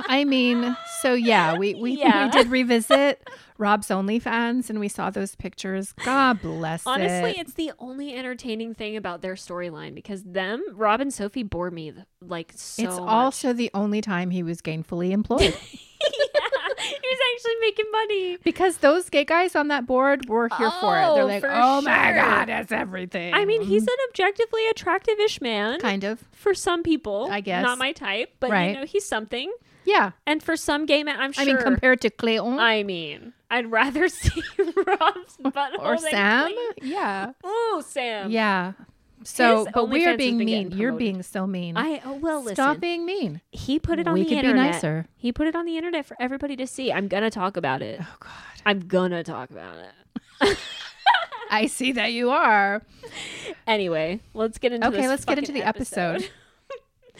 I 0.07 0.23
mean, 0.25 0.75
so 1.01 1.13
yeah, 1.13 1.57
we 1.57 1.75
we, 1.75 1.91
Yeah. 1.99 2.25
we 2.25 2.31
did 2.31 2.47
revisit 2.47 3.29
Rob's 3.57 3.89
OnlyFans 3.89 4.69
and 4.69 4.79
we 4.79 4.87
saw 4.87 5.09
those 5.09 5.35
pictures. 5.35 5.91
God 6.05 6.41
bless 6.41 6.87
Honestly, 6.87 7.31
it. 7.31 7.39
it's 7.39 7.53
the 7.53 7.71
only 7.77 8.15
entertaining 8.15 8.73
thing 8.73 8.95
about 8.95 9.21
their 9.21 9.35
storyline 9.35 9.93
because 9.93 10.23
them, 10.23 10.63
Rob 10.73 11.01
and 11.01 11.13
Sophie, 11.13 11.43
bore 11.43 11.69
me 11.71 11.93
like 12.21 12.53
so. 12.55 12.83
It's 12.83 12.95
much. 12.99 13.07
also 13.09 13.51
the 13.53 13.69
only 13.73 13.99
time 14.01 14.29
he 14.31 14.41
was 14.43 14.61
gainfully 14.61 15.11
employed 15.11 15.41
yeah, 16.01 16.48
was 17.03 17.19
actually 17.35 17.55
making 17.61 17.85
money. 17.91 18.37
because 18.43 18.77
those 18.77 19.09
gay 19.09 19.25
guys 19.25 19.55
on 19.55 19.67
that 19.69 19.85
board 19.85 20.27
were 20.29 20.49
here 20.57 20.71
for 20.79 20.97
it. 20.97 21.05
Oh, 21.05 21.15
They're 21.15 21.25
like, 21.25 21.41
for 21.41 21.51
"Oh 21.51 21.81
my 21.81 22.13
god, 22.13 22.47
that's 22.47 22.71
everything." 22.71 23.33
I 23.33 23.45
mean, 23.45 23.61
he's 23.61 23.83
mm-hmm. 23.83 23.89
an 23.89 23.97
objectively 24.09 24.67
attractive-ish 24.69 25.41
man 25.41 25.79
kind 25.79 26.03
of 26.03 26.23
for 26.31 26.53
some 26.53 26.83
people. 26.83 27.27
I 27.31 27.41
guess. 27.41 27.63
not 27.63 27.77
my 27.77 27.91
type, 27.91 28.33
but 28.39 28.49
Right. 28.51 28.71
you 28.71 28.75
know, 28.75 28.85
he's 28.85 29.05
something. 29.05 29.51
yeah. 29.85 30.11
And 30.25 30.41
for 30.43 30.55
some 30.55 30.85
gay 30.85 31.03
men, 31.03 31.19
I'm 31.19 31.31
sure. 31.31 31.43
I 31.43 31.45
mean, 31.47 31.57
compared 31.57 32.01
to 32.01 32.09
Cleon 32.09 32.59
I 32.59 32.83
mean, 32.83 33.33
I'd 33.49 33.71
rather 33.71 34.07
see 34.21 34.41
Rob's 34.57 35.37
butthole 35.37 35.79
or 35.79 35.97
than 35.97 36.11
Sam, 36.11 36.47
Clea. 36.53 36.89
yeah, 36.91 37.31
Ooh, 37.45 37.81
Sam. 37.85 38.29
yeah. 38.31 38.73
So, 39.29 39.65
His 39.65 39.73
but 39.73 39.89
we 39.89 40.05
are 40.05 40.17
being 40.17 40.37
mean. 40.37 40.71
You're 40.71 40.93
being 40.93 41.23
so 41.23 41.45
mean. 41.45 41.77
I 41.77 42.01
oh, 42.05 42.15
well 42.15 42.39
listen. 42.39 42.55
Stop 42.55 42.79
being 42.79 43.05
mean. 43.05 43.41
He 43.51 43.79
put 43.79 43.99
it 43.99 44.07
on 44.07 44.13
we 44.15 44.23
the 44.23 44.29
could 44.29 44.37
internet. 44.39 44.65
be 44.65 44.71
nicer. 44.71 45.05
He 45.15 45.31
put 45.31 45.47
it 45.47 45.55
on 45.55 45.65
the 45.65 45.77
internet 45.77 46.05
for 46.05 46.17
everybody 46.19 46.55
to 46.55 46.67
see. 46.67 46.91
I'm 46.91 47.07
gonna 47.07 47.29
talk 47.29 47.55
about 47.55 47.81
it. 47.81 47.99
Oh 48.01 48.15
God. 48.19 48.31
I'm 48.65 48.87
gonna 48.87 49.23
talk 49.23 49.49
about 49.51 49.75
it. 49.77 50.57
I 51.51 51.67
see 51.67 51.91
that 51.93 52.11
you 52.11 52.31
are. 52.31 52.83
Anyway, 53.65 54.19
let's 54.33 54.57
get 54.57 54.73
into 54.73 54.87
Okay, 54.87 55.07
let's 55.07 55.25
get 55.25 55.37
into 55.37 55.51
the 55.51 55.63
episode. 55.63 56.29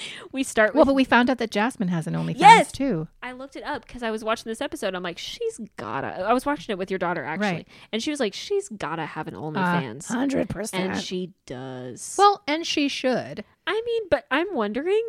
we 0.32 0.43
start 0.43 0.74
Well, 0.76 0.86
but 0.86 0.95
we 0.95 1.04
found 1.04 1.30
out 1.30 1.38
that 1.39 1.52
Jasmine 1.52 1.89
has 1.89 2.08
an 2.08 2.14
OnlyFans 2.14 2.39
Yes! 2.39 2.72
too. 2.72 3.08
I 3.24 3.32
looked 3.34 3.56
it 3.56 3.64
up 3.64 3.86
because 3.86 4.04
I 4.04 4.12
was 4.12 4.24
watching 4.24 4.50
this 4.50 4.62
episode. 4.62 4.95
I'm 4.95 5.04
like, 5.04 5.18
she's 5.18 5.60
gotta. 5.78 6.08
I 6.08 6.34
was 6.34 6.45
watching 6.45 6.72
it 6.74 6.78
with 6.78 6.89
your 6.91 7.00
daughter 7.00 7.24
actually, 7.24 7.47
Right. 7.50 7.68
and 7.91 8.02
she 8.02 8.10
was 8.12 8.20
like, 8.20 8.34
she's 8.34 8.70
gotta 8.70 9.06
have 9.06 9.28
an 9.28 9.36
Uh, 9.36 9.39
OnlyFans, 9.39 10.06
Hundred 10.08 10.41
and 10.41 10.50
percent. 10.50 10.93
And 10.93 11.02
she 11.02 11.34
does. 11.45 12.16
Well, 12.18 12.43
and 12.47 12.66
she 12.66 12.88
should. 12.88 13.43
I 13.68 13.82
mean, 13.86 14.04
but 14.10 14.26
I'm 14.32 14.54
wondering 14.54 15.04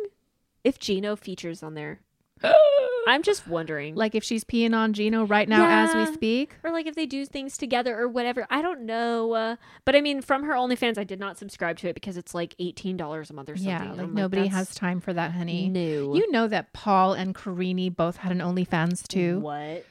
if 0.63 0.77
Gino 0.79 1.15
features 1.15 1.63
on 1.63 1.73
there. 1.73 2.01
I'm 3.07 3.23
just 3.23 3.47
wondering, 3.47 3.95
Like 3.95 4.13
if 4.15 4.23
she's 4.23 4.43
peeing 4.43 4.75
on 4.75 4.93
Gino 4.93 5.25
right 5.25 5.49
now 5.49 5.65
as 5.67 5.93
we 5.95 6.13
speak. 6.13 6.55
or 6.63 6.71
like 6.71 6.85
if 6.85 6.95
they 6.95 7.05
do 7.05 7.25
things 7.25 7.57
together 7.57 7.99
or 7.99 8.07
whatever. 8.07 8.45
I 8.49 8.61
don't 8.61 8.81
know. 8.81 9.33
Uh, 9.33 9.55
but 9.85 9.95
I 9.95 10.01
mean, 10.01 10.21
from 10.21 10.43
her 10.43 10.53
OnlyFans, 10.53 10.97
I 10.97 11.03
did 11.03 11.19
not 11.19 11.37
subscribe 11.37 11.77
to 11.79 11.89
it 11.89 11.93
because 11.93 12.15
it's 12.17 12.33
like 12.35 12.55
eighteen 12.59 12.97
dollars 12.97 13.29
a 13.29 13.33
month 13.33 13.49
or 13.49 13.55
something. 13.57 13.71
Yeah, 13.71 13.93
like 13.93 14.11
nobody 14.11 14.43
that's 14.43 14.55
has 14.55 14.75
time 14.75 14.99
for 15.01 15.13
that, 15.13 15.31
honey. 15.31 15.67
new. 15.69 16.15
You 16.15 16.31
know 16.31 16.47
that 16.47 16.73
Paul 16.73 17.13
and 17.13 17.33
Karini 17.33 17.93
both 17.95 18.17
had 18.17 18.31
an 18.31 18.39
OnlyFans 18.39 19.07
too. 19.07 19.39
what? 19.39 19.85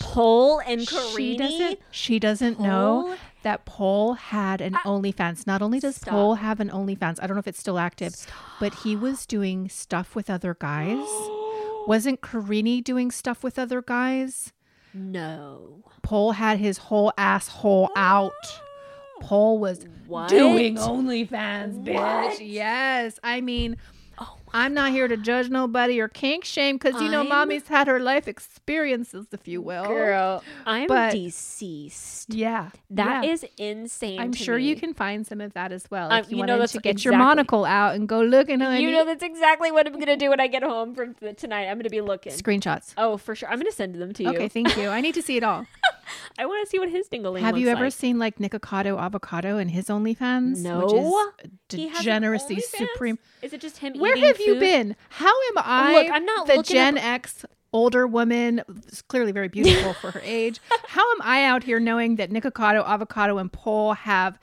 Paul 0.00 0.60
and 0.66 0.88
She 0.88 1.36
doesn't. 1.36 1.78
She 1.90 2.18
doesn't 2.18 2.58
know 2.58 3.14
that 3.42 3.66
Paul 3.66 4.14
had 4.14 4.62
an 4.62 4.72
OnlyFans. 4.86 5.46
Not 5.46 5.60
only 5.60 5.80
does 5.80 5.96
Stop. 5.96 6.12
Paul 6.12 6.34
have 6.36 6.60
an 6.60 6.70
OnlyFans, 6.70 7.18
I 7.22 7.26
don't 7.26 7.36
know 7.36 7.40
if 7.40 7.46
it's 7.46 7.60
still 7.60 7.78
active, 7.78 8.14
but 8.58 8.72
he 8.76 8.96
was 8.96 9.26
doing 9.26 9.68
stuff 9.68 10.14
with 10.16 10.30
other 10.30 10.56
guys. 10.58 11.06
Wasn't 11.86 12.20
Karini 12.20 12.82
doing 12.82 13.10
stuff 13.10 13.42
with 13.42 13.58
other 13.58 13.82
guys? 13.82 14.52
No. 14.94 15.84
Paul 16.02 16.32
had 16.32 16.58
his 16.58 16.78
whole 16.78 17.12
asshole 17.16 17.90
out. 17.96 18.32
Paul 19.20 19.58
was 19.58 19.86
What? 20.06 20.28
doing 20.28 20.76
OnlyFans, 20.76 21.84
bitch. 21.84 21.94
What? 21.94 22.40
Yes. 22.40 23.18
I 23.22 23.40
mean, 23.40 23.76
Oh 24.18 24.36
I'm 24.54 24.74
not 24.74 24.92
here 24.92 25.08
to 25.08 25.16
judge 25.16 25.48
nobody 25.48 25.98
or 25.98 26.08
kink 26.08 26.44
shame 26.44 26.76
because, 26.76 27.00
you 27.00 27.08
know, 27.08 27.24
mommy's 27.24 27.66
had 27.68 27.86
her 27.86 27.98
life 27.98 28.28
experiences, 28.28 29.26
if 29.32 29.48
you 29.48 29.62
will. 29.62 29.86
Girl, 29.86 30.44
I'm 30.66 30.86
But- 30.88 31.12
deceased. 31.12 32.34
Yeah. 32.34 32.70
That 32.90 33.24
yeah. 33.24 33.30
is 33.30 33.46
insane. 33.56 34.20
I'm 34.20 34.32
sure 34.34 34.58
you 34.58 34.76
can 34.76 34.92
find 34.92 35.26
some 35.26 35.40
of 35.40 35.54
that 35.54 35.72
as 35.72 35.90
well. 35.90 36.12
Um, 36.12 36.20
If 36.20 36.30
you, 36.30 36.38
you 36.38 36.46
know, 36.46 36.58
that's 36.58 36.72
to 36.72 36.80
get 36.80 37.02
your 37.04 37.16
monocle 37.16 37.64
out 37.64 37.94
and 37.94 38.06
go 38.06 38.20
looking, 38.20 38.60
honey. 38.60 38.82
You 38.82 38.90
know 38.90 39.06
that's 39.06 39.22
exactly 39.22 39.72
what 39.72 39.86
I'm 39.86 39.98
gonna 39.98 40.16
do 40.18 40.28
when 40.28 40.40
I 40.40 40.48
get 40.48 40.62
home 40.62 40.94
from 40.94 41.14
tonight. 41.36 41.68
I'm 41.68 41.78
gonna 41.78 41.88
be 41.88 42.02
looking. 42.02 42.32
Screenshots. 42.32 42.92
Oh, 42.98 43.16
for 43.16 43.34
sure. 43.34 43.48
I'm 43.48 43.58
gonna 43.58 43.72
send 43.72 43.94
them 43.94 44.12
to 44.12 44.22
you. 44.22 44.30
Okay, 44.30 44.48
thank 44.48 44.76
you. 44.76 44.88
I 44.88 45.00
need 45.00 45.14
to 45.14 45.22
see 45.22 45.38
it 45.38 45.44
all. 45.44 45.66
I 46.38 46.46
want 46.46 46.64
to 46.64 46.70
see 46.70 46.78
what 46.78 46.88
his 46.88 47.08
dingling. 47.08 47.40
Have 47.40 47.58
you 47.58 47.68
ever 47.68 47.84
like. 47.84 47.92
seen 47.92 48.18
like 48.18 48.38
Nikocado 48.38 48.98
Avocado 48.98 49.58
and 49.58 49.70
his 49.70 49.86
OnlyFans? 49.86 50.58
No. 50.58 50.80
Which 50.86 50.94
is 50.94 51.78
He 51.78 51.88
has 51.88 51.98
an 51.98 52.04
degeneracy 52.04 52.60
supreme. 52.60 53.18
Is 53.42 53.52
it 53.52 53.60
just 53.60 53.78
him? 53.78 53.98
Where 53.98 54.16
have 54.16 54.40
you 54.40 54.58
been? 54.58 54.96
How 55.10 55.32
am 55.50 55.58
I? 55.58 55.92
Look, 55.92 56.12
I'm 56.12 56.24
not 56.24 56.46
the 56.46 56.62
Gen 56.62 56.98
up- 56.98 57.04
X 57.04 57.44
older 57.72 58.06
woman, 58.06 58.62
clearly 59.08 59.32
very 59.32 59.48
beautiful 59.48 59.94
for 59.94 60.10
her 60.10 60.20
age. 60.22 60.60
How 60.88 61.10
am 61.12 61.22
I 61.22 61.44
out 61.44 61.64
here 61.64 61.80
knowing 61.80 62.16
that 62.16 62.30
Nikocado, 62.30 62.84
Avocado, 62.86 63.38
and 63.38 63.52
Paul 63.52 63.94
have 63.94 64.38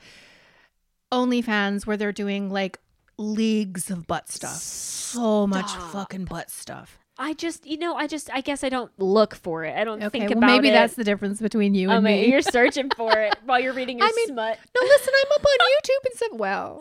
OnlyFans 1.12 1.86
where 1.86 1.96
they're 1.96 2.12
doing 2.12 2.50
like 2.50 2.78
leagues 3.18 3.90
of 3.90 4.06
butt 4.06 4.28
stuff? 4.28 4.56
So 4.56 5.46
much 5.46 5.70
fucking 5.72 6.24
butt 6.26 6.50
stuff. 6.50 6.99
I 7.20 7.34
just, 7.34 7.66
you 7.66 7.76
know, 7.76 7.94
I 7.96 8.06
just, 8.06 8.30
I 8.32 8.40
guess 8.40 8.64
I 8.64 8.70
don't 8.70 8.90
look 8.98 9.34
for 9.34 9.64
it. 9.64 9.76
I 9.76 9.84
don't 9.84 10.02
Okay, 10.02 10.20
think 10.20 10.30
well 10.30 10.38
about 10.38 10.46
maybe 10.46 10.68
it. 10.70 10.72
that's 10.72 10.94
the 10.94 11.04
difference 11.04 11.38
between 11.40 11.74
you 11.74 11.90
Oh, 11.90 11.96
and 11.96 12.04
man, 12.04 12.22
me. 12.22 12.30
you're 12.30 12.40
searching 12.40 12.88
for 12.96 13.12
it 13.12 13.36
while 13.44 13.60
you're 13.60 13.74
reading 13.74 13.98
your 13.98 14.08
I 14.08 14.12
mean, 14.16 14.28
smut. 14.28 14.58
No, 14.74 14.80
listen, 14.86 15.12
I'm 15.20 15.32
up 15.32 15.44
on 15.44 15.58
YouTube 15.84 16.06
and 16.10 16.14
stuff. 16.16 16.32
Well, 16.32 16.80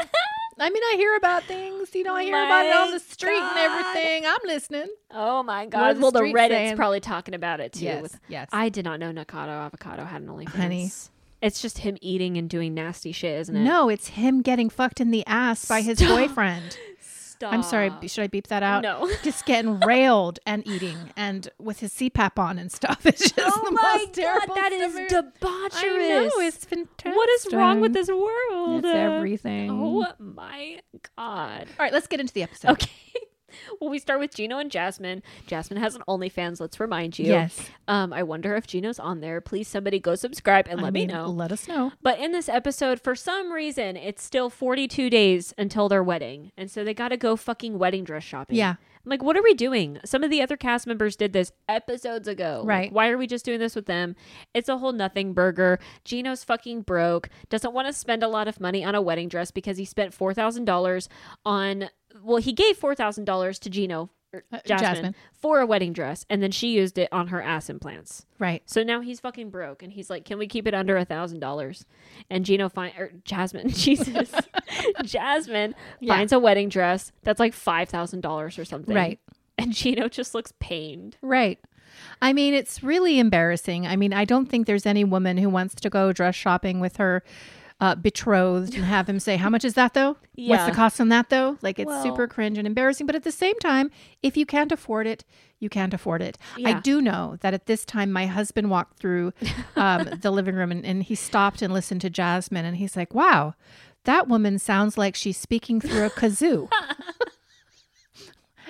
I 0.58 0.70
mean, 0.70 0.82
I 0.84 0.94
hear 0.98 1.16
about 1.18 1.44
things. 1.44 1.94
You 1.94 2.04
know, 2.04 2.16
I 2.16 2.24
hear 2.24 2.36
about 2.36 2.66
it 2.66 2.74
on 2.76 2.92
the 2.92 3.00
street 3.00 3.38
and 3.38 3.58
everything. 3.58 4.26
I'm 4.26 4.40
listening. 4.46 4.88
Oh 5.12 5.44
my 5.44 5.66
god! 5.66 5.98
the 5.98 6.02
Well, 6.02 6.12
the 6.12 6.22
Reddit's 6.22 6.50
saying? 6.54 6.76
probably 6.78 7.00
talking 7.02 7.34
about 7.34 7.60
it 7.60 7.74
too. 7.74 7.86
Yes, 7.86 8.18
yes. 8.30 8.50
I 8.54 8.70
did 8.70 8.86
not 8.86 9.00
know 9.00 9.12
Nikocado 9.12 9.50
Avocado 9.50 10.06
had 10.06 10.22
an 10.22 10.28
OnlyFans. 10.30 10.50
Honey. 10.56 10.92
It's 11.42 11.62
just 11.62 11.78
him 11.80 11.98
eating 12.02 12.36
and 12.38 12.50
doing 12.50 12.74
nasty 12.74 13.14
shit, 13.14 13.40
isn't 13.40 13.56
it? 13.56 13.62
No, 13.62 13.88
it's 13.88 14.10
him 14.10 14.42
getting 14.42 14.70
fucked 14.70 15.00
in 15.00 15.12
the 15.12 15.26
ass 15.26 15.66
by 15.66 15.82
his 15.82 16.00
boyfriend. 16.02 16.78
Stop. 17.40 17.54
I'm 17.54 17.64
sorry. 17.64 17.90
Should 18.06 18.24
I 18.24 18.28
beep 18.28 18.48
that 18.48 18.64
out? 18.64 18.84
No. 18.84 19.10
Just 19.24 19.46
getting 19.46 19.80
railed 19.80 20.40
and 20.46 20.68
eating 20.68 20.98
and 21.16 21.48
with 21.58 21.80
his 21.80 21.94
CPAP 21.94 22.38
on 22.38 22.60
and 22.60 22.70
stuff. 22.70 23.00
It's 23.06 23.32
just 23.32 23.58
Oh 23.58 23.64
the 23.64 23.72
my 23.72 23.82
most 23.96 24.08
god, 24.08 24.14
terrible 24.14 24.56
that 24.56 24.72
is 24.74 24.94
stuff. 25.10 25.26
debaucherous. 25.40 25.78
I 25.82 26.26
know 26.28 26.32
it's 26.42 26.66
fantastic. 26.66 27.16
What 27.16 27.30
is 27.30 27.48
wrong 27.54 27.80
with 27.80 27.94
this 27.94 28.10
world? 28.10 28.84
It's 28.84 28.94
everything. 28.94 29.72
Oh 29.72 30.06
my 30.20 30.82
god. 31.16 31.68
All 31.80 31.86
right, 31.86 31.94
let's 31.94 32.08
get 32.08 32.20
into 32.20 32.34
the 32.34 32.44
episode. 32.44 32.72
Okay. 32.72 32.92
well, 33.80 33.89
we 33.89 34.00
start 34.00 34.20
with 34.20 34.34
Gino 34.34 34.58
and 34.58 34.72
Jasmine. 34.72 35.24
Jasmine 35.47 35.80
has 35.80 35.95
an 35.95 36.04
OnlyFans. 36.08 36.60
Let's 36.60 36.80
remind 36.80 37.20
you. 37.20 37.28
Yes. 37.28 37.60
Um, 37.88 38.14
I 38.14 38.24
wonder 38.24 38.56
if 38.56 38.68
Gino's 38.68 39.00
on 39.00 39.22
there. 39.22 39.41
Please, 39.41 39.68
somebody 39.68 40.00
go 40.00 40.16
subscribe 40.16 40.68
and 40.70 40.80
I 40.80 40.84
let 40.84 40.93
mean, 40.93 41.08
me 41.08 41.14
know. 41.14 41.28
Let 41.28 41.52
us 41.52 41.68
know. 41.68 41.93
But 42.02 42.20
in 42.20 42.32
this 42.32 42.50
episode, 42.50 43.02
for 43.02 43.16
some 43.16 43.52
reason, 43.52 43.97
it's 43.97 44.24
still 44.24 44.50
42 44.50 45.10
days 45.10 45.54
until 45.58 45.89
their 45.89 46.04
wedding. 46.04 46.52
And 46.58 46.70
so 46.70 46.84
they 46.84 46.93
got 46.93 47.10
to 47.10 47.18
go 47.18 47.36
fucking 47.36 47.78
wedding 47.80 48.04
dress 48.04 48.24
shopping. 48.24 48.58
Yeah. 48.58 48.76
Like, 49.10 49.24
what 49.24 49.36
are 49.36 49.43
we 49.43 49.53
doing? 49.53 49.99
Some 50.05 50.24
of 50.24 50.30
the 50.30 50.41
other 50.41 50.55
cast 50.55 50.86
members 50.86 51.16
did 51.16 51.34
this 51.34 51.51
episodes 51.68 52.28
ago. 52.28 52.60
Like, 52.64 52.68
Right. 52.68 52.93
why 52.93 53.10
are 53.10 53.18
we 53.18 53.26
just 53.28 53.43
doing 53.43 53.60
this 53.60 53.76
with 53.76 53.88
them? 53.88 54.16
It's 54.53 54.70
a 54.70 54.78
whole 54.78 54.91
nothing 54.93 55.34
burger. 55.34 55.80
Gino's 56.05 56.43
fucking 56.43 56.82
broke, 56.84 57.30
doesn't 57.49 57.74
want 57.74 57.88
to 57.88 57.93
spend 57.93 58.22
a 58.24 58.28
lot 58.28 58.47
of 58.47 58.60
money 58.60 58.84
on 58.84 58.93
a 58.95 59.01
wedding 59.01 59.28
dress 59.28 59.49
because 59.51 59.78
he 59.78 59.86
spent 59.86 60.14
$4,000 60.18 61.07
on, 61.43 61.89
well, 62.24 62.38
he 62.38 62.53
gave 62.53 62.78
$4,000 62.78 63.60
to 63.60 63.70
Gino. 63.70 64.10
Er, 64.34 64.43
Uh, 64.51 64.59
Jasmine, 64.65 64.93
Jasmine. 64.95 65.15
for 65.34 65.59
a 65.59 65.65
wedding 65.65 65.93
dress 65.93 66.25
and 66.30 66.41
then 66.43 66.51
she 66.51 66.69
used 66.73 66.97
it 66.97 67.09
on 67.11 67.27
her 67.27 67.41
ass 67.41 67.69
implants 67.69 68.25
Right. 68.39 68.61
so 68.65 68.84
now 68.84 69.01
he's 69.01 69.19
fucking 69.19 69.49
broke, 69.49 69.84
and 69.84 69.91
he's 69.93 70.09
like, 70.09 70.23
"Can 70.25 70.38
we 70.38 70.47
keep 70.47 70.65
it 70.67 70.73
under 70.73 70.95
a 70.97 71.03
thousand 71.05 71.39
dollars?" 71.39 71.86
And 72.30 72.45
Gino 72.45 72.69
find 72.69 72.93
or 72.97 73.11
Jasmine, 73.25 73.69
Jesus, 73.86 74.34
Jasmine 75.03 75.75
Yeah. 75.99 76.15
finds 76.15 76.32
a 76.34 76.39
wedding 76.39 76.69
dress 76.69 77.11
that's 77.23 77.39
like 77.39 77.53
five 77.53 77.89
thousand 77.89 78.21
dollars 78.21 78.57
or 78.57 78.65
something, 78.65 78.95
Right. 78.95 79.19
And 79.57 79.73
Gino 79.73 80.07
just 80.07 80.34
looks 80.34 80.53
pained. 80.59 81.17
Right. 81.21 81.59
I 82.21 82.32
mean, 82.32 82.53
it's 82.53 82.82
really 82.82 83.19
embarrassing. 83.19 83.86
I 83.86 83.97
mean, 83.97 84.13
I 84.13 84.23
don't 84.23 84.45
think 84.45 84.67
there's 84.67 84.86
any 84.86 85.03
woman 85.03 85.38
who 85.38 85.49
wants 85.49 85.75
to 85.75 85.89
go 85.89 86.13
dress 86.13 86.36
shopping 86.36 86.80
with 86.80 86.95
her 86.97 87.23
uh, 87.82 87.95
betrothed 87.95 88.75
and 88.75 88.84
have 88.84 89.07
him 89.07 89.19
say, 89.19 89.38
How 89.38 89.49
much 89.49 89.63
is 89.63 89.75
that 89.75 89.93
though? 89.93 90.17
What's 90.36 90.65
the 90.65 90.71
cost 90.71 90.99
on 90.99 91.09
that 91.09 91.30
though? 91.30 91.57
Like, 91.61 91.80
it's 91.80 91.88
Well- 91.88 92.03
super 92.03 92.27
cringe 92.27 92.57
and 92.57 92.67
embarrassing. 92.67 93.05
But 93.05 93.15
at 93.15 93.23
the 93.23 93.32
same 93.32 93.57
time, 93.59 93.89
if 94.21 94.36
you 94.36 94.45
can't 94.45 94.71
afford 94.71 95.07
it, 95.07 95.23
you 95.59 95.69
can't 95.69 95.93
afford 95.93 96.21
it. 96.21 96.38
I 96.65 96.80
do 96.80 97.01
know 97.01 97.38
that 97.41 97.53
at 97.53 97.65
this 97.65 97.86
time, 97.86 98.11
my 98.11 98.27
husband 98.27 98.69
walked 98.69 98.99
through 98.99 99.34
um, 99.75 100.09
the 100.21 100.32
living 100.32 100.55
room 100.55 100.71
and, 100.71 100.86
and 100.86 101.03
he 101.03 101.15
stopped 101.15 101.61
and 101.61 101.73
listened 101.73 102.01
to 102.01 102.09
Jasmine 102.09 102.65
and 102.65 102.77
he's 102.77 102.95
like, 102.97 103.13
Wow, 103.13 103.55
that 104.05 104.27
woman 104.27 104.59
sounds 104.59 104.97
like 104.97 105.15
she's 105.15 105.38
speaking 105.38 105.80
through 105.82 106.05
a 106.05 106.09
kazoo. 106.09 106.69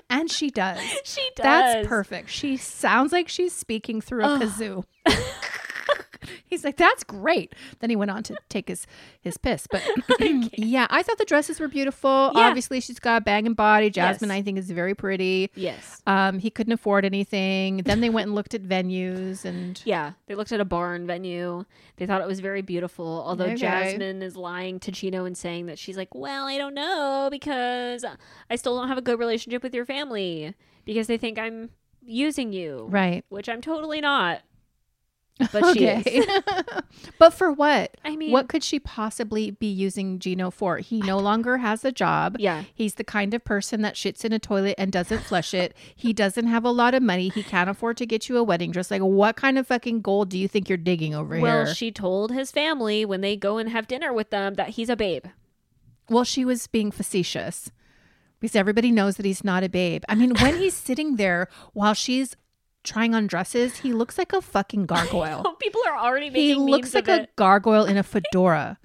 and 0.09 0.31
she 0.31 0.49
does. 0.49 0.79
She 1.03 1.21
does. 1.35 1.43
That's 1.43 1.87
perfect. 1.87 2.29
She 2.29 2.57
sounds 2.57 3.11
like 3.11 3.29
she's 3.29 3.53
speaking 3.53 4.01
through 4.01 4.23
a 4.23 4.39
kazoo. 4.39 4.83
He's 6.45 6.63
like, 6.63 6.77
that's 6.77 7.03
great. 7.03 7.53
Then 7.79 7.89
he 7.89 7.95
went 7.95 8.11
on 8.11 8.23
to 8.23 8.35
take 8.49 8.67
his 8.69 8.85
his 9.21 9.37
piss. 9.37 9.67
But 9.69 9.83
yeah, 10.57 10.87
I 10.89 11.03
thought 11.03 11.17
the 11.17 11.25
dresses 11.25 11.59
were 11.59 11.67
beautiful. 11.67 12.31
Yeah. 12.35 12.41
Obviously, 12.47 12.79
she's 12.81 12.99
got 12.99 13.21
a 13.21 13.23
banging 13.23 13.53
body. 13.53 13.89
Jasmine, 13.89 14.29
Yes. 14.29 14.37
I 14.37 14.41
think, 14.41 14.57
is 14.57 14.71
very 14.71 14.95
pretty. 14.95 15.49
Yes. 15.55 16.01
Um, 16.07 16.39
he 16.39 16.49
couldn't 16.49 16.73
afford 16.73 17.05
anything. 17.05 17.77
Then 17.77 18.01
they 18.01 18.09
went 18.09 18.27
and 18.27 18.35
looked 18.35 18.53
at 18.53 18.63
venues 18.63 19.45
and 19.45 19.81
Yeah, 19.85 20.13
they 20.27 20.35
looked 20.35 20.51
at 20.51 20.59
a 20.59 20.65
barn 20.65 21.07
venue. 21.07 21.65
They 21.97 22.05
thought 22.05 22.21
it 22.21 22.27
was 22.27 22.39
very 22.39 22.61
beautiful. 22.61 23.23
Although 23.25 23.45
Okay. 23.45 23.55
Jasmine 23.55 24.21
is 24.21 24.35
lying 24.35 24.79
to 24.81 24.91
Gino 24.91 25.25
and 25.25 25.37
saying 25.37 25.65
that 25.67 25.77
she's 25.79 25.97
like, 25.97 26.13
"Well, 26.13 26.45
I 26.45 26.57
don't 26.57 26.73
know 26.73 27.29
because 27.31 28.05
I 28.49 28.55
still 28.55 28.77
don't 28.77 28.87
have 28.87 28.97
a 28.97 29.01
good 29.01 29.19
relationship 29.19 29.63
with 29.63 29.73
your 29.73 29.85
family 29.85 30.53
because 30.85 31.07
they 31.07 31.17
think 31.17 31.37
I'm 31.39 31.69
using 32.05 32.53
you." 32.53 32.87
right. 32.89 33.23
Which 33.29 33.49
I'm 33.49 33.61
totally 33.61 34.01
not. 34.01 34.41
But 35.53 35.73
she 35.73 35.85
is. 35.85 36.25
but 37.17 37.33
for 37.33 37.51
what? 37.51 37.95
I 38.03 38.15
mean, 38.15 38.31
what 38.31 38.49
could 38.49 38.63
she 38.63 38.79
possibly 38.79 39.51
be 39.51 39.67
using 39.71 40.19
Gino 40.19 40.51
for? 40.51 40.77
He 40.79 40.99
no 40.99 41.17
longer 41.17 41.57
has 41.57 41.85
a 41.85 41.91
job. 41.91 42.35
Yeah. 42.39 42.63
He's 42.75 42.95
the 42.95 43.03
kind 43.05 43.33
of 43.33 43.43
person 43.45 43.81
that 43.83 43.95
shits 43.95 44.25
in 44.25 44.33
a 44.33 44.39
toilet 44.39 44.75
and 44.77 44.91
doesn't 44.91 45.21
flush 45.21 45.53
it. 45.53 45.73
He 45.95 46.11
doesn't 46.11 46.47
have 46.47 46.65
a 46.65 46.71
lot 46.71 46.93
of 46.93 47.01
money. 47.01 47.29
He 47.29 47.41
can't 47.43 47.69
afford 47.69 47.97
to 47.97 48.05
get 48.05 48.27
you 48.27 48.37
a 48.37 48.43
wedding 48.43 48.71
dress. 48.71 48.91
Like, 48.91 49.01
what 49.01 49.37
kind 49.37 49.57
of 49.57 49.67
fucking 49.67 50.01
gold 50.01 50.29
do 50.29 50.37
you 50.37 50.47
think 50.47 50.67
you're 50.67 50.77
digging 50.77 51.15
over 51.15 51.39
Well, 51.39 51.53
here? 51.55 51.63
Well, 51.63 51.73
she 51.73 51.91
told 51.91 52.31
his 52.33 52.51
family 52.51 53.05
when 53.05 53.21
they 53.21 53.37
go 53.37 53.57
and 53.57 53.69
have 53.69 53.87
dinner 53.87 54.11
with 54.11 54.31
them 54.31 54.55
that 54.55 54.69
he's 54.71 54.89
a 54.89 54.95
babe. 54.97 55.25
well, 56.09 56.23
she 56.25 56.43
was 56.43 56.67
being 56.67 56.91
facetious 56.91 57.71
because 58.39 58.55
everybody 58.55 58.91
knows 58.91 59.15
that 59.17 59.25
he's 59.25 59.43
not 59.43 59.63
a 59.63 59.69
babe. 59.69 60.03
I 60.09 60.15
mean, 60.15 60.33
when 60.35 60.57
he's 60.57 60.73
sitting 60.73 61.15
there 61.17 61.47
while 61.73 61.93
she's 61.93 62.35
trying 62.89 63.13
on 63.15 63.27
dresses, 63.27 63.77
he 63.77 63.93
looks 63.93 64.17
like 64.17 64.33
a 64.33 64.41
fucking 64.41 64.85
gargoyle. 64.87 65.55
People 65.61 65.81
are 65.87 65.97
already 65.97 66.29
making. 66.29 66.47
he 66.47 66.55
looks 66.55 66.93
like 66.93 67.07
a 67.07 67.23
it, 67.23 67.35
gargoyle 67.35 67.85
in 67.85 67.97
a 67.97 68.03
fedora. 68.13 68.77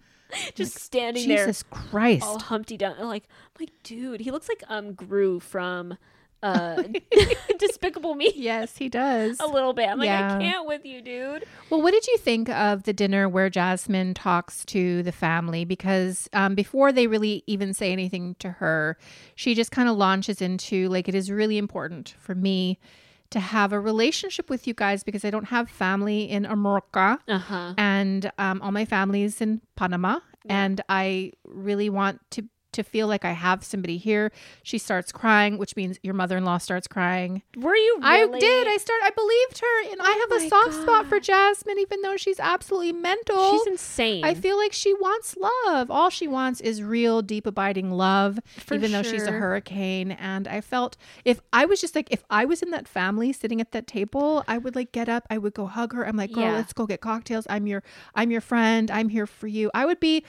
just 0.54 0.78
standing 0.78 1.26
there 1.28 1.38
Jesus 1.38 1.62
Christ. 1.62 2.24
all 2.24 2.38
Humpty 2.38 2.76
Dumpty. 2.76 3.02
Like, 3.02 3.24
I'm 3.56 3.60
like, 3.60 3.72
dude, 3.82 4.20
he 4.20 4.30
looks 4.30 4.48
like 4.48 4.62
um 4.68 4.92
Gru 4.92 5.40
from 5.40 5.96
uh 6.42 6.82
Despicable 7.58 8.14
Me. 8.14 8.30
Yes, 8.34 8.76
he 8.76 8.88
does. 8.90 9.40
A 9.40 9.46
little 9.46 9.72
bit. 9.72 9.88
I'm 9.88 9.98
like, 9.98 10.06
Yeah. 10.06 10.36
I 10.36 10.40
can't 10.40 10.66
with 10.66 10.84
you, 10.84 11.00
dude. 11.00 11.44
Well, 11.70 11.80
what 11.80 11.92
did 11.92 12.06
you 12.06 12.18
think 12.18 12.50
of 12.50 12.82
the 12.82 12.92
dinner 12.92 13.28
where 13.28 13.48
Jasmine 13.48 14.12
talks 14.12 14.64
to 14.66 15.02
the 15.02 15.12
family? 15.12 15.64
Because 15.64 16.28
um, 16.34 16.54
before 16.54 16.92
they 16.92 17.06
really 17.06 17.42
even 17.46 17.72
say 17.72 17.92
anything 17.92 18.34
to 18.40 18.50
her, 18.50 18.98
she 19.34 19.54
just 19.54 19.70
kind 19.70 19.88
of 19.88 19.96
launches 19.96 20.42
into 20.42 20.88
like, 20.90 21.08
it 21.08 21.14
is 21.14 21.30
really 21.30 21.56
important 21.56 22.14
for 22.18 22.34
me 22.34 22.78
to 23.34 23.40
have 23.40 23.72
a 23.72 23.80
relationship 23.80 24.46
with 24.48 24.62
you 24.68 24.74
guys 24.74 25.02
because 25.02 25.24
I 25.24 25.30
don't 25.34 25.48
have 25.56 25.68
family 25.68 26.20
in 26.36 26.42
America. 26.46 27.18
Uh 27.26 27.38
huh. 27.38 27.74
and 27.76 28.30
um, 28.38 28.62
all 28.62 28.70
my 28.80 28.84
family 28.96 29.22
is 29.28 29.40
in 29.40 29.60
Panama, 29.74 30.20
and 30.48 30.80
I 30.88 31.32
really 31.44 31.90
want 31.90 32.20
to 32.34 32.40
to 32.74 32.82
feel 32.82 33.06
like 33.08 33.24
I 33.24 33.32
have 33.32 33.64
somebody 33.64 33.96
here. 33.96 34.30
She 34.62 34.78
starts 34.78 35.10
crying, 35.12 35.58
which 35.58 35.74
means 35.76 35.98
your 36.02 36.14
mother 36.14 36.36
in 36.36 36.44
law 36.44 36.58
starts 36.58 36.86
crying. 36.86 37.42
Were 37.56 37.74
you? 37.76 37.98
I 38.02 38.26
did. 38.26 38.68
I 38.68 38.76
start. 38.76 39.00
I 39.02 39.10
believed 39.10 39.58
her, 39.60 39.92
and 39.92 40.00
I 40.00 40.04
Oh 40.06 40.26
have 40.30 40.42
a 40.42 40.48
soft 40.48 40.74
spot 40.82 41.06
for 41.06 41.18
Jasmine, 41.20 41.78
even 41.78 42.02
though 42.02 42.16
she's 42.16 42.38
absolutely 42.38 42.92
mental. 42.92 43.52
She's 43.52 43.66
insane. 43.66 44.24
I 44.24 44.34
feel 44.34 44.56
like 44.56 44.72
she 44.72 44.92
wants 44.94 45.36
love. 45.36 45.90
All 45.90 46.10
she 46.10 46.28
wants 46.28 46.60
is 46.60 46.82
real, 46.82 47.22
deep, 47.22 47.46
abiding 47.46 47.90
love, 47.90 48.38
For 48.58 48.74
even 48.74 48.92
though 48.92 49.02
she's 49.02 49.26
a 49.26 49.32
hurricane. 49.32 50.12
And 50.12 50.46
I 50.48 50.60
felt 50.60 50.96
if 51.24 51.40
I 51.52 51.64
was 51.64 51.80
just 51.80 51.94
like, 51.94 52.08
if 52.10 52.22
I 52.30 52.44
was 52.44 52.62
in 52.62 52.70
that 52.70 52.86
family 52.88 53.32
sitting 53.32 53.60
at 53.60 53.72
that 53.72 53.86
table, 53.86 54.44
I 54.46 54.58
would 54.58 54.74
like 54.76 54.92
get 54.92 55.08
up, 55.08 55.26
I 55.30 55.38
would 55.38 55.54
go 55.54 55.66
hug 55.66 55.92
her. 55.94 56.06
I'm 56.06 56.16
like, 56.16 56.32
girl, 56.32 56.44
Yeah. 56.44 56.52
let's 56.56 56.72
go 56.72 56.86
get 56.86 57.00
cocktails. 57.00 57.46
I'm 57.48 57.66
your, 57.66 57.82
I'm 58.14 58.30
your 58.30 58.40
friend. 58.40 58.90
I'm 58.90 59.08
here 59.08 59.26
for 59.26 59.46
you. 59.46 59.70
I 59.74 59.86
would 59.86 60.00
be 60.00 60.24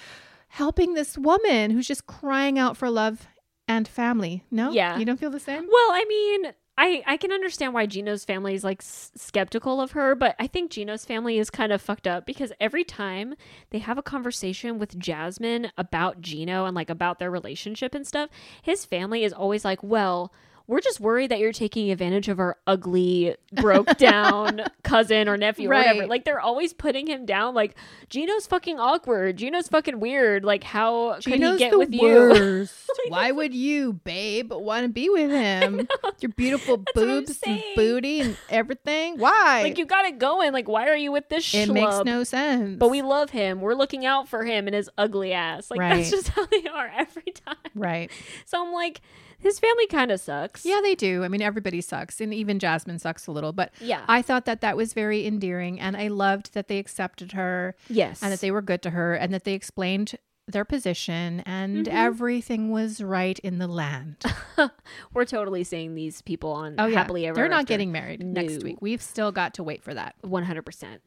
helping 0.47 0.93
this 0.93 1.17
woman 1.17 1.71
who's 1.71 1.87
just 1.87 2.05
crying 2.07 2.57
out 2.59 2.77
for 2.77 2.89
love 2.89 3.27
and 3.67 3.87
family. 3.87 4.43
No, 4.51 4.71
Yeah. 4.71 4.97
you 4.97 5.05
don't 5.05 5.19
feel 5.19 5.29
the 5.31 5.39
same. 5.39 5.63
Well, 5.71 5.91
I 5.91 6.05
mean, 6.07 6.53
I 6.77 7.03
I 7.07 7.17
can 7.17 7.31
understand 7.31 7.73
why 7.73 7.85
Gino's 7.85 8.25
family 8.25 8.53
is 8.53 8.63
like 8.63 8.81
s- 8.81 9.11
skeptical 9.15 9.79
of 9.79 9.91
her, 9.91 10.13
but 10.13 10.35
I 10.39 10.47
think 10.47 10.71
Gino's 10.71 11.05
family 11.05 11.39
is 11.39 11.49
kind 11.49 11.71
of 11.71 11.81
fucked 11.81 12.05
up 12.05 12.25
because 12.25 12.51
every 12.59 12.83
time 12.83 13.35
they 13.69 13.79
have 13.79 13.97
a 13.97 14.03
conversation 14.03 14.77
with 14.77 14.99
Jasmine 14.99 15.71
about 15.77 16.19
Gino 16.21 16.65
and 16.65 16.75
like 16.75 16.89
about 16.89 17.17
their 17.19 17.31
relationship 17.31 17.95
and 17.95 18.05
stuff, 18.05 18.29
his 18.61 18.85
family 18.85 19.23
is 19.23 19.31
always 19.33 19.63
like, 19.63 19.81
"Well, 19.83 20.33
we're 20.67 20.81
just 20.81 20.99
worried 20.99 21.29
that 21.31 21.39
you're 21.39 21.51
taking 21.51 21.91
advantage 21.91 22.27
of 22.27 22.39
our 22.39 22.57
ugly, 22.65 23.35
broke 23.53 23.97
down 23.97 24.61
cousin 24.83 25.29
or 25.29 25.37
nephew 25.37 25.69
or 25.69 25.75
whatever. 25.75 26.07
Like 26.07 26.25
they're 26.25 26.39
always 26.39 26.73
putting 26.73 27.07
him 27.07 27.25
down. 27.25 27.53
Like 27.53 27.75
Gino's 28.09 28.47
fucking 28.47 28.79
awkward. 28.79 29.37
Gino's 29.37 29.67
fucking 29.67 29.99
weird. 29.99 30.43
Like 30.43 30.63
how 30.63 31.19
could 31.23 31.33
he 31.41 31.57
get 31.57 31.77
with 31.77 31.93
you? 31.93 32.67
Why 33.09 33.31
would 33.31 33.53
you, 33.53 33.93
babe, 33.93 34.51
want 34.51 34.83
to 34.85 34.89
be 34.89 35.09
with 35.09 35.29
him? 35.29 35.87
Your 36.19 36.31
beautiful 36.31 36.77
what 36.77 36.87
I'm 36.97 37.07
boobs 37.07 37.39
and 37.45 37.61
booty 37.75 38.21
and 38.21 38.37
everything. 38.49 39.17
Why? 39.19 39.61
like 39.63 39.77
you 39.77 39.85
got 39.85 40.05
it 40.05 40.17
going. 40.17 40.51
Like 40.53 40.67
why 40.67 40.87
are 40.89 40.95
you 40.95 41.11
with 41.11 41.29
this? 41.29 41.53
it 41.53 41.69
schlub? 41.69 41.73
makes 41.73 42.05
no 42.05 42.23
sense. 42.23 42.77
But 42.79 42.89
we 42.89 43.01
love 43.01 43.29
him. 43.29 43.61
We're 43.61 43.75
looking 43.75 44.05
out 44.05 44.27
for 44.27 44.43
him 44.43 44.67
and 44.67 44.75
his 44.75 44.89
ugly 44.97 45.33
ass. 45.33 45.69
Like 45.69 45.79
Right. 45.79 45.95
that's 45.97 46.09
just 46.09 46.29
how 46.29 46.45
they 46.47 46.65
are 46.67 46.91
every 46.95 47.31
time. 47.33 47.55
right. 47.75 48.09
So 48.45 48.65
I'm 48.65 48.73
like, 48.73 49.01
his 49.39 49.59
family 49.59 49.87
kind 49.87 50.11
of 50.11 50.19
sucks. 50.19 50.65
Yeah, 50.65 50.79
they 50.81 50.95
do. 50.95 51.23
I 51.23 51.27
mean, 51.27 51.41
everybody 51.41 51.81
sucks, 51.81 52.19
and 52.21 52.33
even 52.33 52.59
Jasmine 52.59 52.99
sucks 52.99 53.27
a 53.27 53.31
little. 53.31 53.53
But 53.53 53.71
Yeah. 53.81 54.03
I 54.07 54.21
thought 54.21 54.45
that 54.45 54.61
that 54.61 54.75
was 54.77 54.93
very 54.93 55.25
endearing, 55.25 55.79
and 55.79 55.95
I 55.97 56.07
loved 56.07 56.53
that 56.53 56.67
they 56.67 56.77
accepted 56.79 57.33
her 57.33 57.75
yes. 57.89 58.21
and 58.23 58.31
that 58.31 58.41
they 58.41 58.51
were 58.51 58.61
good 58.61 58.81
to 58.83 58.91
her, 58.91 59.13
and 59.13 59.33
that 59.33 59.43
they 59.43 59.53
explained 59.53 60.15
their 60.47 60.63
position, 60.65 61.39
and 61.45 61.87
Mhm. 61.87 61.91
everything 61.93 62.69
was 62.71 63.01
right 63.01 63.39
in 63.39 63.57
the 63.57 63.67
land. 63.67 64.17
We're 65.13 65.25
totally 65.25 65.63
seeing 65.63 65.95
these 65.95 66.21
people 66.21 66.51
on 66.51 66.75
Oh 66.77 66.85
yeah, 66.85 66.99
happily 66.99 67.25
ever. 67.25 67.33
they're 67.35 67.49
not 67.49 67.65
getting 67.65 67.91
married 67.91 68.23
next 68.23 68.63
week. 68.63 68.77
We've 68.79 69.01
still 69.01 69.31
got 69.31 69.55
to 69.55 69.63
wait 69.63 69.81
for 69.83 69.93
that. 69.95 70.13
100%. 70.23 70.99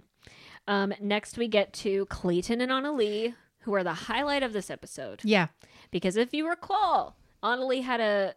Um, 0.67 0.93
next, 1.01 1.39
we 1.39 1.47
get 1.49 1.73
to 1.75 2.07
Clayton 2.07 2.61
and 2.61 2.71
Anali, 2.73 3.35
who 3.61 3.75
are 3.75 3.85
the 3.85 3.95
highlight 3.95 4.43
of 4.43 4.53
this 4.53 4.71
episode. 4.71 5.21
Yeah, 5.25 5.47
Because 5.93 6.17
if 6.17 6.35
you 6.35 6.49
recall, 6.49 7.17
Anali 7.43 7.83
had 7.83 8.01
a 8.01 8.35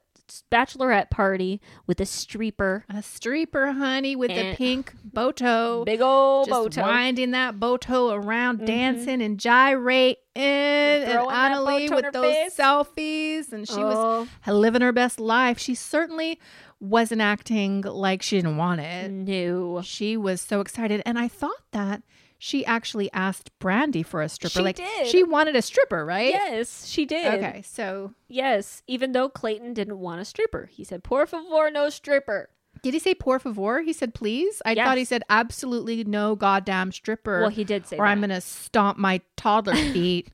bachelorette 0.50 1.10
party 1.10 1.60
with 1.88 2.00
a 2.00 2.04
streeper, 2.06 2.84
a 2.90 2.96
streeper, 3.02 3.78
honey, 3.78 4.16
with 4.16 4.32
And- 4.32 4.56
pink 4.56 4.94
boto. 5.14 5.84
big 5.84 6.00
old 6.02 6.48
just 6.48 6.58
bow 6.58 6.68
tie. 6.70 6.88
winding 6.88 7.32
that 7.32 7.56
boto 7.60 8.14
around, 8.14 8.60
Mhm. 8.62 8.66
dancing 8.66 9.22
and 9.22 9.38
gyrating, 9.38 10.16
and 10.36 11.04
Anali 11.20 11.94
with 11.94 12.14
those 12.14 12.24
face. 12.34 12.56
selfies, 12.56 13.52
and 13.52 13.68
she 13.68 13.84
was 13.84 14.28
Oh, 14.48 14.52
living 14.52 14.82
her 14.82 14.94
best 14.94 15.20
life. 15.20 15.60
She 15.60 15.76
certainly 15.76 16.40
wasn't 16.80 17.22
acting 17.22 17.82
like 17.82 18.22
she 18.22 18.38
didn't 18.38 18.56
want 18.58 18.80
it. 18.80 19.12
no. 19.12 19.82
She 19.82 20.16
was 20.16 20.40
so 20.40 20.62
excited, 20.62 21.02
and 21.06 21.20
I 21.20 21.28
thought 21.28 21.62
that 21.74 22.04
she 22.44 22.66
actually 22.66 23.08
asked 23.14 23.52
Brandy 23.60 24.02
for 24.02 24.24
a 24.24 24.28
stripper. 24.28 24.54
She 24.54 24.62
like 24.64 24.76
did. 24.78 25.06
she 25.06 25.22
wanted 25.22 25.56
a 25.56 25.62
stripper, 25.62 26.04
right? 26.04 26.34
Yes, 26.34 26.88
she 26.88 27.06
did. 27.06 27.36
Okay, 27.36 27.62
so 27.62 28.16
Yes, 28.28 28.82
even 28.88 29.12
though 29.12 29.30
Clayton 29.30 29.76
didn't 29.76 30.00
want 30.00 30.22
a 30.22 30.26
stripper. 30.26 30.68
He 30.72 30.84
said, 30.84 31.04
por 31.04 31.28
favor, 31.28 31.70
no 31.70 31.90
stripper. 31.90 32.50
did 32.82 32.96
he 32.96 33.00
say 33.00 33.14
por 33.14 33.38
favor? 33.38 33.82
He 33.82 33.94
said 33.94 34.16
please. 34.16 34.60
I 34.66 34.74
thought 34.74 34.98
he 34.98 35.06
said 35.06 35.22
absolutely 35.30 36.04
no 36.04 36.36
goddamn 36.36 36.92
stripper. 36.92 37.42
Well, 37.42 37.50
he 37.50 37.64
did 37.64 37.86
say 37.86 37.98
or 37.98 38.06
that. 38.06 38.12
I'm 38.12 38.22
gonna 38.22 38.42
stomp 38.42 38.98
my 38.98 39.22
toddler 39.38 39.76
feet, 39.94 40.32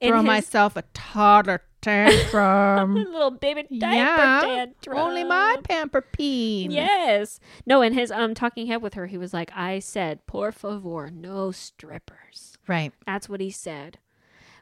throw 0.00 0.18
his 0.18 0.24
myself 0.24 0.76
a 0.76 0.82
toddler 0.94 1.62
tantrum. 1.80 2.94
little 3.12 3.30
baby 3.30 3.62
diaper 3.78 3.94
yeah, 3.94 4.40
tantrum. 4.42 4.98
only 4.98 5.24
my 5.24 5.56
pamper 5.62 6.02
peen. 6.02 6.70
Yes. 6.70 7.40
No, 7.66 7.82
in 7.82 7.94
his 7.94 8.10
um 8.10 8.34
talking 8.34 8.66
head 8.66 8.82
with 8.82 8.94
her, 8.94 9.06
he 9.06 9.18
was 9.18 9.32
like, 9.32 9.50
I 9.54 9.78
said, 9.78 10.26
por 10.26 10.52
favor, 10.52 11.10
no 11.10 11.50
strippers. 11.52 12.58
right. 12.66 12.92
That's 13.06 13.28
what 13.28 13.40
he 13.40 13.50
said. 13.50 13.98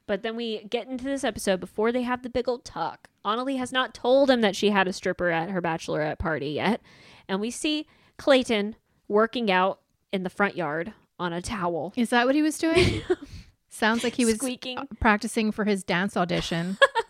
But 0.07 0.23
then 0.23 0.37
we 0.37 0.65
get 0.65 0.87
into 0.87 1.05
this 1.05 1.25
episode 1.25 1.59
before 1.59 1.91
they 1.91 2.03
have 2.03 2.23
the 2.23 2.31
big 2.31 2.49
old 2.49 2.65
talk. 2.65 3.09
Anali 3.25 3.59
has 3.59 3.73
not 3.73 3.93
told 3.93 4.31
him 4.31 4.41
that 4.41 4.55
she 4.55 4.71
had 4.71 4.87
a 4.87 4.93
stripper 4.93 5.31
at 5.31 5.51
her 5.51 5.61
bachelorette 5.61 6.19
party 6.19 6.51
yet. 6.51 6.81
And 7.29 7.41
we 7.41 7.51
see 7.51 7.89
Clayton 8.17 8.77
working 9.09 9.51
out 9.51 9.81
in 10.13 10.23
the 10.23 10.31
front 10.31 10.57
yard 10.57 10.93
on 11.19 11.33
a 11.33 11.43
towel. 11.43 11.93
Is 11.97 12.11
that 12.11 12.27
what 12.27 12.37
he 12.37 12.43
was 12.43 12.57
doing? 12.57 13.03
Sounds 13.69 14.05
like 14.05 14.15
he 14.15 14.25
was 14.25 14.37
squeaking. 14.37 14.79
practicing 15.01 15.51
for 15.51 15.65
his 15.65 15.83
dance 15.83 16.17
audition. 16.17 16.79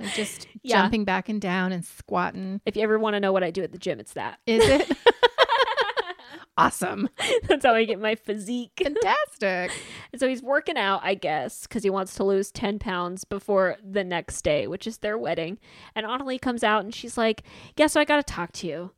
Like 0.00 0.12
just 0.14 0.46
Yeah. 0.62 0.82
jumping 0.82 1.04
back 1.04 1.28
and 1.28 1.40
down 1.40 1.72
and 1.72 1.84
squatting. 1.84 2.60
If 2.66 2.76
you 2.76 2.82
ever 2.82 2.98
want 2.98 3.14
to 3.14 3.20
know 3.20 3.32
what 3.32 3.42
I 3.44 3.50
do 3.50 3.62
at 3.62 3.72
the 3.72 3.78
gym, 3.78 3.98
it's 4.00 4.12
that. 4.14 4.38
Is 4.46 4.62
it? 4.68 4.90
awesome. 6.56 7.08
That's 7.48 7.64
how 7.64 7.74
I 7.74 7.84
get 7.84 8.00
my 8.00 8.14
physique. 8.16 8.72
Fantastic. 8.82 9.70
And 10.12 10.18
so 10.20 10.28
he's 10.28 10.42
working 10.42 10.76
out, 10.76 11.00
I 11.04 11.14
guess, 11.14 11.66
because 11.66 11.82
he 11.84 11.90
wants 11.90 12.14
to 12.16 12.24
lose 12.24 12.50
10 12.50 12.78
pounds 12.78 13.24
before 13.24 13.76
the 13.88 14.04
next 14.04 14.42
day, 14.42 14.66
which 14.66 14.86
is 14.86 14.98
their 14.98 15.16
wedding. 15.16 15.58
And 15.94 16.04
Anali 16.06 16.40
comes 16.40 16.64
out 16.64 16.84
and 16.84 16.94
she's 16.94 17.16
like, 17.16 17.42
Yeah, 17.76 17.86
so 17.86 18.00
I 18.00 18.04
got 18.04 18.16
to 18.16 18.22
talk 18.34 18.52
to 18.52 18.66
you. 18.66 18.90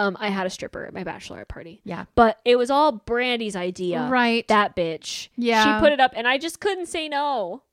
Um, 0.00 0.16
I 0.20 0.28
had 0.28 0.46
a 0.46 0.50
stripper 0.50 0.84
at 0.86 0.94
my 0.94 1.02
bachelorette 1.02 1.48
party, 1.48 1.80
Yeah. 1.84 2.04
but 2.14 2.38
it 2.44 2.54
was 2.56 2.70
all 2.70 2.92
Brandy's 2.92 3.56
idea. 3.56 4.06
Right. 4.08 4.46
That 4.46 4.76
bitch. 4.76 5.28
Yeah. 5.36 5.64
She 5.78 5.80
put 5.82 5.92
it 5.92 5.98
up, 5.98 6.12
and 6.14 6.28
I 6.28 6.38
just 6.38 6.60
couldn't 6.60 6.86
say 6.86 7.08
no. 7.08 7.64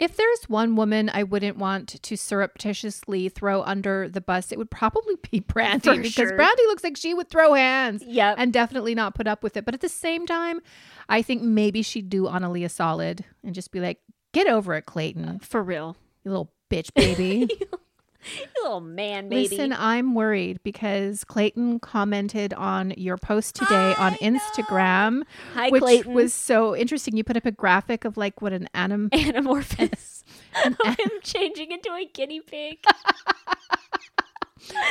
If 0.00 0.16
there's 0.16 0.48
one 0.48 0.76
woman 0.76 1.10
I 1.12 1.22
wouldn't 1.24 1.58
want 1.58 1.88
to 2.02 2.16
surreptitiously 2.16 3.28
throw 3.28 3.62
under 3.62 4.08
the 4.08 4.20
bus, 4.20 4.50
it 4.50 4.58
would 4.58 4.70
probably 4.70 5.14
be 5.30 5.40
Brandy 5.46 5.80
For 5.90 5.94
because 5.96 6.12
sure. 6.12 6.36
Brandy 6.36 6.62
looks 6.66 6.82
like 6.82 6.96
she 6.96 7.14
would 7.14 7.28
throw 7.28 7.52
hands 7.54 8.02
Yep. 8.06 8.36
and 8.38 8.52
definitely 8.52 8.94
not 8.94 9.14
put 9.14 9.26
up 9.28 9.42
with 9.42 9.56
it. 9.56 9.64
But 9.64 9.74
at 9.74 9.80
the 9.82 9.88
same 9.90 10.26
time, 10.26 10.60
I 11.08 11.22
think 11.22 11.42
maybe 11.42 11.82
she'd 11.82 12.08
do 12.08 12.24
Analia 12.24 12.70
solid 12.70 13.24
and 13.44 13.54
just 13.54 13.70
be 13.72 13.80
like, 13.80 13.98
"Get 14.32 14.46
over 14.48 14.74
it, 14.74 14.86
Clayton, 14.86 15.40
For 15.40 15.62
real. 15.62 15.96
you 16.24 16.30
little 16.30 16.52
bitch, 16.70 16.92
baby." 16.94 17.48
You 18.38 18.46
little 18.62 18.80
man, 18.80 19.28
baby. 19.28 19.48
Listen, 19.48 19.72
I'm 19.72 20.14
worried 20.14 20.60
because 20.62 21.24
Clayton 21.24 21.80
commented 21.80 22.52
on 22.54 22.92
your 22.96 23.16
post 23.16 23.54
today 23.56 23.94
on 23.98 24.16
I 24.20 24.28
know. 24.28 24.38
Instagram, 24.38 25.22
Hi, 25.54 25.70
which 25.70 25.82
Clayton. 25.82 26.12
was 26.12 26.34
so 26.34 26.76
interesting. 26.76 27.16
You 27.16 27.24
put 27.24 27.36
up 27.36 27.46
a 27.46 27.50
graphic 27.50 28.04
of 28.04 28.16
like 28.16 28.42
what 28.42 28.52
an 28.52 28.68
anim 28.74 29.08
Anamorphous. 29.14 30.22
of 30.64 30.76
him 30.98 31.10
changing 31.22 31.72
into 31.72 31.90
a 31.92 32.04
guinea 32.12 32.40
pig. 32.40 32.84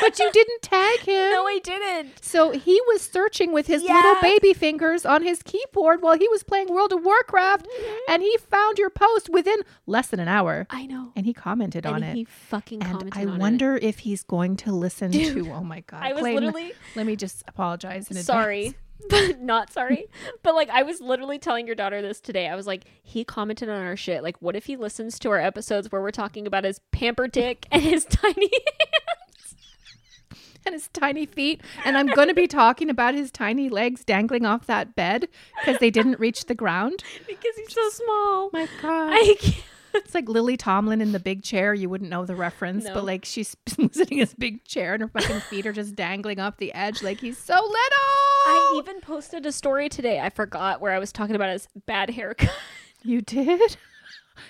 But 0.01 0.17
you 0.19 0.31
didn't 0.31 0.61
tag 0.61 0.99
him. 1.05 1.31
no, 1.31 1.45
I 1.47 1.59
didn't. 1.63 2.23
So 2.23 2.51
he 2.51 2.79
was 2.87 3.01
searching 3.01 3.51
with 3.53 3.67
his 3.67 3.81
little 3.83 4.15
baby 4.21 4.53
fingers 4.53 5.05
on 5.05 5.23
his 5.23 5.41
keyboard 5.43 6.01
while 6.01 6.17
he 6.17 6.27
was 6.29 6.43
playing 6.43 6.67
World 6.69 6.91
of 6.93 7.03
Warcraft, 7.03 7.65
Mm-hmm. 7.67 8.11
and 8.13 8.21
he 8.23 8.37
found 8.37 8.77
your 8.77 8.89
post 8.89 9.29
within 9.29 9.57
less 9.85 10.07
than 10.07 10.19
an 10.19 10.27
hour, 10.27 10.65
I 10.69 10.85
know. 10.85 11.11
and 11.15 11.25
he 11.25 11.33
commented 11.33 11.85
on 11.85 11.95
and 12.03 12.05
it. 12.05 12.15
he 12.15 12.23
fucking 12.25 12.81
and 12.81 12.91
commented 12.91 13.17
I 13.17 13.25
on 13.29 13.35
it. 13.35 13.39
wonder 13.39 13.77
if 13.81 13.99
he's 13.99 14.23
going 14.23 14.55
to 14.57 14.71
listen 14.71 15.11
Dude, 15.11 15.45
to. 15.45 15.51
Oh 15.51 15.63
my 15.63 15.81
god! 15.81 16.01
I 16.03 16.13
was 16.13 16.23
literally 16.23 16.73
Let 16.95 17.05
me 17.05 17.15
just 17.15 17.43
apologize 17.47 18.09
in 18.09 18.17
advance. 18.17 18.25
sorry. 18.25 18.75
But 19.09 19.39
not 19.39 19.71
sorry. 19.71 20.07
but 20.43 20.55
like 20.55 20.69
I 20.69 20.83
was 20.83 20.99
literally 20.99 21.39
telling 21.39 21.65
your 21.65 21.75
daughter 21.75 22.01
this 22.01 22.19
today. 22.19 22.49
I 22.49 22.55
was 22.55 22.67
like, 22.67 22.83
he 23.01 23.23
commented 23.23 23.69
on 23.69 23.81
our 23.81 23.95
shit. 23.95 24.23
Like, 24.23 24.35
what 24.41 24.57
if 24.57 24.65
he 24.65 24.75
listens 24.75 25.17
to 25.19 25.29
our 25.29 25.39
episodes 25.39 25.89
where 25.89 26.01
we're 26.01 26.11
talking 26.11 26.45
about 26.45 26.65
his 26.65 26.81
pamper 26.91 27.25
dick 27.29 27.65
and 27.71 27.81
his 27.81 28.03
tiny 28.09 28.49
and 30.65 30.73
his 30.73 30.87
tiny 30.89 31.25
feet. 31.25 31.61
And 31.85 31.97
I'm 31.97 32.07
going 32.07 32.27
to 32.27 32.33
be 32.33 32.47
talking 32.47 32.89
about 32.89 33.13
his 33.15 33.31
tiny 33.31 33.69
legs 33.69 34.03
dangling 34.03 34.45
off 34.45 34.65
that 34.67 34.95
bed 34.95 35.27
because 35.59 35.79
they 35.79 35.89
didn't 35.89 36.19
reach 36.19 36.45
the 36.45 36.55
ground. 36.55 37.03
because 37.27 37.55
he's 37.55 37.73
so 37.73 37.89
small. 37.89 38.49
My 38.53 38.67
God. 38.81 39.17
It's 39.95 40.13
like 40.13 40.29
Lily 40.29 40.55
Tomlin 40.55 41.01
in 41.01 41.13
the 41.13 41.19
big 41.19 41.41
chair. 41.41 41.73
You 41.73 41.89
wouldn't 41.89 42.11
know 42.11 42.23
the 42.23 42.35
reference, 42.35 42.85
No. 42.85 42.93
but 42.93 43.05
like 43.05 43.25
she's 43.25 43.57
sitting 43.91 44.19
in 44.19 44.23
this 44.23 44.35
big 44.35 44.63
chair 44.63 44.93
and 44.93 45.01
her 45.01 45.07
fucking 45.09 45.39
feet 45.41 45.65
are 45.65 45.73
just 45.73 45.95
dangling 45.95 46.39
off 46.39 46.57
the 46.57 46.71
edge 46.73 47.01
like 47.01 47.19
he's 47.19 47.39
so 47.39 47.55
little. 47.55 47.71
I 47.71 48.75
even 48.77 49.01
posted 49.01 49.47
a 49.47 49.51
story 49.51 49.89
today. 49.89 50.19
I 50.19 50.29
forgot 50.29 50.79
where 50.79 50.91
I 50.91 50.99
was 50.99 51.11
talking 51.11 51.35
about 51.35 51.49
his 51.49 51.67
bad 51.87 52.11
haircut. 52.11 52.53
You 53.01 53.21
did? 53.21 53.77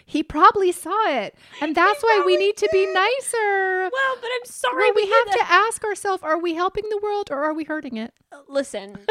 He 0.05 0.23
probably 0.23 0.71
saw 0.71 1.07
it. 1.09 1.35
And 1.61 1.75
that's 1.75 2.01
why 2.01 2.23
we 2.25 2.37
need 2.37 2.57
to 2.57 2.69
be 2.71 2.85
nicer. 2.85 3.89
well, 3.91 4.15
but 4.21 4.29
I'm 4.39 4.45
sorry. 4.45 4.85
Well, 4.85 4.93
we 4.95 5.05
did 5.05 5.27
have 5.27 5.37
to 5.39 5.51
ask 5.51 5.83
ourselves 5.83 6.23
are 6.23 6.39
we 6.39 6.55
helping 6.55 6.85
the 6.89 6.99
world 7.01 7.29
or 7.31 7.43
are 7.43 7.53
we 7.53 7.63
hurting 7.63 7.97
it? 7.97 8.13
listen. 8.47 8.97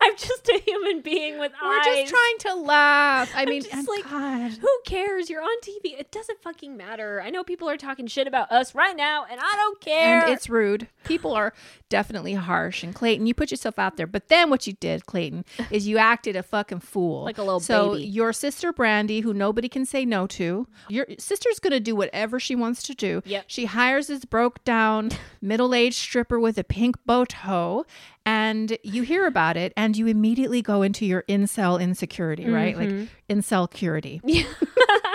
I'm 0.00 0.16
just 0.16 0.48
a 0.48 0.60
human 0.64 1.00
being 1.00 1.38
with 1.38 1.52
eyes. 1.62 1.84
We're 1.86 2.02
just 2.02 2.12
trying 2.12 2.38
to 2.38 2.54
laugh. 2.62 3.32
I 3.34 3.44
mean, 3.44 3.62
just 3.62 3.88
like, 3.88 4.04
God. 4.04 4.52
Who 4.52 4.70
cares? 4.84 5.30
You're 5.30 5.42
on 5.42 5.60
TV. 5.60 5.98
It 5.98 6.10
doesn't 6.10 6.40
fucking 6.42 6.76
matter. 6.76 7.20
I 7.22 7.30
know 7.30 7.44
people 7.44 7.68
are 7.68 7.76
talking 7.76 8.06
shit 8.06 8.26
about 8.26 8.50
us 8.50 8.74
right 8.74 8.96
now, 8.96 9.26
and 9.30 9.40
I 9.40 9.52
don't 9.56 9.80
care. 9.80 10.22
And 10.24 10.32
it's 10.32 10.48
rude. 10.48 10.88
People 11.04 11.32
are 11.32 11.52
definitely 11.88 12.34
harsh. 12.34 12.82
And 12.82 12.94
Clayton, 12.94 13.26
you 13.26 13.34
put 13.34 13.50
yourself 13.50 13.78
out 13.78 13.96
there. 13.96 14.06
But 14.06 14.28
then 14.28 14.50
what 14.50 14.66
you 14.66 14.72
did, 14.74 15.06
Clayton, 15.06 15.44
is 15.70 15.86
you 15.86 15.98
acted 15.98 16.36
a 16.36 16.42
fucking 16.42 16.80
fool. 16.80 17.24
Like 17.24 17.38
a 17.38 17.42
little 17.42 17.60
so 17.60 17.94
baby. 17.94 18.06
your 18.06 18.32
sister 18.32 18.72
Brandy, 18.72 19.20
who 19.20 19.32
nobody 19.32 19.68
can 19.68 19.84
say 19.84 20.04
no 20.04 20.26
to, 20.28 20.66
your 20.88 21.06
sister's 21.18 21.58
gonna 21.58 21.80
do 21.80 21.94
whatever 21.94 22.40
she 22.40 22.54
wants 22.54 22.82
to 22.84 22.94
do. 22.94 23.22
Yep. 23.24 23.44
She 23.46 23.66
hires 23.66 24.08
this 24.08 24.24
broke 24.24 24.64
down 24.64 25.10
middle-aged 25.40 25.96
stripper 25.96 26.38
with 26.40 26.58
a 26.58 26.64
pink 26.64 26.96
bow 27.04 27.24
toe. 27.24 27.86
And 28.26 28.78
you 28.82 29.02
hear 29.02 29.26
about 29.26 29.56
it 29.56 29.74
and 29.76 29.96
you 29.96 30.06
immediately 30.06 30.62
go 30.62 30.80
into 30.82 31.04
your 31.04 31.24
incel 31.28 31.80
insecurity, 31.80 32.48
right? 32.48 32.76
Like 32.76 32.88
mm-hmm. 32.88 33.38
incel 33.38 33.70
curity. 33.70 34.20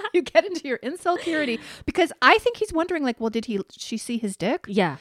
you 0.14 0.22
get 0.22 0.46
into 0.46 0.68
your 0.68 0.78
incel 0.80 1.18
curity 1.20 1.60
because 1.86 2.12
I 2.22 2.38
think 2.38 2.58
he's 2.58 2.74
wondering, 2.74 3.04
like, 3.04 3.20
well, 3.20 3.30
did 3.30 3.46
he 3.46 3.62
she 3.72 3.98
see 3.98 4.18
his 4.18 4.36
dick? 4.36 4.66
yeah, 4.68 4.98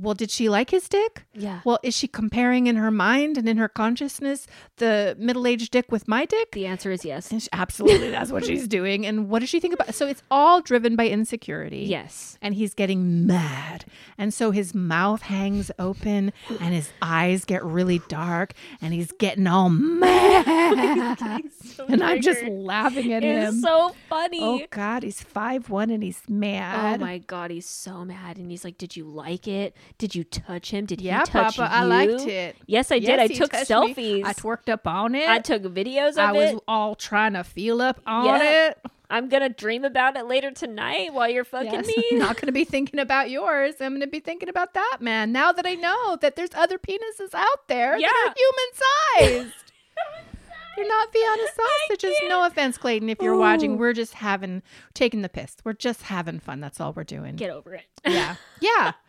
Well, 0.00 0.14
did 0.14 0.30
she 0.30 0.48
like 0.48 0.70
his 0.70 0.88
dick? 0.88 1.24
yeah. 1.34 1.60
Well, 1.64 1.78
is 1.82 1.94
she 1.96 2.08
comparing 2.08 2.66
in 2.66 2.76
her 2.76 2.90
mind 2.90 3.36
and 3.36 3.48
in 3.48 3.56
her 3.58 3.68
consciousness 3.68 4.46
the 4.78 5.14
middle-aged 5.18 5.70
dick 5.70 5.92
with 5.92 6.08
my 6.08 6.24
dick? 6.24 6.52
The 6.52 6.66
answer 6.66 6.90
is 6.90 7.04
yes. 7.04 7.28
She- 7.30 7.48
absolutely, 7.52 8.10
that's 8.10 8.32
what 8.32 8.44
she's 8.44 8.66
doing. 8.78 9.04
And 9.06 9.28
what 9.28 9.40
does 9.40 9.48
she 9.48 9.60
think 9.60 9.74
about? 9.74 9.94
So 9.94 10.06
it's 10.06 10.22
all 10.30 10.60
driven 10.62 10.96
by 10.96 11.08
insecurity. 11.08 11.80
Yes. 11.84 12.38
And 12.40 12.54
he's 12.54 12.72
getting 12.74 13.26
mad. 13.26 13.84
And 14.16 14.32
so 14.32 14.50
his 14.50 14.74
mouth 14.74 15.22
hangs 15.22 15.70
open 15.78 16.32
and 16.48 16.74
his 16.74 16.90
eyes 17.02 17.44
get 17.44 17.64
really 17.64 18.00
dark 18.08 18.52
and 18.80 18.94
he's 18.94 19.12
getting 19.12 19.46
all 19.46 19.70
mad. 19.70 21.18
So 21.76 21.86
and 21.88 22.02
I'm 22.02 22.20
just 22.20 22.42
laughing 22.44 23.12
at 23.12 23.22
It's 23.22 23.48
him. 23.48 23.54
It's 23.54 23.62
so 23.62 23.94
funny. 24.08 24.40
oh 24.42 24.60
God, 24.70 25.02
he's 25.02 25.20
five 25.22 25.70
one 25.70 25.90
and 25.90 26.02
he's 26.02 26.20
mad. 26.28 27.00
Oh 27.00 27.04
my 27.04 27.18
god, 27.18 27.50
he's 27.50 27.66
so 27.66 28.04
mad, 28.04 28.36
and 28.38 28.50
he's 28.50 28.64
like, 28.64 28.76
"Did 28.78 28.96
you 28.96 29.04
like 29.04 29.46
it? 29.48 29.74
Did 29.98 30.14
you 30.14 30.24
touch 30.24 30.70
him? 30.70 30.86
Did 30.86 31.00
Yeah, 31.00 31.20
he 31.20 31.24
touch 31.26 31.56
Papa, 31.56 31.70
you?" 31.72 31.78
I 31.80 31.84
liked 31.84 32.26
it. 32.26 32.56
Yes, 32.66 32.90
I 32.90 32.98
did. 32.98 33.18
I 33.20 33.26
took 33.28 33.50
touched 33.52 33.70
me. 33.70 33.76
selfies. 33.94 34.24
I 34.24 34.32
twerked 34.32 34.68
up 34.68 34.86
on 34.86 35.14
it. 35.14 35.28
I 35.28 35.38
took 35.38 35.62
videos 35.64 36.10
of 36.12 36.18
it. 36.18 36.20
I 36.20 36.32
was 36.32 36.60
all 36.66 36.94
trying 36.94 37.34
to 37.34 37.44
feel 37.44 37.82
up 37.82 38.00
on 38.06 38.24
Yeah. 38.26 38.68
it. 38.68 38.78
I'm 39.12 39.28
gonna 39.28 39.48
dream 39.48 39.84
about 39.84 40.16
it 40.16 40.26
later 40.26 40.52
tonight 40.52 41.12
while 41.12 41.28
you're 41.28 41.44
fucking 41.44 41.72
Yes. 41.72 41.86
me. 41.88 42.04
I'm 42.12 42.18
not 42.20 42.36
going 42.36 42.46
to 42.46 42.52
be 42.52 42.64
thinking 42.64 43.00
about 43.00 43.28
yours. 43.28 43.74
I'm 43.80 43.90
going 43.90 44.02
to 44.02 44.06
be 44.06 44.20
thinking 44.20 44.48
about 44.48 44.72
that 44.74 44.98
man. 45.00 45.32
Now 45.32 45.50
that 45.50 45.66
I 45.66 45.74
know 45.74 46.16
that 46.20 46.36
there's 46.36 46.54
other 46.54 46.78
penises 46.78 47.34
out 47.34 47.66
there 47.66 47.98
Yeah. 47.98 48.06
that 48.06 48.28
are 48.28 49.24
human 49.26 49.42
sized. 49.42 49.64
They're 50.76 50.86
not 50.88 51.12
Vienna 51.12 51.42
sausages. 51.88 52.16
No 52.28 52.46
offense, 52.46 52.78
Clayton, 52.78 53.08
if 53.10 53.20
you're 53.20 53.36
watching. 53.36 53.76
We're 53.76 53.92
just 53.92 54.14
having, 54.14 54.62
taking 54.94 55.20
the 55.22 55.28
piss. 55.28 55.56
We're 55.64 55.72
just 55.72 56.02
having 56.02 56.38
fun. 56.38 56.60
That's 56.60 56.80
all 56.80 56.92
we're 56.92 57.04
doing. 57.04 57.34
Get 57.36 57.50
over 57.50 57.74
it. 57.74 57.82
yeah. 58.06 58.36
Yeah. 58.60 58.92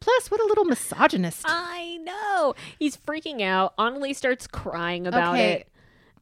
Plus, 0.00 0.30
what 0.30 0.40
a 0.40 0.46
little 0.46 0.64
misogynist. 0.64 1.42
I 1.46 1.98
know. 2.02 2.54
He's 2.78 2.96
freaking 2.96 3.42
out. 3.42 3.76
Anali 3.76 4.14
starts 4.14 4.46
crying 4.46 5.06
about 5.06 5.34
Okay. 5.34 5.52
it. 5.52 5.68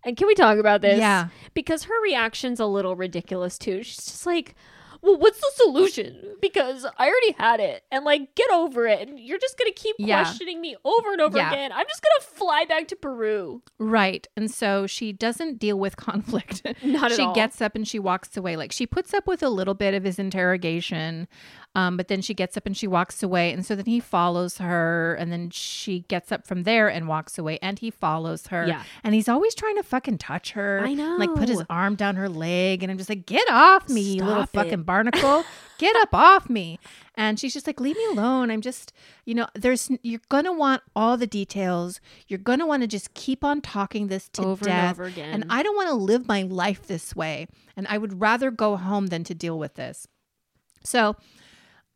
And 0.04 0.16
can 0.16 0.26
we 0.26 0.34
talk 0.34 0.58
about 0.58 0.82
this? 0.82 0.98
Yeah. 0.98 1.28
Because 1.54 1.84
her 1.84 2.02
reaction's 2.02 2.60
a 2.60 2.66
little 2.66 2.94
ridiculous 2.96 3.58
too. 3.58 3.82
She's 3.82 3.96
just 4.04 4.26
like, 4.26 4.54
well, 5.00 5.18
what's 5.18 5.38
the 5.38 5.50
solution? 5.56 6.34
Because 6.40 6.86
I 6.98 7.06
already 7.08 7.32
had 7.32 7.60
it. 7.60 7.84
And 7.90 8.04
like, 8.06 8.34
get 8.34 8.50
over 8.50 8.86
it. 8.86 9.06
And 9.06 9.18
you're 9.18 9.38
just 9.38 9.58
going 9.58 9.70
to 9.70 9.78
keep 9.78 9.96
Yeah. 9.98 10.22
questioning 10.22 10.60
me 10.62 10.76
over 10.84 11.12
and 11.12 11.20
over 11.20 11.36
Yeah. 11.38 11.50
again. 11.52 11.72
I'm 11.72 11.86
just 11.86 12.02
going 12.02 12.20
to 12.20 12.26
fly 12.38 12.64
back 12.66 12.88
to 12.88 12.96
Peru. 12.96 13.62
Right. 13.78 14.26
And 14.36 14.50
so 14.50 14.86
she 14.86 15.12
doesn't 15.12 15.58
deal 15.58 15.78
with 15.78 15.96
conflict. 15.98 16.62
Not 16.82 17.10
at 17.12 17.16
she 17.16 17.22
all. 17.22 17.34
She 17.34 17.38
gets 17.40 17.60
up 17.62 17.74
and 17.74 17.86
she 17.86 17.98
walks 17.98 18.34
away. 18.36 18.56
Like 18.56 18.72
she 18.72 18.86
puts 18.86 19.12
up 19.14 19.26
with 19.26 19.42
a 19.42 19.50
little 19.50 19.74
bit 19.74 19.92
of 19.94 20.04
his 20.04 20.18
interrogation, 20.18 21.28
um, 21.74 21.96
but 21.96 22.06
then 22.08 22.22
she 22.22 22.34
gets 22.34 22.56
up 22.56 22.66
and 22.66 22.76
she 22.76 22.86
walks 22.86 23.22
away. 23.22 23.52
And 23.52 23.66
so 23.66 23.74
then 23.74 23.86
he 23.86 23.98
follows 23.98 24.58
her. 24.58 25.14
And 25.14 25.32
then 25.32 25.50
she 25.50 26.00
gets 26.00 26.30
up 26.30 26.46
from 26.46 26.62
there 26.62 26.88
and 26.88 27.08
walks 27.08 27.36
away. 27.36 27.58
And 27.60 27.78
he 27.78 27.90
follows 27.90 28.46
her. 28.48 28.66
Yeah. 28.66 28.84
And 29.02 29.12
he's 29.14 29.28
always 29.28 29.54
trying 29.56 29.76
to 29.76 29.82
fucking 29.82 30.18
touch 30.18 30.52
her. 30.52 30.82
I 30.84 30.94
know. 30.94 31.16
Like 31.16 31.34
put 31.34 31.48
his 31.48 31.62
arm 31.68 31.96
down 31.96 32.14
her 32.14 32.28
leg. 32.28 32.84
And 32.84 32.92
I'm 32.92 32.98
just 32.98 33.10
like, 33.10 33.26
get 33.26 33.48
off 33.50 33.88
me, 33.88 34.00
you 34.00 34.24
little 34.24 34.44
it. 34.44 34.50
fucking 34.50 34.84
barnacle. 34.84 35.44
get 35.78 35.96
up 35.96 36.14
off 36.14 36.48
me. 36.48 36.78
And 37.16 37.40
she's 37.40 37.52
just 37.52 37.66
like, 37.66 37.80
leave 37.80 37.96
me 37.96 38.06
alone. 38.06 38.52
I'm 38.52 38.60
just, 38.60 38.92
you 39.24 39.34
know, 39.34 39.48
there's, 39.54 39.90
you're 40.02 40.20
going 40.28 40.44
to 40.44 40.52
want 40.52 40.82
all 40.94 41.16
the 41.16 41.26
details. 41.26 42.00
You're 42.28 42.38
going 42.38 42.60
to 42.60 42.66
want 42.66 42.82
to 42.82 42.86
just 42.86 43.14
keep 43.14 43.42
on 43.42 43.60
talking 43.60 44.06
this 44.06 44.28
to 44.30 44.42
Over 44.42 44.64
and 44.64 44.66
death. 44.66 44.90
over 44.92 45.04
again. 45.04 45.34
And 45.34 45.44
I 45.50 45.64
don't 45.64 45.76
want 45.76 45.88
to 45.88 45.94
live 45.94 46.28
my 46.28 46.42
life 46.42 46.86
this 46.86 47.16
way. 47.16 47.48
And 47.76 47.88
I 47.88 47.98
would 47.98 48.20
rather 48.20 48.52
go 48.52 48.76
home 48.76 49.08
than 49.08 49.24
to 49.24 49.34
deal 49.34 49.58
with 49.58 49.74
this. 49.74 50.06
So, 50.84 51.16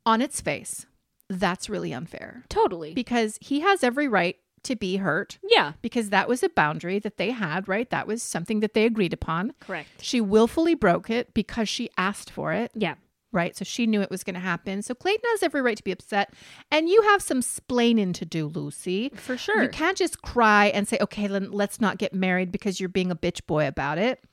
on 0.09 0.23
its 0.23 0.41
face, 0.41 0.87
that's 1.29 1.69
really 1.69 1.93
unfair 1.93 2.45
Totally. 2.49 2.95
because 2.95 3.39
he 3.41 3.61
has 3.61 3.85
every 3.85 4.09
right 4.09 4.37
to 4.65 4.75
be 4.75 4.97
hurt 4.97 5.39
yeah. 5.49 5.73
because 5.83 6.11
that 6.11 6.29
was 6.29 6.43
a 6.43 6.49
boundary 6.49 6.99
that 6.99 7.17
they 7.19 7.31
had, 7.31 7.69
right? 7.69 7.89
That 7.91 8.07
was 8.07 8.23
something 8.23 8.61
that 8.61 8.75
they 8.75 8.85
agreed 8.87 9.13
upon. 9.13 9.53
Correct. 9.61 9.89
She 10.01 10.21
willfully 10.21 10.75
broke 10.75 11.11
it 11.11 11.33
because 11.35 11.69
she 11.69 11.91
asked 11.97 12.31
for 12.31 12.53
it 12.53 12.73
Yeah. 12.75 12.95
right? 13.31 13.55
So 13.57 13.65
she 13.65 13.87
knew 13.87 14.01
it 14.01 14.11
was 14.11 14.25
going 14.25 14.35
to 14.35 14.41
happen. 14.41 14.83
So 14.83 14.95
Clayton 14.95 15.23
has 15.33 15.43
every 15.43 15.63
right 15.63 15.77
to 15.77 15.85
be 15.85 15.93
upset. 15.93 16.33
And 16.73 16.89
you 16.89 17.03
have 17.03 17.23
some 17.23 17.41
splaining 17.41 18.15
to 18.15 18.25
do, 18.25 18.47
Lucy. 18.49 19.11
For 19.15 19.37
sure. 19.37 19.63
You 19.63 19.69
can't 19.69 19.97
just 19.97 20.23
cry 20.23 20.67
and 20.69 20.89
say, 20.89 20.99
okay, 21.03 21.27
then 21.29 21.51
let's 21.53 21.81
not 21.81 21.99
get 21.99 22.13
married 22.15 22.51
because 22.51 22.81
you're 22.81 22.89
being 22.89 23.11
a 23.13 23.17
bitch 23.17 23.47
boy 23.47 23.69
about 23.69 23.99
it. 23.99 24.25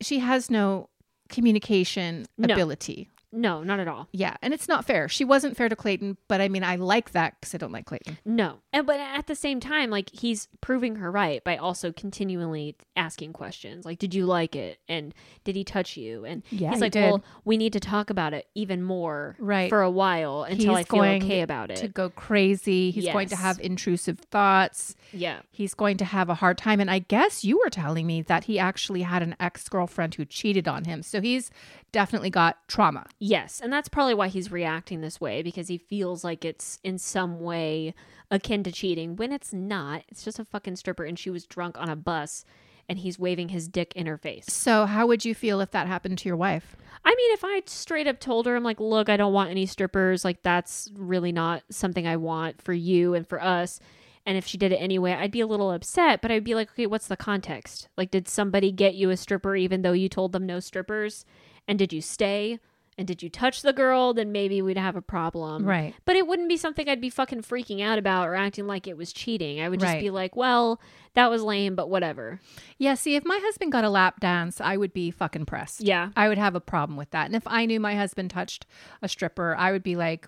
She 0.00 0.18
has 0.18 0.50
no 0.50 0.88
communication 1.28 2.26
No. 2.38 2.52
ability. 2.52 3.08
No, 3.32 3.62
not 3.62 3.80
at 3.80 3.88
all. 3.88 4.08
Yeah, 4.12 4.36
and 4.40 4.54
it's 4.54 4.68
not 4.68 4.84
fair. 4.84 5.08
She 5.08 5.24
wasn't 5.24 5.56
fair 5.56 5.68
to 5.68 5.76
Clayton, 5.76 6.16
but 6.28 6.40
I 6.40 6.48
mean, 6.48 6.62
I 6.64 6.76
like 6.76 7.10
that 7.12 7.34
because 7.40 7.54
I 7.54 7.58
don't 7.58 7.72
like 7.72 7.84
Clayton. 7.86 8.18
No. 8.24 8.58
And 8.72 8.86
but 8.86 8.98
at 9.00 9.26
the 9.26 9.34
same 9.34 9.60
time, 9.60 9.90
like 9.90 10.10
he's 10.10 10.48
proving 10.60 10.96
her 10.96 11.10
right 11.10 11.42
by 11.44 11.56
also 11.56 11.92
continually 11.92 12.76
asking 12.96 13.32
questions. 13.32 13.84
Like, 13.84 13.98
did 13.98 14.14
you 14.14 14.26
like 14.26 14.56
it? 14.56 14.78
And 14.88 15.12
did 15.44 15.56
he 15.56 15.64
touch 15.64 15.96
you? 15.96 16.24
And 16.24 16.42
Yeah, 16.50 16.70
he's 16.70 16.78
he 16.78 16.80
like, 16.82 16.92
did. 16.92 17.02
Well, 17.10 17.24
we 17.44 17.56
need 17.56 17.72
to 17.74 17.80
talk 17.80 18.10
about 18.10 18.32
it 18.32 18.46
even 18.54 18.82
more 18.82 19.36
Right. 19.38 19.68
for 19.68 19.82
a 19.82 19.90
while 19.90 20.44
until 20.44 20.74
He's 20.76 20.78
I 20.78 20.84
feel 20.84 21.00
going 21.00 21.22
okay 21.22 21.40
about 21.42 21.70
it. 21.70 21.76
To 21.78 21.88
go 21.88 22.08
crazy, 22.10 22.90
he's 22.90 23.06
going 23.12 23.28
to 23.28 23.36
have 23.36 23.58
intrusive 23.60 24.18
thoughts. 24.30 24.94
yeah. 25.12 25.40
He's 25.50 25.74
going 25.74 25.96
to 25.98 26.04
have 26.04 26.28
a 26.30 26.34
hard 26.34 26.58
time. 26.58 26.80
And 26.80 26.90
I 26.90 27.00
guess 27.00 27.44
you 27.44 27.58
were 27.58 27.70
telling 27.70 28.06
me 28.06 28.22
that 28.22 28.44
he 28.44 28.58
actually 28.58 29.02
had 29.02 29.22
an 29.22 29.34
ex 29.40 29.68
girlfriend 29.68 30.14
who 30.14 30.24
cheated 30.24 30.68
on 30.68 30.84
him. 30.84 31.02
So 31.02 31.20
he's 31.20 31.50
definitely 31.96 32.28
got 32.28 32.58
trauma. 32.68 33.06
Yes, 33.18 33.58
and 33.58 33.72
that's 33.72 33.88
probably 33.88 34.12
why 34.12 34.28
he's 34.28 34.52
reacting 34.52 35.00
this 35.00 35.18
way 35.18 35.42
because 35.42 35.68
he 35.68 35.78
feels 35.78 36.24
like 36.24 36.44
it's 36.44 36.78
in 36.84 36.98
some 36.98 37.40
way 37.40 37.94
akin 38.30 38.62
to 38.64 38.70
cheating 38.70 39.16
when 39.16 39.32
it's 39.32 39.54
not. 39.54 40.02
It's 40.10 40.22
just 40.22 40.38
a 40.38 40.44
fucking 40.44 40.76
stripper 40.76 41.04
and 41.04 41.18
she 41.18 41.30
was 41.30 41.46
drunk 41.46 41.78
on 41.78 41.88
a 41.88 41.96
bus 41.96 42.44
and 42.86 42.98
he's 42.98 43.18
waving 43.18 43.48
his 43.48 43.66
dick 43.66 43.94
in 43.96 44.04
her 44.04 44.18
face. 44.18 44.44
So, 44.52 44.84
how 44.84 45.06
would 45.06 45.24
you 45.24 45.34
feel 45.34 45.62
if 45.62 45.70
that 45.70 45.86
happened 45.86 46.18
to 46.18 46.28
your 46.28 46.36
wife? 46.36 46.76
I 47.02 47.14
mean, 47.14 47.32
if 47.32 47.42
I 47.42 47.62
straight 47.64 48.06
up 48.06 48.20
told 48.20 48.44
her, 48.44 48.54
I'm 48.54 48.62
like, 48.62 48.78
look, 48.78 49.08
I 49.08 49.16
don't 49.16 49.32
want 49.32 49.50
any 49.50 49.64
strippers. 49.64 50.22
Like, 50.22 50.42
that's 50.42 50.90
really 50.94 51.32
not 51.32 51.62
something 51.70 52.06
I 52.06 52.18
want 52.18 52.60
for 52.60 52.74
you 52.74 53.14
and 53.14 53.26
for 53.26 53.42
us. 53.42 53.80
And 54.26 54.36
if 54.36 54.46
she 54.46 54.58
did 54.58 54.72
it 54.72 54.76
anyway, 54.76 55.12
I'd 55.12 55.30
be 55.30 55.40
a 55.40 55.46
little 55.46 55.70
upset, 55.70 56.20
but 56.20 56.30
I'd 56.30 56.44
be 56.44 56.54
like, 56.54 56.70
okay, 56.72 56.86
what's 56.86 57.06
the 57.06 57.16
context? 57.16 57.88
Like, 57.96 58.10
did 58.10 58.28
somebody 58.28 58.70
get 58.70 58.96
you 58.96 59.08
a 59.08 59.16
stripper 59.16 59.56
even 59.56 59.80
though 59.80 59.92
you 59.92 60.10
told 60.10 60.32
them 60.32 60.44
no 60.44 60.60
strippers? 60.60 61.24
And 61.68 61.78
did 61.78 61.92
you 61.92 62.00
stay? 62.00 62.58
And 62.98 63.06
did 63.06 63.22
you 63.22 63.28
touch 63.28 63.60
the 63.60 63.74
girl? 63.74 64.14
Then 64.14 64.32
maybe 64.32 64.62
we'd 64.62 64.78
have 64.78 64.96
a 64.96 65.02
problem. 65.02 65.64
Right. 65.66 65.94
But 66.06 66.16
it 66.16 66.26
wouldn't 66.26 66.48
be 66.48 66.56
something 66.56 66.88
I'd 66.88 67.00
be 67.00 67.10
fucking 67.10 67.42
freaking 67.42 67.82
out 67.82 67.98
about 67.98 68.26
or 68.28 68.34
acting 68.34 68.66
like 68.66 68.86
it 68.86 68.96
was 68.96 69.12
cheating. 69.12 69.60
I 69.60 69.68
would 69.68 69.80
just 69.80 69.92
Right. 69.92 70.00
be 70.00 70.10
like, 70.10 70.34
well, 70.34 70.80
that 71.16 71.28
was 71.30 71.42
lame, 71.42 71.74
but 71.74 71.90
whatever. 71.90 72.40
Yeah, 72.78 72.94
see, 72.94 73.16
if 73.16 73.24
my 73.24 73.40
husband 73.42 73.72
got 73.72 73.84
a 73.84 73.90
lap 73.90 74.20
dance, 74.20 74.60
I 74.60 74.76
would 74.76 74.92
be 74.92 75.10
fucking 75.10 75.46
pressed. 75.46 75.80
Yeah. 75.82 76.10
I 76.16 76.28
would 76.28 76.38
have 76.38 76.54
a 76.54 76.60
problem 76.60 76.96
with 76.96 77.10
that. 77.10 77.26
And 77.26 77.34
if 77.34 77.42
I 77.46 77.66
knew 77.66 77.80
my 77.80 77.94
husband 77.96 78.30
touched 78.30 78.66
a 79.02 79.08
stripper, 79.08 79.56
I 79.58 79.72
would 79.72 79.82
be 79.82 79.96
like, 79.96 80.26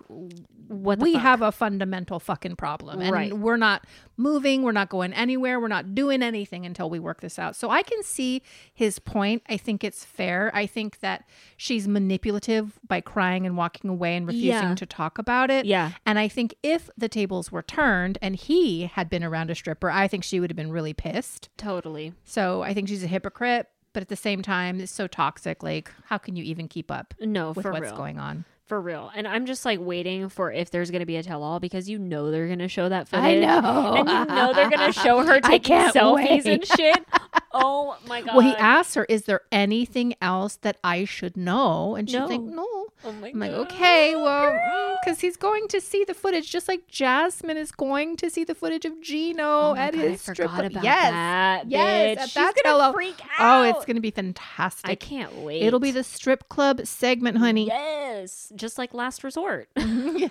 What 0.68 0.98
the 0.98 1.02
we 1.04 1.12
fuck? 1.14 1.22
have 1.22 1.42
a 1.42 1.52
fundamental 1.52 2.18
fucking 2.18 2.56
problem. 2.56 3.00
And 3.00 3.12
Right. 3.12 3.32
we're 3.32 3.56
not 3.56 3.84
moving. 4.16 4.62
We're 4.62 4.72
not 4.72 4.88
going 4.88 5.12
anywhere. 5.12 5.60
We're 5.60 5.68
not 5.68 5.94
doing 5.94 6.22
anything 6.22 6.66
until 6.66 6.90
we 6.90 6.98
work 6.98 7.20
this 7.20 7.38
out. 7.38 7.54
So 7.54 7.70
I 7.70 7.82
can 7.82 8.02
see 8.02 8.42
his 8.74 8.98
point. 8.98 9.42
I 9.48 9.56
think 9.56 9.84
it's 9.84 10.04
fair. 10.04 10.50
I 10.54 10.66
think 10.66 11.00
that 11.00 11.24
she's 11.56 11.86
manipulative 11.86 12.78
by 12.86 13.00
crying 13.00 13.46
and 13.46 13.56
walking 13.56 13.90
away 13.90 14.16
and 14.16 14.26
refusing 14.26 14.48
Yeah. 14.70 14.74
to 14.74 14.86
talk 14.86 15.18
about 15.18 15.50
it. 15.50 15.66
Yeah. 15.66 15.92
And 16.04 16.18
I 16.18 16.28
think 16.28 16.54
if 16.62 16.90
the 16.96 17.08
tables 17.08 17.52
were 17.52 17.62
turned 17.62 18.18
and 18.20 18.34
he 18.34 18.86
had 18.86 19.08
been 19.10 19.22
around 19.22 19.50
a 19.50 19.54
stripper, 19.54 19.90
I 19.90 20.08
think 20.08 20.24
she 20.24 20.40
would 20.40 20.50
have 20.50 20.56
been 20.56 20.72
really 20.78 20.94
pissed. 20.94 21.48
Totally. 21.56 22.12
So 22.24 22.62
I 22.62 22.72
think 22.72 22.88
she's 22.88 23.02
a 23.02 23.08
hypocrite. 23.08 23.66
But 23.94 24.02
at 24.02 24.08
the 24.08 24.16
same 24.16 24.42
time, 24.42 24.80
it's 24.80 24.92
so 24.92 25.06
toxic. 25.08 25.62
Like, 25.62 25.90
how 26.04 26.18
can 26.18 26.36
you 26.36 26.44
even 26.44 26.68
keep 26.68 26.88
up 26.90 27.14
No, 27.18 27.50
with 27.52 27.64
what's 27.64 27.80
real. 27.80 27.96
going 27.96 28.18
on? 28.18 28.44
For 28.68 28.78
real. 28.80 29.10
And 29.14 29.26
I'm 29.26 29.46
just 29.46 29.64
like 29.64 29.78
waiting 29.80 30.28
for 30.28 30.52
if 30.52 30.70
there's 30.70 30.90
going 30.90 31.00
to 31.00 31.06
be 31.06 31.16
a 31.16 31.22
tell 31.22 31.42
all 31.42 31.58
because 31.58 31.88
you 31.88 31.98
know 31.98 32.30
they're 32.30 32.46
going 32.46 32.58
to 32.58 32.68
show 32.68 32.88
that 32.88 33.08
footage. 33.08 33.24
I 33.24 33.34
know. 33.38 33.94
And 33.96 34.08
you 34.08 34.24
know 34.26 34.52
they're 34.52 34.68
going 34.70 34.92
to 34.92 34.98
show 34.98 35.24
her 35.24 35.34
I 35.42 35.56
taking 35.58 35.62
can't 35.76 35.94
selfies 35.94 36.44
wait. 36.44 36.46
and 36.46 36.66
shit. 36.66 37.04
Oh 37.60 37.96
my 38.06 38.20
God. 38.20 38.36
Well, 38.36 38.46
he 38.46 38.54
asked 38.54 38.94
her, 38.94 39.04
"Is 39.06 39.22
there 39.24 39.40
anything 39.50 40.14
else 40.20 40.56
that 40.56 40.76
I 40.84 41.06
should 41.06 41.34
know?" 41.36 41.96
And 41.96 42.08
she's 42.08 42.18
No. 42.18 42.26
like, 42.26 42.40
"No." 42.42 42.62
Oh 43.04 43.12
my 43.20 43.28
I'm 43.30 43.38
like, 43.38 43.50
"Okay, 43.52 44.14
well, 44.14 44.96
because 45.02 45.20
he's 45.20 45.36
going 45.38 45.66
to 45.68 45.80
see 45.80 46.04
the 46.04 46.12
footage, 46.14 46.50
just 46.50 46.68
like 46.68 46.86
Jasmine 46.88 47.56
is 47.56 47.72
going 47.72 48.16
to 48.18 48.28
see 48.28 48.44
the 48.44 48.54
footage 48.54 48.84
of 48.84 49.00
Gino 49.00 49.42
Oh 49.42 49.74
my 49.74 49.80
at 49.86 49.94
God, 49.94 50.02
his 50.02 50.28
I 50.28 50.32
strip 50.34 50.50
club. 50.50 50.66
about 50.66 50.84
yes, 50.84 51.10
that. 51.10 51.70
yes, 51.70 52.18
bitch. 52.18 52.20
at 52.22 52.28
She's 52.28 52.34
that 52.34 52.54
gonna 52.54 52.62
tell-all. 52.76 52.92
freak 52.92 53.16
Oh, 53.40 53.62
it's 53.62 53.84
going 53.86 53.96
to 53.96 54.02
be 54.02 54.10
fantastic. 54.10 54.90
I 54.90 54.94
can't 54.94 55.34
wait. 55.38 55.62
It'll 55.62 55.80
be 55.80 55.90
the 55.90 56.04
strip 56.04 56.48
club 56.50 56.86
segment, 56.86 57.38
honey. 57.38 57.66
Yes, 57.68 58.52
just 58.58 58.76
like 58.78 58.92
Last 58.94 59.24
Resort. 59.24 59.68
yes. 59.76 60.30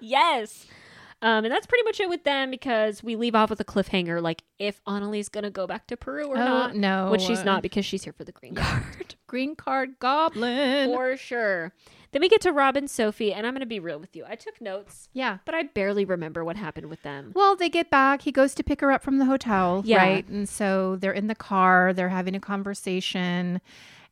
yes. 0.00 0.66
Um, 1.22 1.46
and 1.46 1.50
that's 1.52 1.66
pretty 1.66 1.82
much 1.84 1.98
it 1.98 2.10
with 2.10 2.24
them 2.24 2.50
because 2.50 3.02
we 3.02 3.16
leave 3.16 3.34
off 3.34 3.48
with 3.48 3.58
a 3.58 3.64
cliffhanger, 3.64 4.20
like 4.20 4.42
if 4.58 4.84
Anali's 4.84 5.30
gonna 5.30 5.50
go 5.50 5.66
back 5.66 5.86
to 5.86 5.96
Peru 5.96 6.26
or 6.26 6.36
Oh, 6.36 6.44
not. 6.44 6.76
no. 6.76 7.10
which 7.10 7.22
she's 7.22 7.42
not 7.42 7.62
because 7.62 7.86
she's 7.86 8.04
here 8.04 8.12
for 8.12 8.24
the 8.24 8.32
green 8.32 8.54
card 8.54 9.14
Green 9.26 9.56
card 9.56 9.98
goblin. 9.98 10.90
for 10.90 11.16
sure. 11.16 11.72
Then 12.12 12.20
we 12.20 12.28
get 12.28 12.42
to 12.42 12.52
Rob 12.52 12.76
and 12.76 12.88
Sophie, 12.88 13.32
and 13.32 13.46
I'm 13.46 13.54
gonna 13.54 13.64
be 13.66 13.80
real 13.80 13.98
with 13.98 14.14
you. 14.14 14.24
I 14.28 14.34
took 14.36 14.60
notes, 14.60 15.08
yeah. 15.14 15.38
but 15.46 15.54
I 15.54 15.62
barely 15.64 16.04
remember 16.04 16.44
what 16.44 16.56
happened 16.56 16.88
with 16.90 17.02
them. 17.02 17.32
Well, 17.34 17.56
they 17.56 17.70
get 17.70 17.90
back. 17.90 18.22
He 18.22 18.30
goes 18.30 18.54
to 18.54 18.62
pick 18.62 18.82
her 18.82 18.92
up 18.92 19.02
from 19.02 19.16
the 19.18 19.24
hotel, 19.24 19.82
Yeah. 19.86 19.96
right? 19.98 20.28
And 20.28 20.46
so 20.46 20.96
they're 20.96 21.12
in 21.12 21.28
the 21.28 21.34
car, 21.34 21.94
they're 21.94 22.10
having 22.10 22.36
a 22.36 22.40
conversation, 22.40 23.60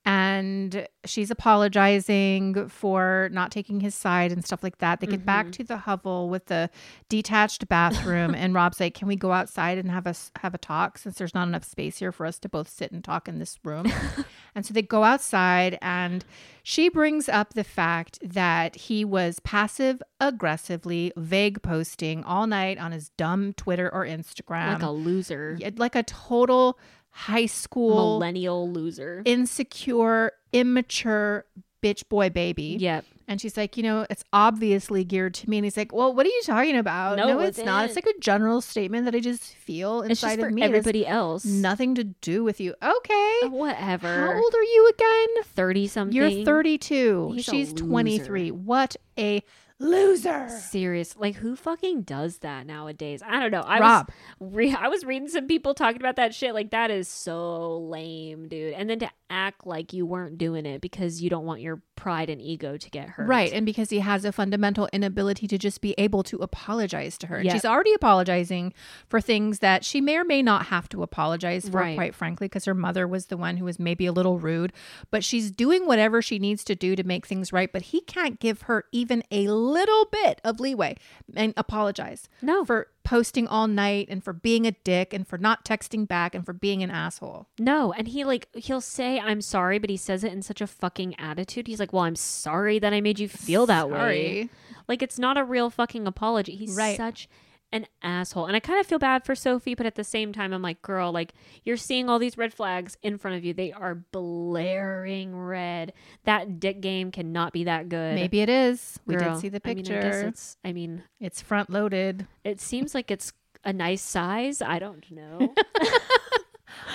and 0.07 0.87
she's 1.07 1.31
apologizing 1.31 2.69
for 2.69 3.31
not 3.33 3.51
taking 3.51 3.81
his 3.81 3.95
side 3.95 4.33
and 4.33 4.45
stuff 4.45 4.63
like 4.63 4.79
that. 4.79 5.01
They 5.01 5.07
get 5.07 5.25
back 5.25 5.47
mm-hmm. 5.47 5.53
to 5.53 5.65
the 5.65 5.77
hovel 5.79 6.29
with 6.29 6.47
the 6.47 6.69
detached 7.09 7.67
bathroom, 7.69 8.35
and 8.35 8.55
Rob's 8.55 8.81
like, 8.81 8.95
"Can 8.95 9.09
we 9.09 9.17
go 9.17 9.33
outside 9.33 9.79
and 9.79 9.91
have 9.91 10.07
us 10.07 10.31
have 10.37 10.53
a 10.55 10.59
talk 10.59 10.99
since 10.99 11.17
there's 11.17 11.35
not 11.35 11.49
enough 11.49 11.65
space 11.65 11.99
here 11.99 12.13
for 12.13 12.27
us 12.27 12.39
to 12.41 12.51
both 12.51 12.69
sit 12.69 12.93
and 12.93 13.03
talk 13.03 13.29
in 13.29 13.39
this 13.39 13.59
room?" 13.65 13.91
and 14.55 14.67
so 14.67 14.75
they 14.75 14.83
go 14.83 15.05
outside, 15.05 15.79
and 15.81 16.23
she 16.63 16.91
brings 16.91 17.29
up 17.29 17.55
the 17.55 17.65
fact 17.65 18.19
that 18.23 18.77
he 18.77 19.07
was 19.07 19.41
passive 19.41 20.03
aggressively 20.21 21.13
vague 21.17 21.63
posting 21.63 22.23
all 22.25 22.47
night 22.47 22.77
on 22.79 22.93
his 22.93 23.09
dumb 23.11 23.55
Twitter 23.55 23.93
or 23.93 24.05
Instagram, 24.05 24.75
like 24.75 24.83
a 24.83 24.91
loser, 24.91 25.59
like 25.77 25.95
a 25.95 26.03
total 26.03 26.79
high 27.15 27.47
school 27.47 28.19
millennial 28.19 28.71
loser. 28.71 29.23
insecure, 29.25 30.33
immature 30.53 31.47
bitch 31.83 32.09
boy 32.09 32.29
baby. 32.31 32.77
yep. 32.81 33.05
And 33.27 33.41
she's 33.41 33.57
like, 33.57 33.79
you 33.79 33.83
know, 33.83 34.07
it's 34.11 34.23
obviously 34.35 35.03
geared 35.03 35.33
to 35.35 35.49
me. 35.49 35.57
And 35.57 35.65
he's 35.65 35.79
like, 35.79 35.95
well, 35.95 36.13
what 36.13 36.27
are 36.27 36.29
you 36.29 36.43
talking 36.45 36.77
about? 36.77 37.17
No, 37.17 37.41
it's 37.41 37.59
it 37.59 37.65
not. 37.65 37.87
It's 37.87 37.95
like 37.95 38.05
a 38.05 38.21
general 38.21 38.61
statement 38.61 39.07
that 39.07 39.15
I 39.15 39.21
just 39.21 39.43
feel 39.43 40.03
inside 40.03 40.41
for 40.41 40.49
of 40.49 40.53
me. 40.53 40.61
Everybody 40.61 41.07
else. 41.07 41.45
nothing 41.47 41.95
to 41.95 42.05
do 42.05 42.45
with 42.45 42.61
you. 42.61 42.73
Okay. 42.83 43.35
Oh, 43.45 43.49
whatever. 43.51 44.15
How 44.15 44.35
old 44.35 44.55
are 44.55 44.63
you 44.63 44.93
again? 44.95 45.45
Thirty 45.45 45.87
something. 45.87 46.15
You're 46.15 46.45
32. 46.45 47.37
She's 47.39 47.73
23. 47.73 48.51
What 48.51 48.97
a 49.19 49.43
loser. 49.79 50.49
Serious, 50.49 51.17
like 51.17 51.37
who 51.37 51.57
fucking 51.57 52.03
does 52.03 52.39
that 52.39 52.67
nowadays? 52.67 53.23
I 53.25 53.41
don't 53.41 53.51
know. 53.51 53.61
I 53.63 53.79
Rob. 53.81 54.11
was 54.39 54.53
re- 54.55 54.75
I 54.75 54.89
was 54.89 55.05
reading 55.05 55.29
some 55.29 55.47
people 55.47 55.75
talking 55.75 56.01
about 56.01 56.17
that 56.17 56.35
shit. 56.35 56.55
Like 56.55 56.71
that 56.71 56.91
is 56.91 57.09
so 57.09 57.79
lame, 57.79 58.49
dude. 58.49 58.75
And 58.75 58.89
then 58.89 58.99
to 59.01 59.11
act 59.35 59.67
like 59.67 59.93
you 59.93 60.07
weren't 60.07 60.39
doing 60.39 60.65
it 60.65 60.81
because 60.81 61.21
you 61.21 61.29
don't 61.29 61.45
want 61.45 61.61
your 61.61 61.83
pride 61.97 62.31
and 62.31 62.41
ego 62.41 62.77
to 62.77 62.91
get 62.91 63.09
hurt. 63.11 63.27
Right. 63.29 63.53
And 63.53 63.67
because 63.67 63.91
he 63.91 63.99
has 64.01 64.25
a 64.25 64.33
fundamental 64.33 64.89
inability 64.93 65.47
to 65.49 65.59
just 65.59 65.81
be 65.81 65.95
able 65.99 66.23
to 66.25 66.39
apologize 66.39 67.19
to 67.19 67.27
her. 67.27 67.37
And 67.37 67.47
Yep. 67.47 67.55
she's 67.55 67.65
already 67.65 67.93
apologizing 67.95 68.73
for 69.09 69.21
things 69.21 69.59
that 69.61 69.85
she 69.85 70.01
may 70.01 70.17
or 70.17 70.25
may 70.25 70.43
not 70.43 70.67
have 70.67 70.89
to 70.91 71.03
apologize 71.03 71.69
for, 71.69 71.79
Right. 71.79 71.97
quite 71.97 72.15
frankly, 72.15 72.47
because 72.47 72.65
her 72.67 72.75
mother 72.75 73.07
was 73.09 73.27
the 73.27 73.37
one 73.37 73.57
who 73.57 73.65
was 73.65 73.79
maybe 73.79 74.07
a 74.07 74.13
little 74.13 74.39
rude. 74.39 74.73
But 75.11 75.25
she's 75.25 75.51
doing 75.51 75.87
whatever 75.87 76.23
she 76.23 76.39
needs 76.39 76.63
to 76.65 76.75
do 76.75 76.95
to 76.97 77.05
make 77.05 77.27
things 77.27 77.53
right. 77.53 77.73
But 77.73 77.83
he 77.83 78.01
can't 78.03 78.39
give 78.41 78.63
her 78.63 78.85
even 78.93 79.23
a 79.31 79.49
little 79.49 80.07
bit 80.07 80.41
of 80.45 80.61
leeway 80.61 80.97
and 81.35 81.53
apologize 81.57 82.29
No. 82.43 82.65
for 82.65 82.89
posting 83.05 83.47
all 83.47 83.67
night 83.69 84.07
and 84.11 84.25
for 84.25 84.33
being 84.33 84.67
a 84.67 84.73
dick 84.73 85.13
and 85.13 85.29
for 85.29 85.37
not 85.39 85.65
texting 85.65 86.09
back 86.09 86.35
and 86.35 86.45
for 86.45 86.53
being 86.53 86.83
an 86.83 86.91
asshole. 86.91 87.47
No, 87.59 87.93
and 87.93 88.09
he 88.09 88.25
like 88.25 88.49
he'll 88.55 88.81
say 88.81 89.21
I'm 89.21 89.41
sorry, 89.41 89.79
but 89.79 89.91
he 89.91 89.97
says 89.97 90.25
it 90.25 90.33
in 90.33 90.43
such 90.43 90.61
a 90.61 90.67
fucking 90.67 91.15
attitude. 91.19 91.67
He's 91.67 91.79
like, 91.81 91.93
"Well, 91.93 92.03
I'm 92.05 92.17
sorry 92.17 92.79
that 92.79 92.93
I 92.95 93.01
made 93.01 93.19
you 93.19 93.29
feel 93.29 93.67
that 93.67 93.91
way." 93.91 94.49
Like 94.89 95.03
it's 95.03 95.19
not 95.19 95.37
a 95.39 95.45
real 95.45 95.71
fucking 95.71 96.07
apology. 96.07 96.57
He's 96.57 96.75
Right. 96.77 96.97
such 96.97 97.29
an 97.73 97.87
asshole. 98.03 98.47
And 98.47 98.55
I 98.55 98.61
kind 98.61 98.79
of 98.81 98.87
feel 98.87 98.99
bad 98.99 99.25
for 99.25 99.35
Sophie, 99.35 99.75
but 99.75 99.85
at 99.87 99.97
the 99.97 100.05
same 100.05 100.33
time 100.33 100.53
I'm 100.53 100.63
like, 100.63 100.81
"Girl, 100.83 101.11
like 101.13 101.33
you're 101.65 101.77
seeing 101.77 102.09
all 102.09 102.19
these 102.19 102.39
red 102.39 102.55
flags 102.55 102.97
in 103.03 103.19
front 103.19 103.37
of 103.37 103.45
you. 103.45 103.53
They 103.53 103.73
are 103.73 103.95
blaring 103.95 105.37
red. 105.37 105.93
That 106.25 106.61
dick 106.61 106.81
game 106.81 107.11
cannot 107.11 107.53
be 107.53 107.65
that 107.65 107.89
good." 107.89 108.15
Maybe 108.15 108.41
it 108.41 108.49
is. 108.49 108.99
We 109.07 109.17
Girl, 109.17 109.33
did 109.35 109.41
see 109.41 109.49
the 109.49 109.61
I 109.65 109.75
mean, 109.75 109.85
picture. 109.85 110.23
I 110.25 110.29
it's 110.29 110.57
I 110.65 110.73
mean, 110.73 111.03
it's 111.21 111.43
front 111.43 111.71
loaded. 111.71 112.27
it 112.45 112.61
seems 112.61 112.95
like 112.95 113.11
it's 113.11 113.33
a 113.65 113.73
nice 113.73 114.03
size. 114.03 114.63
I 114.63 114.79
don't 114.79 115.11
know. 115.11 115.55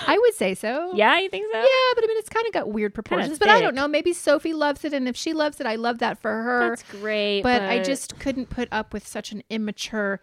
I 0.08 0.18
would 0.18 0.34
say 0.34 0.56
so. 0.56 0.92
yeah, 0.94 1.20
you 1.20 1.30
think 1.30 1.46
so? 1.52 1.58
Yeah, 1.58 1.94
but 1.96 2.04
I 2.04 2.08
mean, 2.08 2.18
it's 2.18 2.30
kind 2.30 2.46
of 2.48 2.54
got 2.54 2.70
weird 2.72 2.94
proportions. 2.94 3.40
But 3.40 3.50
I 3.50 3.62
don't 3.62 3.76
know. 3.76 3.88
Maybe 3.88 4.14
Sophie 4.14 4.54
loves 4.54 4.84
it, 4.84 4.94
and 4.94 5.08
if 5.08 5.16
she 5.16 5.34
loves 5.34 5.60
it, 5.60 5.68
I 5.68 5.76
love 5.76 6.00
that 6.00 6.20
for 6.20 6.32
her. 6.32 6.70
That's 6.70 6.84
great. 6.84 7.42
but 7.44 7.62
I 7.62 7.82
just 7.82 8.20
couldn't 8.20 8.50
put 8.50 8.68
up 8.72 8.94
with 8.94 9.08
such 9.08 9.32
an 9.32 9.44
immature 9.50 10.20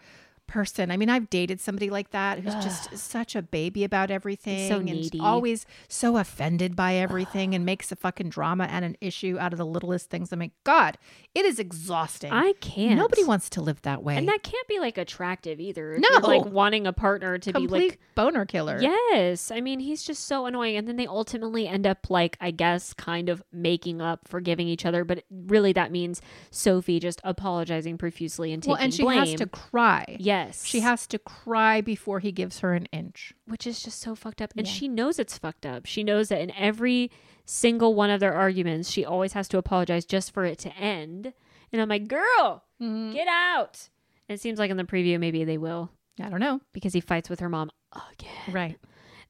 person. 0.46 0.90
I 0.90 0.96
mean, 0.96 1.08
I've 1.08 1.28
dated 1.30 1.60
somebody 1.60 1.90
like 1.90 2.10
that 2.10 2.40
who's 2.40 2.54
just 2.56 2.96
such 2.96 3.34
a 3.34 3.42
baby 3.42 3.84
about 3.84 4.10
everything 4.10 4.70
and 4.72 4.84
needy. 4.84 5.18
always 5.20 5.66
so 5.88 6.16
offended 6.16 6.76
by 6.76 6.94
everything 6.94 7.54
and 7.54 7.64
makes 7.64 7.90
a 7.92 7.96
fucking 7.96 8.28
drama 8.30 8.64
and 8.64 8.84
an 8.84 8.96
issue 9.00 9.36
out 9.38 9.52
of 9.52 9.58
the 9.58 9.66
littlest 9.66 10.10
things. 10.10 10.32
I'm 10.32 10.38
like, 10.40 10.52
God, 10.64 10.98
it 11.34 11.44
is 11.44 11.58
exhausting. 11.58 12.32
I 12.32 12.52
can't. 12.60 12.96
Nobody 12.96 13.24
wants 13.24 13.50
to 13.50 13.60
live 13.60 13.82
that 13.82 14.02
way. 14.02 14.16
And 14.16 14.28
that 14.28 14.42
can't 14.42 14.68
be 14.68 14.78
like 14.78 14.98
attractive 14.98 15.60
either. 15.60 15.98
No. 15.98 16.08
like 16.20 16.44
wanting 16.44 16.86
a 16.86 16.92
partner 16.92 17.38
to 17.38 17.52
complete 17.52 17.78
be 17.80 17.88
like 17.90 18.00
boner 18.14 18.44
killer. 18.46 18.78
Yes. 18.80 19.50
I 19.50 19.60
mean, 19.60 19.80
he's 19.80 20.02
just 20.02 20.24
so 20.26 20.46
annoying. 20.46 20.76
And 20.76 20.86
then 20.88 20.96
they 20.96 21.06
ultimately 21.06 21.66
end 21.68 21.86
up, 21.86 22.08
like, 22.10 22.36
I 22.40 22.50
guess, 22.50 22.94
kind 22.94 23.28
of 23.28 23.42
making 23.52 24.00
up, 24.00 24.28
forgiving 24.28 24.68
each 24.68 24.84
other. 24.86 25.04
But 25.04 25.24
really, 25.30 25.72
that 25.72 25.90
means 25.90 26.20
Sophie 26.50 27.00
just 27.00 27.20
apologizing 27.24 27.98
profusely 27.98 28.52
and 28.52 28.62
taking 28.62 28.72
Well, 28.72 28.82
and 28.82 28.94
she 28.94 29.02
blame. 29.02 29.18
has 29.18 29.34
to 29.34 29.46
cry. 29.46 30.16
Yes. 30.18 30.35
She 30.64 30.80
has 30.80 31.06
to 31.08 31.18
cry 31.18 31.80
before 31.80 32.20
he 32.20 32.32
gives 32.32 32.60
her 32.60 32.74
an 32.74 32.86
inch. 32.92 33.32
Which 33.46 33.66
is 33.66 33.82
just 33.82 34.00
so 34.00 34.14
fucked 34.14 34.40
up. 34.42 34.52
And 34.56 34.66
Yeah. 34.66 34.72
she 34.72 34.88
knows 34.88 35.18
it's 35.18 35.38
fucked 35.38 35.66
up. 35.66 35.86
She 35.86 36.02
knows 36.04 36.28
that 36.28 36.40
in 36.40 36.50
every 36.52 37.10
single 37.44 37.94
one 37.94 38.10
of 38.10 38.20
their 38.20 38.34
arguments, 38.34 38.90
she 38.90 39.04
always 39.04 39.32
has 39.34 39.48
to 39.48 39.58
apologize 39.58 40.04
just 40.04 40.32
for 40.32 40.44
it 40.44 40.58
to 40.60 40.74
end. 40.76 41.32
And 41.72 41.80
I'm 41.82 41.88
like, 41.88 42.08
girl, 42.08 42.64
Mm-hmm. 42.80 43.12
get 43.12 43.28
out. 43.28 43.88
And 44.28 44.34
it 44.36 44.40
seems 44.40 44.58
like 44.58 44.70
in 44.70 44.76
the 44.76 44.84
preview, 44.84 45.18
maybe 45.20 45.44
they 45.44 45.58
will 45.58 45.90
I 46.20 46.28
don't 46.28 46.40
know. 46.40 46.60
because 46.72 46.92
he 46.92 47.00
fights 47.00 47.28
with 47.30 47.40
her 47.40 47.48
mom 47.48 47.70
again. 48.12 48.30
Right. 48.54 48.78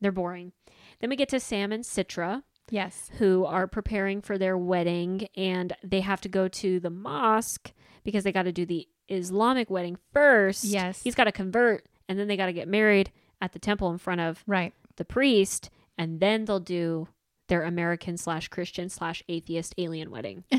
They're 0.01 0.12
boring. 0.12 0.53
Then 1.01 1.11
we 1.11 1.16
get 1.16 1.28
to 1.31 1.41
Sam 1.41 1.73
and 1.73 1.85
Citra. 1.85 2.43
Yes. 2.69 3.12
who 3.19 3.45
are 3.45 3.69
preparing 3.69 4.20
for 4.20 4.37
their 4.39 4.59
wedding 4.59 5.28
and 5.37 5.73
they 5.85 6.01
have 6.01 6.20
to 6.23 6.28
go 6.28 6.49
to 6.49 6.81
the 6.81 6.91
mosque 6.91 7.70
because 8.03 8.24
they 8.24 8.33
got 8.33 8.43
to 8.43 8.51
do 8.53 8.66
the 8.66 8.89
Islamic 9.09 9.70
wedding 9.70 9.97
first. 10.12 10.65
Yes. 10.65 11.03
He's 11.03 11.15
got 11.15 11.24
to 11.24 11.33
convert 11.33 11.87
and 12.09 12.19
then 12.19 12.28
they 12.28 12.37
got 12.37 12.47
to 12.47 12.53
get 12.53 12.69
married 12.69 13.11
at 13.41 13.53
the 13.53 13.59
temple 13.59 13.91
in 13.91 13.99
front 13.99 14.20
of 14.20 14.43
Right. 14.47 14.73
the 14.97 15.05
priest 15.05 15.70
and 15.99 16.20
then 16.20 16.45
they'll 16.45 16.61
do 16.61 17.09
their 17.49 17.62
American 17.62 18.16
slash 18.16 18.49
Christian 18.49 18.89
slash 18.89 19.23
atheist 19.28 19.74
alien 19.78 20.11
wedding. 20.11 20.45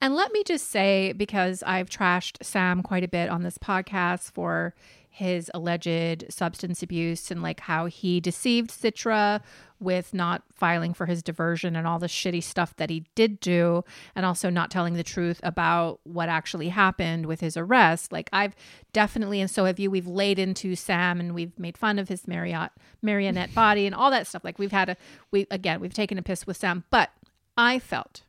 And 0.00 0.14
let 0.14 0.32
me 0.32 0.44
just 0.44 0.68
say, 0.70 1.12
because 1.12 1.62
I've 1.64 1.90
trashed 1.90 2.36
Sam 2.40 2.82
quite 2.84 3.02
a 3.02 3.08
bit 3.08 3.28
on 3.28 3.42
this 3.42 3.58
podcast 3.58 4.30
for 4.32 4.74
his 5.18 5.50
alleged 5.52 6.24
substance 6.30 6.80
abuse 6.80 7.32
and 7.32 7.42
like 7.42 7.58
how 7.58 7.86
he 7.86 8.20
deceived 8.20 8.70
Citra 8.70 9.40
with 9.80 10.14
not 10.14 10.44
filing 10.54 10.94
for 10.94 11.06
his 11.06 11.24
diversion 11.24 11.74
and 11.74 11.88
all 11.88 11.98
the 11.98 12.06
shitty 12.06 12.40
stuff 12.40 12.76
that 12.76 12.88
he 12.88 13.04
did 13.16 13.40
do, 13.40 13.84
and 14.14 14.24
also 14.24 14.48
not 14.48 14.70
telling 14.70 14.94
the 14.94 15.02
truth 15.02 15.40
about 15.42 15.98
what 16.04 16.28
actually 16.28 16.68
happened 16.68 17.26
with 17.26 17.40
his 17.40 17.56
arrest. 17.56 18.12
Like 18.12 18.30
I've 18.32 18.54
definitely, 18.92 19.40
and 19.40 19.50
so 19.50 19.64
have 19.64 19.80
you. 19.80 19.90
We've 19.90 20.06
laid 20.06 20.38
into 20.38 20.76
Sam 20.76 21.18
and 21.18 21.34
we've 21.34 21.58
made 21.58 21.76
fun 21.76 21.98
of 21.98 22.08
his 22.08 22.28
Marriott 22.28 22.70
marionette 23.02 23.52
body 23.52 23.86
and 23.86 23.96
all 23.96 24.12
that 24.12 24.28
stuff. 24.28 24.44
Like 24.44 24.60
we've 24.60 24.70
had 24.70 24.88
a 24.88 24.96
we 25.32 25.48
again 25.50 25.80
we've 25.80 25.92
taken 25.92 26.18
a 26.18 26.22
piss 26.22 26.46
with 26.46 26.58
Sam, 26.58 26.84
but 26.90 27.10
I 27.56 27.80
felt 27.80 28.22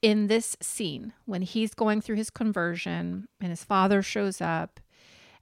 in 0.00 0.28
this 0.28 0.56
scene 0.62 1.12
when 1.26 1.42
he's 1.42 1.74
going 1.74 2.00
through 2.00 2.16
his 2.16 2.30
conversion 2.30 3.28
and 3.38 3.50
his 3.50 3.64
father 3.64 4.00
shows 4.00 4.40
up 4.40 4.80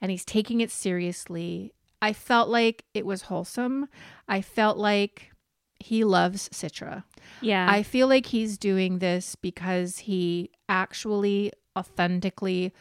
and 0.00 0.10
he's 0.10 0.24
taking 0.24 0.60
it 0.60 0.70
seriously, 0.70 1.72
I 2.02 2.12
felt 2.12 2.48
like 2.48 2.84
it 2.94 3.04
was 3.04 3.22
wholesome. 3.22 3.88
I 4.28 4.40
felt 4.40 4.78
like 4.78 5.32
he 5.78 6.04
loves 6.04 6.48
Citra. 6.50 7.04
Yeah. 7.40 7.66
I 7.70 7.82
feel 7.82 8.06
like 8.06 8.26
he's 8.26 8.58
doing 8.58 8.98
this 8.98 9.34
because 9.34 10.00
he 10.00 10.50
actually 10.68 11.52
authentically 11.76 12.72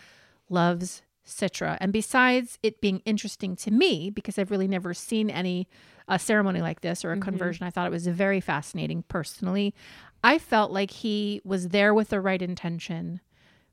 loves 0.50 1.02
Citra. 1.26 1.78
And 1.80 1.94
besides 1.94 2.58
it 2.64 2.82
being 2.82 3.02
interesting 3.06 3.56
to 3.58 3.72
me, 3.72 4.10
because 4.10 4.38
I've 4.38 4.52
really 4.52 4.68
never 4.68 4.94
seen 4.94 5.30
any 5.30 5.68
a 6.08 6.18
ceremony 6.18 6.62
like 6.62 6.82
this 6.82 7.06
or 7.06 7.12
a 7.12 7.16
mm-hmm. 7.16 7.24
conversion, 7.24 7.68
I 7.68 7.70
thought 7.70 7.88
it 7.88 7.92
was 7.92 8.08
very 8.08 8.42
fascinating 8.42 9.04
personally. 9.04 9.76
I 10.24 10.40
felt 10.40 10.72
like 10.72 10.92
he 10.92 11.40
was 11.44 11.70
there 11.70 11.94
with 11.94 12.10
the 12.10 12.20
right 12.20 12.42
intention 12.42 13.22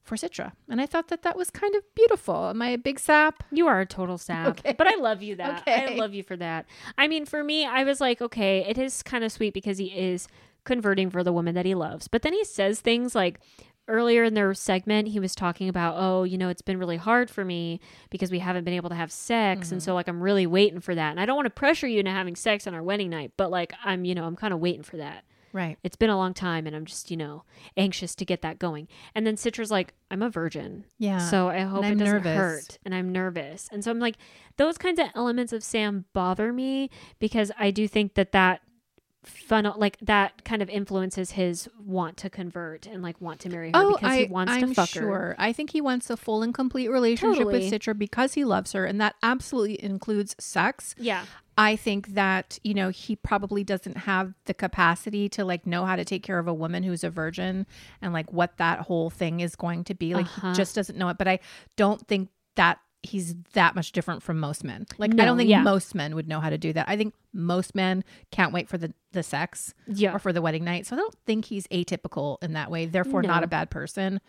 for 0.07 0.17
Citra. 0.17 0.53
And 0.69 0.81
I 0.81 0.87
thought 0.87 1.09
that 1.09 1.23
that 1.23 1.37
was 1.37 1.51
kind 1.51 1.75
of 1.75 1.83
beautiful. 1.95 2.49
Am 2.49 2.63
I 2.63 2.69
a 2.69 2.79
big 2.79 2.99
sap? 2.99 3.43
You 3.51 3.67
are 3.67 3.81
a 3.81 3.87
total 3.87 4.19
sap. 4.19 4.47
Okay. 4.49 4.75
But 4.77 4.87
I 4.87 4.97
love 4.97 5.23
you 5.23 5.37
that. 5.37 5.65
I 5.67 5.95
love 5.95 6.15
you 6.15 6.23
for 6.23 6.37
that. 6.37 6.67
I 6.97 7.09
mean, 7.09 7.27
for 7.27 7.43
me, 7.43 7.67
I 7.67 7.85
was 7.85 8.01
like, 8.01 8.21
okay, 8.21 8.65
it 8.67 8.79
is 8.79 9.03
kind 9.03 9.25
of 9.25 9.33
sweet 9.33 9.55
because 9.55 9.79
he 9.79 9.87
is 9.87 10.29
converting 10.65 11.11
for 11.11 11.23
the 11.23 11.33
woman 11.33 11.55
that 11.55 11.67
he 11.67 11.75
loves. 11.75 12.09
But 12.09 12.23
then 12.23 12.33
he 12.33 12.45
says 12.45 12.81
things 12.81 13.15
like 13.15 13.41
earlier 13.89 14.25
in 14.25 14.35
their 14.35 14.53
segment, 14.55 15.09
he 15.09 15.21
was 15.21 15.35
talking 15.35 15.69
about, 15.69 15.95
oh, 15.97 16.25
you 16.25 16.37
know, 16.37 16.49
it's 16.49 16.63
been 16.63 16.79
really 16.79 16.97
hard 16.97 17.31
for 17.31 17.45
me 17.45 17.81
because 18.11 18.31
we 18.31 18.41
haven't 18.41 18.65
been 18.65 18.75
able 18.75 18.89
to 18.89 18.95
have 18.95 19.13
sex. 19.13 19.73
And 19.73 19.83
so, 19.83 19.91
mm-hmm. 19.91 19.97
like, 19.97 20.09
I'm 20.09 20.23
really 20.23 20.47
waiting 20.47 20.81
for 20.81 20.95
that. 20.95 21.11
And 21.11 21.21
I 21.21 21.27
don't 21.27 21.37
want 21.37 21.47
to 21.47 21.51
pressure 21.51 21.87
you 21.87 22.01
into 22.01 22.11
having 22.11 22.37
sex 22.37 22.67
on 22.67 22.75
our 22.75 22.83
wedding 22.83 23.11
night, 23.11 23.33
but 23.37 23.51
like, 23.51 23.73
I'm, 23.85 24.05
you 24.05 24.15
know, 24.15 24.25
I'm 24.25 24.37
kind 24.37 24.53
of 24.53 24.61
waiting 24.61 24.83
for 24.83 24.97
that. 24.97 25.25
Right. 25.57 25.79
It's 25.83 25.97
been 25.97 26.11
a 26.11 26.19
long 26.19 26.35
time 26.35 26.67
and 26.67 26.77
I'm 26.77 26.85
just, 26.85 27.11
you 27.11 27.17
know, 27.17 27.45
anxious 27.79 28.15
to 28.17 28.27
get 28.27 28.43
that 28.43 28.59
going. 28.59 28.89
And 29.15 29.27
then 29.27 29.37
Citra's 29.37 29.71
like, 29.71 29.95
I'm 30.11 30.21
a 30.21 30.29
virgin. 30.29 30.85
Yeah. 30.99 31.17
So 31.17 31.49
I 31.49 31.61
hope 31.61 31.83
it 31.83 31.97
doesn't 31.97 32.05
nervous. 32.05 32.37
hurt. 32.37 32.79
And 32.85 32.95
I'm 32.95 33.11
nervous. 33.11 33.67
And 33.73 33.83
so 33.83 33.91
I'm 33.91 33.99
like, 33.99 34.17
those 34.59 34.77
kinds 34.77 35.01
of 35.01 35.07
elements 35.15 35.55
of 35.55 35.65
Sam 35.65 36.05
bother 36.13 36.53
me 36.53 36.91
because 37.19 37.51
I 37.59 37.71
do 37.71 37.89
think 37.89 38.17
that 38.17 38.33
that 38.33 38.61
funnel, 39.27 39.75
like 39.77 39.99
that 40.03 40.45
kind 40.45 40.63
of 40.63 40.71
influences 40.71 41.33
his 41.33 41.69
want 41.79 42.17
to 42.19 42.31
convert 42.31 42.87
and 42.87 43.03
like 43.03 43.21
want 43.21 43.41
to 43.41 43.49
marry 43.49 43.69
her 43.69 43.73
Oh, 43.75 43.95
because 43.95 44.11
I, 44.11 44.17
he 44.19 44.25
wants 44.27 44.53
I'm 44.53 44.69
to 44.69 44.75
fuck 44.75 44.89
sure. 44.89 45.03
her. 45.07 45.37
I 45.39 45.53
think 45.53 45.71
he 45.71 45.81
wants 45.81 46.09
a 46.11 46.17
full 46.17 46.43
and 46.43 46.55
complete 46.55 46.89
relationship 46.89 47.39
Totally. 47.45 47.71
with 47.71 47.73
Citra 47.73 47.97
because 47.99 48.35
he 48.35 48.45
loves 48.45 48.73
her, 48.73 48.85
and 48.87 49.01
that 49.01 49.17
absolutely 49.23 49.83
includes 49.83 50.35
sex. 50.39 50.95
Yeah. 50.99 51.25
I 51.59 51.75
think 51.77 52.09
that, 52.09 52.59
you 52.65 52.75
know, 52.75 52.91
he 52.91 53.17
probably 53.17 53.65
doesn't 53.65 53.97
have 53.97 54.35
the 54.45 54.53
capacity 54.53 55.29
to 55.31 55.45
like 55.45 55.67
know 55.67 55.87
how 55.87 55.97
to 55.97 56.05
take 56.05 56.23
care 56.23 56.39
of 56.39 56.47
a 56.47 56.53
woman 56.55 56.83
who's 56.83 57.03
a 57.03 57.09
virgin 57.09 57.67
and 58.03 58.13
like 58.13 58.31
what 58.31 58.59
that 58.59 58.81
whole 58.81 59.09
thing 59.09 59.41
is 59.41 59.57
going 59.57 59.85
to 59.85 59.95
be. 59.95 60.15
Like 60.15 60.27
Uh-huh. 60.27 60.51
he 60.51 60.55
just 60.55 60.75
doesn't 60.75 60.99
know 60.99 61.09
it. 61.09 61.17
But 61.17 61.29
I 61.29 61.39
don't 61.77 62.07
think 62.07 62.29
that 62.57 62.79
he's 63.07 63.35
that 63.55 63.75
much 63.75 63.93
different 63.93 64.23
from 64.23 64.39
most 64.39 64.65
men. 64.65 64.87
Like 64.99 65.13
I 65.13 65.25
don't 65.25 65.37
think 65.37 65.49
yeah. 65.51 65.63
most 65.63 65.95
men 65.95 66.15
would 66.15 66.29
know 66.29 66.41
how 66.41 66.51
to 66.51 66.59
do 66.59 66.73
that. 66.75 66.87
I 66.89 66.97
think 66.97 67.15
most 67.33 67.75
men 67.75 68.05
can't 68.31 68.53
wait 68.53 68.69
for 68.69 68.79
the 68.79 68.93
the 69.13 69.23
sex 69.23 69.73
Yeah. 69.87 70.15
or 70.15 70.19
for 70.19 70.33
the 70.33 70.43
wedding 70.43 70.65
night. 70.65 70.87
So 70.87 70.97
I 70.97 70.99
don't 70.99 71.15
think 71.27 71.47
he's 71.47 71.67
atypical 71.69 72.37
in 72.43 72.53
that 72.53 72.71
way. 72.71 72.87
Therefore 72.87 73.23
not 73.23 73.43
a 73.43 73.47
bad 73.47 73.71
person. 73.71 74.21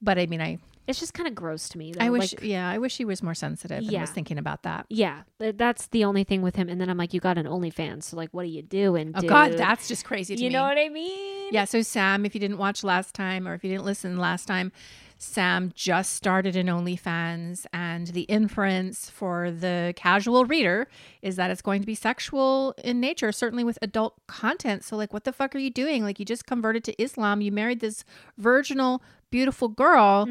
But 0.00 0.18
I 0.18 0.26
mean 0.26 0.40
I 0.40 0.58
It's 0.86 1.00
just 1.00 1.14
kind 1.14 1.26
of 1.26 1.34
gross 1.34 1.68
to 1.70 1.78
me. 1.78 1.92
Though. 1.92 2.04
I 2.04 2.10
wish 2.10 2.32
Like, 2.34 2.42
yeah, 2.42 2.68
I 2.68 2.76
wish 2.78 2.96
he 2.98 3.04
was 3.04 3.22
more 3.22 3.34
sensitive 3.34 3.78
and 3.78 3.90
Yeah. 3.90 4.02
was 4.02 4.10
thinking 4.10 4.36
about 4.38 4.62
that. 4.64 4.84
yeah, 4.90 5.22
that's 5.38 5.86
the 5.88 6.04
only 6.04 6.24
thing 6.24 6.42
with 6.42 6.56
him. 6.56 6.68
And 6.68 6.78
then 6.80 6.88
I'm 6.90 6.98
like, 6.98 7.14
you 7.14 7.20
got 7.20 7.38
an 7.38 7.46
OnlyFans, 7.46 8.04
so 8.04 8.16
like, 8.16 8.28
what 8.32 8.42
are 8.44 8.48
you 8.48 8.62
doing? 8.62 9.12
Oh 9.14 9.20
dude? 9.20 9.30
god, 9.30 9.52
that's 9.56 9.88
just 9.88 10.04
crazy 10.04 10.36
to 10.36 10.42
you 10.42 10.48
me. 10.50 10.54
know 10.54 10.62
what 10.62 10.78
I 10.78 10.88
mean? 10.90 11.48
Yeah, 11.52 11.64
so 11.64 11.80
Sam, 11.82 12.24
if 12.26 12.34
you 12.34 12.40
didn't 12.40 12.58
watch 12.58 12.84
last 12.84 13.14
time 13.14 13.46
or 13.48 13.54
if 13.54 13.64
you 13.64 13.70
didn't 13.70 13.84
listen 13.86 14.18
last 14.18 14.46
time, 14.46 14.72
Sam 15.16 15.72
just 15.74 16.12
started 16.12 16.56
an 16.56 16.66
OnlyFans, 16.66 17.66
and 17.72 18.08
the 18.08 18.22
inference 18.22 19.08
for 19.08 19.50
the 19.50 19.92
casual 19.96 20.44
reader 20.44 20.88
is 21.22 21.36
that 21.36 21.50
it's 21.50 21.62
going 21.62 21.80
to 21.80 21.86
be 21.86 21.94
sexual 21.94 22.74
in 22.82 23.00
nature, 23.00 23.32
certainly 23.32 23.64
with 23.64 23.78
adult 23.80 24.14
content. 24.26 24.84
So, 24.84 24.96
like, 24.96 25.12
what 25.12 25.24
the 25.24 25.32
fuck 25.32 25.54
are 25.54 25.58
you 25.58 25.70
doing? 25.70 26.02
Like, 26.02 26.18
you 26.18 26.24
just 26.24 26.46
converted 26.46 26.84
to 26.84 27.02
Islam, 27.02 27.40
you 27.40 27.52
married 27.52 27.80
this 27.80 28.04
virginal, 28.38 29.02
beautiful 29.34 29.66
girl. 29.68 30.26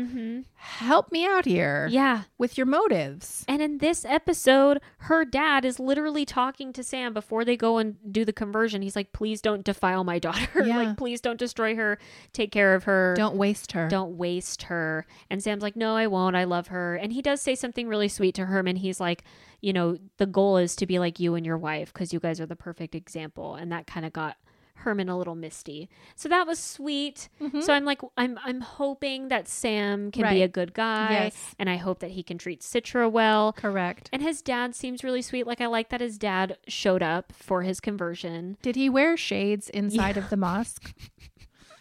Help 0.56 1.12
me 1.12 1.26
out 1.26 1.44
here 1.44 1.86
Mm-hmm. 1.88 1.94
Yeah. 1.94 2.24
with 2.38 2.58
your 2.58 2.66
motives. 2.66 3.44
And 3.50 3.62
in 3.62 3.80
this 3.80 4.06
episode, 4.06 4.80
her 5.00 5.26
dad 5.26 5.66
is 5.66 5.78
literally 5.78 6.26
talking 6.26 6.72
to 6.72 6.84
Sam 6.84 7.14
before 7.14 7.44
they 7.44 7.58
go 7.58 7.80
and 7.80 7.98
do 8.10 8.24
the 8.24 8.32
conversion. 8.32 8.82
He's 8.82 8.96
like, 8.96 9.12
please 9.12 9.42
don't 9.42 9.66
defile 9.66 10.06
my 10.06 10.20
daughter. 10.28 10.64
Yeah. 10.66 10.78
like, 10.78 10.98
please 10.98 11.20
don't 11.20 11.38
destroy 11.38 11.76
her. 11.76 11.98
Take 12.32 12.52
care 12.54 12.76
of 12.76 12.86
her. 12.86 13.14
Don't 13.18 13.36
waste 13.36 13.74
her. 13.74 13.90
Don't 13.90 14.16
waste 14.16 14.64
her. 14.64 15.06
And 15.30 15.44
Sam's 15.44 15.64
like, 15.64 15.76
no, 15.76 15.96
I 15.98 16.08
won't. 16.08 16.38
I 16.38 16.46
love 16.46 16.68
her. 16.68 16.96
And 16.96 17.12
he 17.12 17.22
does 17.22 17.42
say 17.42 17.56
something 17.56 17.90
really 17.90 18.08
sweet 18.08 18.36
to 18.36 18.46
Herman. 18.46 18.78
He's 18.78 19.02
like, 19.02 19.26
you 19.60 19.74
know, 19.74 19.98
the 20.18 20.26
goal 20.26 20.56
is 20.56 20.78
to 20.78 20.86
be 20.86 20.98
like 21.00 21.20
you 21.20 21.36
and 21.36 21.46
your 21.46 21.58
wife 21.58 21.92
because 21.92 22.14
you 22.14 22.20
guys 22.22 22.40
are 22.40 22.46
the 22.46 22.56
perfect 22.56 22.96
example. 22.96 23.56
And 23.56 23.70
that 23.74 23.86
kind 23.86 24.06
of 24.06 24.14
got 24.14 24.38
Herman 24.76 25.08
a 25.10 25.18
little 25.18 25.36
misty. 25.36 25.90
So 26.16 26.28
that 26.30 26.46
was 26.46 26.60
sweet. 26.60 27.30
So 27.62 27.74
I'm 27.74 27.86
like, 27.86 28.02
I'm 28.18 28.38
I'm 28.44 28.60
hoping 28.62 29.30
that 29.30 29.48
Sam 29.48 30.12
can 30.12 30.24
be 30.24 30.36
Mm-hmm. 30.36 30.44
A 30.44 30.48
good 30.48 30.74
guy. 30.74 31.12
Yes. 31.12 31.56
And 31.58 31.70
I 31.70 31.78
hope 31.78 32.00
that 32.00 32.12
he 32.12 32.24
can 32.24 32.38
treat 32.38 32.62
Citra 32.62 33.10
well. 33.12 33.54
Correct. 33.54 34.10
And 34.12 34.22
his 34.22 34.42
dad 34.42 34.76
seems 34.76 35.04
really 35.04 35.22
sweet. 35.22 35.48
Like 35.48 35.62
I 35.62 35.68
like 35.68 35.90
that 35.90 36.02
his 36.02 36.18
dad 36.18 36.58
showed 36.68 37.02
up 37.04 37.32
for 37.34 37.62
his 37.64 37.80
conversion. 37.80 38.58
Did 38.62 38.76
he 38.76 38.90
wear 38.90 39.16
shades 39.16 39.70
inside 39.70 40.18
of 40.18 40.30
the 40.30 40.38
mosque? 40.38 40.94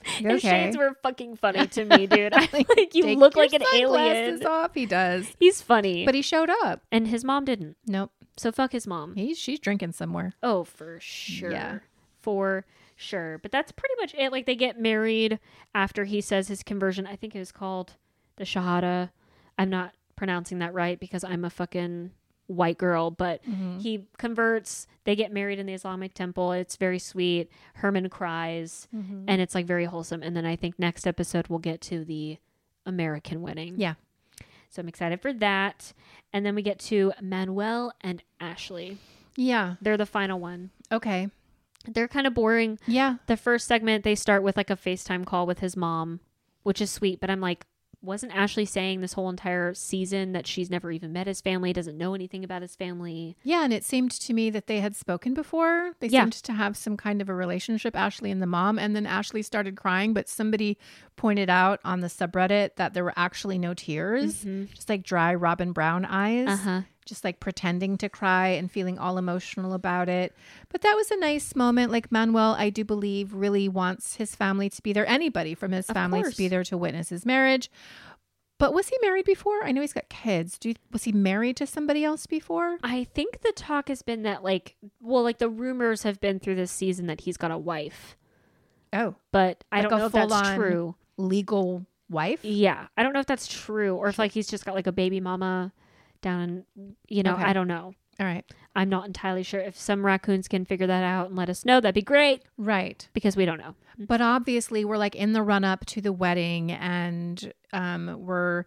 His 0.05 0.41
shades 0.43 0.77
were 0.77 0.97
fucking 1.03 1.37
funny 1.37 1.65
to 1.69 1.85
me, 1.85 2.09
dude. 2.09 2.33
I 2.37 2.49
like 2.77 2.93
you 2.95 3.15
look 3.15 3.37
like 3.37 3.53
an 3.53 3.63
alien. 3.73 4.45
off. 4.45 4.75
He 4.75 4.85
does. 4.85 5.29
He's 5.39 5.63
funny. 5.63 6.05
But 6.05 6.17
he 6.17 6.23
showed 6.23 6.51
up. 6.65 6.83
and 6.91 7.07
his 7.07 7.25
mom 7.25 7.45
didn't. 7.45 7.77
Nope. 7.87 8.11
So 8.37 8.51
fuck 8.51 8.73
his 8.73 8.85
mom. 8.87 9.15
He's 9.15 9.39
she's 9.39 9.61
drinking 9.61 9.93
somewhere. 9.93 10.33
Oh, 10.43 10.65
for 10.65 10.99
sure. 11.01 11.53
Yeah. 11.53 11.79
For 12.21 12.65
sure. 13.03 13.39
But 13.39 13.51
that's 13.53 13.73
pretty 13.73 13.95
much 14.01 14.15
it. 14.17 14.33
Like 14.33 14.47
they 14.47 14.55
get 14.57 14.79
married 14.81 15.39
after 15.75 16.05
he 16.05 16.21
says 16.21 16.49
his 16.49 16.63
conversion. 16.63 17.07
I 17.07 17.17
think 17.17 17.35
it 17.35 17.39
was 17.39 17.53
called 17.53 17.95
the 18.37 18.45
Shahada. 18.45 19.11
I'm 19.59 19.69
not 19.71 19.93
pronouncing 20.17 20.59
that 20.61 20.73
right 20.75 20.99
because 20.99 21.25
I'm 21.25 21.45
a 21.45 21.51
fucking 21.51 22.11
white 22.47 22.79
girl, 22.79 23.11
but 23.11 23.43
Mm-hmm. 23.45 23.79
he 23.79 24.07
converts. 24.19 24.87
They 25.05 25.17
get 25.17 25.33
married 25.33 25.59
in 25.59 25.67
the 25.67 25.73
Islamic 25.75 26.15
temple. 26.15 26.53
It's 26.53 26.77
very 26.77 26.99
sweet. 26.99 27.51
Herman 27.75 28.09
cries, 28.09 28.89
Mm-hmm. 28.95 29.25
and 29.29 29.41
it's 29.41 29.55
like 29.55 29.67
very 29.67 29.85
wholesome. 29.87 30.23
And 30.23 30.37
then 30.37 30.45
I 30.47 30.57
think 30.57 30.79
next 30.79 31.07
episode 31.07 31.49
we'll 31.49 31.59
get 31.59 31.81
to 31.83 32.05
the 32.05 32.39
American 32.87 33.43
wedding. 33.43 33.75
Yeah. 33.79 33.95
So 34.71 34.81
I'm 34.81 34.89
excited 34.89 35.21
for 35.21 35.33
that. 35.35 35.93
And 36.33 36.45
then 36.47 36.55
we 36.55 36.63
get 36.63 36.79
to 36.81 37.13
Manuel 37.21 37.93
and 38.01 38.23
Ashley. 38.41 38.97
Yeah. 39.37 39.75
They're 39.83 39.97
the 39.99 40.07
final 40.07 40.39
one. 40.41 40.71
Okay. 40.91 41.29
They're 41.87 42.09
kind 42.09 42.27
of 42.27 42.35
boring. 42.35 42.79
Yeah. 42.87 43.17
The 43.27 43.37
first 43.37 43.67
segment, 43.67 44.05
they 44.05 44.15
start 44.15 44.43
with 44.43 44.57
like 44.57 44.71
a 44.71 44.77
FaceTime 44.77 45.25
call 45.27 45.47
with 45.47 45.59
his 45.61 45.77
mom, 45.77 46.21
which 46.63 46.81
is 46.81 46.91
sweet. 46.91 47.21
But 47.21 47.31
I'm 47.31 47.41
like, 47.41 47.67
wasn't 48.05 48.35
Ashley 48.35 48.65
saying 48.65 49.01
this 49.01 49.13
whole 49.13 49.29
entire 49.31 49.75
season 49.75 50.33
that 50.33 50.45
she's 50.45 50.69
never 50.69 50.91
even 50.91 51.13
met 51.13 51.29
his 51.29 51.41
family, 51.41 51.73
doesn't 51.73 51.97
know 51.97 52.15
anything 52.15 52.43
about 52.43 52.61
his 52.63 52.75
family? 52.75 53.37
Yeah, 53.45 53.63
and 53.63 53.73
it 53.73 53.85
seemed 53.85 54.11
to 54.11 54.33
me 54.35 54.51
that 54.51 54.67
they 54.67 54.81
had 54.81 54.97
spoken 54.97 55.35
before. 55.35 55.93
They 56.01 56.09
Yeah. 56.09 56.23
seemed 56.23 56.33
to 56.33 56.53
have 56.53 56.77
some 56.77 56.97
kind 56.97 57.23
of 57.23 57.29
a 57.29 57.35
relationship, 57.35 57.95
Ashley 57.95 58.33
and 58.33 58.43
the 58.43 58.47
mom. 58.49 58.77
And 58.77 58.97
then 58.97 59.07
Ashley 59.07 59.41
started 59.43 59.77
crying, 59.77 60.15
but 60.15 60.29
somebody 60.29 60.79
pointed 61.15 61.49
out 61.49 61.79
on 61.85 62.01
the 62.01 62.09
subreddit 62.09 62.75
that 62.75 62.93
there 62.93 63.05
were 63.05 63.15
actually 63.17 63.57
no 63.59 63.73
tears, 63.73 64.45
just 64.75 64.89
like 64.89 65.05
dry 65.05 65.33
Robyn 65.33 65.71
Brown 65.73 66.05
eyes, 66.05 66.49
Uh 66.49 66.57
huh. 66.57 66.81
Just 67.05 67.25
like 67.25 67.41
pretending 67.41 67.97
to 67.99 68.09
cry 68.09 68.49
and 68.49 68.71
feeling 68.71 68.99
all 68.99 69.19
emotional 69.19 69.73
about 69.75 70.09
it. 70.09 70.35
But 70.69 70.83
that 70.83 70.95
was 70.95 71.11
a 71.11 71.17
nice 71.17 71.55
moment. 71.57 71.91
Like 71.93 72.11
Manuel, 72.13 72.55
I 72.59 72.71
do 72.71 72.85
believe, 72.85 73.35
really 73.35 73.69
wants 73.69 74.17
his 74.17 74.35
family 74.35 74.69
to 74.71 74.83
be 74.83 74.93
there, 74.93 75.07
anybody 75.07 75.55
from 75.55 75.73
his 75.73 75.89
Of 75.89 75.95
family 75.95 76.23
course. 76.23 76.33
to 76.35 76.39
be 76.39 76.49
there 76.49 76.65
to 76.65 76.77
witness 76.79 77.09
his 77.11 77.27
marriage. 77.27 77.71
But 78.59 78.73
was 78.75 78.89
he 78.89 78.97
married 79.03 79.25
before? 79.25 79.65
I 79.65 79.73
know 79.73 79.81
he's 79.81 79.93
got 79.93 80.09
kids. 80.09 80.57
Do 80.57 80.69
you, 80.69 80.75
was 80.93 81.03
he 81.03 81.11
married 81.11 81.57
to 81.57 81.67
somebody 81.67 82.05
else 82.05 82.27
before? 82.27 82.79
I 82.85 83.03
think 83.03 83.41
the 83.41 83.51
talk 83.51 83.89
has 83.89 84.03
been 84.03 84.23
that, 84.23 84.45
like, 84.45 84.77
well, 85.01 85.25
like 85.25 85.39
the 85.39 85.49
rumors 85.49 86.05
have 86.05 86.21
been 86.21 86.39
through 86.39 86.55
this 86.55 86.71
season 86.71 87.07
that 87.09 87.23
he's 87.23 87.37
got 87.37 87.51
a 87.51 87.59
wife, 87.59 88.17
Oh, 88.93 89.17
but 89.33 89.65
I 89.73 89.81
Like 89.81 89.89
don't 89.89 89.99
know 89.99 90.07
if 90.07 90.13
that's 90.13 90.55
true. 90.55 90.95
legal 91.17 91.87
wife. 92.09 92.45
Yeah, 92.45 92.87
I 92.97 93.03
don't 93.03 93.13
know 93.15 93.21
if 93.21 93.27
that's 93.27 93.49
true 93.49 93.97
or 93.97 94.09
if 94.09 94.19
like 94.19 94.31
he's 94.33 94.47
just 94.49 94.65
got 94.65 94.75
like 94.77 94.87
a 94.87 94.93
baby 94.93 95.19
mama 95.19 95.73
down 96.23 96.65
in, 96.77 96.97
you 97.09 97.23
know, 97.23 97.35
Okay. 97.35 97.43
I 97.45 97.53
don't 97.53 97.69
know. 97.69 97.95
All 98.21 98.27
right. 98.27 98.45
I'm 98.75 98.89
not 98.89 99.07
entirely 99.07 99.43
sure. 99.43 99.61
If 99.61 99.77
some 99.79 100.05
raccoons 100.07 100.49
can 100.49 100.65
figure 100.65 100.87
that 100.87 101.03
out 101.05 101.29
and 101.29 101.37
let 101.37 101.51
us 101.51 101.65
know, 101.65 101.81
that'd 101.81 101.95
be 101.95 102.03
great 102.03 102.43
Right. 102.57 103.07
because 103.13 103.37
we 103.37 103.45
don't 103.45 103.59
know. 103.59 103.75
But 103.99 104.21
obviously, 104.23 104.85
we're 104.85 104.97
like 104.97 105.15
in 105.15 105.33
the 105.35 105.43
run 105.43 105.65
up 105.65 105.85
to 105.87 106.01
the 106.01 106.13
wedding 106.13 106.73
and 106.73 107.53
um, 107.75 108.17
we're 108.25 108.65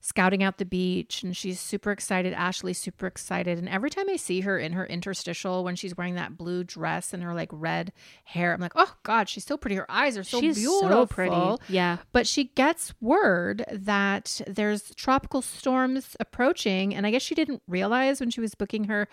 scouting 0.00 0.42
out 0.42 0.58
the 0.58 0.64
beach 0.64 1.22
and 1.22 1.36
she's 1.36 1.60
super 1.60 1.90
excited. 1.90 2.32
Ashley's 2.32 2.78
super 2.78 3.06
excited. 3.06 3.58
And 3.58 3.68
every 3.68 3.90
time 3.90 4.08
I 4.08 4.16
see 4.16 4.40
her 4.42 4.58
in 4.58 4.72
her 4.72 4.86
interstitial 4.86 5.64
when 5.64 5.74
she's 5.76 5.96
wearing 5.96 6.14
that 6.14 6.36
blue 6.36 6.62
dress 6.64 7.12
and 7.12 7.22
her 7.22 7.34
like 7.34 7.48
red 7.52 7.92
hair, 8.24 8.52
I'm 8.52 8.60
like, 8.60 8.72
oh 8.76 8.94
God, 9.02 9.28
she's 9.28 9.44
so 9.44 9.56
pretty. 9.56 9.74
Her 9.76 9.90
eyes 9.90 10.16
are 10.16 10.22
so 10.24 10.40
She's 10.40 10.56
beautiful. 10.56 10.88
so 10.88 11.06
pretty. 11.06 11.56
Yeah. 11.68 11.98
But 12.12 12.26
she 12.26 12.44
gets 12.44 12.94
word 13.00 13.64
that 13.72 14.40
there's 14.46 14.94
tropical 14.94 15.42
storms 15.42 16.16
approaching. 16.20 16.94
And 16.94 17.06
I 17.06 17.10
guess 17.10 17.22
she 17.22 17.34
didn't 17.34 17.62
realize 17.66 18.20
when 18.20 18.30
she 18.30 18.40
was 18.40 18.54
booking 18.54 18.84
her 18.84 19.08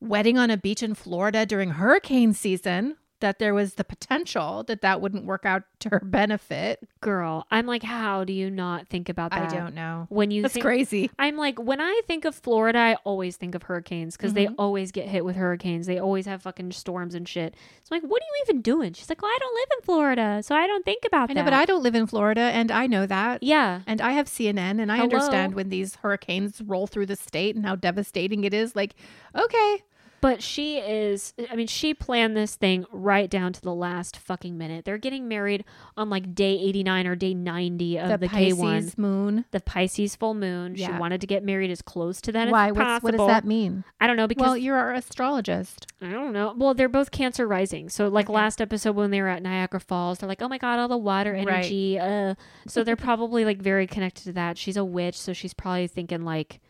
wedding 0.00 0.38
on 0.38 0.50
a 0.50 0.56
beach 0.56 0.82
in 0.82 0.94
Florida 0.94 1.44
during 1.46 1.70
hurricane 1.70 2.32
season 2.32 2.96
that 3.24 3.38
there 3.38 3.54
was 3.54 3.74
the 3.74 3.84
potential 3.84 4.62
that 4.64 4.82
that 4.82 5.00
wouldn't 5.00 5.24
work 5.24 5.46
out 5.46 5.62
to 5.80 5.88
her 5.88 6.00
benefit. 6.04 6.86
Girl, 7.00 7.46
I'm 7.50 7.66
like, 7.66 7.82
how 7.82 8.24
do 8.24 8.32
you 8.34 8.50
not 8.50 8.86
think 8.88 9.08
about 9.08 9.30
that? 9.30 9.50
I 9.50 9.54
don't 9.56 9.74
know. 9.74 10.06
When 10.10 10.30
you 10.30 10.42
That's 10.42 10.52
think, 10.54 10.64
crazy. 10.64 11.10
I'm 11.18 11.36
like, 11.38 11.58
when 11.58 11.80
I 11.80 12.02
think 12.06 12.24
of 12.26 12.34
Florida, 12.34 12.78
I 12.78 12.94
always 13.04 13.36
think 13.36 13.54
of 13.54 13.62
hurricanes 13.64 14.16
because 14.16 14.34
they 14.34 14.46
Mhm. 14.46 14.54
always 14.58 14.92
get 14.92 15.08
hit 15.08 15.24
with 15.24 15.36
hurricanes. 15.36 15.86
They 15.86 15.98
always 15.98 16.26
have 16.26 16.42
fucking 16.42 16.72
storms 16.72 17.14
and 17.14 17.26
shit. 17.26 17.54
So 17.84 17.94
I'm 17.96 18.02
like, 18.02 18.10
what 18.10 18.20
are 18.22 18.26
you 18.26 18.44
even 18.46 18.60
doing? 18.62 18.92
She's 18.92 19.08
like, 19.08 19.22
well, 19.22 19.30
I 19.30 19.38
don't 19.40 19.54
live 19.54 19.68
in 19.78 19.84
Florida, 19.84 20.42
so 20.42 20.54
I 20.54 20.66
don't 20.66 20.84
think 20.84 21.04
about 21.06 21.24
I 21.30 21.34
that. 21.34 21.34
know, 21.40 21.44
but 21.44 21.52
I 21.54 21.64
don't 21.64 21.82
live 21.82 21.94
in 21.94 22.06
Florida 22.06 22.42
and 22.42 22.70
I 22.70 22.86
know 22.86 23.06
that. 23.06 23.42
yeah. 23.42 23.80
And 23.86 24.00
I 24.00 24.12
have 24.12 24.26
CNN 24.28 24.80
and 24.80 24.92
I 24.92 24.96
Hello? 24.96 25.04
understand 25.04 25.54
when 25.54 25.70
these 25.70 25.96
hurricanes 25.96 26.60
roll 26.60 26.86
through 26.86 27.06
the 27.06 27.16
state 27.16 27.56
and 27.56 27.64
how 27.64 27.74
devastating 27.74 28.44
it 28.44 28.52
is. 28.52 28.76
Like, 28.76 28.94
okay. 29.34 29.82
But 30.24 30.42
she 30.42 30.78
is, 30.78 31.34
I 31.50 31.54
mean, 31.54 31.66
she 31.66 31.92
planned 31.92 32.34
this 32.34 32.54
thing 32.54 32.86
right 32.90 33.28
down 33.28 33.52
to 33.52 33.60
the 33.60 33.74
last 33.74 34.16
fucking 34.16 34.56
minute. 34.56 34.86
They're 34.86 34.96
getting 34.96 35.28
married 35.28 35.66
on 35.98 36.08
like 36.08 36.34
day 36.34 36.52
89 36.58 37.06
or 37.06 37.14
day 37.14 37.34
90 37.34 37.98
of 37.98 38.08
the, 38.08 38.16
the 38.16 38.28
K1. 38.28 38.58
Pisces 38.58 38.96
moon. 38.96 39.44
The 39.50 39.60
Pisces 39.60 40.16
full 40.16 40.32
moon. 40.32 40.76
She 40.76 40.90
wanted 40.90 41.20
to 41.20 41.26
get 41.26 41.44
married 41.44 41.70
as 41.70 41.82
close 41.82 42.22
to 42.22 42.32
that 42.32 42.48
Why? 42.48 42.68
as 42.68 42.72
What's, 42.72 42.84
possible. 42.84 43.06
what 43.06 43.18
does 43.18 43.26
that 43.26 43.44
mean? 43.44 43.84
I 44.00 44.06
don't 44.06 44.16
know 44.16 44.26
because 44.26 44.40
Well, 44.40 44.56
you're 44.56 44.76
our 44.78 44.94
astrologist. 44.94 45.88
I 46.00 46.08
don't 46.08 46.32
know. 46.32 46.54
Well, 46.56 46.72
they're 46.72 46.88
both 46.88 47.10
Cancer 47.10 47.46
rising. 47.46 47.90
So, 47.90 48.08
like 48.08 48.30
Okay. 48.30 48.32
last 48.34 48.62
episode 48.62 48.96
when 48.96 49.10
they 49.10 49.20
were 49.20 49.28
at 49.28 49.42
Niagara 49.42 49.78
Falls, 49.80 50.20
they're 50.20 50.28
like, 50.28 50.40
"Oh 50.40 50.48
my 50.48 50.56
god, 50.56 50.78
all 50.78 50.88
the 50.88 50.96
water 50.96 51.32
Right. 51.32 51.46
energy." 51.46 51.98
Uh, 51.98 52.34
so 52.66 52.82
they're 52.82 52.96
probably 52.96 53.44
like 53.44 53.58
very 53.60 53.86
connected 53.86 54.24
to 54.24 54.32
that. 54.32 54.56
She's 54.56 54.78
a 54.78 54.84
witch, 54.86 55.18
so 55.18 55.34
she's 55.34 55.52
probably 55.52 55.86
thinking 55.86 56.22
like, 56.24 56.60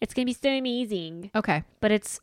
"It's 0.00 0.12
gonna 0.12 0.26
be 0.26 0.32
so 0.32 0.48
amazing." 0.50 1.30
Okay. 1.36 1.62
But 1.80 1.92
it's 1.92 2.20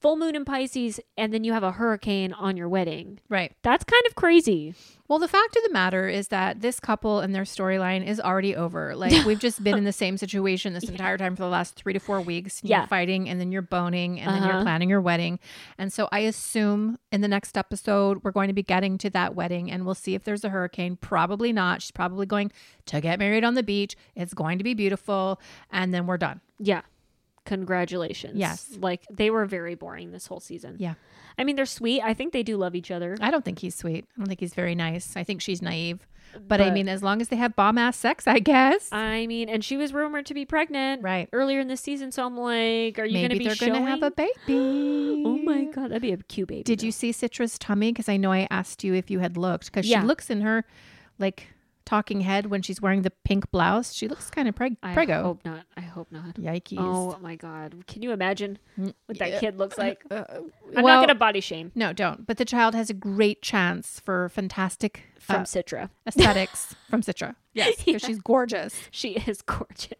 full 0.00 0.16
moon 0.16 0.34
in 0.34 0.44
Pisces, 0.44 0.98
and 1.18 1.32
then 1.32 1.44
you 1.44 1.52
have 1.52 1.62
a 1.62 1.72
hurricane 1.72 2.32
on 2.32 2.56
your 2.56 2.68
wedding. 2.68 3.20
Right. 3.28 3.52
That's 3.62 3.84
kind 3.84 4.02
of 4.08 4.14
crazy. 4.14 4.74
Well, 5.08 5.18
the 5.18 5.28
fact 5.28 5.56
of 5.56 5.62
the 5.64 5.72
matter 5.72 6.08
is 6.08 6.28
that 6.28 6.60
this 6.60 6.78
couple 6.78 7.18
and 7.18 7.34
their 7.34 7.42
storyline 7.42 8.06
is 8.06 8.20
already 8.20 8.54
over. 8.56 8.94
Like 9.00 9.24
we've 9.26 9.38
just 9.40 9.62
been 9.64 9.76
in 9.76 9.84
the 9.84 9.92
same 9.92 10.16
situation 10.16 10.72
this 10.72 10.88
entire 10.88 11.18
time 11.18 11.34
for 11.36 11.42
the 11.42 11.48
last 11.48 11.74
three 11.74 11.92
to 11.92 11.98
four 11.98 12.20
weeks. 12.20 12.60
You're 12.62 12.78
Yeah. 12.80 12.86
fighting, 12.86 13.28
and 13.28 13.40
then 13.40 13.50
you're 13.52 13.60
boning, 13.62 14.20
and 14.20 14.30
then 14.34 14.42
you're 14.44 14.52
Uh-huh. 14.54 14.62
planning 14.62 14.88
your 14.88 15.00
wedding. 15.00 15.38
And 15.78 15.92
so 15.92 16.08
I 16.12 16.20
assume 16.20 16.98
in 17.12 17.20
the 17.22 17.28
next 17.28 17.56
episode 17.58 18.22
we're 18.22 18.30
going 18.30 18.48
to 18.48 18.54
be 18.54 18.62
getting 18.62 18.96
to 18.98 19.10
that 19.10 19.34
wedding, 19.34 19.70
and 19.70 19.84
we'll 19.84 19.94
see 19.94 20.14
if 20.14 20.24
there's 20.24 20.44
a 20.44 20.48
hurricane. 20.50 20.96
Probably 20.96 21.52
not. 21.52 21.82
She's 21.82 21.90
probably 21.90 22.26
going 22.26 22.52
to 22.86 23.00
get 23.00 23.18
married 23.18 23.42
on 23.44 23.54
the 23.54 23.62
beach. 23.62 23.96
It's 24.14 24.32
going 24.34 24.58
to 24.58 24.64
be 24.64 24.74
beautiful, 24.74 25.40
and 25.70 25.92
then 25.92 26.06
we're 26.06 26.18
done. 26.18 26.40
Yeah. 26.58 26.82
Congratulations. 27.50 28.38
Yes. 28.38 28.68
Like 28.78 29.04
they 29.10 29.28
were 29.28 29.44
very 29.44 29.74
boring 29.74 30.12
this 30.12 30.28
whole 30.28 30.38
season. 30.38 30.76
Yeah. 30.78 30.94
I 31.36 31.42
mean, 31.42 31.56
they're 31.56 31.66
sweet. 31.66 32.00
I 32.00 32.14
think 32.14 32.32
they 32.32 32.44
do 32.44 32.56
love 32.56 32.76
each 32.76 32.92
other. 32.92 33.16
I 33.20 33.32
don't 33.32 33.44
think 33.44 33.58
he's 33.58 33.74
sweet. 33.74 34.04
I 34.14 34.18
don't 34.18 34.28
think 34.28 34.38
he's 34.38 34.54
very 34.54 34.76
nice. 34.76 35.16
I 35.16 35.24
think 35.24 35.40
she's 35.40 35.60
naive. 35.60 36.06
But, 36.46 36.60
I 36.60 36.70
mean, 36.70 36.88
as 36.88 37.02
long 37.02 37.20
as 37.20 37.26
they 37.26 37.34
have 37.34 37.56
bomb 37.56 37.76
ass 37.76 37.96
sex, 37.96 38.28
I 38.28 38.38
guess. 38.38 38.88
I 38.92 39.26
mean, 39.26 39.48
and 39.48 39.64
she 39.64 39.76
was 39.76 39.92
rumored 39.92 40.26
to 40.26 40.34
be 40.34 40.44
pregnant 40.44 41.02
right. 41.02 41.28
earlier 41.32 41.58
in 41.58 41.66
the 41.66 41.76
season. 41.76 42.12
So 42.12 42.24
I'm 42.24 42.36
like, 42.36 43.00
are 43.00 43.04
you 43.04 43.18
going 43.18 43.30
to 43.30 43.36
be 43.38 43.48
they're 43.48 43.56
going 43.56 43.72
to 43.72 43.90
have 43.90 44.04
a 44.04 44.12
baby. 44.12 45.24
Oh 45.26 45.40
my 45.42 45.64
god, 45.64 45.90
that'd 45.90 46.02
be 46.02 46.12
a 46.12 46.18
cute 46.18 46.46
baby. 46.46 46.62
Did 46.62 46.80
though. 46.80 46.86
you 46.86 46.92
see 46.92 47.10
Citra's 47.10 47.58
tummy? 47.58 47.90
Because 47.90 48.08
I 48.08 48.16
know 48.16 48.30
I 48.30 48.46
asked 48.48 48.84
you 48.84 48.94
if 48.94 49.10
you 49.10 49.18
had 49.18 49.36
looked. 49.36 49.66
Because 49.66 49.86
Yeah. 49.86 50.02
she 50.02 50.06
looks 50.06 50.30
in 50.30 50.42
her 50.42 50.64
like 51.18 51.48
talking 51.84 52.20
head 52.20 52.46
when 52.46 52.62
she's 52.62 52.80
wearing 52.80 53.02
the 53.02 53.10
pink 53.24 53.50
blouse. 53.50 53.92
She 53.92 54.06
looks 54.08 54.30
kind 54.30 54.46
of 54.48 54.54
preg- 54.54 54.76
I 54.82 54.94
prego. 54.94 55.22
hope 55.22 55.44
not. 55.44 55.64
I 55.76 55.80
hope 55.80 56.12
not. 56.12 56.34
Yikes. 56.34 56.76
Oh 56.78 57.18
my 57.20 57.36
god, 57.36 57.84
can 57.86 58.02
you 58.02 58.12
imagine 58.12 58.58
what 58.76 59.18
that 59.18 59.40
kid 59.40 59.58
looks 59.58 59.76
like? 59.78 60.02
Uh, 60.10 60.24
I'm 60.76 60.84
well, 60.84 60.96
not 60.96 61.00
gonna 61.02 61.14
body 61.14 61.40
shame 61.40 61.72
No, 61.74 61.92
don't. 61.92 62.26
But 62.26 62.36
the 62.36 62.44
child 62.44 62.74
has 62.74 62.90
a 62.90 62.94
great 62.94 63.42
chance 63.42 64.00
for 64.04 64.28
fantastic 64.28 65.02
from 65.18 65.40
uh, 65.42 65.44
Citra. 65.44 65.90
aesthetics 66.06 66.74
from 66.90 67.02
Citra. 67.02 67.34
Yes, 67.54 67.82
because 67.82 68.02
Yeah. 68.02 68.06
she's 68.08 68.18
gorgeous. 68.20 68.74
She 68.90 69.10
is 69.26 69.42
gorgeous. 69.46 69.94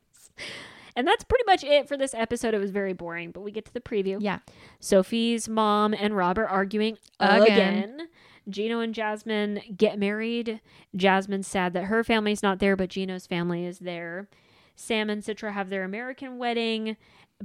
And 0.97 1.07
that's 1.07 1.23
pretty 1.25 1.45
much 1.47 1.63
it 1.65 1.87
for 1.89 1.97
this 1.97 2.15
episode. 2.15 2.53
It 2.53 2.59
was 2.59 2.71
very 2.73 2.93
boring, 2.93 3.31
but 3.31 3.41
we 3.43 3.53
get 3.53 3.65
to 3.67 3.73
the 3.73 3.81
preview. 3.81 4.19
Yeah. 4.21 4.41
Sophie's 4.81 5.49
mom 5.49 5.95
and 5.95 6.17
Rob 6.17 6.37
are 6.39 6.47
arguing 6.47 6.99
Again. 7.21 7.43
again. 7.43 8.09
Gino 8.49 8.81
and 8.81 8.95
Jasmine 8.95 9.61
get 9.77 9.99
married. 9.99 10.61
Jasmine's 10.97 11.47
sad 11.47 11.73
that 11.75 11.85
her 11.85 12.03
family's 12.05 12.43
not 12.43 12.59
there, 12.59 12.77
but 12.77 12.91
Gino's 12.91 13.27
family 13.27 13.65
is 13.65 13.81
there. 13.81 14.29
Sam 14.77 15.11
and 15.11 15.23
Citra 15.23 15.53
have 15.53 15.69
their 15.69 15.85
American 15.85 16.39
wedding, 16.39 16.97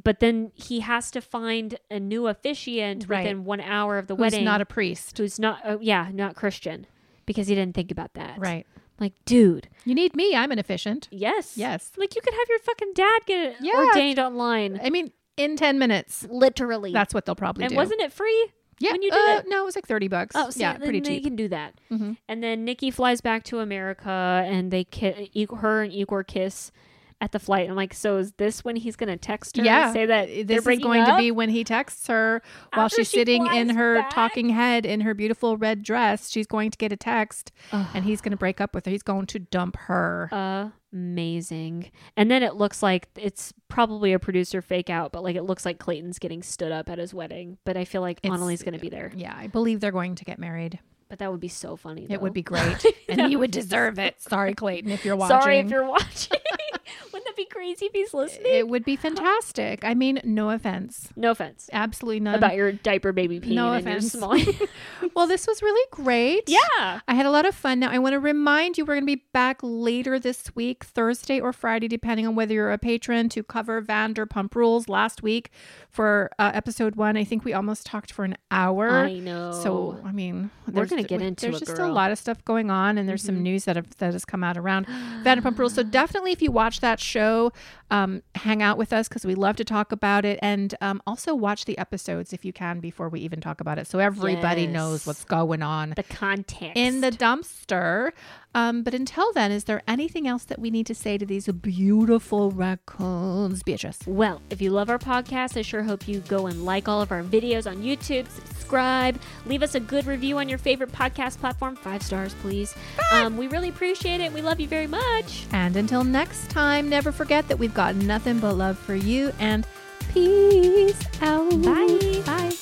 but 0.02 0.20
then 0.20 0.52
he 0.56 0.80
has 0.82 1.12
to 1.12 1.22
find 1.22 1.78
a 1.92 2.00
new 2.00 2.28
officiant 2.28 3.06
Right. 3.08 3.24
within 3.24 3.44
one 3.44 3.60
hour 3.62 3.98
of 3.98 4.08
the 4.08 4.16
Who's 4.16 4.22
wedding. 4.22 4.46
not 4.46 4.62
a 4.62 4.66
priest. 4.66 5.18
who's 5.18 5.38
not, 5.40 5.60
uh, 5.66 5.78
yeah, 5.82 6.10
not 6.14 6.36
Christian, 6.36 6.88
because 7.26 7.48
he 7.48 7.56
didn't 7.56 7.76
think 7.76 7.92
about 7.92 8.14
that. 8.14 8.38
Right. 8.40 8.66
Like, 9.00 9.14
dude, 9.26 9.68
You 9.84 9.94
need 9.94 10.16
me. 10.16 10.34
I'm 10.36 10.52
an 10.54 10.60
efficient. 10.60 11.10
yes, 11.12 11.58
Yes. 11.58 11.92
Like 11.98 12.16
you 12.16 12.22
could 12.22 12.34
have 12.34 12.48
your 12.50 12.60
fucking 12.60 12.94
dad 12.96 13.20
get 13.26 13.56
Yeah. 13.60 13.74
ordained 13.76 14.20
online, 14.20 14.80
I 14.82 14.90
mean, 14.90 15.12
in 15.36 15.58
10 15.58 15.78
minutes. 15.78 16.26
literally. 16.30 16.94
That's 16.94 17.14
what 17.14 17.26
they'll 17.26 17.36
probably 17.36 17.66
and 17.66 17.72
do. 17.72 17.74
And 17.74 17.78
wasn't 17.78 18.00
it 18.02 18.14
free? 18.14 18.52
Yeah. 18.80 18.92
when 18.92 19.02
you 19.02 19.12
did 19.12 19.18
uh, 19.18 19.40
it? 19.40 19.46
No, 19.48 19.62
it 19.62 19.66
was 19.66 19.76
like 19.76 19.88
30 19.88 20.08
bucks. 20.08 20.36
Oh, 20.36 20.50
see, 20.50 20.62
yeah, 20.62 20.78
pretty 20.78 21.02
cheap. 21.02 21.24
can 21.24 21.36
do 21.36 21.48
that. 21.50 21.76
Mhm. 21.92 22.18
And 22.28 22.44
then 22.44 22.66
Nikki 22.66 22.92
flies 22.92 23.22
back 23.22 23.44
to 23.46 23.60
America, 23.60 24.10
and 24.46 24.72
they 24.72 24.84
ki- 24.84 25.48
her 25.58 25.84
and 25.84 25.94
Igor 25.94 26.24
kiss 26.24 26.72
at 27.22 27.32
the 27.32 27.40
flight. 27.40 27.70
I'm 27.70 27.76
like, 27.76 27.94
so 27.94 28.18
is 28.18 28.34
this 28.34 28.64
when 28.66 28.76
he's 28.76 28.96
going 28.96 29.10
to 29.10 29.18
text 29.18 29.58
her? 29.58 29.64
Yeah, 29.64 29.86
and 29.86 29.94
say 29.94 30.06
that 30.06 30.48
this 30.48 30.68
is 30.68 30.80
going 30.80 31.06
to 31.06 31.16
be 31.18 31.32
when 31.32 31.50
he 31.50 31.64
texts 31.64 32.08
her 32.08 32.42
while 32.74 32.86
After 32.86 32.98
she's 32.98 33.10
she 33.10 33.18
sitting 33.18 33.48
in 33.48 33.70
her 33.70 33.96
back? 33.96 34.10
talking 34.10 34.50
head 34.50 34.86
in 34.86 35.02
her 35.02 35.14
beautiful 35.14 35.58
red 35.58 35.82
dress. 35.82 36.30
She's 36.30 36.46
going 36.48 36.72
to 36.72 36.78
get 36.78 36.92
a 36.92 36.98
text, 36.98 37.52
Ugh. 37.72 37.88
and 37.94 38.04
he's 38.06 38.20
going 38.22 38.32
to 38.32 38.38
break 38.38 38.60
up 38.60 38.76
with 38.76 38.86
her. 38.86 38.92
He's 38.92 39.02
going 39.04 39.28
to 39.28 39.40
dump 39.40 39.78
her. 39.78 40.72
amazing. 40.92 41.92
And 42.18 42.30
then 42.32 42.44
it 42.44 42.56
looks 42.56 42.82
like 42.84 43.08
it's 43.18 43.54
probably 43.68 44.14
a 44.14 44.20
producer 44.20 44.62
fake 44.62 44.90
out, 44.90 45.12
but 45.12 45.24
like 45.24 45.36
it 45.36 45.44
looks 45.44 45.66
like 45.66 45.80
Clayton's 45.80 46.20
getting 46.20 46.44
stood 46.44 46.72
up 46.72 46.90
at 46.90 46.98
his 46.98 47.14
wedding. 47.14 47.58
But 47.66 47.78
I 47.78 47.86
feel 47.86 48.02
like 48.02 48.20
It's- 48.24 48.40
Anali's 48.40 48.64
going 48.64 48.74
to 48.76 48.80
be 48.80 48.90
there. 48.90 49.12
yeah, 49.16 49.34
I 49.38 49.48
believe 49.48 49.80
they're 49.80 49.92
going 49.92 50.16
to 50.16 50.26
get 50.26 50.38
married. 50.40 50.80
But 51.08 51.20
that 51.20 51.32
would 51.32 51.40
be 51.40 51.50
so 51.50 51.76
funny. 51.76 52.08
It 52.10 52.20
would 52.20 52.34
be 52.34 52.42
great, 52.42 52.84
and 53.10 53.22
he 53.28 53.36
would 53.36 53.52
deserve 53.52 54.00
it. 54.00 54.20
Sorry, 54.24 54.56
Clayton, 54.56 54.90
if 54.90 55.06
you're 55.06 55.16
watching. 55.16 55.40
Sorry 55.40 55.60
if 55.60 55.70
you're 55.70 55.88
watching. 55.88 56.40
Wouldn't 57.14 57.26
that 57.26 57.36
be 57.36 57.46
crazy 57.46 57.86
if 57.88 57.94
he's 57.94 58.14
listening? 58.14 58.54
It 58.54 58.68
would 58.68 58.84
be 58.86 58.96
fantastic. 58.96 59.84
I 59.84 59.94
mean, 59.94 60.20
no 60.24 60.50
offense. 60.50 61.10
no 61.16 61.32
offense 61.32 61.70
Absolutely 61.74 62.20
none. 62.20 62.36
about 62.36 62.56
your 62.56 62.72
diaper 62.72 63.12
baby 63.12 63.40
peeing 63.40 63.54
No 63.54 63.74
offense. 63.74 64.16
well, 65.16 65.28
this 65.28 65.48
was 65.48 65.62
really 65.62 65.88
great. 65.92 66.44
yeah. 66.48 67.00
I 67.08 67.14
had 67.16 67.26
a 67.26 67.32
lot 67.32 67.46
of 67.46 67.56
fun. 67.56 67.80
Now, 67.80 67.90
I 67.92 68.00
want 68.00 68.14
to 68.14 68.20
remind 68.20 68.78
you 68.78 68.86
we're 68.86 68.96
going 68.96 69.04
to 69.08 69.16
be 69.16 69.24
back 69.34 69.60
later 69.62 70.20
this 70.20 70.54
week, 70.56 70.84
Thursday 70.84 71.40
or 71.40 71.54
Friday, 71.54 71.88
depending 71.88 72.28
on 72.28 72.36
whether 72.36 72.54
you're 72.54 72.72
a 72.72 72.78
patron, 72.78 73.30
to 73.30 73.44
cover 73.44 73.82
Vanderpump 73.82 74.56
Rules. 74.56 74.88
Last 74.90 75.24
week 75.24 75.52
for 75.90 76.30
uh, 76.40 76.52
episode 76.54 76.96
one, 76.96 77.18
I 77.18 77.24
think 77.24 77.46
we 77.46 77.54
almost 77.54 77.86
talked 77.86 78.12
for 78.12 78.26
an 78.26 78.36
hour. 78.52 78.90
I 78.90 79.14
know. 79.20 79.52
So, 79.52 80.00
I 80.06 80.12
mean, 80.12 80.50
We're 80.72 80.86
gonna 80.86 81.04
get 81.04 81.22
into 81.22 81.48
There's 81.48 81.62
it, 81.62 81.66
just 81.66 81.78
girl. 81.78 81.90
a 81.90 81.94
lot 81.94 82.12
of 82.12 82.18
stuff 82.18 82.44
going 82.46 82.70
on, 82.70 82.98
and 82.98 83.08
there's 83.08 83.24
some 83.24 83.42
news 83.42 83.66
that 83.66 83.76
have, 83.76 83.96
that 83.98 84.14
has 84.14 84.26
come 84.26 84.44
out 84.44 84.58
around 84.58 84.86
Vanderpump 85.24 85.58
Rules. 85.58 85.74
So 85.74 85.84
definitely, 86.02 86.32
if 86.32 86.42
you 86.42 86.52
watch 86.52 86.80
that 86.86 87.00
show, 87.00 87.52
um, 87.92 88.24
hang 88.36 88.62
out 88.62 88.78
with 88.78 88.92
us 88.94 89.08
because 89.08 89.26
we 89.26 89.36
love 89.36 89.56
to 89.58 89.64
talk 89.64 89.92
about 89.92 90.26
it, 90.26 90.40
and 90.42 90.76
um, 90.82 91.02
also 91.06 91.36
watch 91.36 91.66
the 91.66 91.78
episodes 91.78 92.34
if 92.34 92.44
you 92.44 92.54
can 92.54 92.80
before 92.80 93.10
we 93.10 93.20
even 93.22 93.42
talk 93.42 93.62
about 93.62 93.78
it, 93.78 93.88
so 93.88 94.00
everybody 94.00 94.68
knows 94.68 95.06
what's 95.06 95.24
going 95.26 95.62
on 95.62 95.94
the 95.96 96.04
context 96.04 96.76
in 96.76 97.02
the 97.02 97.12
dumpster. 97.12 98.12
Um, 98.56 98.84
but 98.84 98.94
until 98.94 99.34
then, 99.34 99.52
is 99.52 99.66
there 99.66 99.82
anything 99.86 100.30
else 100.30 100.46
that 100.46 100.60
we 100.60 100.72
need 100.72 100.86
to 100.86 100.96
say 100.96 101.18
to 101.18 101.26
these 101.26 101.46
beautiful 101.48 102.52
raccoons, 102.52 103.64
Beatrice? 103.64 104.00
Well, 104.08 104.42
if 104.50 104.62
you 104.62 104.70
love 104.70 104.90
our 104.90 104.98
podcast, 104.98 105.58
I 105.58 105.62
sure 105.62 105.84
hope 105.84 106.08
you 106.08 106.22
go 106.22 106.48
and 106.48 106.64
like 106.64 106.88
all 106.88 107.02
of 107.02 107.12
our 107.12 107.22
videos 107.22 107.70
on 107.70 107.84
YouTube, 107.84 108.30
subscribe, 108.30 109.20
leave 109.46 109.62
us 109.62 109.76
a 109.76 109.80
good 109.82 110.06
review 110.08 110.38
on 110.38 110.48
your 110.48 110.58
favorite 110.58 110.94
podcast 110.94 111.38
platform. 111.40 111.76
Five 111.76 112.02
stars, 112.02 112.34
please. 112.36 112.74
Um, 113.12 113.36
we 113.36 113.48
really 113.48 113.68
appreciate 113.68 114.22
it. 114.22 114.32
We 114.32 114.42
love 114.42 114.62
you 114.62 114.70
very 114.70 114.88
much. 114.88 115.46
And 115.52 115.76
until 115.76 116.06
next 116.06 116.50
time, 116.50 116.88
never 116.88 117.12
forget 117.12 117.50
that 117.50 117.60
we've 117.60 117.74
Got 117.76 117.96
nothing 117.96 118.40
but 118.40 118.54
love 118.54 118.80
for 118.80 118.96
you 118.96 119.34
and 119.38 119.68
peace 120.14 120.98
out. 121.22 121.62
Bye. 121.62 122.24
Bye. 122.26 122.54